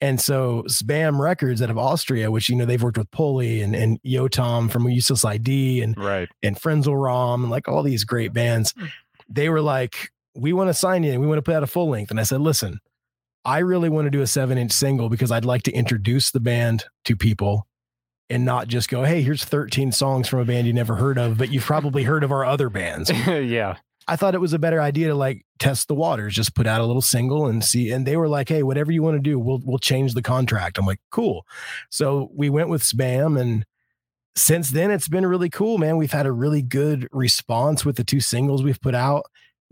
And 0.00 0.20
so 0.20 0.64
Spam 0.68 1.18
Records 1.18 1.62
out 1.62 1.70
of 1.70 1.78
Austria, 1.78 2.30
which 2.30 2.50
you 2.50 2.56
know 2.56 2.66
they've 2.66 2.82
worked 2.82 2.98
with 2.98 3.10
Pulley 3.10 3.62
and 3.62 3.74
and 3.74 4.02
Yotam 4.02 4.70
from 4.70 4.86
Useless 4.88 5.24
ID 5.24 5.80
and 5.80 5.96
right. 5.96 6.28
and 6.42 6.60
Frenzal 6.60 7.00
Rhomb 7.00 7.42
and 7.42 7.50
like 7.50 7.68
all 7.68 7.82
these 7.82 8.04
great 8.04 8.34
bands, 8.34 8.74
hmm. 8.76 8.86
they 9.30 9.48
were 9.48 9.62
like, 9.62 10.10
"We 10.34 10.52
want 10.52 10.68
to 10.68 10.74
sign 10.74 11.04
you 11.04 11.12
and 11.12 11.22
we 11.22 11.26
want 11.26 11.38
to 11.38 11.42
put 11.42 11.54
out 11.54 11.62
a 11.62 11.66
full 11.66 11.88
length." 11.88 12.10
And 12.10 12.20
I 12.20 12.24
said, 12.24 12.42
"Listen, 12.42 12.80
I 13.46 13.60
really 13.60 13.88
want 13.88 14.04
to 14.04 14.10
do 14.10 14.20
a 14.20 14.26
seven 14.26 14.58
inch 14.58 14.72
single 14.72 15.08
because 15.08 15.30
I'd 15.30 15.46
like 15.46 15.62
to 15.62 15.72
introduce 15.72 16.30
the 16.32 16.40
band 16.40 16.84
to 17.06 17.16
people." 17.16 17.66
And 18.30 18.44
not 18.44 18.68
just 18.68 18.88
go, 18.88 19.04
hey, 19.04 19.22
here's 19.22 19.44
13 19.44 19.92
songs 19.92 20.28
from 20.28 20.40
a 20.40 20.44
band 20.46 20.66
you 20.66 20.72
never 20.72 20.94
heard 20.96 21.18
of, 21.18 21.36
but 21.36 21.52
you've 21.52 21.64
probably 21.64 22.04
heard 22.04 22.24
of 22.24 22.32
our 22.32 22.44
other 22.44 22.70
bands. 22.70 23.10
yeah. 23.26 23.76
I 24.06 24.16
thought 24.16 24.34
it 24.34 24.40
was 24.40 24.52
a 24.52 24.58
better 24.58 24.80
idea 24.80 25.08
to 25.08 25.14
like 25.14 25.44
test 25.58 25.88
the 25.88 25.94
waters, 25.94 26.34
just 26.34 26.54
put 26.54 26.66
out 26.66 26.80
a 26.80 26.86
little 26.86 27.02
single 27.02 27.46
and 27.46 27.64
see. 27.64 27.90
And 27.90 28.06
they 28.06 28.16
were 28.16 28.28
like, 28.28 28.48
"Hey, 28.48 28.62
whatever 28.62 28.92
you 28.92 29.02
want 29.02 29.16
to 29.16 29.20
do, 29.20 29.38
we'll 29.38 29.60
we'll 29.64 29.78
change 29.78 30.14
the 30.14 30.22
contract." 30.22 30.78
I'm 30.78 30.86
like, 30.86 31.00
"Cool." 31.10 31.46
So 31.90 32.30
we 32.34 32.50
went 32.50 32.68
with 32.68 32.82
Spam, 32.82 33.40
and 33.40 33.64
since 34.36 34.70
then 34.70 34.90
it's 34.90 35.08
been 35.08 35.26
really 35.26 35.48
cool, 35.48 35.78
man. 35.78 35.96
We've 35.96 36.12
had 36.12 36.26
a 36.26 36.32
really 36.32 36.62
good 36.62 37.08
response 37.12 37.84
with 37.84 37.96
the 37.96 38.04
two 38.04 38.20
singles 38.20 38.62
we've 38.62 38.80
put 38.80 38.94
out. 38.94 39.24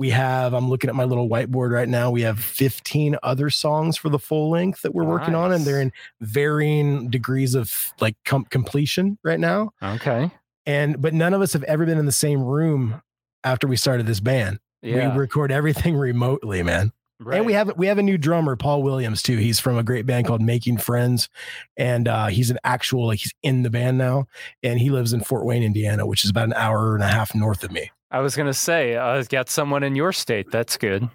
We 0.02 0.10
have, 0.10 0.52
I'm 0.52 0.68
looking 0.68 0.90
at 0.90 0.96
my 0.96 1.04
little 1.04 1.28
whiteboard 1.28 1.70
right 1.70 1.88
now. 1.88 2.10
We 2.10 2.22
have 2.22 2.40
15 2.40 3.16
other 3.22 3.50
songs 3.50 3.96
for 3.96 4.08
the 4.08 4.18
full 4.18 4.50
length 4.50 4.82
that 4.82 4.92
we're 4.92 5.04
working 5.04 5.36
on, 5.36 5.52
and 5.52 5.64
they're 5.64 5.80
in 5.80 5.92
varying 6.20 7.08
degrees 7.08 7.54
of 7.54 7.92
like 8.00 8.16
com- 8.24 8.46
completion 8.46 9.16
right 9.22 9.38
now 9.38 9.70
Okay. 9.80 10.28
and 10.66 11.00
but 11.00 11.14
none 11.14 11.34
of 11.34 11.40
us 11.40 11.52
have 11.52 11.62
ever 11.64 11.86
been 11.86 11.98
in 11.98 12.06
the 12.06 12.10
same 12.10 12.42
room 12.42 13.00
after 13.44 13.68
we 13.68 13.76
started 13.76 14.06
this 14.06 14.18
band. 14.18 14.58
Yeah. 14.82 15.12
We 15.14 15.20
record 15.20 15.52
everything 15.52 15.94
remotely, 15.96 16.64
man. 16.64 16.90
right. 17.20 17.36
And 17.36 17.46
we 17.46 17.52
have 17.52 17.70
we 17.76 17.86
have 17.86 17.98
a 17.98 18.02
new 18.02 18.18
drummer, 18.18 18.56
Paul 18.56 18.82
Williams, 18.82 19.22
too. 19.22 19.36
He's 19.36 19.60
from 19.60 19.78
a 19.78 19.84
great 19.84 20.04
band 20.04 20.26
called 20.26 20.42
Making 20.42 20.78
Friends, 20.78 21.28
and 21.76 22.08
uh, 22.08 22.26
he's 22.26 22.50
an 22.50 22.58
actual 22.64 23.06
like 23.06 23.20
he's 23.20 23.32
in 23.44 23.62
the 23.62 23.70
band 23.70 23.98
now, 23.98 24.26
and 24.64 24.80
he 24.80 24.90
lives 24.90 25.12
in 25.12 25.20
Fort 25.20 25.44
Wayne, 25.46 25.62
Indiana, 25.62 26.06
which 26.06 26.24
is 26.24 26.30
about 26.30 26.46
an 26.48 26.54
hour 26.54 26.94
and 26.96 27.04
a 27.04 27.08
half 27.08 27.36
north 27.36 27.62
of 27.62 27.70
me. 27.70 27.92
I 28.12 28.20
was 28.20 28.36
gonna 28.36 28.54
say, 28.54 28.94
uh, 28.96 29.22
got 29.28 29.48
someone 29.48 29.82
in 29.82 29.96
your 29.96 30.12
state. 30.12 30.50
That's 30.52 30.76
good. 30.76 31.08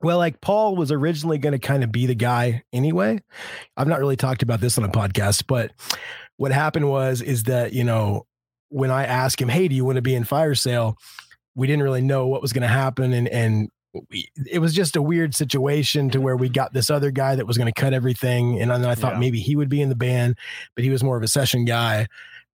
Well, 0.00 0.18
like 0.18 0.40
Paul 0.40 0.76
was 0.76 0.90
originally 0.92 1.38
going 1.38 1.52
to 1.52 1.58
kind 1.58 1.82
of 1.84 1.90
be 1.92 2.06
the 2.06 2.14
guy 2.14 2.62
anyway. 2.72 3.20
I've 3.76 3.88
not 3.88 3.98
really 3.98 4.16
talked 4.16 4.42
about 4.42 4.60
this 4.60 4.78
on 4.78 4.84
a 4.84 4.88
podcast, 4.88 5.44
but 5.48 5.72
what 6.36 6.52
happened 6.52 6.88
was 6.88 7.20
is 7.22 7.44
that 7.44 7.72
you 7.72 7.84
know 7.84 8.26
when 8.68 8.90
I 8.90 9.04
asked 9.04 9.40
him, 9.40 9.48
"Hey, 9.48 9.68
do 9.68 9.74
you 9.74 9.84
want 9.84 9.96
to 9.96 10.02
be 10.02 10.14
in 10.14 10.24
Fire 10.24 10.54
Sale?" 10.54 10.96
We 11.54 11.66
didn't 11.66 11.82
really 11.82 12.00
know 12.00 12.26
what 12.28 12.40
was 12.40 12.52
going 12.52 12.62
to 12.62 12.68
happen, 12.68 13.12
and 13.12 13.28
and 13.28 13.68
we, 14.10 14.28
it 14.50 14.60
was 14.60 14.74
just 14.74 14.96
a 14.96 15.02
weird 15.02 15.34
situation 15.34 16.08
to 16.10 16.20
where 16.20 16.36
we 16.36 16.48
got 16.48 16.72
this 16.72 16.88
other 16.88 17.10
guy 17.10 17.34
that 17.36 17.46
was 17.46 17.58
going 17.58 17.72
to 17.72 17.78
cut 17.80 17.92
everything, 17.92 18.60
and 18.60 18.70
then 18.70 18.84
I 18.84 18.94
thought 18.94 19.14
Yeah. 19.14 19.18
maybe 19.18 19.40
he 19.40 19.54
would 19.56 19.68
be 19.68 19.82
in 19.82 19.88
the 19.88 19.96
band, 19.96 20.36
but 20.74 20.84
he 20.84 20.90
was 20.90 21.02
more 21.04 21.16
of 21.16 21.22
a 21.22 21.28
session 21.28 21.64
guy, 21.64 22.06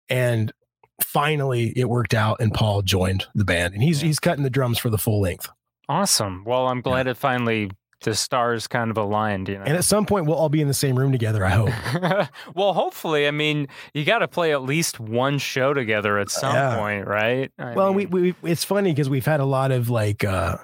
and 0.08 0.52
finally 1.00 1.72
it 1.76 1.88
worked 1.88 2.14
out, 2.14 2.40
and 2.40 2.52
Paul 2.52 2.82
joined 2.82 3.26
the 3.34 3.44
band, 3.44 3.74
and 3.74 3.82
he's 3.82 4.02
Yeah. 4.02 4.08
he's 4.08 4.18
cutting 4.20 4.44
the 4.44 4.50
drums 4.50 4.78
for 4.78 4.90
the 4.90 4.98
full 4.98 5.20
length. 5.20 5.48
Awesome. 5.88 6.42
Well, 6.44 6.68
I'm 6.68 6.80
glad 6.80 7.06
it 7.06 7.16
finally 7.16 7.70
the 8.02 8.14
stars 8.14 8.68
kind 8.68 8.90
of 8.92 8.96
aligned. 8.98 9.48
You 9.48 9.58
know. 9.58 9.64
And 9.64 9.76
at 9.76 9.84
some 9.84 10.06
point, 10.06 10.26
we'll 10.26 10.36
all 10.36 10.48
be 10.48 10.60
in 10.60 10.68
the 10.68 10.74
same 10.74 10.96
room 10.96 11.10
together. 11.10 11.44
I 11.44 11.48
hope. 11.50 12.28
well, 12.54 12.72
hopefully, 12.72 13.26
I 13.26 13.32
mean, 13.32 13.66
you 13.94 14.04
got 14.04 14.18
to 14.20 14.28
play 14.28 14.52
at 14.52 14.62
least 14.62 15.00
one 15.00 15.38
show 15.38 15.74
together 15.74 16.18
at 16.18 16.30
some 16.30 16.54
Yeah. 16.54 16.76
point, 16.76 17.06
right? 17.08 17.50
I 17.58 17.72
well, 17.74 17.92
we, 17.92 18.06
we 18.06 18.34
it's 18.44 18.62
funny 18.64 18.92
because 18.92 19.08
we've 19.10 19.26
had 19.26 19.40
a 19.40 19.44
lot 19.46 19.72
of 19.72 19.88
like 19.90 20.22
uh 20.24 20.58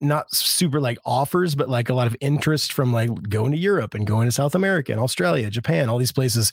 not 0.00 0.32
super 0.32 0.80
like 0.80 0.98
offers, 1.04 1.54
but 1.54 1.68
like 1.68 1.88
a 1.88 1.94
lot 1.94 2.06
of 2.06 2.16
interest 2.20 2.72
from 2.72 2.92
like 2.92 3.10
going 3.28 3.52
to 3.52 3.58
Europe 3.58 3.94
and 3.94 4.06
going 4.06 4.28
to 4.28 4.32
South 4.32 4.54
America 4.54 4.92
and 4.92 5.00
Australia, 5.00 5.50
Japan, 5.50 5.88
all 5.88 5.98
these 5.98 6.12
places. 6.12 6.52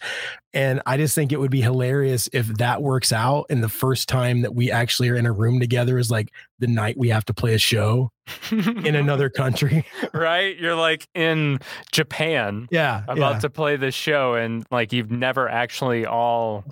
And 0.54 0.82
I 0.86 0.98
just 0.98 1.16
think 1.16 1.32
it 1.32 1.40
would 1.40 1.52
be 1.52 1.62
hilarious 1.62 2.28
if 2.34 2.48
that 2.58 2.82
works 2.82 3.14
out. 3.14 3.46
And 3.50 3.64
the 3.64 3.70
first 3.70 4.10
time 4.10 4.42
that 4.42 4.56
we 4.56 4.72
actually 4.72 5.10
are 5.10 5.16
in 5.16 5.26
a 5.26 5.32
room 5.32 5.60
together 5.60 6.00
is 6.00 6.10
like 6.10 6.32
the 6.60 6.68
night 6.68 6.98
we 6.98 7.10
have 7.10 7.26
to 7.26 7.34
play 7.34 7.54
a 7.54 7.60
show 7.60 8.12
in 8.52 8.96
another 8.96 9.30
country. 9.30 9.86
right? 10.14 10.58
You're 10.58 10.76
like 10.76 11.08
in 11.14 11.60
Japan 11.92 12.68
Yeah. 12.72 13.04
about 13.08 13.36
yeah. 13.36 13.40
to 13.40 13.50
play 13.50 13.76
the 13.76 13.92
show, 13.92 14.36
and 14.36 14.66
like 14.72 14.94
you've 14.94 15.12
never 15.12 15.48
actually 15.50 16.06
all. 16.06 16.64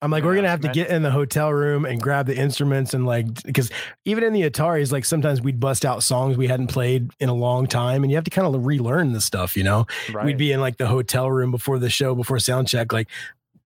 I'm 0.00 0.10
like, 0.10 0.24
we're 0.24 0.34
gonna 0.34 0.48
have 0.48 0.60
to 0.60 0.68
get 0.68 0.88
in 0.88 1.02
the 1.02 1.10
hotel 1.10 1.52
room 1.52 1.84
and 1.84 2.00
grab 2.00 2.26
the 2.26 2.36
instruments 2.36 2.94
and 2.94 3.06
like 3.06 3.42
because 3.44 3.70
even 4.04 4.24
in 4.24 4.32
the 4.32 4.42
Ataris, 4.42 4.92
like 4.92 5.04
sometimes 5.04 5.40
we'd 5.40 5.60
bust 5.60 5.84
out 5.84 6.02
songs 6.02 6.36
we 6.36 6.48
hadn't 6.48 6.68
played 6.68 7.10
in 7.20 7.28
a 7.28 7.34
long 7.34 7.66
time, 7.66 8.02
and 8.02 8.10
you 8.10 8.16
have 8.16 8.24
to 8.24 8.30
kind 8.30 8.52
of 8.52 8.66
relearn 8.66 9.12
the 9.12 9.20
stuff, 9.20 9.56
you 9.56 9.64
know. 9.64 9.86
Right. 10.12 10.26
We'd 10.26 10.38
be 10.38 10.52
in 10.52 10.60
like 10.60 10.76
the 10.78 10.86
hotel 10.86 11.30
room 11.30 11.50
before 11.50 11.78
the 11.78 11.90
show, 11.90 12.14
before 12.14 12.38
sound 12.38 12.68
check, 12.68 12.92
like 12.92 13.08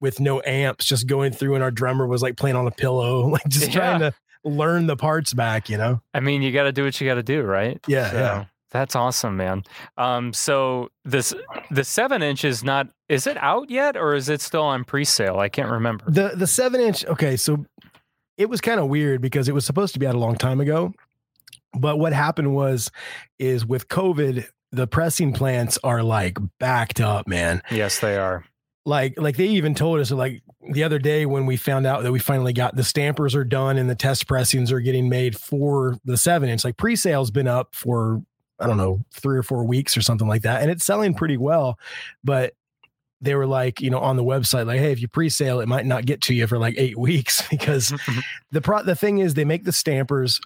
with 0.01 0.21
no 0.21 0.43
amps, 0.45 0.85
just 0.85 1.07
going 1.07 1.33
through, 1.33 1.55
and 1.55 1.65
our 1.65 1.71
drummer 1.71 2.07
was 2.07 2.23
like 2.23 2.37
playing 2.37 2.57
on 2.57 2.67
a 2.67 2.71
pillow, 2.71 3.29
like 3.29 3.47
just 3.49 3.73
trying 3.73 4.01
to 4.01 4.13
learn 4.47 4.87
the 4.87 4.97
parts 4.97 5.35
back, 5.35 5.69
you 5.69 5.77
know. 5.77 6.01
I 6.15 6.21
mean, 6.21 6.41
you 6.43 6.53
got 6.53 6.65
to 6.65 6.73
do 6.73 6.85
what 6.85 7.01
you 7.01 7.07
got 7.07 7.15
to 7.15 7.23
do, 7.23 7.43
right? 7.43 7.81
Yeah, 7.87 8.11
So, 8.11 8.17
yeah. 8.17 8.45
That's 8.71 8.97
awesome, 8.97 9.37
man. 9.37 9.63
Um, 9.97 10.33
so 10.33 10.91
this 11.05 11.33
the 11.71 11.85
seven 11.85 12.23
inch 12.23 12.45
is 12.45 12.63
not 12.65 12.89
is 13.09 13.27
it 13.27 13.37
out 13.39 13.71
yet 13.71 13.97
or 13.97 14.15
is 14.15 14.29
it 14.29 14.41
still 14.41 14.65
on 14.65 14.85
pre-sale? 14.85 15.39
I 15.39 15.49
can't 15.49 15.71
remember. 15.71 16.05
The 16.09 16.33
the 16.35 16.47
seven 16.47 16.81
inch, 16.81 17.05
okay, 17.07 17.37
so 17.37 17.65
it 18.37 18.51
was 18.51 18.61
kind 18.61 18.79
of 18.81 18.89
weird 18.89 19.23
because 19.23 19.49
it 19.49 19.55
was 19.55 19.65
supposed 19.65 19.95
to 19.95 20.01
be 20.01 20.07
out 20.07 20.15
a 20.15 20.19
long 20.19 20.37
time 20.37 20.61
ago. 20.61 20.93
But 21.79 21.99
what 21.99 22.13
happened 22.13 22.55
was 22.55 22.91
is 23.39 23.65
with 23.65 23.89
COVID, 23.89 24.47
the 24.73 24.87
pressing 24.87 25.33
plants 25.33 25.79
are 25.85 26.03
like 26.03 26.37
backed 26.59 27.01
up, 27.01 27.27
man. 27.29 27.63
yes, 27.71 28.01
they 28.01 28.17
are. 28.17 28.45
Like 28.87 29.15
like 29.19 29.37
they 29.37 29.49
even 29.49 29.75
told 29.75 30.01
us 30.01 30.11
like 30.13 30.43
the 30.73 30.85
other 30.85 30.99
day 30.99 31.27
when 31.27 31.45
we 31.45 31.57
found 31.57 31.87
out 31.87 32.05
that 32.05 32.13
we 32.13 32.21
finally 32.21 32.53
got 32.53 32.77
the 32.77 32.85
stampers 32.85 33.35
are 33.35 33.45
done 33.45 33.77
and 33.77 33.91
the 33.91 33.95
test 33.95 34.27
pressings 34.27 34.71
are 34.73 34.81
getting 34.81 35.09
made 35.09 35.37
for 35.37 35.99
the 36.05 36.17
seven 36.17 36.49
inch 36.49 36.65
like 36.65 36.77
pre-sale's 36.77 37.31
been 37.31 37.49
up 37.49 37.75
for 37.75 38.23
i 38.61 38.67
don't 38.67 38.77
know 38.77 39.01
three 39.13 39.37
or 39.37 39.43
four 39.43 39.65
weeks 39.65 39.97
or 39.97 40.03
something 40.03 40.29
like 40.29 40.43
that 40.43 40.63
and 40.63 40.71
it's 40.71 40.87
selling 40.87 41.15
pretty 41.15 41.37
well 41.37 41.79
but 42.23 42.55
they 43.21 43.35
were 43.35 43.47
like 43.47 43.81
you 43.81 43.91
know 43.91 43.99
on 43.99 44.17
the 44.17 44.25
website 44.25 44.67
like 44.67 44.79
hey 44.79 44.93
if 44.93 45.01
you 45.01 45.09
pre-sale 45.09 45.61
it 45.61 45.67
might 45.67 45.85
not 45.85 46.07
get 46.07 46.21
to 46.21 46.33
you 46.33 46.47
for 46.47 46.57
like 46.57 46.75
eight 46.79 46.97
weeks 46.99 47.47
because 47.51 47.93
the 48.53 48.61
pro 48.61 48.83
the 48.83 48.95
thing 48.95 49.19
is 49.19 49.35
they 49.35 49.45
make 49.45 49.65
the 49.65 49.73
stampers 49.73 50.41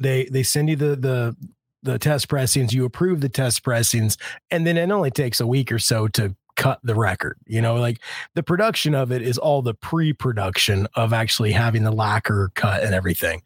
they 0.00 0.24
they 0.26 0.42
send 0.42 0.68
you 0.68 0.76
the 0.76 0.96
the 0.96 1.36
the 1.84 1.98
test 1.98 2.28
pressings 2.28 2.72
you 2.72 2.84
approve 2.84 3.20
the 3.20 3.28
test 3.28 3.62
pressings 3.62 4.16
and 4.50 4.66
then 4.66 4.76
it 4.76 4.90
only 4.90 5.10
takes 5.10 5.40
a 5.40 5.46
week 5.46 5.70
or 5.70 5.78
so 5.78 6.08
to 6.08 6.34
cut 6.56 6.78
the 6.82 6.94
record 6.94 7.38
you 7.46 7.60
know 7.60 7.76
like 7.76 7.98
the 8.34 8.42
production 8.42 8.94
of 8.94 9.10
it 9.10 9.22
is 9.22 9.38
all 9.38 9.62
the 9.62 9.74
pre-production 9.74 10.86
of 10.94 11.12
actually 11.12 11.52
having 11.52 11.84
the 11.84 11.90
lacquer 11.92 12.50
cut 12.54 12.82
and 12.82 12.94
everything. 12.94 13.42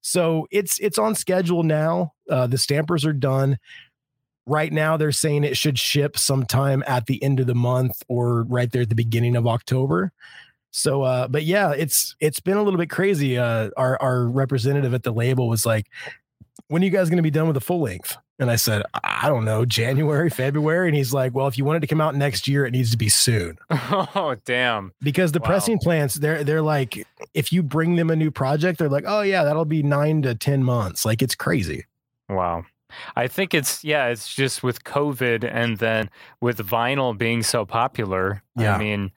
So 0.00 0.46
it's 0.50 0.78
it's 0.78 0.98
on 0.98 1.14
schedule 1.14 1.62
now 1.62 2.12
uh 2.30 2.46
the 2.46 2.58
stampers 2.58 3.04
are 3.04 3.12
done. 3.12 3.58
Right 4.46 4.72
now 4.72 4.96
they're 4.96 5.12
saying 5.12 5.44
it 5.44 5.56
should 5.56 5.78
ship 5.78 6.18
sometime 6.18 6.82
at 6.86 7.06
the 7.06 7.22
end 7.22 7.40
of 7.40 7.46
the 7.46 7.54
month 7.54 8.02
or 8.08 8.44
right 8.44 8.70
there 8.70 8.82
at 8.82 8.88
the 8.88 8.94
beginning 8.94 9.36
of 9.36 9.46
october. 9.46 10.12
So 10.70 11.02
uh 11.02 11.28
but 11.28 11.44
yeah 11.44 11.72
it's 11.72 12.14
it's 12.20 12.40
been 12.40 12.56
a 12.56 12.62
little 12.62 12.78
bit 12.78 12.90
crazy 12.90 13.38
uh 13.38 13.70
our 13.76 14.00
our 14.00 14.26
representative 14.26 14.94
at 14.94 15.02
the 15.02 15.12
label 15.12 15.48
was 15.48 15.66
like 15.66 15.86
when 16.68 16.82
are 16.82 16.84
you 16.84 16.90
guys 16.90 17.08
going 17.08 17.16
to 17.16 17.22
be 17.22 17.30
done 17.30 17.46
with 17.46 17.54
the 17.54 17.60
full 17.60 17.80
length 17.80 18.16
and 18.38 18.50
i 18.50 18.56
said 18.56 18.82
i 19.04 19.28
don't 19.28 19.44
know 19.44 19.64
january 19.64 20.30
february 20.30 20.88
and 20.88 20.96
he's 20.96 21.12
like 21.12 21.34
well 21.34 21.46
if 21.46 21.56
you 21.58 21.64
wanted 21.64 21.80
to 21.80 21.86
come 21.86 22.00
out 22.00 22.14
next 22.14 22.46
year 22.48 22.64
it 22.66 22.70
needs 22.70 22.90
to 22.90 22.96
be 22.96 23.08
soon 23.08 23.58
oh, 23.70 24.36
damn. 24.44 24.92
because 25.00 25.32
the 25.32 25.40
Wow. 25.40 25.46
pressing 25.46 25.78
plants 25.78 26.14
they're 26.16 26.44
they're 26.44 26.62
like 26.62 27.06
if 27.34 27.52
you 27.52 27.62
bring 27.62 27.96
them 27.96 28.10
a 28.10 28.16
new 28.16 28.30
project 28.30 28.78
they're 28.78 28.88
like 28.88 29.04
oh 29.06 29.22
yeah 29.22 29.44
that'll 29.44 29.64
be 29.64 29.82
nine 29.82 30.22
to 30.22 30.34
ten 30.34 30.62
months 30.62 31.04
like 31.04 31.22
it's 31.22 31.34
crazy 31.34 31.84
Wow. 32.28 32.64
I 33.16 33.26
think 33.26 33.52
it's 33.54 33.82
yeah, 33.84 34.06
it's 34.06 34.34
just 34.34 34.62
with 34.62 34.84
COVID 34.84 35.50
and 35.50 35.78
then 35.78 36.08
with 36.40 36.58
vinyl 36.58 37.16
being 37.16 37.42
so 37.42 37.64
popular. 37.66 38.42
Yeah. 38.56 38.74
I 38.74 38.78
mean, 38.78 39.12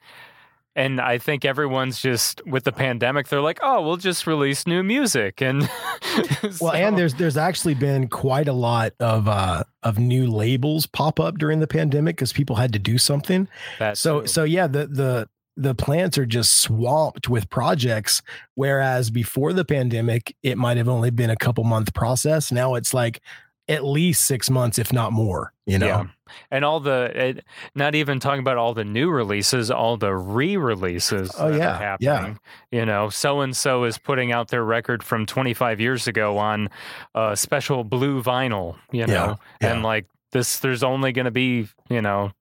and 0.74 1.00
I 1.00 1.18
think 1.18 1.44
everyone's 1.44 2.00
just 2.00 2.44
with 2.46 2.64
the 2.64 2.72
pandemic, 2.72 3.28
they're 3.28 3.42
like, 3.42 3.60
oh, 3.62 3.82
we'll 3.82 3.98
just 3.98 4.26
release 4.26 4.66
new 4.66 4.82
music 4.82 5.40
and 5.42 5.68
well 6.60 6.72
and 6.72 6.96
there's 6.96 7.14
there's 7.14 7.36
actually 7.36 7.74
been 7.74 8.08
quite 8.08 8.48
a 8.48 8.52
lot 8.52 8.92
of 9.00 9.28
uh 9.28 9.64
of 9.82 9.98
new 9.98 10.26
labels 10.30 10.86
pop 10.86 11.18
up 11.20 11.38
during 11.38 11.60
the 11.60 11.66
pandemic 11.66 12.16
because 12.16 12.32
people 12.32 12.56
had 12.56 12.72
to 12.72 12.78
do 12.78 12.98
something 12.98 13.48
that 13.78 13.96
so 13.98 14.22
too. 14.22 14.26
so 14.26 14.44
yeah 14.44 14.66
the 14.66 14.86
the 14.86 15.28
the 15.56 15.74
plants 15.74 16.16
are 16.16 16.26
just 16.26 16.60
swamped 16.62 17.28
with 17.28 17.48
projects 17.50 18.22
whereas 18.54 19.10
before 19.10 19.52
the 19.52 19.64
pandemic 19.64 20.34
it 20.42 20.56
might 20.56 20.76
have 20.76 20.88
only 20.88 21.10
been 21.10 21.30
a 21.30 21.36
couple 21.36 21.64
month 21.64 21.92
process 21.94 22.50
now 22.52 22.74
it's 22.74 22.94
like 22.94 23.20
at 23.68 23.84
least 23.84 24.26
six 24.26 24.48
months 24.50 24.78
if 24.78 24.92
not 24.92 25.12
more 25.12 25.52
you 25.66 25.78
know 25.78 25.86
Yeah. 25.86 26.04
And 26.50 26.64
all 26.64 26.80
the, 26.80 27.42
not 27.74 27.94
even 27.94 28.20
talking 28.20 28.40
about 28.40 28.56
all 28.56 28.74
the 28.74 28.84
new 28.84 29.10
releases, 29.10 29.70
all 29.70 29.96
the 29.96 30.14
re-releases. 30.14 31.30
Oh, 31.38 31.50
that 31.50 31.54
are 31.54 31.58
yeah, 31.58 31.96
yeah. 32.00 32.34
You 32.70 32.86
know, 32.86 33.08
so 33.08 33.40
and 33.40 33.56
so 33.56 33.84
is 33.84 33.98
putting 33.98 34.32
out 34.32 34.48
their 34.48 34.64
record 34.64 35.02
from 35.02 35.26
25 35.26 35.80
years 35.80 36.06
ago 36.06 36.38
on 36.38 36.68
uh, 37.14 37.34
special 37.34 37.84
blue 37.84 38.22
vinyl. 38.22 38.76
You 38.90 39.06
know, 39.06 39.38
yeah. 39.60 39.72
and 39.72 39.82
like 39.82 40.06
this, 40.32 40.58
there's 40.58 40.82
only 40.82 41.12
going 41.12 41.26
to 41.26 41.30
be 41.30 41.68
you 41.88 42.02
know 42.02 42.32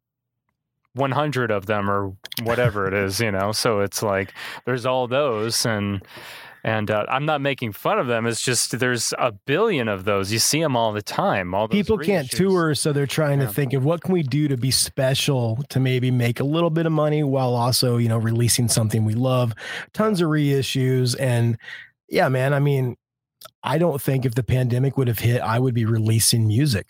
100 0.94 1.52
of 1.52 1.66
them 1.66 1.90
or 1.90 2.16
whatever 2.44 2.88
it 2.88 2.94
is. 2.94 3.20
You 3.20 3.32
know, 3.32 3.52
so 3.52 3.82
it's 3.82 4.02
like 4.04 4.34
there's 4.66 4.86
all 4.86 5.08
those 5.08 5.66
and. 5.66 6.02
And 6.64 6.92
uh, 6.92 7.06
I'm 7.10 7.26
not 7.26 7.42
making 7.42 7.72
fun 7.74 7.98
of 7.98 8.06
them. 8.08 8.28
It's 8.28 8.42
just 8.42 8.78
there's 8.80 9.14
a 9.18 9.32
billion 9.32 9.88
of 9.88 10.04
those. 10.04 10.32
You 10.32 10.38
see 10.40 10.62
them 10.62 10.76
all 10.76 10.92
the 10.94 11.02
time. 11.02 11.56
All 11.56 11.68
people 11.68 11.98
can't 11.98 12.30
tour 12.30 12.76
so 12.76 12.94
they're 12.94 13.08
trying 13.08 13.40
Yeah. 13.42 13.48
to 13.48 13.52
think 13.54 13.74
of 13.74 13.84
what 13.84 14.02
can 14.02 14.14
we 14.14 14.22
do 14.22 14.48
to 14.48 14.58
be 14.58 14.70
special 14.70 15.60
to 15.70 15.80
maybe 15.80 16.12
make 16.12 16.40
a 16.40 16.44
little 16.44 16.70
bit 16.70 16.86
of 16.86 16.92
money 16.92 17.24
while 17.24 17.56
also 17.56 17.98
you 17.98 18.08
know 18.10 18.18
releasing 18.18 18.68
something 18.68 19.06
we 19.06 19.16
love 19.16 19.54
tons 19.94 20.22
of 20.22 20.28
reissues 20.30 21.16
and 21.20 21.58
yeah 22.10 22.30
man 22.30 22.54
i 22.54 22.60
mean 22.60 22.96
i 23.64 23.78
don't 23.78 24.02
think 24.02 24.26
if 24.26 24.36
the 24.36 24.44
pandemic 24.44 24.98
would 24.98 25.08
have 25.08 25.20
hit 25.20 25.42
i 25.42 25.58
would 25.58 25.74
be 25.74 25.86
releasing 25.86 26.48
music 26.48 26.88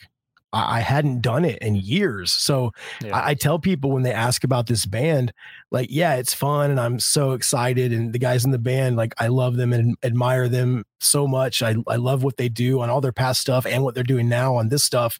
i, 0.54 0.78
I 0.78 0.80
hadn't 0.82 1.22
done 1.22 1.45
it 1.45 1.58
in 1.60 1.76
years 1.76 2.32
so 2.32 2.72
Yeah. 3.04 3.18
I, 3.18 3.30
I 3.30 3.34
tell 3.34 3.60
people 3.60 3.91
when 3.91 4.04
they 4.04 4.14
ask 4.14 4.43
about 4.43 4.68
this 4.68 4.86
band, 4.86 5.34
like, 5.72 5.88
yeah, 5.91 6.16
it's 6.16 6.34
fun 6.34 6.70
and 6.72 6.80
I'm 6.80 6.99
so 6.99 7.32
excited. 7.32 7.93
And 7.93 8.12
the 8.14 8.20
guys 8.20 8.43
in 8.45 8.52
the 8.52 8.58
band, 8.60 8.95
like, 8.97 9.14
I 9.18 9.28
love 9.28 9.56
them 9.56 9.72
and 9.74 9.95
admire 10.04 10.49
them 10.49 10.84
so 10.99 11.28
much. 11.28 11.64
I, 11.64 11.76
I 11.88 11.95
love 11.95 12.24
what 12.24 12.38
they 12.38 12.49
do 12.49 12.82
on 12.82 12.89
all 12.89 12.99
their 13.02 13.12
past 13.14 13.39
stuff 13.41 13.66
and 13.66 13.84
what 13.84 13.95
they're 13.95 14.04
doing 14.04 14.28
now 14.30 14.56
on 14.56 14.70
this 14.70 14.84
stuff. 14.84 15.20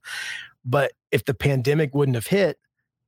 But 0.66 0.92
if 1.12 1.24
the 1.26 1.34
pandemic 1.34 1.96
wouldn't 1.96 2.16
have 2.16 2.28
hit, 2.28 2.58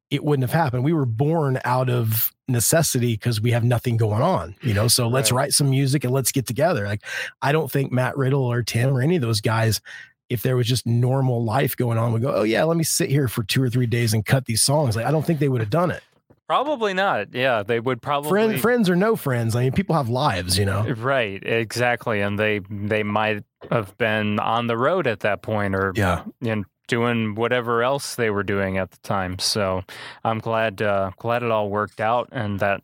it 0.09 0.23
wouldn't 0.23 0.47
have 0.49 0.57
happened. 0.59 0.83
We 0.83 0.93
were 0.93 1.05
born 1.05 1.59
out 1.65 1.89
of 1.89 2.31
necessity 2.47 3.13
because 3.13 3.41
we 3.41 3.51
have 3.51 3.63
nothing 3.63 3.97
going 3.97 4.21
on, 4.21 4.55
you 4.61 4.73
know. 4.73 4.87
So 4.87 5.07
let's 5.07 5.31
Right. 5.31 5.37
write 5.37 5.53
some 5.53 5.69
music 5.69 6.03
and 6.03 6.13
let's 6.13 6.31
get 6.31 6.45
together. 6.45 6.85
Like, 6.85 7.03
I 7.41 7.51
don't 7.51 7.71
think 7.71 7.91
Matt 7.91 8.15
Riddle 8.17 8.43
or 8.43 8.61
Tim 8.63 8.95
or 8.95 9.01
any 9.01 9.15
of 9.15 9.21
those 9.21 9.41
guys 9.41 9.81
if 10.29 10.41
there 10.41 10.55
was 10.55 10.67
just 10.67 10.85
normal 10.85 11.43
life 11.43 11.75
going 11.75 11.97
on, 11.97 12.13
would 12.13 12.21
go, 12.21 12.33
oh 12.33 12.43
yeah, 12.43 12.63
let 12.63 12.77
me 12.77 12.83
sit 12.83 13.09
here 13.09 13.27
for 13.27 13.43
two 13.43 13.61
or 13.61 13.69
three 13.69 13.85
days 13.85 14.13
and 14.13 14.25
cut 14.25 14.45
these 14.45 14.61
songs. 14.61 14.95
Like 14.95 15.05
I 15.05 15.11
don't 15.11 15.25
think 15.25 15.39
they 15.39 15.49
would 15.49 15.61
have 15.61 15.69
done 15.69 15.91
it. 15.91 16.01
Probably 16.47 16.93
not. 16.93 17.33
Yeah, 17.33 17.63
they 17.63 17.79
would 17.79 18.01
probably 18.01 18.29
Friend, 18.29 18.59
friends 18.61 18.89
or 18.89 18.95
no 18.95 19.15
friends. 19.15 19.55
I 19.55 19.63
mean, 19.63 19.71
people 19.71 19.95
have 19.95 20.09
lives, 20.09 20.57
you 20.57 20.65
know. 20.65 20.83
Right, 20.87 21.41
exactly, 21.43 22.19
and 22.21 22.37
they 22.37 22.59
they 22.69 23.01
might 23.03 23.43
have 23.71 23.97
been 23.97 24.39
on 24.39 24.67
the 24.67 24.77
road 24.77 25.07
at 25.07 25.21
that 25.21 25.41
point, 25.41 25.73
or 25.73 25.93
Yeah. 25.95 26.23
you 26.41 26.55
know, 26.57 26.63
doing 26.89 27.35
whatever 27.35 27.81
else 27.81 28.15
they 28.15 28.29
were 28.29 28.43
doing 28.43 28.77
at 28.77 28.91
the 28.91 28.97
time. 29.03 29.39
So 29.39 29.83
I'm 30.23 30.39
glad 30.39 30.81
uh, 30.81 31.11
glad 31.17 31.43
it 31.43 31.49
all 31.49 31.69
worked 31.69 32.01
out 32.01 32.27
and 32.33 32.59
that 32.59 32.81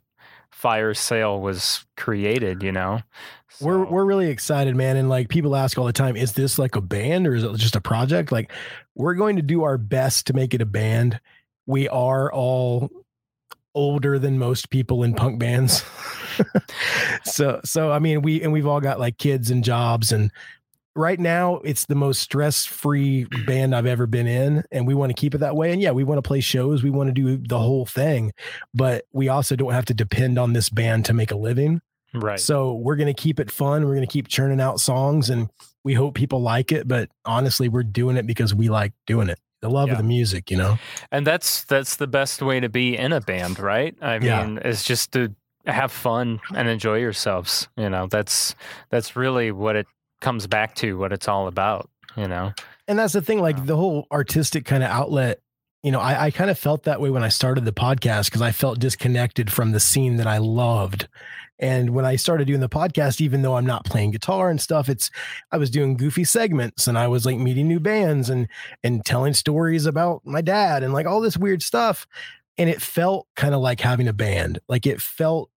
fire 0.52 0.94
sale 0.94 1.40
was 1.40 1.86
created. 1.98 2.64
You 2.64 2.72
know, 2.72 3.02
So- 3.60 3.86
we're 3.86 4.06
really 4.06 4.30
excited, 4.30 4.76
man. 4.76 4.98
And 4.98 5.10
like 5.10 5.30
people 5.30 5.56
ask 5.56 5.78
all 5.78 5.86
the 5.86 5.94
time, 5.94 6.16
is 6.16 6.34
this 6.34 6.58
like 6.58 6.76
a 6.76 6.82
band 6.82 7.28
or 7.28 7.36
is 7.36 7.44
it 7.44 7.56
just 7.56 7.76
a 7.76 7.82
project? 7.82 8.32
Like 8.32 8.52
we're 8.96 9.16
going 9.16 9.36
to 9.36 9.42
do 9.42 9.64
our 9.64 9.78
best 9.78 10.28
to 10.28 10.34
make 10.34 10.54
it 10.54 10.62
a 10.62 10.66
band. 10.66 11.20
We 11.66 11.88
are 11.90 12.32
all 12.32 12.90
older 13.76 14.18
than 14.18 14.40
most 14.40 14.70
people 14.70 15.04
in 15.04 15.14
punk 15.14 15.40
bands. 15.40 15.84
so 17.24 17.62
so 17.64 17.92
I 17.92 18.00
mean 18.00 18.22
we 18.22 18.42
and 18.42 18.52
we've 18.52 18.68
all 18.68 18.82
got 18.82 19.00
like 19.00 19.18
kids 19.18 19.52
and 19.52 19.64
jobs 19.64 20.12
and 20.12 20.32
right 20.96 21.20
now 21.20 21.58
it's 21.58 21.86
the 21.86 21.96
most 21.96 22.20
stress-free 22.20 23.26
band 23.46 23.76
I've 23.76 23.86
ever 23.86 24.08
been 24.08 24.28
in 24.28 24.64
and 24.72 24.88
we 24.88 24.94
want 24.94 25.12
to 25.12 25.20
keep 25.20 25.36
it 25.36 25.38
that 25.40 25.56
way 25.56 25.72
and 25.72 25.82
yeah 25.82 25.92
we 25.92 26.04
want 26.04 26.18
to 26.18 26.28
play 26.28 26.40
shows 26.40 26.84
we 26.84 26.90
want 26.90 27.08
to 27.08 27.14
do 27.14 27.38
the 27.38 27.60
whole 27.60 27.86
thing 27.86 28.34
but 28.74 29.06
we 29.14 29.30
also 29.30 29.56
don't 29.56 29.72
have 29.72 29.86
to 29.86 29.94
depend 29.94 30.40
on 30.40 30.54
this 30.54 30.70
band 30.70 31.06
to 31.06 31.14
make 31.14 31.32
a 31.32 31.38
living 31.38 31.80
right. 32.14 32.40
so 32.40 32.74
we're 32.74 32.96
going 32.96 33.14
to 33.14 33.20
keep 33.22 33.40
it 33.40 33.50
fun. 33.52 33.84
We're 33.86 33.96
going 33.96 34.08
to 34.08 34.12
keep 34.12 34.28
churning 34.28 34.60
out 34.62 34.80
songs 34.80 35.30
and 35.30 35.50
we 35.84 35.94
hope 35.94 36.16
people 36.16 36.42
like 36.42 36.72
it. 36.72 36.88
But 36.88 37.10
honestly, 37.26 37.70
we're 37.70 37.84
doing 37.84 38.18
it 38.18 38.26
because 38.28 38.54
we 38.54 38.70
like 38.70 38.94
doing 39.08 39.30
it. 39.30 39.40
The 39.62 39.70
love 39.70 39.88
Yeah. 39.88 39.94
of 39.94 39.98
the 39.98 40.04
music, 40.06 40.50
you 40.52 40.58
know? 40.58 40.78
And 41.12 41.28
that's 41.28 41.64
that's 41.66 41.98
the 41.98 42.08
best 42.08 42.42
way 42.42 42.60
to 42.62 42.70
be 42.70 42.98
in 42.98 43.12
a 43.12 43.20
band, 43.22 43.60
right? 43.60 43.96
I 44.02 44.18
Yeah. 44.20 44.46
mean, 44.46 44.60
it's 44.64 44.84
just 44.84 45.12
to 45.14 45.34
have 45.66 45.92
fun 45.92 46.40
and 46.56 46.68
enjoy 46.70 46.98
yourselves. 47.00 47.68
You 47.76 47.90
know, 47.90 48.08
that's 48.08 48.56
that's 48.90 49.16
really 49.18 49.52
what 49.52 49.76
it 49.76 49.86
comes 50.22 50.48
back 50.48 50.76
to, 50.76 50.98
what 50.98 51.12
it's 51.12 51.28
all 51.28 51.48
about. 51.48 51.90
You 52.16 52.28
know, 52.28 52.54
And 52.88 52.98
that's 52.98 53.14
the 53.14 53.22
thing, 53.22 53.40
like 53.42 53.66
the 53.66 53.76
whole 53.76 54.08
artistic 54.12 54.66
kind 54.66 54.82
of 54.84 54.90
outlet. 54.90 55.40
You 55.84 55.92
know, 55.92 56.00
I, 56.00 56.26
I 56.26 56.32
kind 56.32 56.50
of 56.50 56.58
felt 56.60 56.84
that 56.84 57.00
way 57.00 57.10
when 57.10 57.24
I 57.24 57.30
started 57.30 57.64
the 57.64 57.72
podcast 57.72 58.26
because 58.26 58.42
I 58.42 58.52
felt 58.52 58.80
disconnected 58.80 59.52
from 59.52 59.72
the 59.74 59.80
scene 59.80 60.18
that 60.18 60.28
I 60.28 60.38
loved. 60.40 61.08
And 61.60 61.92
when 61.92 62.06
I 62.06 62.16
started 62.16 62.48
doing 62.48 62.62
the 62.62 62.70
podcast, 62.70 63.20
even 63.20 63.42
though 63.42 63.58
I'm 63.58 63.66
not 63.66 63.86
playing 63.86 64.12
guitar 64.12 64.50
and 64.50 64.62
stuff, 64.62 64.88
it's 64.88 65.12
I 65.52 65.58
was 65.58 65.70
doing 65.70 65.98
goofy 65.98 66.24
segments 66.24 66.88
and 66.88 66.98
I 66.98 67.08
was 67.08 67.26
like 67.26 67.38
meeting 67.38 67.68
new 67.68 67.80
bands 67.80 68.30
and 68.30 68.48
and 68.84 69.06
telling 69.06 69.34
stories 69.34 69.86
about 69.86 70.22
my 70.26 70.42
dad 70.42 70.84
and 70.84 70.94
like 70.94 71.06
all 71.06 71.22
this 71.22 71.38
weird 71.38 71.62
stuff. 71.62 72.08
And 72.58 72.70
it 72.70 72.82
felt 72.82 73.28
kind 73.36 73.54
of 73.54 73.62
like 73.62 73.80
having 73.82 74.08
a 74.08 74.14
band. 74.14 74.60
Like 74.68 74.86
it 74.86 75.02
felt 75.02 75.50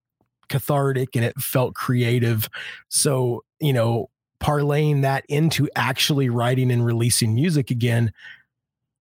cathartic 0.48 1.16
and 1.16 1.24
it 1.24 1.40
felt 1.40 1.74
creative. 1.74 2.48
So, 2.88 3.44
you 3.60 3.72
know, 3.72 4.10
parlaying 4.40 5.02
that 5.02 5.24
into 5.28 5.68
actually 5.76 6.28
writing 6.28 6.70
and 6.72 6.84
releasing 6.84 7.34
music 7.34 7.70
again, 7.70 8.12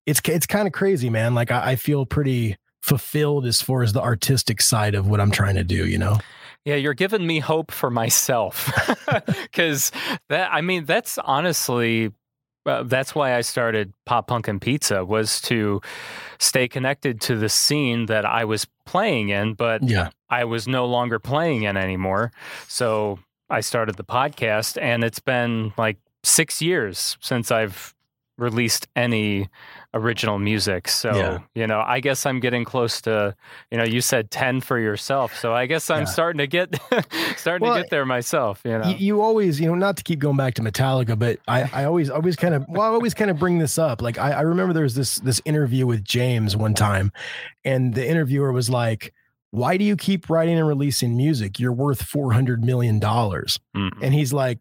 it's 0.05 0.19
it's 0.26 0.45
kind 0.45 0.67
of 0.67 0.73
crazy, 0.73 1.09
man. 1.09 1.34
Like 1.34 1.49
I, 1.49 1.71
I 1.71 1.76
feel 1.76 2.05
pretty 2.05 2.57
fulfilled 2.81 3.45
as 3.45 3.61
far 3.61 3.84
as 3.84 3.93
the 3.93 4.01
artistic 4.01 4.61
side 4.61 4.95
of 4.95 5.07
what 5.07 5.19
I'm 5.19 5.31
trying 5.31 5.55
to 5.55 5.63
do, 5.63 5.85
you 5.88 5.97
know? 5.97 6.17
Yeah, 6.65 6.76
you're 6.76 6.94
giving 6.94 7.26
me 7.26 7.40
hope 7.40 7.72
for 7.72 7.90
myself. 7.90 8.72
Cuz 9.53 9.91
that 10.30 10.49
I 10.52 10.61
mean, 10.61 10.86
that's 10.86 11.18
honestly 11.19 12.11
uh, 12.65 12.84
that's 12.84 13.15
why 13.15 13.36
I 13.36 13.41
started 13.41 13.94
Pop 14.06 14.27
Punk 14.27 14.48
and 14.48 14.61
Pizza 14.61 15.03
was 15.06 15.41
to 15.41 15.81
stay 16.40 16.68
connected 16.68 17.22
to 17.22 17.36
the 17.36 17.49
scene 17.49 18.06
that 18.07 18.26
I 18.26 18.45
was 18.45 18.68
playing 18.86 19.30
in, 19.30 19.53
but 19.53 19.81
Yeah. 19.84 20.10
I 20.30 20.44
was 20.44 20.68
no 20.68 20.86
longer 20.86 21.18
playing 21.19 21.64
in 21.64 21.77
anymore. 21.77 22.31
So 22.68 23.19
I 23.49 23.61
started 23.61 23.95
the 23.95 24.03
podcast, 24.03 24.80
and 24.80 25.03
it's 25.03 25.19
been 25.19 25.73
like 25.77 25.98
six 26.23 26.61
years 26.61 27.18
since 27.22 27.49
I've 27.49 27.95
released 28.38 28.88
any 28.95 29.49
original 29.95 30.37
music. 30.37 30.87
So, 30.87 31.15
Yeah. 31.15 31.39
you 31.55 31.65
know, 31.65 31.81
I 31.83 31.99
guess 31.99 32.25
I'm 32.25 32.39
getting 32.39 32.63
close 32.63 33.01
to, 33.01 33.35
you 33.71 33.77
know, 33.79 33.83
you 33.83 34.01
said 34.01 34.29
10 34.29 34.61
for 34.61 34.77
yourself. 34.77 35.35
So 35.35 35.53
I 35.53 35.65
guess 35.65 35.89
I'm 35.89 36.01
Yeah. 36.01 36.05
starting 36.05 36.37
to 36.37 36.47
get, 36.47 36.79
starting 37.37 37.67
Well, 37.67 37.75
to 37.75 37.81
get 37.81 37.89
there 37.89 38.05
myself, 38.05 38.61
you 38.63 38.77
know. 38.77 38.87
You, 38.87 38.95
you 38.97 39.21
always, 39.21 39.59
you 39.59 39.67
know, 39.67 39.73
not 39.73 39.97
to 39.97 40.03
keep 40.03 40.19
going 40.19 40.37
back 40.37 40.53
to 40.55 40.61
Metallica, 40.61 41.17
but 41.17 41.39
I, 41.47 41.69
I 41.73 41.85
always, 41.85 42.09
always 42.11 42.35
kind 42.35 42.53
of, 42.53 42.65
well, 42.69 42.83
I 42.83 42.87
always 42.89 43.15
kind 43.15 43.31
of 43.31 43.39
bring 43.39 43.57
this 43.57 43.79
up. 43.79 44.01
Like, 44.01 44.19
I, 44.19 44.31
I 44.33 44.41
remember 44.41 44.73
there 44.73 44.83
was 44.83 44.93
this, 44.95 45.17
this 45.19 45.41
interview 45.43 45.87
with 45.87 46.03
James 46.03 46.55
one 46.55 46.75
time, 46.75 47.11
and 47.65 47.95
the 47.95 48.07
interviewer 48.07 48.51
was 48.51 48.69
like, 48.69 49.11
"Why 49.51 49.75
do 49.77 49.83
you 49.83 49.95
keep 49.97 50.29
writing 50.29 50.57
and 50.59 50.67
releasing 50.67 51.17
music? 51.17 51.59
You're 51.59 51.73
worth 51.73 52.03
four 52.03 52.31
hundred 52.33 52.63
million 52.63 52.99
dollars." 52.99 53.59
Mm. 53.75 53.91
And 54.01 54.13
he's 54.13 54.31
like, 54.33 54.59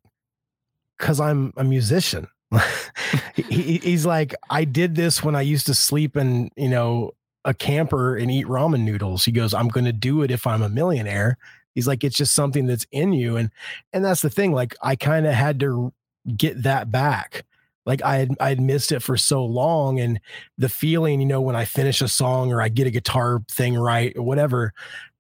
"Cause 0.98 1.20
I'm 1.20 1.52
a 1.56 1.64
musician." 1.64 2.28
he, 3.35 3.43
he- 3.43 3.79
he's 3.79 4.07
like, 4.07 4.35
"I 4.51 4.65
did 4.65 4.95
this 4.95 5.23
when 5.23 5.35
I 5.37 5.43
used 5.43 5.66
to 5.66 5.75
sleep 5.75 6.16
in, 6.16 6.51
you 6.57 6.69
know, 6.69 7.12
a 7.45 7.55
camper 7.55 8.16
and 8.16 8.31
eat 8.31 8.47
ramen 8.47 8.81
noodles." 8.83 9.25
He 9.25 9.33
goes, 9.33 9.55
"I'm 9.55 9.69
going 9.69 9.85
to 9.87 9.93
do 9.93 10.23
it 10.23 10.31
if 10.31 10.47
I'm 10.47 10.62
a 10.62 10.69
millionaire." 10.69 11.39
He's 11.75 11.87
like, 11.87 12.05
"It's 12.05 12.16
just 12.16 12.35
something 12.35 12.66
that's 12.66 12.87
in 12.93 13.12
you," 13.12 13.37
and 13.37 13.51
and 13.93 14.05
that's 14.05 14.23
the 14.23 14.31
thing. 14.31 14.53
Like, 14.53 14.75
I 14.83 14.97
kind 14.97 15.27
of 15.27 15.35
had 15.35 15.61
to 15.61 15.93
get 16.37 16.62
that 16.62 16.91
back. 16.91 17.45
Like 17.87 18.03
I 18.03 18.16
had 18.19 18.31
I 18.41 18.51
had 18.51 18.61
missed 18.61 18.93
it 18.93 19.01
for 19.03 19.16
so 19.16 19.45
long, 19.45 19.99
and 20.01 20.20
the 20.59 20.69
feeling, 20.69 21.20
you 21.20 21.27
know, 21.27 21.41
when 21.41 21.57
I 21.57 21.65
finish 21.65 22.03
a 22.03 22.09
song 22.09 22.53
or 22.53 22.61
I 22.62 22.69
get 22.69 22.87
a 22.87 22.91
guitar 22.91 23.43
thing 23.51 23.77
right 23.77 24.12
or 24.16 24.23
whatever, 24.23 24.73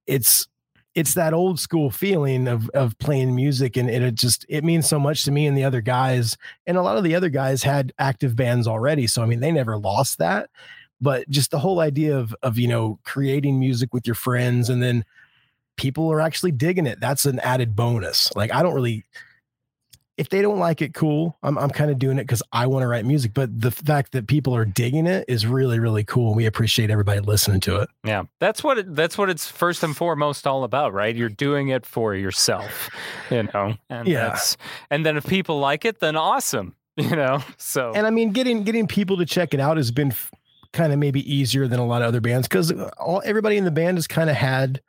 it's 0.06 0.48
it's 0.98 1.14
that 1.14 1.32
old 1.32 1.60
school 1.60 1.92
feeling 1.92 2.48
of 2.48 2.68
of 2.70 2.98
playing 2.98 3.32
music 3.32 3.76
and 3.76 3.88
it, 3.88 4.02
it 4.02 4.16
just 4.16 4.44
it 4.48 4.64
means 4.64 4.88
so 4.88 4.98
much 4.98 5.22
to 5.24 5.30
me 5.30 5.46
and 5.46 5.56
the 5.56 5.62
other 5.62 5.80
guys 5.80 6.36
and 6.66 6.76
a 6.76 6.82
lot 6.82 6.96
of 6.96 7.04
the 7.04 7.14
other 7.14 7.28
guys 7.28 7.62
had 7.62 7.92
active 8.00 8.34
bands 8.34 8.66
already 8.66 9.06
so 9.06 9.22
i 9.22 9.26
mean 9.26 9.38
they 9.38 9.52
never 9.52 9.78
lost 9.78 10.18
that 10.18 10.50
but 11.00 11.28
just 11.30 11.52
the 11.52 11.58
whole 11.60 11.78
idea 11.78 12.18
of 12.18 12.34
of 12.42 12.58
you 12.58 12.66
know 12.66 12.98
creating 13.04 13.60
music 13.60 13.94
with 13.94 14.08
your 14.08 14.16
friends 14.16 14.68
and 14.68 14.82
then 14.82 15.04
people 15.76 16.10
are 16.10 16.20
actually 16.20 16.50
digging 16.50 16.88
it. 16.88 16.98
That's 16.98 17.24
an 17.24 17.38
added 17.38 17.76
bonus. 17.76 18.34
Like 18.34 18.52
i 18.52 18.62
don't 18.62 18.74
really 18.74 19.04
if 20.18 20.28
they 20.28 20.42
don't 20.42 20.58
like 20.58 20.82
it 20.82 20.92
cool 20.94 21.38
i'm, 21.42 21.56
I'm 21.56 21.70
kind 21.70 21.90
of 21.90 21.98
doing 21.98 22.18
it 22.18 22.24
because 22.24 22.42
i 22.52 22.66
want 22.66 22.82
to 22.82 22.86
write 22.88 23.04
music 23.06 23.32
but 23.32 23.48
the 23.58 23.70
fact 23.70 24.12
that 24.12 24.26
people 24.26 24.54
are 24.54 24.64
digging 24.66 25.06
it 25.06 25.24
is 25.28 25.46
really 25.46 25.78
really 25.78 26.04
cool 26.04 26.28
and 26.28 26.36
we 26.36 26.44
appreciate 26.46 26.90
everybody 26.90 27.20
listening 27.20 27.60
to 27.60 27.76
it 27.76 27.88
Yeah, 28.04 28.24
that's 28.40 28.62
what 28.62 28.78
it, 28.78 28.94
that's 28.94 29.16
what 29.16 29.30
it's 29.30 29.48
first 29.48 29.82
and 29.82 29.96
foremost 29.96 30.46
all 30.46 30.64
about, 30.64 30.92
right? 30.92 31.14
You're 31.14 31.28
doing 31.28 31.68
it 31.68 31.86
for 31.86 32.14
yourself, 32.14 32.90
you 33.30 33.44
know. 33.54 33.74
And 33.88 34.06
Yeah. 34.08 34.38
and 34.90 35.06
then 35.06 35.16
if 35.16 35.26
people 35.26 35.58
like 35.60 35.84
it, 35.84 36.00
then 36.00 36.16
awesome, 36.16 36.74
you 36.96 37.14
know. 37.16 37.42
So 37.56 37.92
and 37.94 38.06
I 38.06 38.10
mean, 38.10 38.32
getting 38.32 38.64
getting 38.64 38.86
people 38.86 39.16
to 39.18 39.26
check 39.26 39.54
it 39.54 39.60
out 39.60 39.76
has 39.76 39.90
been 39.90 40.10
f- 40.12 40.30
kind 40.72 40.92
of 40.92 40.98
maybe 40.98 41.20
easier 41.32 41.66
than 41.68 41.78
a 41.80 41.86
lot 41.86 42.02
of 42.02 42.08
other 42.08 42.20
bands 42.20 42.46
because 42.48 42.72
all 42.98 43.22
everybody 43.24 43.56
in 43.56 43.64
the 43.64 43.70
band 43.70 43.96
has 43.98 44.06
kind 44.06 44.28
of 44.30 44.36
had 44.36 44.80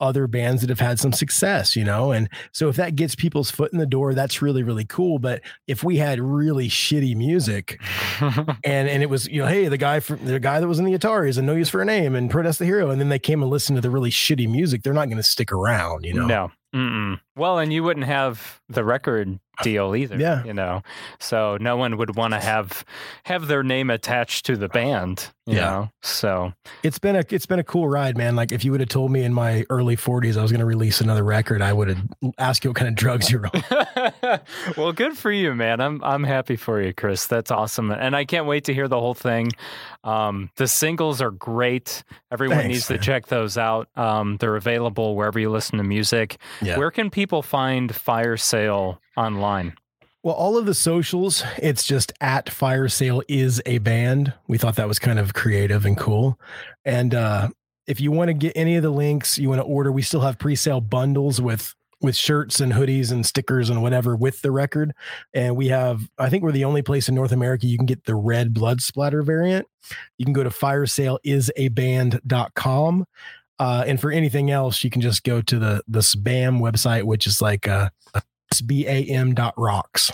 other 0.00 0.26
bands 0.26 0.60
that 0.60 0.70
have 0.70 0.80
had 0.80 0.98
some 0.98 1.12
success, 1.12 1.76
you 1.76 1.84
know. 1.84 2.12
And 2.12 2.28
so 2.52 2.68
if 2.68 2.76
that 2.76 2.96
gets 2.96 3.14
people's 3.14 3.50
foot 3.50 3.72
in 3.72 3.78
the 3.78 3.86
door, 3.86 4.14
that's 4.14 4.42
really 4.42 4.62
really 4.62 4.84
cool. 4.84 5.18
But 5.18 5.42
if 5.66 5.82
we 5.82 5.96
had 5.96 6.20
really 6.20 6.68
shitty 6.68 7.16
music 7.16 7.80
and 8.20 8.88
and 8.88 9.02
it 9.02 9.10
was 9.10 9.26
you 9.28 9.42
know, 9.42 9.48
hey, 9.48 9.68
the 9.68 9.78
guy 9.78 10.00
from 10.00 10.24
the 10.24 10.40
guy 10.40 10.60
that 10.60 10.68
was 10.68 10.78
in 10.78 10.84
the 10.84 10.96
Ataris 10.96 11.38
and 11.38 11.46
No 11.46 11.54
Use 11.54 11.68
for 11.68 11.82
a 11.82 11.84
Name 11.84 12.14
and 12.14 12.30
Protest 12.30 12.58
the 12.58 12.64
Hero, 12.64 12.90
and 12.90 13.00
then 13.00 13.08
they 13.08 13.18
came 13.18 13.42
and 13.42 13.50
listened 13.50 13.76
to 13.76 13.82
the 13.82 13.90
really 13.90 14.10
shitty 14.10 14.50
music, 14.50 14.82
they're 14.82 14.92
not 14.92 15.06
going 15.06 15.16
to 15.16 15.22
stick 15.22 15.52
around, 15.52 16.04
you 16.04 16.14
know. 16.14 16.26
no. 16.26 16.50
Mm-mm. 16.74 17.18
Well, 17.38 17.58
and 17.58 17.72
you 17.72 17.82
wouldn't 17.82 18.06
have 18.06 18.60
the 18.68 18.84
record 18.84 19.38
deal 19.62 19.96
either. 19.96 20.16
Yeah. 20.16 20.44
You 20.44 20.52
know, 20.54 20.82
so 21.18 21.56
no 21.60 21.76
one 21.76 21.96
would 21.96 22.16
want 22.16 22.32
to 22.34 22.40
have 22.40 22.84
have 23.24 23.48
their 23.48 23.62
name 23.62 23.90
attached 23.90 24.46
to 24.46 24.56
the 24.56 24.68
band. 24.68 25.32
You 25.46 25.56
Yeah. 25.56 25.60
Know? 25.70 25.90
So 26.02 26.52
It's 26.82 26.98
been 26.98 27.16
a 27.16 27.24
it's 27.30 27.46
been 27.46 27.58
a 27.58 27.64
cool 27.64 27.88
ride, 27.88 28.16
man. 28.16 28.36
Like 28.36 28.52
if 28.52 28.64
you 28.64 28.70
would 28.70 28.80
have 28.80 28.88
told 28.88 29.10
me 29.10 29.22
in 29.24 29.34
my 29.34 29.64
early 29.70 29.96
40s 29.96 30.36
I 30.36 30.42
was 30.42 30.52
going 30.52 30.60
to 30.60 30.66
release 30.66 31.00
another 31.00 31.24
record, 31.24 31.60
I 31.62 31.72
would 31.72 31.88
have 31.88 32.02
asked 32.38 32.62
you 32.64 32.70
what 32.70 32.76
kind 32.76 32.88
of 32.88 32.94
drugs 32.94 33.30
you're 33.32 33.46
on. 33.46 34.40
well, 34.76 34.92
good 34.92 35.16
for 35.18 35.32
you, 35.32 35.54
man. 35.54 35.80
I'm 35.80 36.04
I'm 36.04 36.22
happy 36.24 36.56
for 36.56 36.80
you, 36.80 36.92
Chris. 36.92 37.26
That's 37.26 37.50
awesome, 37.50 37.90
and 37.90 38.14
I 38.14 38.24
can't 38.24 38.46
wait 38.46 38.64
to 38.64 38.74
hear 38.74 38.86
the 38.86 39.00
whole 39.00 39.14
thing. 39.14 39.50
Um, 40.04 40.50
the 40.56 40.68
singles 40.68 41.20
are 41.20 41.32
great. 41.32 42.04
Everyone 42.30 42.58
Thanks, 42.58 42.68
needs 42.72 42.86
to 42.88 42.98
check 42.98 43.26
those 43.26 43.58
out. 43.58 43.88
Um, 43.96 44.36
they're 44.36 44.56
available 44.56 45.16
wherever 45.16 45.38
you 45.40 45.50
listen 45.50 45.78
to 45.78 45.84
music. 45.84 46.36
Yeah. 46.62 46.78
Where 46.78 46.90
can 46.92 47.10
people 47.10 47.27
find 47.42 47.94
Fire 47.94 48.36
Sale 48.36 49.00
online? 49.16 49.74
Well, 50.22 50.34
all 50.34 50.58
of 50.58 50.66
the 50.66 50.74
socials, 50.74 51.44
it's 51.62 51.84
just 51.84 52.12
at 52.20 52.50
Fire 52.50 52.88
Sale 52.88 53.22
is 53.28 53.62
a 53.66 53.78
band. 53.78 54.32
We 54.48 54.58
thought 54.58 54.76
that 54.76 54.88
was 54.88 54.98
kind 54.98 55.18
of 55.18 55.32
creative 55.32 55.86
and 55.86 55.96
cool. 55.96 56.38
And 56.84 57.14
uh, 57.14 57.48
if 57.86 58.00
you 58.00 58.10
want 58.10 58.28
to 58.28 58.34
get 58.34 58.52
any 58.56 58.76
of 58.76 58.82
the 58.82 58.90
links, 58.90 59.38
you 59.38 59.48
want 59.48 59.60
to 59.60 59.64
order, 59.64 59.92
we 59.92 60.02
still 60.02 60.20
have 60.20 60.38
pre-sale 60.38 60.80
bundles 60.80 61.40
with 61.40 61.74
with 62.00 62.14
shirts 62.14 62.60
and 62.60 62.72
hoodies 62.72 63.10
and 63.10 63.26
stickers 63.26 63.70
and 63.70 63.82
whatever 63.82 64.14
with 64.14 64.40
the 64.42 64.52
record. 64.52 64.92
And 65.34 65.56
we 65.56 65.66
have, 65.68 66.08
I 66.16 66.28
think 66.28 66.44
we're 66.44 66.52
the 66.52 66.64
only 66.64 66.82
place 66.82 67.08
in 67.08 67.16
North 67.16 67.32
America 67.32 67.66
you 67.66 67.76
can 67.76 67.86
get 67.86 68.04
the 68.04 68.14
red 68.14 68.54
blood 68.54 68.80
splatter 68.80 69.20
variant. 69.22 69.66
You 70.16 70.24
can 70.24 70.32
go 70.32 70.44
to 70.44 70.50
firesaleisaband.com. 70.50 73.04
Uh, 73.58 73.84
and 73.86 74.00
for 74.00 74.10
anything 74.10 74.50
else, 74.50 74.84
you 74.84 74.90
can 74.90 75.00
just 75.00 75.24
go 75.24 75.40
to 75.42 75.58
the 75.58 75.82
the 75.88 76.00
SBAM 76.00 76.60
website, 76.60 77.04
which 77.04 77.26
is 77.26 77.40
like 77.40 77.66
uh, 77.66 77.90
dot 79.34 79.54
rocks. 79.56 80.12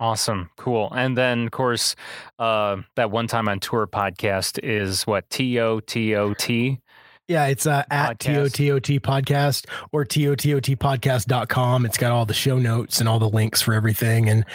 Awesome, 0.00 0.50
cool. 0.56 0.92
And 0.92 1.18
then, 1.18 1.46
of 1.46 1.50
course, 1.50 1.96
uh, 2.38 2.76
that 2.94 3.10
one 3.10 3.26
time 3.26 3.48
on 3.48 3.58
tour 3.58 3.88
podcast 3.88 4.60
is 4.62 5.06
what 5.08 5.28
T 5.28 5.58
O 5.58 5.80
T 5.80 6.14
O 6.14 6.34
T. 6.34 6.80
Yeah, 7.28 7.46
it's 7.48 7.66
uh, 7.66 7.84
at 7.90 8.18
Podcast. 8.18 8.80
TOTOT 8.80 9.00
podcast 9.00 9.66
or 9.92 10.06
TOTOTpodcast.com. 10.06 11.84
It's 11.84 11.98
got 11.98 12.10
all 12.10 12.24
the 12.24 12.32
show 12.32 12.58
notes 12.58 13.00
and 13.00 13.08
all 13.08 13.18
the 13.18 13.28
links 13.28 13.60
for 13.60 13.74
everything. 13.74 14.30
And 14.30 14.46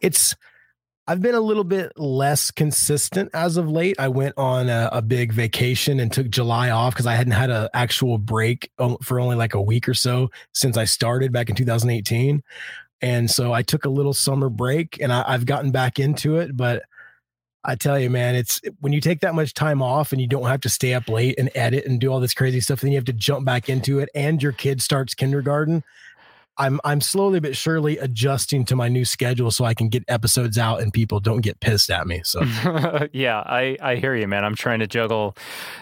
it's, 0.00 0.34
I've 1.08 1.20
been 1.20 1.34
a 1.34 1.40
little 1.40 1.64
bit 1.64 1.92
less 1.98 2.52
consistent 2.52 3.30
as 3.34 3.56
of 3.56 3.68
late. 3.68 3.96
I 3.98 4.08
went 4.08 4.34
on 4.36 4.68
a, 4.68 4.88
a 4.92 5.02
big 5.02 5.32
vacation 5.32 5.98
and 5.98 6.12
took 6.12 6.30
July 6.30 6.70
off 6.70 6.94
because 6.94 7.06
I 7.06 7.14
hadn't 7.14 7.32
had 7.32 7.50
an 7.50 7.68
actual 7.74 8.18
break 8.18 8.70
for 9.02 9.18
only 9.18 9.34
like 9.34 9.54
a 9.54 9.60
week 9.60 9.88
or 9.88 9.94
so 9.94 10.30
since 10.54 10.76
I 10.76 10.84
started 10.84 11.32
back 11.32 11.48
in 11.48 11.56
2018. 11.56 12.42
And 13.00 13.28
so 13.28 13.52
I 13.52 13.62
took 13.62 13.84
a 13.84 13.88
little 13.88 14.14
summer 14.14 14.48
break 14.48 15.00
and 15.00 15.12
I, 15.12 15.24
I've 15.26 15.44
gotten 15.44 15.72
back 15.72 15.98
into 15.98 16.36
it. 16.36 16.56
But 16.56 16.84
I 17.64 17.74
tell 17.74 17.98
you, 17.98 18.08
man, 18.08 18.36
it's 18.36 18.60
when 18.80 18.92
you 18.92 19.00
take 19.00 19.20
that 19.20 19.34
much 19.34 19.54
time 19.54 19.82
off 19.82 20.12
and 20.12 20.20
you 20.20 20.28
don't 20.28 20.46
have 20.46 20.60
to 20.62 20.68
stay 20.68 20.94
up 20.94 21.08
late 21.08 21.36
and 21.38 21.50
edit 21.54 21.84
and 21.84 22.00
do 22.00 22.12
all 22.12 22.20
this 22.20 22.34
crazy 22.34 22.60
stuff, 22.60 22.80
then 22.80 22.92
you 22.92 22.96
have 22.96 23.04
to 23.06 23.12
jump 23.12 23.44
back 23.44 23.68
into 23.68 24.00
it, 24.00 24.08
and 24.14 24.42
your 24.42 24.52
kid 24.52 24.82
starts 24.82 25.14
kindergarten. 25.14 25.84
I'm 26.58 26.80
I'm 26.84 27.00
slowly 27.00 27.40
but 27.40 27.56
surely 27.56 27.96
adjusting 27.98 28.64
to 28.66 28.76
my 28.76 28.88
new 28.88 29.04
schedule 29.04 29.50
so 29.50 29.64
I 29.64 29.72
can 29.72 29.88
get 29.88 30.04
episodes 30.08 30.58
out 30.58 30.82
and 30.82 30.92
people 30.92 31.18
don't 31.18 31.40
get 31.40 31.60
pissed 31.60 31.90
at 31.90 32.06
me. 32.06 32.20
So 32.24 32.42
yeah, 33.12 33.38
I, 33.38 33.76
I 33.80 33.96
hear 33.96 34.14
you, 34.14 34.28
man. 34.28 34.44
I'm 34.44 34.54
trying 34.54 34.80
to 34.80 34.86
juggle, 34.86 35.34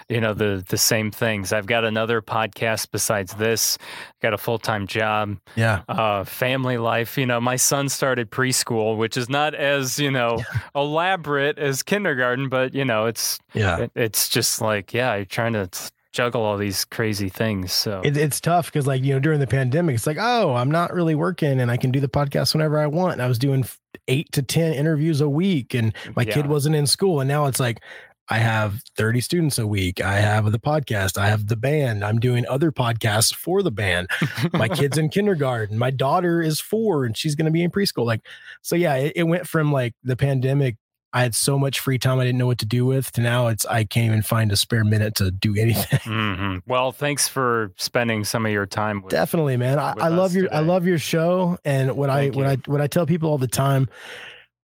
you 0.09 0.21
know, 0.21 0.33
the 0.33 0.65
the 0.69 0.79
same 0.79 1.11
things. 1.11 1.53
I've 1.53 1.67
got 1.67 1.85
another 1.85 2.23
podcast 2.23 2.89
besides 2.93 3.35
this. 3.35 3.79
Got 4.23 4.33
a 4.33 4.39
full 4.39 4.59
time 4.59 4.87
job, 4.87 5.39
yeah, 5.57 5.83
uh, 5.89 6.23
family 6.25 6.79
life. 6.79 7.19
You 7.19 7.27
know, 7.27 7.41
my 7.41 7.57
son 7.57 7.89
started 7.89 8.31
preschool, 8.31 8.97
which 8.97 9.17
is 9.17 9.29
not 9.29 9.55
as 9.55 9.99
you 9.99 10.11
know 10.11 10.39
elaborate 10.75 11.59
as 11.59 11.83
kindergarten, 11.83 12.49
but 12.49 12.75
you 12.75 12.85
know, 12.85 13.07
it's 13.07 13.41
yeah. 13.55 13.79
it, 13.79 13.93
it's 13.97 14.29
just 14.29 14.61
like 14.61 14.95
yeah, 14.95 15.17
you're 15.17 15.25
trying 15.25 15.55
to 15.55 15.69
juggle 16.13 16.43
all 16.43 16.57
these 16.57 16.85
crazy 16.85 17.29
things. 17.29 17.73
So. 17.73 18.01
It, 18.05 18.17
it's 18.17 18.41
tough 18.41 18.67
because 18.67 18.87
like 18.87 19.05
you 19.05 19.15
know 19.15 19.21
during 19.21 19.41
the 19.41 19.47
pandemic 19.47 19.95
it's 19.95 20.07
like 20.07 20.19
oh 20.21 20.55
i'm 20.55 20.71
not 20.71 20.93
really 20.93 21.15
working 21.15 21.61
and 21.61 21.71
i 21.71 21.77
can 21.77 21.91
do 21.91 22.01
the 22.01 22.09
podcast 22.09 22.55
whenever 22.55 22.79
i 22.79 22.87
want. 22.87 23.15
And 23.15 23.23
i 23.23 23.27
was 23.27 23.39
doing 23.39 23.65
eight 24.09 24.31
to 24.33 24.43
ten 24.43 24.73
interviews 24.73 25.21
a 25.21 25.29
week 25.29 25.75
and 25.75 25.95
my 26.17 26.25
kid 26.25 26.47
wasn't 26.47 26.77
in 26.77 26.87
school 26.87 27.21
and 27.21 27.29
now 27.29 27.47
it's 27.47 27.61
like 27.61 27.81
i 28.29 28.39
have 28.39 28.83
30 28.97 29.21
students 29.21 29.59
a 29.59 29.67
week 29.67 30.01
i 30.01 30.15
have 30.15 30.51
the 30.51 30.59
podcast 30.59 31.19
i 31.19 31.29
have 31.29 31.47
the 31.47 31.57
band 31.57 32.05
i'm 32.05 32.19
doing 32.19 32.45
other 32.49 32.71
podcasts 32.71 33.35
for 33.35 33.63
the 33.63 33.71
band. 33.71 34.09
My 34.53 34.69
kid's 34.69 34.99
in 34.99 35.09
kindergarten 35.11 35.79
my 35.79 35.91
daughter 35.91 36.41
is 36.41 36.61
four 36.61 37.05
and 37.05 37.17
she's 37.17 37.35
going 37.35 37.47
to 37.47 37.53
be 37.53 37.63
in 37.63 37.71
preschool 37.71 38.05
like 38.05 38.21
so 38.63 38.77
yeah 38.77 38.95
it, 38.95 39.13
it 39.17 39.23
went 39.25 39.47
from 39.47 39.73
like 39.73 39.95
the 40.03 40.17
pandemic 40.17 40.77
i 41.13 41.23
had 41.23 41.35
so 41.35 41.59
much 41.59 41.81
free 41.81 41.99
time 41.99 42.19
i 42.19 42.25
didn't 42.25 42.39
know 42.39 42.47
what 42.47 42.59
to 42.59 42.67
do 42.67 42.85
with 42.87 43.11
to 43.13 43.21
now 43.21 43.49
it's 43.49 43.67
i 43.67 43.85
can't 43.85 44.07
even 44.07 44.23
find 44.23 44.53
a 44.53 44.57
spare 44.57 44.85
minute 44.85 45.15
to 45.15 45.31
do 45.31 45.57
anything 45.59 46.01
hmm 46.05 46.57
Well, 46.67 46.93
thanks 46.93 47.29
for 47.29 47.73
spending 47.77 48.25
some 48.25 48.47
of 48.47 48.53
your 48.53 48.67
time 48.67 49.03
with 49.03 49.11
Definitely, 49.11 49.57
man. 49.57 49.79
I, 49.79 49.95
I 49.99 50.09
love 50.09 50.35
your 50.35 50.53
I 50.55 50.61
love 50.61 50.87
your 50.87 50.99
show, 50.99 51.59
and 51.65 51.97
what 51.97 52.11
Thank 52.11 52.35
I 52.35 52.39
what 52.39 52.47
I 52.47 52.71
what 52.71 52.81
I 52.81 52.87
tell 52.87 53.07
people 53.07 53.31
all 53.31 53.39
the 53.39 53.49
time. 53.49 53.89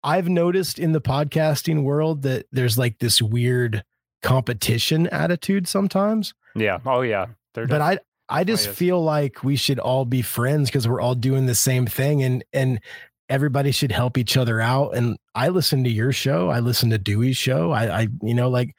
I've 0.04 0.28
noticed 0.28 0.78
in 0.78 0.92
the 0.92 1.00
podcasting 1.00 1.82
world 1.82 2.22
that 2.22 2.46
there's 2.52 2.78
like 2.78 2.98
this 2.98 3.20
weird 3.20 3.84
competition 4.22 5.06
attitude 5.08 5.66
sometimes. 5.68 6.34
Yeah. 6.54 6.78
Oh 6.86 7.00
yeah. 7.02 7.26
They're 7.54 7.66
But 7.66 7.80
I 7.80 7.98
I 8.28 8.44
just 8.44 8.68
feel 8.68 9.02
like 9.02 9.42
we 9.42 9.56
should 9.56 9.78
all 9.78 10.04
be 10.04 10.22
friends 10.22 10.68
because 10.68 10.86
we're 10.86 11.00
all 11.00 11.14
doing 11.14 11.46
the 11.46 11.54
same 11.54 11.86
thing 11.86 12.22
and 12.22 12.44
and 12.52 12.80
everybody 13.28 13.70
should 13.70 13.92
help 13.92 14.16
each 14.18 14.36
other 14.36 14.60
out. 14.60 14.94
And 14.96 15.16
I 15.34 15.48
listen 15.48 15.84
to 15.84 15.90
your 15.90 16.12
show, 16.12 16.48
I 16.50 16.60
listen 16.60 16.90
to 16.90 16.98
Dewey's 16.98 17.36
show. 17.36 17.70
I 17.72 18.00
I 18.02 18.08
you 18.22 18.34
know 18.34 18.48
like 18.48 18.74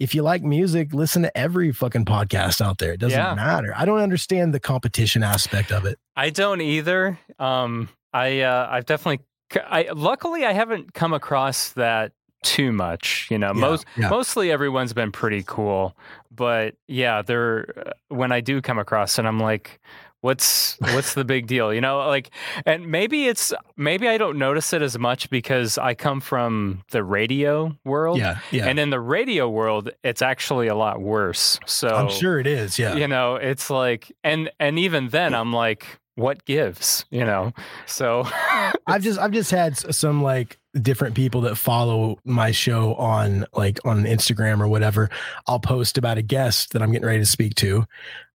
if 0.00 0.14
you 0.16 0.22
like 0.22 0.42
music, 0.42 0.92
listen 0.92 1.22
to 1.22 1.36
every 1.38 1.70
fucking 1.70 2.04
podcast 2.06 2.60
out 2.60 2.78
there. 2.78 2.92
It 2.92 2.98
doesn't 3.00 3.16
Yeah. 3.18 3.34
matter. 3.34 3.72
I 3.76 3.84
don't 3.84 4.00
understand 4.00 4.52
the 4.52 4.58
competition 4.58 5.22
aspect 5.22 5.70
of 5.70 5.84
it. 5.84 5.96
I 6.16 6.30
don't 6.30 6.60
either. 6.60 7.18
Um, 7.38 7.88
I 8.12 8.40
uh, 8.40 8.66
I've 8.70 8.86
definitely. 8.86 9.24
I 9.54 9.88
luckily 9.94 10.44
I 10.44 10.52
haven't 10.52 10.94
come 10.94 11.12
across 11.12 11.70
that 11.72 12.12
too 12.42 12.72
much. 12.72 13.28
You 13.30 13.38
know, 13.38 13.48
Yeah, 13.54 13.60
most 13.60 13.84
yeah. 13.96 14.08
mostly 14.08 14.50
everyone's 14.50 14.92
been 14.92 15.12
pretty 15.12 15.44
cool, 15.46 15.96
but 16.32 16.74
yeah, 16.88 17.22
there. 17.22 17.66
When 18.08 18.32
I 18.32 18.40
do 18.40 18.60
come 18.60 18.78
across 18.78 19.18
and 19.18 19.28
I'm 19.28 19.38
like. 19.38 19.80
What's 20.22 20.76
what's 20.80 21.14
the 21.14 21.24
big 21.24 21.46
deal? 21.46 21.74
You 21.74 21.80
know, 21.80 21.98
like, 21.98 22.30
and 22.64 22.90
maybe 22.90 23.26
it's 23.26 23.52
maybe 23.76 24.08
I 24.08 24.16
don't 24.18 24.38
notice 24.38 24.72
it 24.72 24.80
as 24.80 24.98
much 24.98 25.28
because 25.30 25.76
I 25.78 25.94
come 25.94 26.20
from 26.20 26.82
the 26.90 27.04
radio 27.04 27.76
world, 27.84 28.18
Yeah, 28.18 28.38
yeah. 28.50 28.66
and 28.68 28.78
in 28.78 28.90
the 28.90 29.00
radio 29.00 29.48
world, 29.50 29.90
it's 30.02 30.22
actually 30.22 30.68
a 30.68 30.74
lot 30.74 31.00
worse. 31.00 31.58
So 31.66 31.88
I'm 31.88 32.08
sure 32.10 32.38
it 32.40 32.46
is. 32.46 32.78
Yeah. 32.78 32.94
you 32.94 33.06
know 33.08 33.34
it's 33.36 33.68
like 33.68 34.10
and 34.24 34.50
and 34.58 34.78
even 34.78 35.08
then 35.10 35.34
i'm 35.34 35.52
like 35.52 35.98
what 36.14 36.44
gives 36.44 37.04
you 37.10 37.24
know 37.24 37.52
so 37.86 38.24
I've 38.86 39.02
just 39.02 39.18
I've 39.18 39.30
just 39.32 39.50
had 39.50 39.76
some 39.76 40.22
like 40.22 40.58
different 40.80 41.14
people 41.14 41.42
that 41.42 41.56
follow 41.56 42.18
my 42.24 42.50
show 42.50 42.94
on 42.94 43.46
like 43.52 43.78
on 43.84 44.04
Instagram 44.04 44.60
or 44.60 44.68
whatever. 44.68 45.08
I'll 45.46 45.60
post 45.60 45.98
about 45.98 46.18
a 46.18 46.22
guest 46.22 46.72
that 46.72 46.82
I'm 46.82 46.90
getting 46.92 47.06
ready 47.06 47.20
to 47.20 47.26
speak 47.26 47.54
to, 47.56 47.84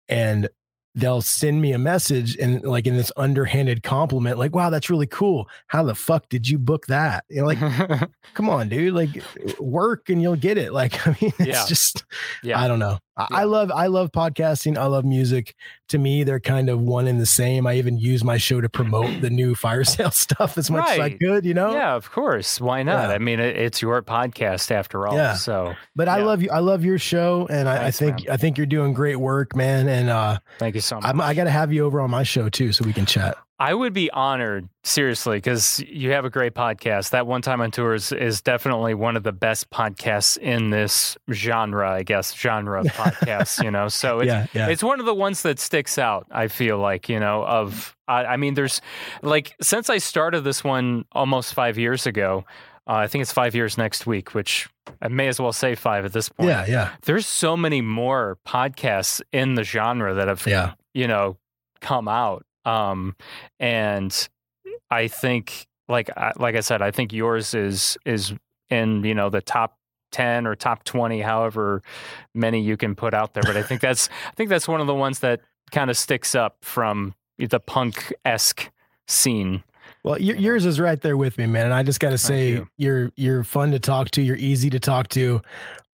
and 0.07 0.47
they'll 0.97 1.21
send 1.21 1.61
me 1.61 1.71
a 1.71 1.77
message 1.77 2.35
and 2.37 2.63
like 2.63 2.87
in 2.87 2.97
this 2.97 3.11
underhanded 3.15 3.83
compliment, 3.83 4.37
like, 4.37 4.55
"Wow, 4.55 4.69
that's 4.69 4.89
really 4.89 5.07
cool. 5.07 5.47
How 5.67 5.83
the 5.83 5.95
fuck 5.95 6.27
did 6.29 6.49
you 6.49 6.57
book 6.59 6.87
that?" 6.87 7.23
You 7.29 7.41
know, 7.41 7.47
like, 7.47 7.59
come 8.33 8.49
on, 8.49 8.67
dude, 8.67 8.93
like 8.93 9.21
work 9.59 10.09
and 10.09 10.21
you'll 10.21 10.35
get 10.35 10.57
it. 10.57 10.73
Like, 10.73 11.07
I 11.07 11.15
mean, 11.21 11.31
it's 11.39 11.47
Yeah. 11.47 11.65
just 11.67 12.03
yeah 12.43 12.59
I 12.59 12.67
don't 12.67 12.79
know. 12.79 12.97
I, 13.17 13.27
I 13.31 13.43
love 13.45 13.71
I 13.71 13.87
love 13.87 14.11
podcasting. 14.11 14.77
I 14.77 14.85
love 14.85 15.03
music. 15.03 15.55
To 15.89 15.97
me, 15.97 16.23
they're 16.23 16.39
kind 16.39 16.69
of 16.69 16.79
one 16.81 17.07
and 17.07 17.19
the 17.19 17.25
same. 17.25 17.65
I 17.65 17.75
even 17.75 17.97
use 17.97 18.23
my 18.23 18.37
show 18.37 18.61
to 18.61 18.69
promote 18.69 19.21
the 19.21 19.29
new 19.29 19.55
fire 19.63 19.83
sale 19.83 20.11
stuff 20.11 20.57
as 20.57 20.69
much 20.69 20.87
as 20.89 20.99
I 20.99 21.01
Right. 21.01 21.19
could, 21.19 21.45
you 21.45 21.53
know? 21.53 21.71
yeah 21.73 21.95
of 21.95 22.11
course 22.11 22.59
why 22.61 22.83
not 22.83 23.09
Yeah. 23.09 23.15
i 23.15 23.17
mean 23.17 23.39
it, 23.39 23.55
it's 23.55 23.81
your 23.81 24.01
podcast 24.03 24.69
after 24.71 25.07
all 25.07 25.15
Yeah. 25.15 25.33
so 25.35 25.73
But 25.95 26.07
I 26.09 26.21
love 26.23 26.41
you. 26.43 26.49
I 26.51 26.59
love 26.59 26.83
your 26.85 26.99
show, 26.99 27.47
and 27.49 27.67
I, 27.67 27.87
I 27.87 27.91
think 27.91 28.25
man. 28.25 28.33
I 28.33 28.37
think 28.37 28.57
you're 28.57 28.67
doing 28.67 28.93
great 28.93 29.15
work, 29.17 29.55
man. 29.55 29.87
And 29.89 30.09
uh, 30.09 30.39
thank 30.59 30.75
you 30.75 30.81
so 30.81 30.97
much 30.97 31.05
I'm, 31.05 31.19
I 31.21 31.33
got 31.33 31.45
to 31.45 31.49
have 31.51 31.73
you 31.73 31.85
over 31.85 31.99
on 32.01 32.11
my 32.11 32.23
show 32.23 32.49
too, 32.49 32.71
so 32.71 32.85
we 32.85 32.93
can 32.93 33.05
chat. 33.05 33.37
I 33.59 33.73
would 33.73 33.93
be 33.93 34.11
honored, 34.11 34.69
seriously, 34.83 35.37
because 35.37 35.83
you 35.87 36.11
have 36.11 36.25
a 36.25 36.29
great 36.29 36.53
podcast. 36.53 37.09
That 37.09 37.25
One 37.25 37.41
Time 37.41 37.59
on 37.59 37.71
Tours 37.71 38.11
is 38.11 38.41
definitely 38.41 38.93
one 38.93 39.17
of 39.17 39.23
the 39.23 39.31
best 39.31 39.71
podcasts 39.71 40.37
in 40.37 40.69
this 40.69 41.17
genre, 41.31 41.89
I 41.89 42.03
guess, 42.03 42.35
genre 42.35 42.81
of 42.81 42.85
podcasts, 42.93 43.63
you 43.63 43.71
know? 43.71 43.87
So 43.87 44.19
it's, 44.19 44.27
yeah, 44.27 44.45
yeah. 44.53 44.67
it's 44.67 44.83
one 44.83 44.99
of 44.99 45.07
the 45.07 45.13
ones 45.13 45.41
that 45.41 45.59
sticks 45.59 45.97
out, 45.97 46.27
I 46.29 46.49
feel 46.49 46.77
like, 46.77 47.09
you 47.09 47.19
know, 47.19 47.43
of, 47.43 47.95
I, 48.07 48.25
I 48.25 48.37
mean, 48.37 48.53
there's 48.53 48.79
like, 49.23 49.55
since 49.59 49.89
I 49.89 49.97
started 49.97 50.41
this 50.41 50.63
one 50.63 51.05
almost 51.11 51.55
five 51.55 51.79
years 51.79 52.05
ago, 52.05 52.45
uh, 52.87 52.93
I 52.93 53.07
think 53.07 53.23
it's 53.23 53.33
five 53.33 53.55
years 53.55 53.75
next 53.77 54.05
week, 54.05 54.35
which 54.35 54.69
I 55.01 55.07
may 55.07 55.27
as 55.27 55.39
well 55.39 55.51
say 55.51 55.73
five 55.73 56.05
at 56.05 56.13
this 56.13 56.29
point. 56.29 56.49
yeah, 56.49 56.65
yeah, 56.67 56.91
There's 57.01 57.25
so 57.25 57.57
many 57.57 57.81
more 57.81 58.37
podcasts 58.47 59.21
in 59.33 59.55
the 59.55 59.63
genre 59.63 60.13
that 60.13 60.27
have 60.27 60.45
yeah. 60.47 60.73
you 60.93 61.07
know 61.07 61.37
come 61.81 62.07
out 62.07 62.45
um 62.67 63.15
and 63.59 64.27
i 64.91 65.07
think 65.07 65.65
like 65.87 66.09
I- 66.17 66.33
like 66.37 66.55
i 66.55 66.59
said 66.59 66.81
i 66.81 66.91
think 66.91 67.13
yours 67.13 67.53
is 67.53 67.97
is 68.05 68.33
in 68.69 69.03
you 69.03 69.15
know 69.15 69.29
the 69.29 69.41
top 69.41 69.77
10 70.11 70.45
or 70.47 70.55
top 70.55 70.83
20 70.83 71.21
however 71.21 71.81
many 72.33 72.61
you 72.61 72.77
can 72.77 72.95
put 72.95 73.13
out 73.13 73.33
there 73.33 73.43
but 73.43 73.55
i 73.57 73.63
think 73.63 73.81
that's 73.87 74.09
i 74.27 74.31
think 74.35 74.49
that's 74.49 74.67
one 74.67 74.81
of 74.81 74.87
the 74.87 74.93
ones 74.95 75.19
that 75.19 75.41
kind 75.71 75.89
of 75.89 75.97
sticks 75.97 76.35
up 76.35 76.57
from 76.61 77.13
the 77.39 77.59
punk-esque 77.59 78.69
scene 79.07 79.63
Well, 80.03 80.19
your, 80.19 80.35
yours 80.37 80.65
is 80.65 80.79
right 80.79 80.99
there 81.01 81.17
with 81.17 81.37
me, 81.37 81.45
man. 81.45 81.65
And 81.65 81.73
I 81.73 81.83
just 81.83 81.99
got 81.99 82.11
to 82.11 82.17
say, 82.17 82.49
you. 82.51 82.67
you're 82.77 83.11
you're 83.15 83.43
fun 83.43 83.71
to 83.71 83.79
talk 83.79 84.11
to. 84.11 84.21
You're 84.21 84.37
easy 84.37 84.69
to 84.69 84.79
talk 84.79 85.07
to. 85.09 85.41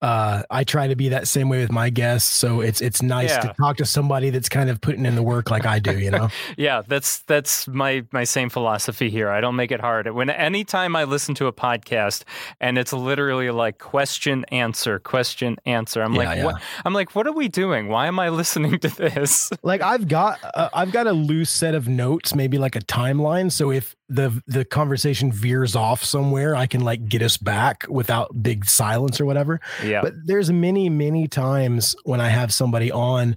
Uh, 0.04 0.42
I 0.50 0.64
try 0.64 0.86
to 0.88 0.94
be 0.96 1.08
that 1.08 1.26
same 1.28 1.48
way 1.48 1.60
with 1.60 1.72
my 1.72 1.88
guests, 1.88 2.30
so 2.30 2.60
it's 2.60 2.80
it's 2.82 3.00
nice 3.02 3.30
Yeah. 3.30 3.40
to 3.40 3.54
talk 3.58 3.78
to 3.78 3.86
somebody 3.86 4.28
that's 4.30 4.50
kind 4.50 4.68
of 4.68 4.80
putting 4.82 5.06
in 5.06 5.14
the 5.14 5.22
work 5.22 5.50
like 5.50 5.64
I 5.64 5.78
do. 5.78 5.98
You 5.98 6.10
know? 6.10 6.28
Yeah, 6.58 6.82
that's 6.86 7.20
that's 7.20 7.66
my 7.68 8.04
my 8.12 8.24
same 8.24 8.50
philosophy 8.50 9.08
here. 9.08 9.30
I 9.30 9.40
don't 9.40 9.56
make 9.56 9.72
it 9.72 9.80
hard. 9.80 10.10
When 10.12 10.28
anytime 10.28 10.94
I 10.94 11.04
listen 11.04 11.34
to 11.36 11.46
a 11.46 11.52
podcast 11.52 12.24
and 12.60 12.76
it's 12.76 12.92
literally 12.92 13.50
like 13.50 13.78
question 13.78 14.44
answer 14.52 14.98
question 14.98 15.56
answer, 15.64 16.02
I'm 16.02 16.12
Yeah, 16.14 16.18
like 16.28 16.36
yeah. 16.38 16.44
what 16.44 16.62
I'm 16.84 16.92
like 16.92 17.14
what 17.14 17.26
are 17.26 17.32
we 17.32 17.48
doing? 17.48 17.88
Why 17.88 18.06
am 18.06 18.18
I 18.20 18.28
listening 18.40 18.78
to 18.80 18.88
this? 18.88 19.50
like 19.62 19.80
I've 19.80 20.06
got 20.08 20.38
uh, 20.54 20.68
I've 20.74 20.92
got 20.92 21.06
a 21.06 21.12
loose 21.12 21.50
set 21.50 21.74
of 21.74 21.88
notes, 21.88 22.34
maybe 22.34 22.58
like 22.58 22.76
a 22.76 22.80
timeline. 22.80 23.50
So 23.50 23.70
if 23.72 23.96
the 24.10 24.42
the 24.46 24.66
conversation 24.66 25.32
veers 25.32 25.74
off 25.74 26.04
somewhere, 26.04 26.54
I 26.54 26.66
can 26.66 26.82
like 26.82 27.08
get 27.08 27.22
us 27.22 27.38
back 27.38 27.86
without 27.88 28.42
big 28.42 28.66
silence 28.66 29.18
or 29.18 29.24
whatever. 29.24 29.60
Yeah. 29.82 29.93
But 30.02 30.14
there's 30.24 30.50
many 30.50 30.88
many 30.88 31.28
times 31.28 31.94
when 32.04 32.20
I 32.20 32.28
have 32.28 32.52
somebody 32.52 32.90
on 32.90 33.36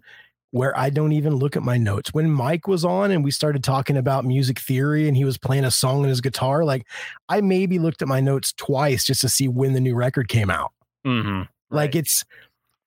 where 0.52 0.78
I 0.78 0.90
don't 0.90 1.12
even 1.12 1.36
look 1.36 1.56
at 1.56 1.64
my 1.64 1.78
notes. 1.78 2.14
When 2.14 2.32
Mike 2.32 2.68
was 2.68 2.86
on 2.86 3.12
and 3.12 3.24
we 3.24 3.32
started 3.32 3.64
talking 3.64 3.98
about 3.98 4.26
music 4.26 4.60
theory 4.60 5.08
and 5.08 5.16
he 5.16 5.26
was 5.26 5.38
playing 5.38 5.66
a 5.66 5.72
song 5.72 6.04
on 6.04 6.10
his 6.10 6.22
guitar, 6.22 6.64
like 6.64 6.88
I 7.28 7.42
maybe 7.42 7.80
looked 7.80 8.02
at 8.02 8.08
my 8.08 8.22
notes 8.22 8.54
twice 8.54 9.04
just 9.04 9.22
to 9.22 9.30
see 9.30 9.48
when 9.48 9.74
the 9.74 9.82
new 9.82 9.94
record 9.94 10.30
came 10.30 10.50
out. 10.50 10.72
hmm 11.06 11.42
Like 11.70 11.96
it's, 11.96 12.24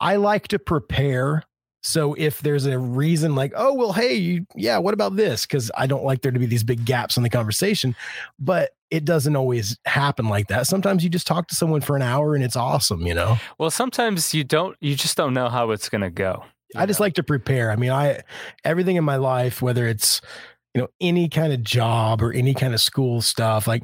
I 0.00 0.16
like 0.16 0.48
to 0.48 0.58
prepare. 0.58 1.44
So 1.82 2.14
if 2.14 2.40
there's 2.40 2.64
a 2.64 2.78
reason 2.78 3.34
like, 3.34 3.52
oh, 3.54 3.74
well, 3.74 3.92
hey, 3.92 4.14
you, 4.14 4.46
yeah, 4.56 4.78
what 4.78 4.94
about 4.94 5.16
this? 5.16 5.44
Because 5.46 5.70
I 5.76 5.86
don't 5.86 6.04
like 6.04 6.22
there 6.22 6.32
to 6.32 6.38
be 6.38 6.46
these 6.46 6.64
big 6.64 6.84
gaps 6.86 7.18
in 7.18 7.22
the 7.22 7.30
conversation, 7.30 7.94
but 8.38 8.70
it 8.90 9.04
doesn't 9.04 9.36
always 9.36 9.78
happen 9.86 10.28
like 10.28 10.48
that. 10.48 10.66
Sometimes 10.66 11.04
you 11.04 11.10
just 11.10 11.26
talk 11.26 11.48
to 11.48 11.54
someone 11.54 11.80
for 11.80 11.96
an 11.96 12.02
hour 12.02 12.34
and 12.34 12.42
it's 12.42 12.56
awesome, 12.56 13.06
you 13.06 13.14
know? 13.14 13.38
Well, 13.58 13.70
sometimes 13.70 14.34
you 14.34 14.44
don't 14.44 14.76
you 14.80 14.96
just 14.96 15.16
don't 15.16 15.34
know 15.34 15.48
how 15.48 15.70
it's 15.70 15.88
going 15.88 16.02
to 16.02 16.10
go. 16.10 16.44
you 16.74 16.80
I 16.80 16.86
just 16.86 17.00
like 17.00 17.14
to 17.14 17.22
prepare. 17.22 17.70
I 17.70 17.76
mean, 17.76 17.90
I, 17.90 18.22
everything 18.64 18.96
in 18.96 19.04
my 19.04 19.16
life, 19.16 19.62
whether 19.62 19.86
it's, 19.86 20.20
you 20.74 20.82
know, 20.82 20.88
any 21.00 21.28
kind 21.28 21.52
of 21.52 21.62
job 21.62 22.22
or 22.22 22.32
any 22.32 22.54
kind 22.54 22.74
of 22.74 22.80
school 22.80 23.22
stuff, 23.22 23.66
like 23.66 23.82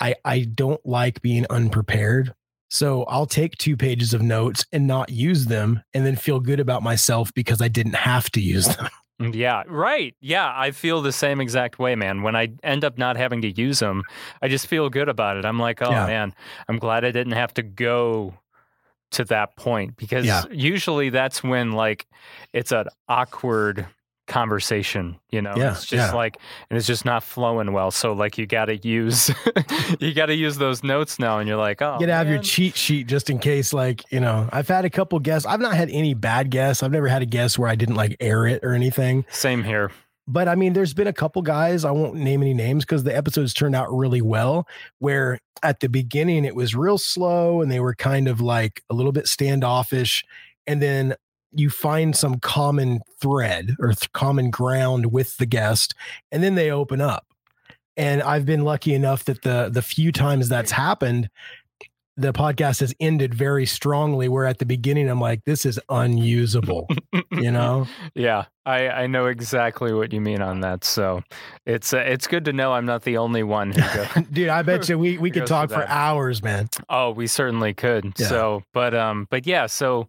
I, 0.00 0.14
I 0.24 0.40
don't 0.40 0.84
like 0.84 1.22
being 1.22 1.46
unprepared. 1.50 2.34
So 2.72 3.02
I'll 3.04 3.26
take 3.26 3.56
two 3.56 3.76
pages 3.76 4.14
of 4.14 4.22
notes 4.22 4.64
and 4.72 4.86
not 4.86 5.10
use 5.10 5.46
them 5.46 5.82
and 5.92 6.06
then 6.06 6.14
feel 6.14 6.38
good 6.38 6.60
about 6.60 6.84
myself 6.84 7.34
because 7.34 7.60
I 7.60 7.66
didn't 7.66 7.96
have 7.96 8.30
to 8.30 8.40
use 8.40 8.66
them. 8.76 8.88
Mm, 9.20 9.34
yeah, 9.34 9.62
right. 9.68 10.14
Yeah, 10.20 10.50
I 10.54 10.70
feel 10.70 11.02
the 11.02 11.12
same 11.12 11.40
exact 11.40 11.78
way, 11.78 11.94
man. 11.94 12.22
When 12.22 12.34
I 12.34 12.48
end 12.62 12.84
up 12.84 12.96
not 12.96 13.16
having 13.16 13.42
to 13.42 13.50
use 13.50 13.78
them, 13.80 14.04
I 14.40 14.48
just 14.48 14.66
feel 14.66 14.88
good 14.88 15.08
about 15.08 15.36
it. 15.36 15.44
I'm 15.44 15.58
like, 15.58 15.82
oh 15.82 15.90
Yeah. 15.90 16.06
man, 16.06 16.34
I'm 16.68 16.78
glad 16.78 17.04
I 17.04 17.10
didn't 17.10 17.34
have 17.34 17.52
to 17.54 17.62
go 17.62 18.34
to 19.12 19.24
that 19.24 19.56
point 19.56 19.96
because 19.96 20.24
Yeah. 20.24 20.44
usually 20.50 21.10
that's 21.10 21.42
when 21.42 21.72
like 21.72 22.06
it's 22.52 22.72
an 22.72 22.86
awkward 23.08 23.86
conversation, 24.30 25.18
you 25.30 25.42
know. 25.42 25.52
Yeah, 25.56 25.72
it's 25.72 25.84
just 25.84 26.12
yeah. 26.12 26.16
like 26.16 26.38
and 26.70 26.78
it's 26.78 26.86
just 26.86 27.04
not 27.04 27.22
flowing 27.22 27.72
well. 27.72 27.90
So 27.90 28.12
like 28.12 28.38
you 28.38 28.46
got 28.46 28.66
to 28.66 28.76
use 28.76 29.30
you 30.00 30.14
got 30.14 30.26
to 30.26 30.34
use 30.34 30.56
those 30.56 30.82
notes 30.82 31.18
now 31.18 31.38
and 31.38 31.48
you're 31.48 31.58
like, 31.58 31.82
oh, 31.82 31.94
you 31.94 32.06
gotta 32.06 32.14
have 32.14 32.28
your 32.28 32.38
cheat 32.38 32.76
sheet 32.76 33.08
just 33.08 33.28
in 33.28 33.38
case, 33.38 33.72
like, 33.72 34.10
you 34.12 34.20
know, 34.20 34.48
I've 34.52 34.68
had 34.68 34.84
a 34.84 34.90
couple 34.90 35.18
guests. 35.18 35.46
I've 35.46 35.60
not 35.60 35.74
had 35.74 35.90
any 35.90 36.14
bad 36.14 36.50
guests. 36.50 36.82
I've 36.82 36.92
never 36.92 37.08
had 37.08 37.22
a 37.22 37.26
guest 37.26 37.58
where 37.58 37.68
I 37.68 37.74
didn't 37.74 37.96
like 37.96 38.16
air 38.20 38.46
it 38.46 38.62
or 38.62 38.72
anything. 38.72 39.24
Same 39.30 39.64
here. 39.64 39.90
but 40.28 40.46
I 40.46 40.54
mean, 40.54 40.74
there's 40.74 40.94
been 40.94 41.08
a 41.08 41.12
couple 41.12 41.42
guys, 41.42 41.84
I 41.84 41.90
won't 41.90 42.14
name 42.14 42.40
any 42.40 42.54
names 42.54 42.84
because 42.84 43.02
the 43.02 43.16
episodes 43.16 43.52
turned 43.52 43.74
out 43.74 43.92
really 43.92 44.22
well, 44.22 44.66
where 45.00 45.40
at 45.62 45.80
the 45.80 45.88
beginning 45.88 46.44
it 46.44 46.54
was 46.54 46.74
real 46.74 46.98
slow 46.98 47.60
and 47.60 47.70
they 47.70 47.80
were 47.80 47.94
kind 47.94 48.28
of 48.28 48.40
like 48.40 48.82
a 48.88 48.94
little 48.94 49.12
bit 49.12 49.26
standoffish. 49.26 50.24
And 50.66 50.80
then 50.80 51.16
you 51.52 51.70
find 51.70 52.16
some 52.16 52.38
common 52.38 53.00
thread 53.20 53.74
or 53.80 53.88
th- 53.88 54.12
common 54.12 54.50
ground 54.50 55.12
with 55.12 55.36
the 55.38 55.46
guest, 55.46 55.94
and 56.30 56.42
then 56.42 56.54
they 56.54 56.70
open 56.70 57.00
up. 57.00 57.26
And 57.96 58.22
I've 58.22 58.46
been 58.46 58.62
lucky 58.62 58.94
enough 58.94 59.24
that 59.24 59.42
the 59.42 59.68
the 59.72 59.82
few 59.82 60.12
times 60.12 60.48
that's 60.48 60.70
happened, 60.70 61.28
the 62.16 62.32
podcast 62.32 62.80
has 62.80 62.94
ended 63.00 63.34
very 63.34 63.66
strongly. 63.66 64.28
Where 64.28 64.46
at 64.46 64.58
the 64.58 64.66
beginning 64.66 65.08
I'm 65.08 65.20
like, 65.20 65.44
this 65.44 65.66
is 65.66 65.78
unusable. 65.88 66.88
You 67.32 67.50
know, 67.52 67.86
Yeah, 68.14 68.46
I, 68.70 69.02
I 69.02 69.06
know 69.06 69.26
exactly 69.26 69.92
what 69.92 70.12
you 70.12 70.20
mean 70.20 70.40
on 70.42 70.60
that. 70.60 70.84
So 70.84 71.22
it's 71.66 71.92
uh, 71.92 71.98
it's 71.98 72.26
good 72.26 72.44
to 72.46 72.52
know 72.52 72.72
I'm 72.72 72.86
not 72.86 73.02
the 73.02 73.16
only 73.18 73.42
one 73.42 73.72
who 73.72 74.22
dude. 74.32 74.48
I 74.48 74.62
bet 74.62 74.88
you 74.88 74.98
we 74.98 75.18
we 75.18 75.30
could 75.34 75.46
talk 75.46 75.70
for 75.70 75.86
hours, 75.88 76.42
man. 76.42 76.68
oh, 76.88 77.10
we 77.10 77.26
certainly 77.26 77.74
could. 77.74 78.12
Yeah. 78.18 78.26
So, 78.28 78.62
but 78.72 78.94
um, 78.94 79.26
but 79.30 79.46
yeah. 79.46 79.66
So 79.66 80.08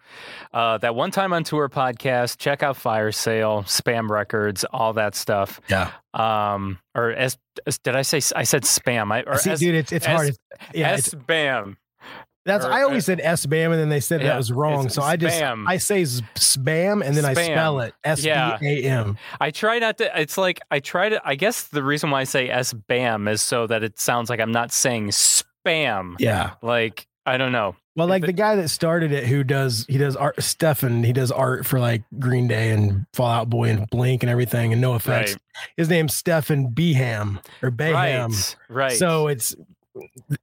uh, 0.54 0.78
that 0.80 0.96
one 0.96 1.12
time 1.12 1.34
on 1.34 1.44
tour 1.44 1.68
podcast, 1.70 2.38
check 2.38 2.64
out 2.64 2.78
Fire 2.78 3.12
Sale, 3.12 3.64
Spam 3.64 4.10
Records, 4.10 4.64
all 4.72 4.94
that 4.94 5.16
stuff. 5.16 5.60
Yeah. 5.70 5.92
Um, 6.14 6.78
or 6.94 7.12
as, 7.12 7.38
as 7.66 7.78
did 7.80 7.96
I 7.96 8.02
say? 8.02 8.18
I 8.36 8.44
said 8.44 8.64
spam. 8.64 9.12
I 9.12 9.22
or 9.24 9.38
See, 9.38 9.52
S, 9.52 9.60
dude, 9.60 9.76
it's 9.76 9.92
it's 9.92 10.06
hard. 10.06 10.30
S- 10.30 10.36
It's- 10.52 10.70
yeah, 10.74 10.96
it's, 10.96 11.10
spam. 11.14 11.78
That's 12.46 12.66
or- 12.66 12.72
I 12.72 12.84
always 12.84 13.04
uh, 13.04 13.14
said 13.14 13.22
S 13.22 13.46
bam, 13.46 13.72
and 13.72 13.80
then 13.80 13.90
they 13.90 14.00
said 14.00 14.22
Yeah, 14.22 14.30
that 14.30 14.38
was 14.38 14.52
wrong. 14.52 14.90
So 14.90 15.02
I 15.02 15.16
just 15.16 15.40
spam. 15.40 15.66
I 15.68 15.78
say 15.78 16.02
spam, 16.04 17.06
and 17.06 17.16
then 17.16 17.26
I 17.26 17.34
spell 17.34 17.80
it 17.82 17.94
S 18.04 18.24
B. 18.24 18.30
A 18.30 18.84
M. 18.84 19.18
I 19.40 19.52
try 19.52 19.80
not 19.80 19.98
to. 20.00 20.20
It's 20.20 20.38
like 20.38 20.60
I 20.72 20.80
try 20.80 21.10
to. 21.10 21.22
I 21.24 21.36
guess 21.36 21.64
the 21.68 21.84
reason 21.84 22.10
why 22.10 22.22
I 22.22 22.24
say 22.26 22.50
S 22.50 22.74
bam 22.74 23.28
is 23.28 23.42
so 23.42 23.68
that 23.68 23.84
it 23.84 24.00
sounds 24.00 24.30
like 24.30 24.40
I'm 24.40 24.52
not 24.52 24.72
saying 24.72 25.10
spam. 25.10 26.16
Yeah. 26.20 26.52
Like 26.62 27.08
I 27.26 27.38
don't 27.38 27.52
know. 27.52 27.76
Well, 27.96 28.08
like 28.08 28.22
the- 28.22 28.28
the 28.28 28.34
guy 28.34 28.56
that 28.56 28.70
started 28.70 29.12
it, 29.12 29.28
who 29.28 29.44
does 29.44 29.86
he 29.90 29.98
does 29.98 30.16
art, 30.16 30.42
Stefan. 30.42 31.04
He 31.04 31.12
does 31.14 31.30
art 31.32 31.66
for 31.66 31.80
like 31.80 32.04
Green 32.20 32.48
Day 32.48 32.72
and 32.72 33.06
Fall 33.14 33.28
Out 33.30 33.50
Boy 33.50 33.70
and 33.70 33.90
Blink 33.90 34.24
and 34.24 34.30
everything, 34.30 34.72
and 34.74 34.82
NOFX. 34.82 35.08
Right. 35.08 35.38
His 35.76 35.90
name's 35.90 36.14
Stefan 36.16 36.70
Beham 36.74 37.40
or 37.62 37.70
Baham. 37.70 38.30
Right. 38.30 38.56
Right. 38.70 38.92
So 38.98 39.28
it's 39.28 39.56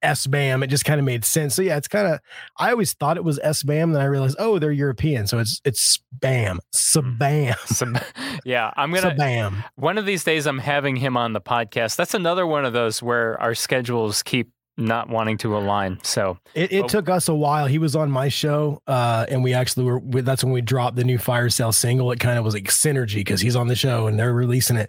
S 0.03 0.27
BAM. 0.27 0.63
It 0.63 0.69
just 0.69 0.85
kind 0.85 0.99
of 0.99 1.05
made 1.05 1.25
sense. 1.25 1.55
So 1.55 1.63
yeah, 1.63 1.77
it's 1.77 1.89
kind 1.89 2.07
of. 2.07 2.21
I 2.59 2.71
always 2.71 2.95
thought 2.95 3.17
it 3.17 3.25
was 3.25 3.39
S 3.43 3.63
BAM, 3.63 3.93
then 3.93 4.03
I 4.03 4.07
realized, 4.07 4.37
oh, 4.39 4.59
they're 4.59 4.73
European, 4.73 5.27
so 5.27 5.39
it's 5.39 5.61
it's 5.65 5.99
Spam, 6.21 6.59
Sabam, 6.75 7.57
Some- 7.67 7.99
yeah, 8.45 8.71
I'm 8.77 8.93
gonna. 8.93 9.15
Sabam. 9.15 9.65
One 9.77 9.99
of 9.99 10.07
these 10.07 10.25
days, 10.25 10.47
I'm 10.47 10.59
having 10.59 10.97
him 10.97 11.17
on 11.17 11.33
the 11.33 11.41
podcast. 11.41 11.97
That's 11.97 12.15
another 12.15 12.47
one 12.47 12.65
of 12.65 12.73
those 12.73 13.03
where 13.03 13.41
our 13.41 13.55
schedules 13.55 14.23
keep 14.23 14.51
not 14.79 15.09
wanting 15.09 15.37
to 15.39 15.57
align. 15.57 15.99
So 16.05 16.39
It, 16.55 16.73
it 16.73 16.85
Oh. 16.85 16.87
took 16.87 17.09
us 17.09 17.29
a 17.29 17.35
while. 17.35 17.67
He 17.67 17.79
was 17.79 17.97
on 17.97 18.11
my 18.13 18.29
show, 18.29 18.81
uh, 18.87 19.27
and 19.29 19.43
we 19.43 19.53
actually 19.53 19.85
were. 19.85 19.99
we- 19.99 20.21
That's 20.21 20.45
when 20.45 20.53
we 20.53 20.61
dropped 20.61 20.95
the 20.97 21.03
new 21.05 21.19
Fire 21.19 21.49
Sale 21.51 21.73
single. 21.73 22.11
It 22.13 22.21
kind 22.21 22.39
of 22.39 22.45
was 22.45 22.55
like 22.55 22.65
synergy 22.69 23.17
because 23.17 23.41
he's 23.41 23.57
on 23.57 23.67
the 23.67 23.75
show 23.75 24.07
and 24.07 24.19
they're 24.19 24.33
releasing 24.33 24.77
it. 24.77 24.89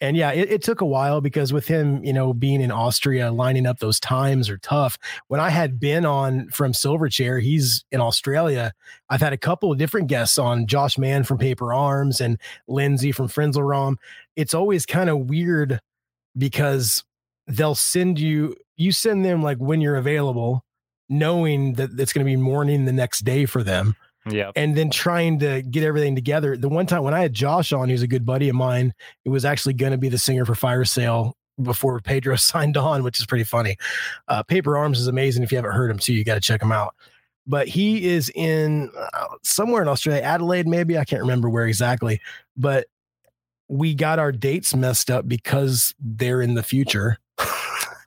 And 0.00 0.16
yeah, 0.16 0.30
it, 0.30 0.50
it 0.52 0.62
took 0.62 0.80
a 0.80 0.86
while 0.86 1.20
because 1.20 1.52
with 1.52 1.66
him, 1.66 2.02
you 2.04 2.12
know, 2.12 2.32
being 2.32 2.60
in 2.60 2.70
Austria, 2.70 3.32
lining 3.32 3.66
up 3.66 3.80
those 3.80 3.98
times 3.98 4.48
are 4.48 4.58
tough. 4.58 4.96
When 5.26 5.40
I 5.40 5.50
had 5.50 5.80
been 5.80 6.06
on 6.06 6.48
from 6.50 6.72
Silverchair, 6.72 7.42
he's 7.42 7.84
in 7.90 8.00
Australia. 8.00 8.72
I've 9.10 9.20
had 9.20 9.32
a 9.32 9.38
couple 9.38 9.72
of 9.72 9.78
different 9.78 10.06
guests 10.06 10.38
on 10.38 10.66
Josh 10.66 10.96
Mann 10.96 11.24
from 11.24 11.38
Paper 11.38 11.74
Arms 11.74 12.20
and 12.20 12.38
Lindsay 12.68 13.10
from 13.12 13.26
Frenzal 13.28 13.68
Rhomb. 13.68 13.96
It's 14.36 14.54
always 14.54 14.86
kind 14.86 15.10
of 15.10 15.28
weird 15.28 15.80
because 16.36 17.04
they'll 17.46 17.74
send 17.74 18.18
you 18.18 18.56
you 18.76 18.92
send 18.92 19.24
them 19.24 19.42
like 19.42 19.58
when 19.58 19.80
you're 19.80 19.96
available 19.96 20.64
knowing 21.08 21.74
that 21.74 21.90
it's 21.98 22.12
going 22.12 22.24
to 22.24 22.30
be 22.30 22.36
morning 22.36 22.84
the 22.84 22.92
next 22.92 23.20
day 23.20 23.44
for 23.44 23.62
them 23.62 23.94
yeah, 24.30 24.52
and 24.56 24.74
then 24.74 24.90
trying 24.90 25.38
to 25.40 25.60
get 25.60 25.84
everything 25.84 26.14
together. 26.14 26.56
The 26.56 26.68
one 26.68 26.86
time 26.86 27.02
when 27.02 27.14
i 27.14 27.20
had 27.20 27.34
josh 27.34 27.72
on 27.72 27.88
who's 27.88 28.02
a 28.02 28.06
good 28.06 28.24
buddy 28.24 28.48
of 28.48 28.56
mine 28.56 28.94
it 29.24 29.28
was 29.28 29.44
actually 29.44 29.74
going 29.74 29.92
to 29.92 29.98
be 29.98 30.08
the 30.08 30.18
singer 30.18 30.44
for 30.44 30.54
fire 30.54 30.84
sale 30.84 31.36
before 31.62 32.00
pedro 32.04 32.36
signed 32.36 32.76
on 32.76 33.02
which 33.02 33.20
is 33.20 33.26
pretty 33.26 33.44
funny. 33.44 33.76
Uh, 34.28 34.42
paper 34.42 34.76
arms 34.76 34.98
is 34.98 35.08
amazing 35.08 35.42
if 35.42 35.52
you 35.52 35.58
haven't 35.58 35.72
heard 35.72 35.90
him 35.90 35.98
too 35.98 36.14
you 36.14 36.24
got 36.24 36.34
to 36.34 36.40
check 36.40 36.62
him 36.62 36.72
out. 36.72 36.94
But 37.46 37.68
he 37.68 38.08
is 38.08 38.32
in 38.34 38.90
uh, 38.96 39.26
somewhere 39.42 39.82
in 39.82 39.88
australia 39.88 40.22
adelaide 40.22 40.66
maybe 40.66 40.96
i 40.96 41.04
can't 41.04 41.20
remember 41.20 41.50
where 41.50 41.66
exactly 41.66 42.20
but 42.56 42.86
we 43.68 43.94
got 43.94 44.18
our 44.18 44.32
dates 44.32 44.74
messed 44.74 45.10
up 45.10 45.28
because 45.28 45.94
they're 46.00 46.40
in 46.40 46.54
the 46.54 46.62
future 46.62 47.18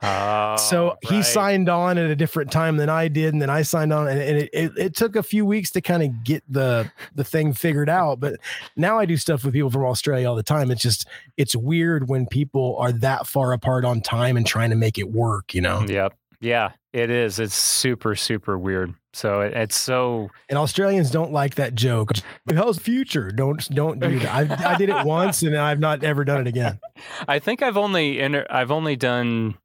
Oh, 0.01 0.57
so 0.57 0.97
he 1.01 1.23
signed 1.23 1.69
on 1.69 1.97
at 1.97 2.09
a 2.09 2.15
different 2.15 2.51
time 2.51 2.77
than 2.77 2.89
I 2.89 3.07
did, 3.07 3.33
and 3.33 3.41
then 3.41 3.49
I 3.49 3.63
signed 3.63 3.91
on, 3.91 4.07
and, 4.07 4.19
and 4.19 4.37
it, 4.37 4.49
it, 4.53 4.71
it 4.77 4.95
took 4.95 5.15
a 5.15 5.23
few 5.23 5.45
weeks 5.45 5.71
to 5.71 5.81
kind 5.81 6.03
of 6.03 6.23
get 6.23 6.43
the 6.47 6.91
the 7.15 7.23
thing 7.23 7.53
figured 7.53 7.89
out. 7.89 8.19
But 8.19 8.39
now 8.75 8.99
I 8.99 9.05
do 9.05 9.17
stuff 9.17 9.43
with 9.43 9.53
people 9.53 9.71
from 9.71 9.85
Australia 9.85 10.29
all 10.29 10.35
the 10.35 10.43
time. 10.43 10.69
It's 10.69 10.81
just 10.81 11.07
it's 11.35 11.55
weird 11.55 12.09
when 12.09 12.27
people 12.27 12.75
are 12.79 12.91
that 12.91 13.27
far 13.27 13.53
apart 13.53 13.85
on 13.85 14.01
time 14.01 14.37
and 14.37 14.45
trying 14.45 14.69
to 14.69 14.75
make 14.75 14.97
it 14.97 15.11
work, 15.11 15.53
you 15.53 15.61
know. 15.61 15.83
Yep. 15.87 16.13
Yeah, 16.39 16.71
it 16.93 17.09
is. 17.09 17.39
It's 17.39 17.55
super, 17.55 18.15
super 18.15 18.57
weird. 18.57 18.93
So 19.13 19.41
it, 19.41 19.53
it's 19.53 19.75
so. 19.75 20.29
And 20.49 20.59
Australians 20.59 21.09
don't 21.09 21.31
like 21.31 21.55
that 21.55 21.73
joke. 21.73 22.11
How's 22.53 22.77
future? 22.77 23.31
Don't 23.31 23.67
don't 23.73 23.99
do 23.99 24.19
that. 24.19 24.61
I, 24.61 24.73
I 24.73 24.77
did 24.77 24.89
it 24.89 25.05
once, 25.05 25.41
and 25.41 25.57
I've 25.57 25.79
not 25.79 26.03
ever 26.03 26.23
done 26.23 26.41
it 26.41 26.47
again. 26.47 26.79
I 27.27 27.39
think 27.39 27.63
I've 27.63 27.77
only 27.77 28.19
inter- 28.19 28.45
I've 28.49 28.69
only 28.69 28.95
done 28.95 29.57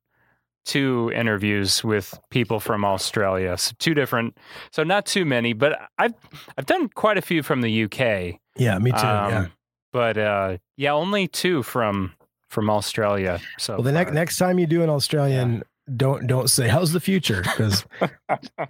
two 0.64 1.10
interviews 1.14 1.82
with 1.84 2.18
people 2.30 2.60
from 2.60 2.84
Australia. 2.84 3.56
So 3.56 3.72
two 3.78 3.94
different. 3.94 4.36
So 4.70 4.82
not 4.84 5.06
too 5.06 5.24
many, 5.24 5.52
but 5.52 5.78
I've 5.98 6.14
I've 6.56 6.66
done 6.66 6.88
quite 6.88 7.18
a 7.18 7.22
few 7.22 7.42
from 7.42 7.60
the 7.62 7.84
UK. 7.84 8.38
Yeah, 8.56 8.78
me 8.78 8.90
too. 8.92 8.96
yeah. 8.98 9.38
Um, 9.38 9.52
But 9.92 10.16
uh, 10.16 10.56
yeah, 10.76 10.92
only 10.92 11.28
two 11.28 11.62
from 11.62 12.12
from 12.48 12.70
Australia. 12.70 13.40
So 13.58 13.74
Well, 13.74 13.82
the 13.82 13.92
next 13.92 14.12
next 14.12 14.36
time 14.38 14.58
you 14.58 14.66
do 14.66 14.82
an 14.82 14.90
Australian, 14.90 15.62
don't 15.96 16.26
don't 16.28 16.48
say 16.48 16.68
how's 16.68 16.92
the 16.92 17.00
future 17.00 17.42
because 17.42 17.84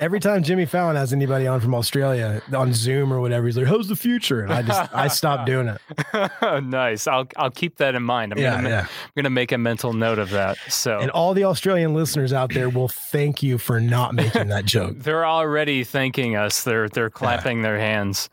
every 0.01 0.19
time 0.19 0.43
Jimmy 0.43 0.65
Fallon 0.65 0.97
has 0.97 1.13
anybody 1.13 1.47
on 1.47 1.61
from 1.61 1.75
Australia 1.75 2.41
on 2.55 2.73
Zoom 2.73 3.13
or 3.13 3.21
whatever, 3.21 3.47
he's 3.47 3.57
like, 3.57 3.67
"How's 3.67 3.89
the 3.89 3.97
future?" 3.97 4.41
And 4.41 4.53
I 4.53 4.63
just 4.63 4.95
I 4.95 5.09
stopped 5.09 5.47
doing 5.53 5.69
it. 5.69 6.65
nice. 6.65 7.07
I'll 7.07 7.27
I'll 7.37 7.51
keep 7.51 7.77
that 7.77 7.95
in 7.95 8.03
mind. 8.03 8.33
I'm 8.33 8.39
yeah, 8.39 8.57
gonna 8.57 8.69
yeah. 8.69 8.81
I'm 8.81 9.13
gonna 9.17 9.31
make 9.31 9.53
a 9.53 9.59
mental 9.59 9.93
note 9.93 10.19
of 10.19 10.31
that. 10.31 10.57
So 10.69 11.01
And 11.01 11.11
all 11.11 11.35
the 11.35 11.45
Australian 11.45 11.95
listeners 11.95 12.33
out 12.33 12.53
there 12.55 12.71
will 12.71 12.89
thank 12.89 13.43
you 13.43 13.59
for 13.59 13.79
not 13.81 14.15
making 14.15 14.49
that 14.49 14.65
joke. 14.77 14.99
they're 15.01 15.27
already 15.27 15.85
thanking 15.85 16.37
us. 16.37 16.65
They're 16.65 16.89
they're 16.89 17.11
clapping 17.11 17.63
their 17.63 17.79
hands. 17.79 18.31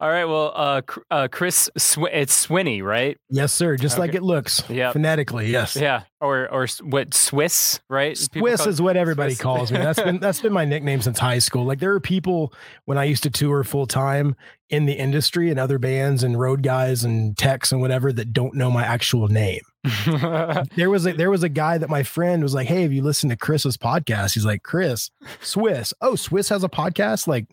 All 0.00 0.08
right. 0.08 0.24
Well, 0.26 0.52
uh, 0.54 0.82
uh 1.10 1.28
Chris, 1.30 1.68
Sw- 1.76 1.98
it's 2.12 2.46
Swinney, 2.46 2.82
right? 2.82 3.18
Yes, 3.28 3.52
sir. 3.52 3.76
Just 3.76 3.98
like 3.98 4.14
it 4.14 4.22
looks. 4.22 4.62
Yeah. 4.68 4.92
Phonetically, 4.92 5.50
yes. 5.50 5.76
Yeah. 5.76 6.02
Or 6.20 6.48
or 6.48 6.66
what 6.82 7.14
Swiss, 7.14 7.80
right? 7.88 7.97
People 8.06 8.48
Swiss 8.48 8.66
is 8.66 8.80
what 8.82 8.96
everybody 8.96 9.34
Swiss. 9.34 9.42
calls 9.42 9.72
me. 9.72 9.78
That's 9.78 10.00
been 10.00 10.18
that's 10.18 10.40
been 10.40 10.52
my 10.52 10.64
nickname 10.64 11.00
since 11.00 11.18
high 11.18 11.38
school. 11.38 11.64
Like 11.64 11.78
there 11.80 11.92
are 11.94 12.00
people 12.00 12.52
when 12.84 12.98
I 12.98 13.04
used 13.04 13.22
to 13.24 13.30
tour 13.30 13.64
full 13.64 13.86
time 13.86 14.36
in 14.70 14.86
the 14.86 14.92
industry 14.92 15.50
and 15.50 15.58
other 15.58 15.78
bands 15.78 16.22
and 16.22 16.38
road 16.38 16.62
guys 16.62 17.04
and 17.04 17.36
techs 17.36 17.72
and 17.72 17.80
whatever 17.80 18.12
that 18.12 18.32
don't 18.32 18.54
know 18.54 18.70
my 18.70 18.84
actual 18.84 19.28
name. 19.28 19.62
There 20.76 20.90
was 20.90 21.06
a 21.06 21.12
there 21.12 21.30
was 21.30 21.42
a 21.42 21.48
guy 21.48 21.78
that 21.78 21.88
my 21.88 22.02
friend 22.02 22.42
was 22.42 22.52
like, 22.54 22.66
"Hey, 22.68 22.82
have 22.82 22.92
you 22.92 23.02
listened 23.02 23.30
to 23.30 23.36
Chris's 23.36 23.76
podcast?" 23.76 24.34
He's 24.34 24.44
like, 24.44 24.62
"Chris, 24.62 25.10
Swiss. 25.40 25.94
Oh, 26.00 26.14
Swiss 26.16 26.48
has 26.50 26.62
a 26.64 26.68
podcast." 26.68 27.26
Like, 27.26 27.46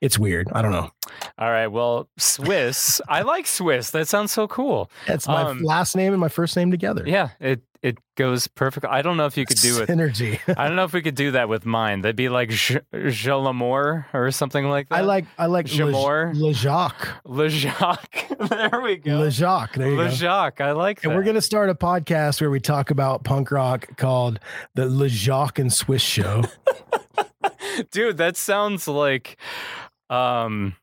it's 0.00 0.18
weird. 0.18 0.48
I 0.52 0.62
don't 0.62 0.72
know. 0.72 0.90
All 1.38 1.50
right. 1.50 1.66
Well, 1.66 2.08
Swiss. 2.18 3.00
I 3.08 3.22
like 3.22 3.46
Swiss. 3.46 3.90
That 3.90 4.08
sounds 4.08 4.32
so 4.32 4.46
cool. 4.48 4.90
It's 5.06 5.26
my 5.28 5.42
Um, 5.42 5.62
last 5.62 5.96
name 5.96 6.12
and 6.12 6.20
my 6.20 6.28
first 6.28 6.56
name 6.56 6.70
together. 6.70 7.04
Yeah. 7.06 7.30
It 7.40 7.62
it 7.82 7.96
goes 8.14 8.46
perfect. 8.46 8.84
I 8.84 9.00
don't 9.00 9.16
know 9.16 9.24
if 9.24 9.38
you 9.38 9.46
could 9.46 9.56
do 9.56 9.78
it. 9.82 9.88
synergy. 9.88 10.38
I 10.54 10.66
don't 10.68 10.76
know 10.76 10.84
if 10.84 10.92
we 10.92 11.00
could 11.00 11.14
do 11.14 11.30
that 11.30 11.48
with 11.48 11.64
mine. 11.64 12.02
That'd 12.02 12.14
be 12.14 12.28
like 12.28 12.50
Je, 12.50 12.78
Je 13.08 13.32
l'Amour 13.32 14.06
or 14.12 14.30
something 14.30 14.66
like 14.68 14.90
that. 14.90 14.96
I 14.96 15.00
like 15.00 15.24
I 15.38 15.46
like 15.46 15.64
Jamor? 15.66 16.34
Le, 16.34 16.46
Le 16.48 16.52
Jacques. 16.52 17.08
Le 17.24 17.48
Jacques. 17.48 18.26
there 18.50 18.80
we 18.82 18.96
go. 18.96 19.20
Le 19.20 19.30
Jacques. 19.30 19.74
There 19.76 19.88
you 19.90 19.96
Le 19.96 20.04
go. 20.08 20.10
Jacques. 20.10 20.60
I 20.60 20.72
like 20.72 21.00
that. 21.00 21.08
And 21.08 21.16
we're 21.16 21.24
gonna 21.24 21.40
start 21.40 21.70
a 21.70 21.74
podcast 21.74 22.40
where 22.42 22.50
we 22.50 22.60
talk 22.60 22.90
about 22.90 23.24
punk 23.24 23.50
rock 23.50 23.96
called 23.96 24.40
the 24.74 24.86
Le 24.86 25.08
Jacques 25.08 25.58
and 25.58 25.72
Swiss 25.72 26.02
Show. 26.02 26.42
Dude, 27.90 28.18
that 28.18 28.36
sounds 28.36 28.86
like 28.88 29.38
um 30.10 30.74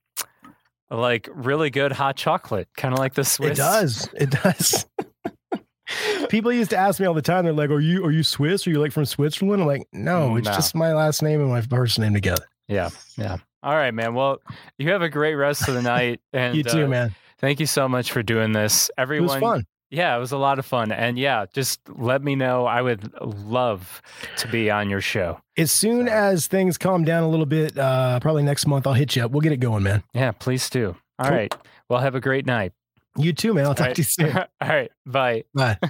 like 0.89 1.29
really 1.33 1.69
good 1.69 1.91
hot 1.91 2.15
chocolate. 2.15 2.67
Kind 2.77 2.93
of 2.93 2.99
like 2.99 3.13
the 3.13 3.23
Swiss. 3.25 3.51
It 3.51 3.57
does. 3.61 4.09
It 4.13 4.29
does. 4.31 4.85
People 6.29 6.51
used 6.51 6.71
to 6.71 6.77
ask 6.77 6.99
me 6.99 7.05
all 7.05 7.13
the 7.13 7.21
time. 7.21 7.45
They're 7.45 7.53
like, 7.53 7.69
"Are 7.69 7.79
you 7.79 8.03
are 8.05 8.11
you 8.11 8.23
Swiss? 8.23 8.67
Are 8.67 8.69
you 8.69 8.79
like 8.81 8.91
from 8.91 9.05
Switzerland?" 9.05 9.61
I'm 9.61 9.67
like, 9.67 9.87
"No, 9.93 10.35
it's 10.35 10.45
No. 10.47 10.53
just 10.53 10.75
my 10.75 10.93
last 10.93 11.21
name 11.21 11.39
and 11.39 11.49
my 11.49 11.61
first 11.61 11.97
name 11.99 12.13
together." 12.13 12.45
Yeah. 12.67 12.89
Yeah. 13.17 13.37
All 13.63 13.73
right, 13.75 13.93
man. 13.93 14.13
Well, 14.13 14.39
you 14.77 14.91
have 14.91 15.01
a 15.01 15.09
great 15.09 15.35
rest 15.35 15.67
of 15.67 15.73
the 15.73 15.81
night 15.81 16.19
and 16.33 16.55
you 16.55 16.63
too, 16.63 16.85
uh, 16.85 16.87
man. 16.87 17.15
Thank 17.39 17.59
you 17.59 17.65
so 17.65 17.87
much 17.87 18.11
for 18.11 18.21
doing 18.23 18.51
this. 18.51 18.89
It 18.89 19.01
Everyone 19.01 19.27
was 19.27 19.35
fun. 19.39 19.65
Yeah, 19.89 20.15
it 20.15 20.19
was 20.19 20.31
a 20.33 20.37
lot 20.37 20.59
of 20.59 20.65
fun. 20.65 20.91
And 20.91 21.17
yeah, 21.17 21.45
just 21.53 21.79
let 21.89 22.21
me 22.21 22.35
know. 22.35 22.65
I 22.65 22.81
would 22.81 23.09
love 23.21 24.01
to 24.37 24.47
be 24.49 24.69
on 24.69 24.89
your 24.89 24.99
show. 25.01 25.39
As 25.57 25.71
soon 25.71 26.07
So- 26.07 26.13
as 26.13 26.47
things 26.47 26.77
calm 26.77 27.03
down 27.05 27.23
a 27.23 27.29
little 27.29 27.45
bit, 27.45 27.77
uh, 27.77 28.19
probably 28.19 28.43
next 28.43 28.67
month, 28.67 28.85
I'll 28.85 28.93
hit 28.93 29.15
you 29.15 29.23
up. 29.23 29.31
We'll 29.31 29.41
get 29.41 29.53
it 29.53 29.57
going, 29.61 29.83
man. 29.83 30.03
Yeah, 30.13 30.31
please 30.31 30.69
do. 30.69 30.95
All 31.19 31.29
Cool. 31.29 31.37
right. 31.37 31.55
Well, 31.89 31.99
have 32.01 32.15
a 32.15 32.19
great 32.21 32.45
night. 32.45 32.73
You 33.17 33.31
too, 33.33 33.53
man. 33.53 33.65
I'll 33.65 33.75
talk 33.75 33.87
All 33.87 33.93
to 33.95 34.01
you 34.01 34.03
soon. 34.03 34.37
All 34.37 34.45
right. 34.61 34.91
Bye. 35.05 35.43
Bye. 35.53 35.77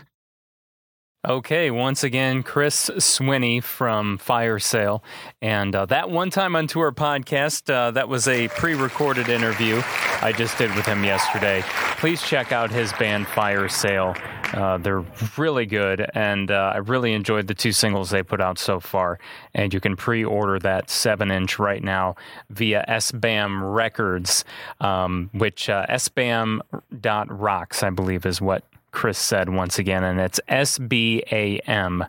Okay, 1.25 1.71
once 1.71 2.03
again, 2.03 2.43
Chris 2.43 2.91
Swinney 2.97 3.61
from 3.61 4.17
Fire 4.17 4.59
Sale. 4.59 5.03
And 5.41 5.75
uh, 5.75 5.85
that 5.87 6.09
one 6.09 6.29
time 6.29 6.55
on 6.55 6.67
tour 6.67 6.91
podcast, 6.91 7.73
uh, 7.73 7.91
that 7.91 8.07
was 8.07 8.27
a 8.27 8.47
pre 8.49 8.75
recorded 8.75 9.27
interview 9.27 9.81
I 10.21 10.31
just 10.31 10.57
did 10.57 10.73
with 10.75 10.85
him 10.85 11.03
yesterday. 11.03 11.63
Please 11.97 12.21
check 12.21 12.51
out 12.51 12.71
his 12.71 12.93
band 12.93 13.27
Fire 13.27 13.67
Sale. 13.67 14.15
Uh, 14.53 14.77
they're 14.77 15.03
really 15.37 15.65
good, 15.65 16.09
and 16.13 16.49
uh, 16.51 16.71
I 16.75 16.77
really 16.77 17.13
enjoyed 17.13 17.47
the 17.47 17.55
two 17.55 17.71
singles 17.71 18.11
they 18.11 18.23
put 18.23 18.39
out 18.39 18.57
so 18.57 18.79
far. 18.79 19.19
And 19.53 19.73
you 19.73 19.79
can 19.79 19.95
pre 19.95 20.23
order 20.23 20.59
that 20.59 20.89
7 20.89 21.29
inch 21.31 21.59
right 21.59 21.83
now 21.83 22.15
via 22.51 22.85
SBAM 22.87 23.73
Records, 23.75 24.45
um, 24.79 25.29
which 25.33 25.67
uh, 25.67 25.87
SBAM.rocks, 25.89 27.83
I 27.83 27.89
believe, 27.89 28.25
is 28.25 28.39
what 28.39 28.63
Chris 28.97 29.19
said 29.19 29.47
once 29.47 29.77
again, 29.77 30.03
and 30.03 30.19
it's 30.19 30.39
S 30.47 30.79
B 30.79 31.21
A 31.31 31.59
M 31.67 32.03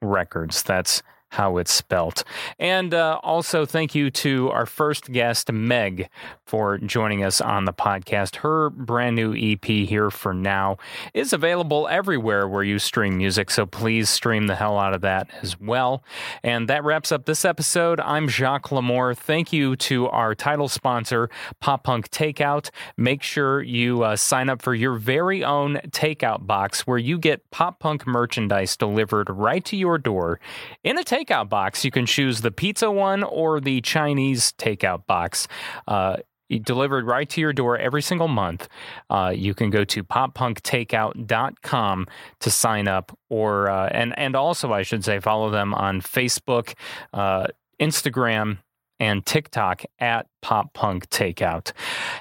Records. 0.00 0.62
That's 0.62 1.02
how 1.30 1.58
it's 1.58 1.72
spelt. 1.72 2.24
And 2.58 2.94
uh, 2.94 3.20
also, 3.22 3.66
thank 3.66 3.94
you 3.94 4.10
to 4.10 4.50
our 4.50 4.66
first 4.66 5.12
guest, 5.12 5.52
Meg, 5.52 6.08
for 6.46 6.78
joining 6.78 7.22
us 7.22 7.40
on 7.40 7.64
the 7.64 7.72
podcast. 7.72 8.36
Her 8.36 8.70
brand 8.70 9.16
new 9.16 9.34
EP, 9.36 9.64
Here 9.64 10.10
for 10.10 10.32
Now, 10.32 10.78
is 11.12 11.32
available 11.32 11.86
everywhere 11.88 12.48
where 12.48 12.62
you 12.62 12.78
stream 12.78 13.18
music, 13.18 13.50
so 13.50 13.66
please 13.66 14.08
stream 14.08 14.46
the 14.46 14.56
hell 14.56 14.78
out 14.78 14.94
of 14.94 15.02
that 15.02 15.28
as 15.42 15.60
well. 15.60 16.02
And 16.42 16.68
that 16.68 16.84
wraps 16.84 17.12
up 17.12 17.26
this 17.26 17.44
episode. 17.44 18.00
I'm 18.00 18.28
Jacques 18.28 18.70
Lamour. 18.70 19.16
Thank 19.16 19.52
you 19.52 19.76
to 19.76 20.08
our 20.08 20.34
title 20.34 20.68
sponsor, 20.68 21.28
Pop 21.60 21.84
Punk 21.84 22.10
Takeout. 22.10 22.70
Make 22.96 23.22
sure 23.22 23.62
you 23.62 24.02
uh, 24.02 24.16
sign 24.16 24.48
up 24.48 24.62
for 24.62 24.74
your 24.74 24.94
very 24.94 25.44
own 25.44 25.76
takeout 25.88 26.46
box 26.46 26.86
where 26.86 26.98
you 26.98 27.18
get 27.18 27.50
pop 27.50 27.80
punk 27.80 28.06
merchandise 28.06 28.76
delivered 28.76 29.28
right 29.30 29.64
to 29.64 29.76
your 29.76 29.98
door 29.98 30.40
in 30.84 30.98
a 30.98 31.02
box. 31.48 31.84
You 31.84 31.90
can 31.90 32.06
choose 32.06 32.40
the 32.40 32.50
pizza 32.50 32.90
one 32.90 33.22
or 33.22 33.60
the 33.60 33.80
Chinese 33.80 34.52
takeout 34.52 35.06
box. 35.06 35.48
Uh, 35.86 36.16
delivered 36.58 37.06
right 37.06 37.28
to 37.28 37.42
your 37.42 37.52
door 37.52 37.76
every 37.76 38.00
single 38.00 38.28
month. 38.28 38.68
Uh, 39.10 39.30
you 39.34 39.52
can 39.52 39.68
go 39.68 39.84
to 39.84 40.02
poppunktakeout.com 40.02 42.06
to 42.40 42.50
sign 42.50 42.88
up, 42.88 43.18
or 43.28 43.68
uh, 43.68 43.88
and 43.88 44.18
and 44.18 44.34
also 44.34 44.72
I 44.72 44.82
should 44.82 45.04
say 45.04 45.20
follow 45.20 45.50
them 45.50 45.74
on 45.74 46.00
Facebook, 46.00 46.72
uh, 47.12 47.48
Instagram. 47.78 48.58
And 49.00 49.24
TikTok 49.24 49.84
at 50.00 50.26
Pop 50.40 50.72
Punk 50.74 51.08
Takeout. 51.10 51.72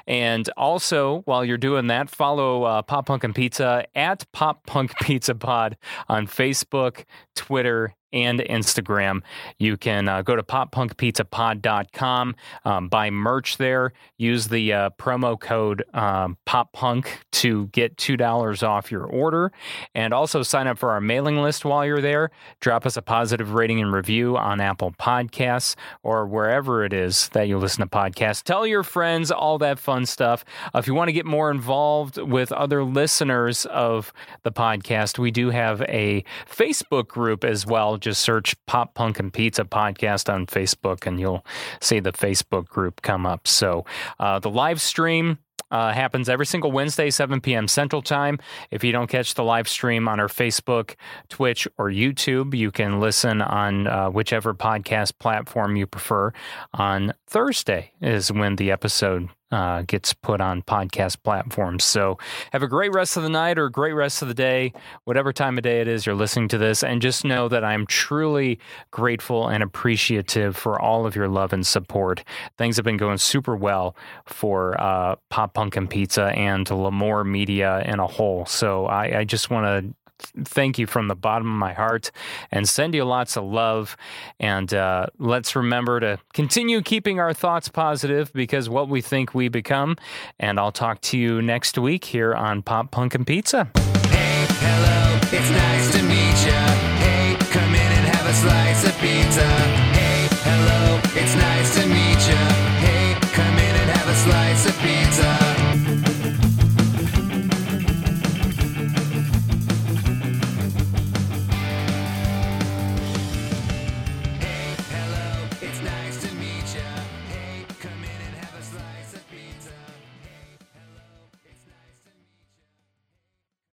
And 0.05 0.49
also, 0.57 1.21
while 1.25 1.43
you're 1.43 1.57
doing 1.57 1.87
that, 1.87 2.09
follow 2.09 2.63
uh, 2.63 2.81
Pop 2.81 3.05
Punk 3.07 3.23
and 3.23 3.35
Pizza 3.35 3.85
at 3.95 4.29
Pop 4.31 4.65
Punk 4.65 4.93
Pizza 5.01 5.35
Pod 5.35 5.77
on 6.07 6.27
Facebook, 6.27 7.05
Twitter, 7.35 7.95
and 8.13 8.39
Instagram. 8.39 9.21
You 9.59 9.77
can 9.77 10.07
uh, 10.07 10.21
go 10.21 10.35
to 10.35 10.43
poppunkpizzapod.com, 10.43 12.35
um, 12.65 12.87
buy 12.87 13.09
merch 13.09 13.57
there, 13.57 13.93
use 14.17 14.47
the 14.47 14.73
uh, 14.73 14.89
promo 14.97 15.39
code 15.39 15.83
um, 15.93 16.37
PopPunk 16.47 17.07
to 17.33 17.67
get 17.67 17.97
$2 17.97 18.67
off 18.67 18.91
your 18.91 19.03
order, 19.03 19.51
and 19.93 20.13
also 20.13 20.41
sign 20.41 20.67
up 20.67 20.77
for 20.77 20.91
our 20.91 21.01
mailing 21.01 21.37
list 21.37 21.65
while 21.65 21.85
you're 21.85 22.01
there. 22.01 22.31
Drop 22.59 22.85
us 22.85 22.97
a 22.97 23.01
positive 23.01 23.53
rating 23.53 23.81
and 23.81 23.93
review 23.93 24.37
on 24.37 24.61
Apple 24.61 24.91
Podcasts 24.91 25.75
or 26.03 26.25
wherever 26.25 26.83
it 26.83 26.93
is 26.93 27.29
that 27.29 27.47
you 27.47 27.57
listen 27.57 27.81
to 27.81 27.87
podcasts. 27.87 28.06
Tell 28.43 28.65
your 28.65 28.83
friends, 28.83 29.31
all 29.31 29.57
that 29.59 29.79
fun 29.79 30.05
stuff. 30.05 30.43
Uh, 30.73 30.79
if 30.79 30.87
you 30.87 30.93
want 30.93 31.09
to 31.09 31.13
get 31.13 31.25
more 31.25 31.51
involved 31.51 32.17
with 32.17 32.51
other 32.51 32.83
listeners 32.83 33.65
of 33.67 34.13
the 34.43 34.51
podcast, 34.51 35.19
we 35.19 35.31
do 35.31 35.49
have 35.49 35.81
a 35.83 36.23
Facebook 36.49 37.07
group 37.07 37.43
as 37.43 37.65
well 37.65 37.97
just 37.97 38.21
search 38.21 38.55
Pop 38.65 38.93
Punk 38.93 39.19
and 39.19 39.33
Pizza 39.33 39.65
Podcast 39.65 40.33
on 40.33 40.45
Facebook 40.45 41.05
and 41.05 41.19
you'll 41.19 41.45
see 41.81 41.99
the 41.99 42.11
Facebook 42.11 42.67
group 42.67 43.01
come 43.01 43.25
up. 43.25 43.47
So 43.47 43.85
uh, 44.19 44.39
the 44.39 44.49
live 44.49 44.81
stream. 44.81 45.39
Uh, 45.71 45.91
happens 45.91 46.29
every 46.29 46.45
single 46.45 46.71
Wednesday, 46.71 47.09
7 47.09 47.41
p.m. 47.41 47.67
Central 47.67 48.01
Time. 48.01 48.39
If 48.71 48.83
you 48.83 48.91
don't 48.91 49.07
catch 49.07 49.33
the 49.33 49.43
live 49.43 49.67
stream 49.67 50.07
on 50.07 50.19
our 50.19 50.27
Facebook, 50.27 50.95
Twitch, 51.29 51.67
or 51.77 51.89
YouTube, 51.89 52.55
you 52.55 52.71
can 52.71 52.99
listen 52.99 53.41
on 53.41 53.87
uh, 53.87 54.09
whichever 54.09 54.53
podcast 54.53 55.17
platform 55.19 55.75
you 55.75 55.87
prefer. 55.87 56.31
On 56.73 57.13
Thursday 57.27 57.91
is 58.01 58.31
when 58.31 58.55
the 58.55 58.71
episode 58.71 59.29
uh, 59.51 59.83
gets 59.83 60.13
put 60.13 60.41
on 60.41 60.61
podcast 60.61 61.23
platforms. 61.23 61.83
So 61.83 62.17
have 62.51 62.63
a 62.63 62.67
great 62.67 62.93
rest 62.93 63.17
of 63.17 63.23
the 63.23 63.29
night 63.29 63.57
or 63.57 63.65
a 63.65 63.71
great 63.71 63.93
rest 63.93 64.21
of 64.21 64.27
the 64.27 64.33
day, 64.33 64.73
whatever 65.05 65.31
time 65.31 65.57
of 65.57 65.63
day 65.63 65.81
it 65.81 65.87
is 65.87 66.05
you're 66.05 66.15
listening 66.15 66.47
to 66.49 66.57
this. 66.57 66.83
And 66.83 67.01
just 67.01 67.23
know 67.23 67.47
that 67.47 67.63
I'm 67.63 67.85
truly 67.85 68.59
grateful 68.91 69.47
and 69.47 69.63
appreciative 69.63 70.55
for 70.57 70.81
all 70.81 71.05
of 71.05 71.15
your 71.15 71.27
love 71.27 71.53
and 71.53 71.65
support. 71.65 72.23
Things 72.57 72.75
have 72.75 72.85
been 72.85 72.97
going 72.97 73.17
super 73.17 73.55
well 73.55 73.95
for 74.25 74.79
uh, 74.81 75.15
Pop 75.29 75.53
Punk 75.53 75.75
and 75.77 75.89
Pizza 75.89 76.25
and 76.35 76.67
Lamore 76.67 77.25
Media 77.25 77.81
in 77.85 77.99
a 77.99 78.07
whole. 78.07 78.45
So 78.45 78.85
I, 78.85 79.19
I 79.19 79.23
just 79.23 79.49
want 79.49 79.65
to 79.65 79.93
thank 80.19 80.77
you 80.77 80.87
from 80.87 81.07
the 81.07 81.15
bottom 81.15 81.47
of 81.47 81.57
my 81.57 81.73
heart 81.73 82.11
and 82.51 82.67
send 82.67 82.95
you 82.95 83.03
lots 83.03 83.37
of 83.37 83.43
love. 83.43 83.97
And 84.39 84.73
uh, 84.73 85.07
let's 85.19 85.55
remember 85.55 85.99
to 85.99 86.19
continue 86.33 86.81
keeping 86.81 87.19
our 87.19 87.33
thoughts 87.33 87.69
positive 87.69 88.31
because 88.33 88.69
what 88.69 88.89
we 88.89 89.01
think 89.01 89.33
we 89.33 89.49
become. 89.49 89.97
And 90.39 90.59
I'll 90.59 90.71
talk 90.71 91.01
to 91.01 91.17
you 91.17 91.41
next 91.41 91.77
week 91.77 92.05
here 92.05 92.33
on 92.33 92.61
Pop 92.61 92.91
Punk 92.91 93.15
and 93.15 93.25
Pizza. 93.25 93.69
Hey, 94.09 94.45
hello, 94.49 95.19
it's 95.23 95.49
nice 95.49 95.91
to 95.91 96.03
meet 96.03 96.47
ya. 96.47 96.67
Hey, 96.97 97.35
come 97.51 97.75
in 97.75 97.91
and 97.91 98.15
have 98.15 98.27
a 98.27 98.33
slice 98.33 98.85
of 98.87 98.97
pizza. 98.99 99.96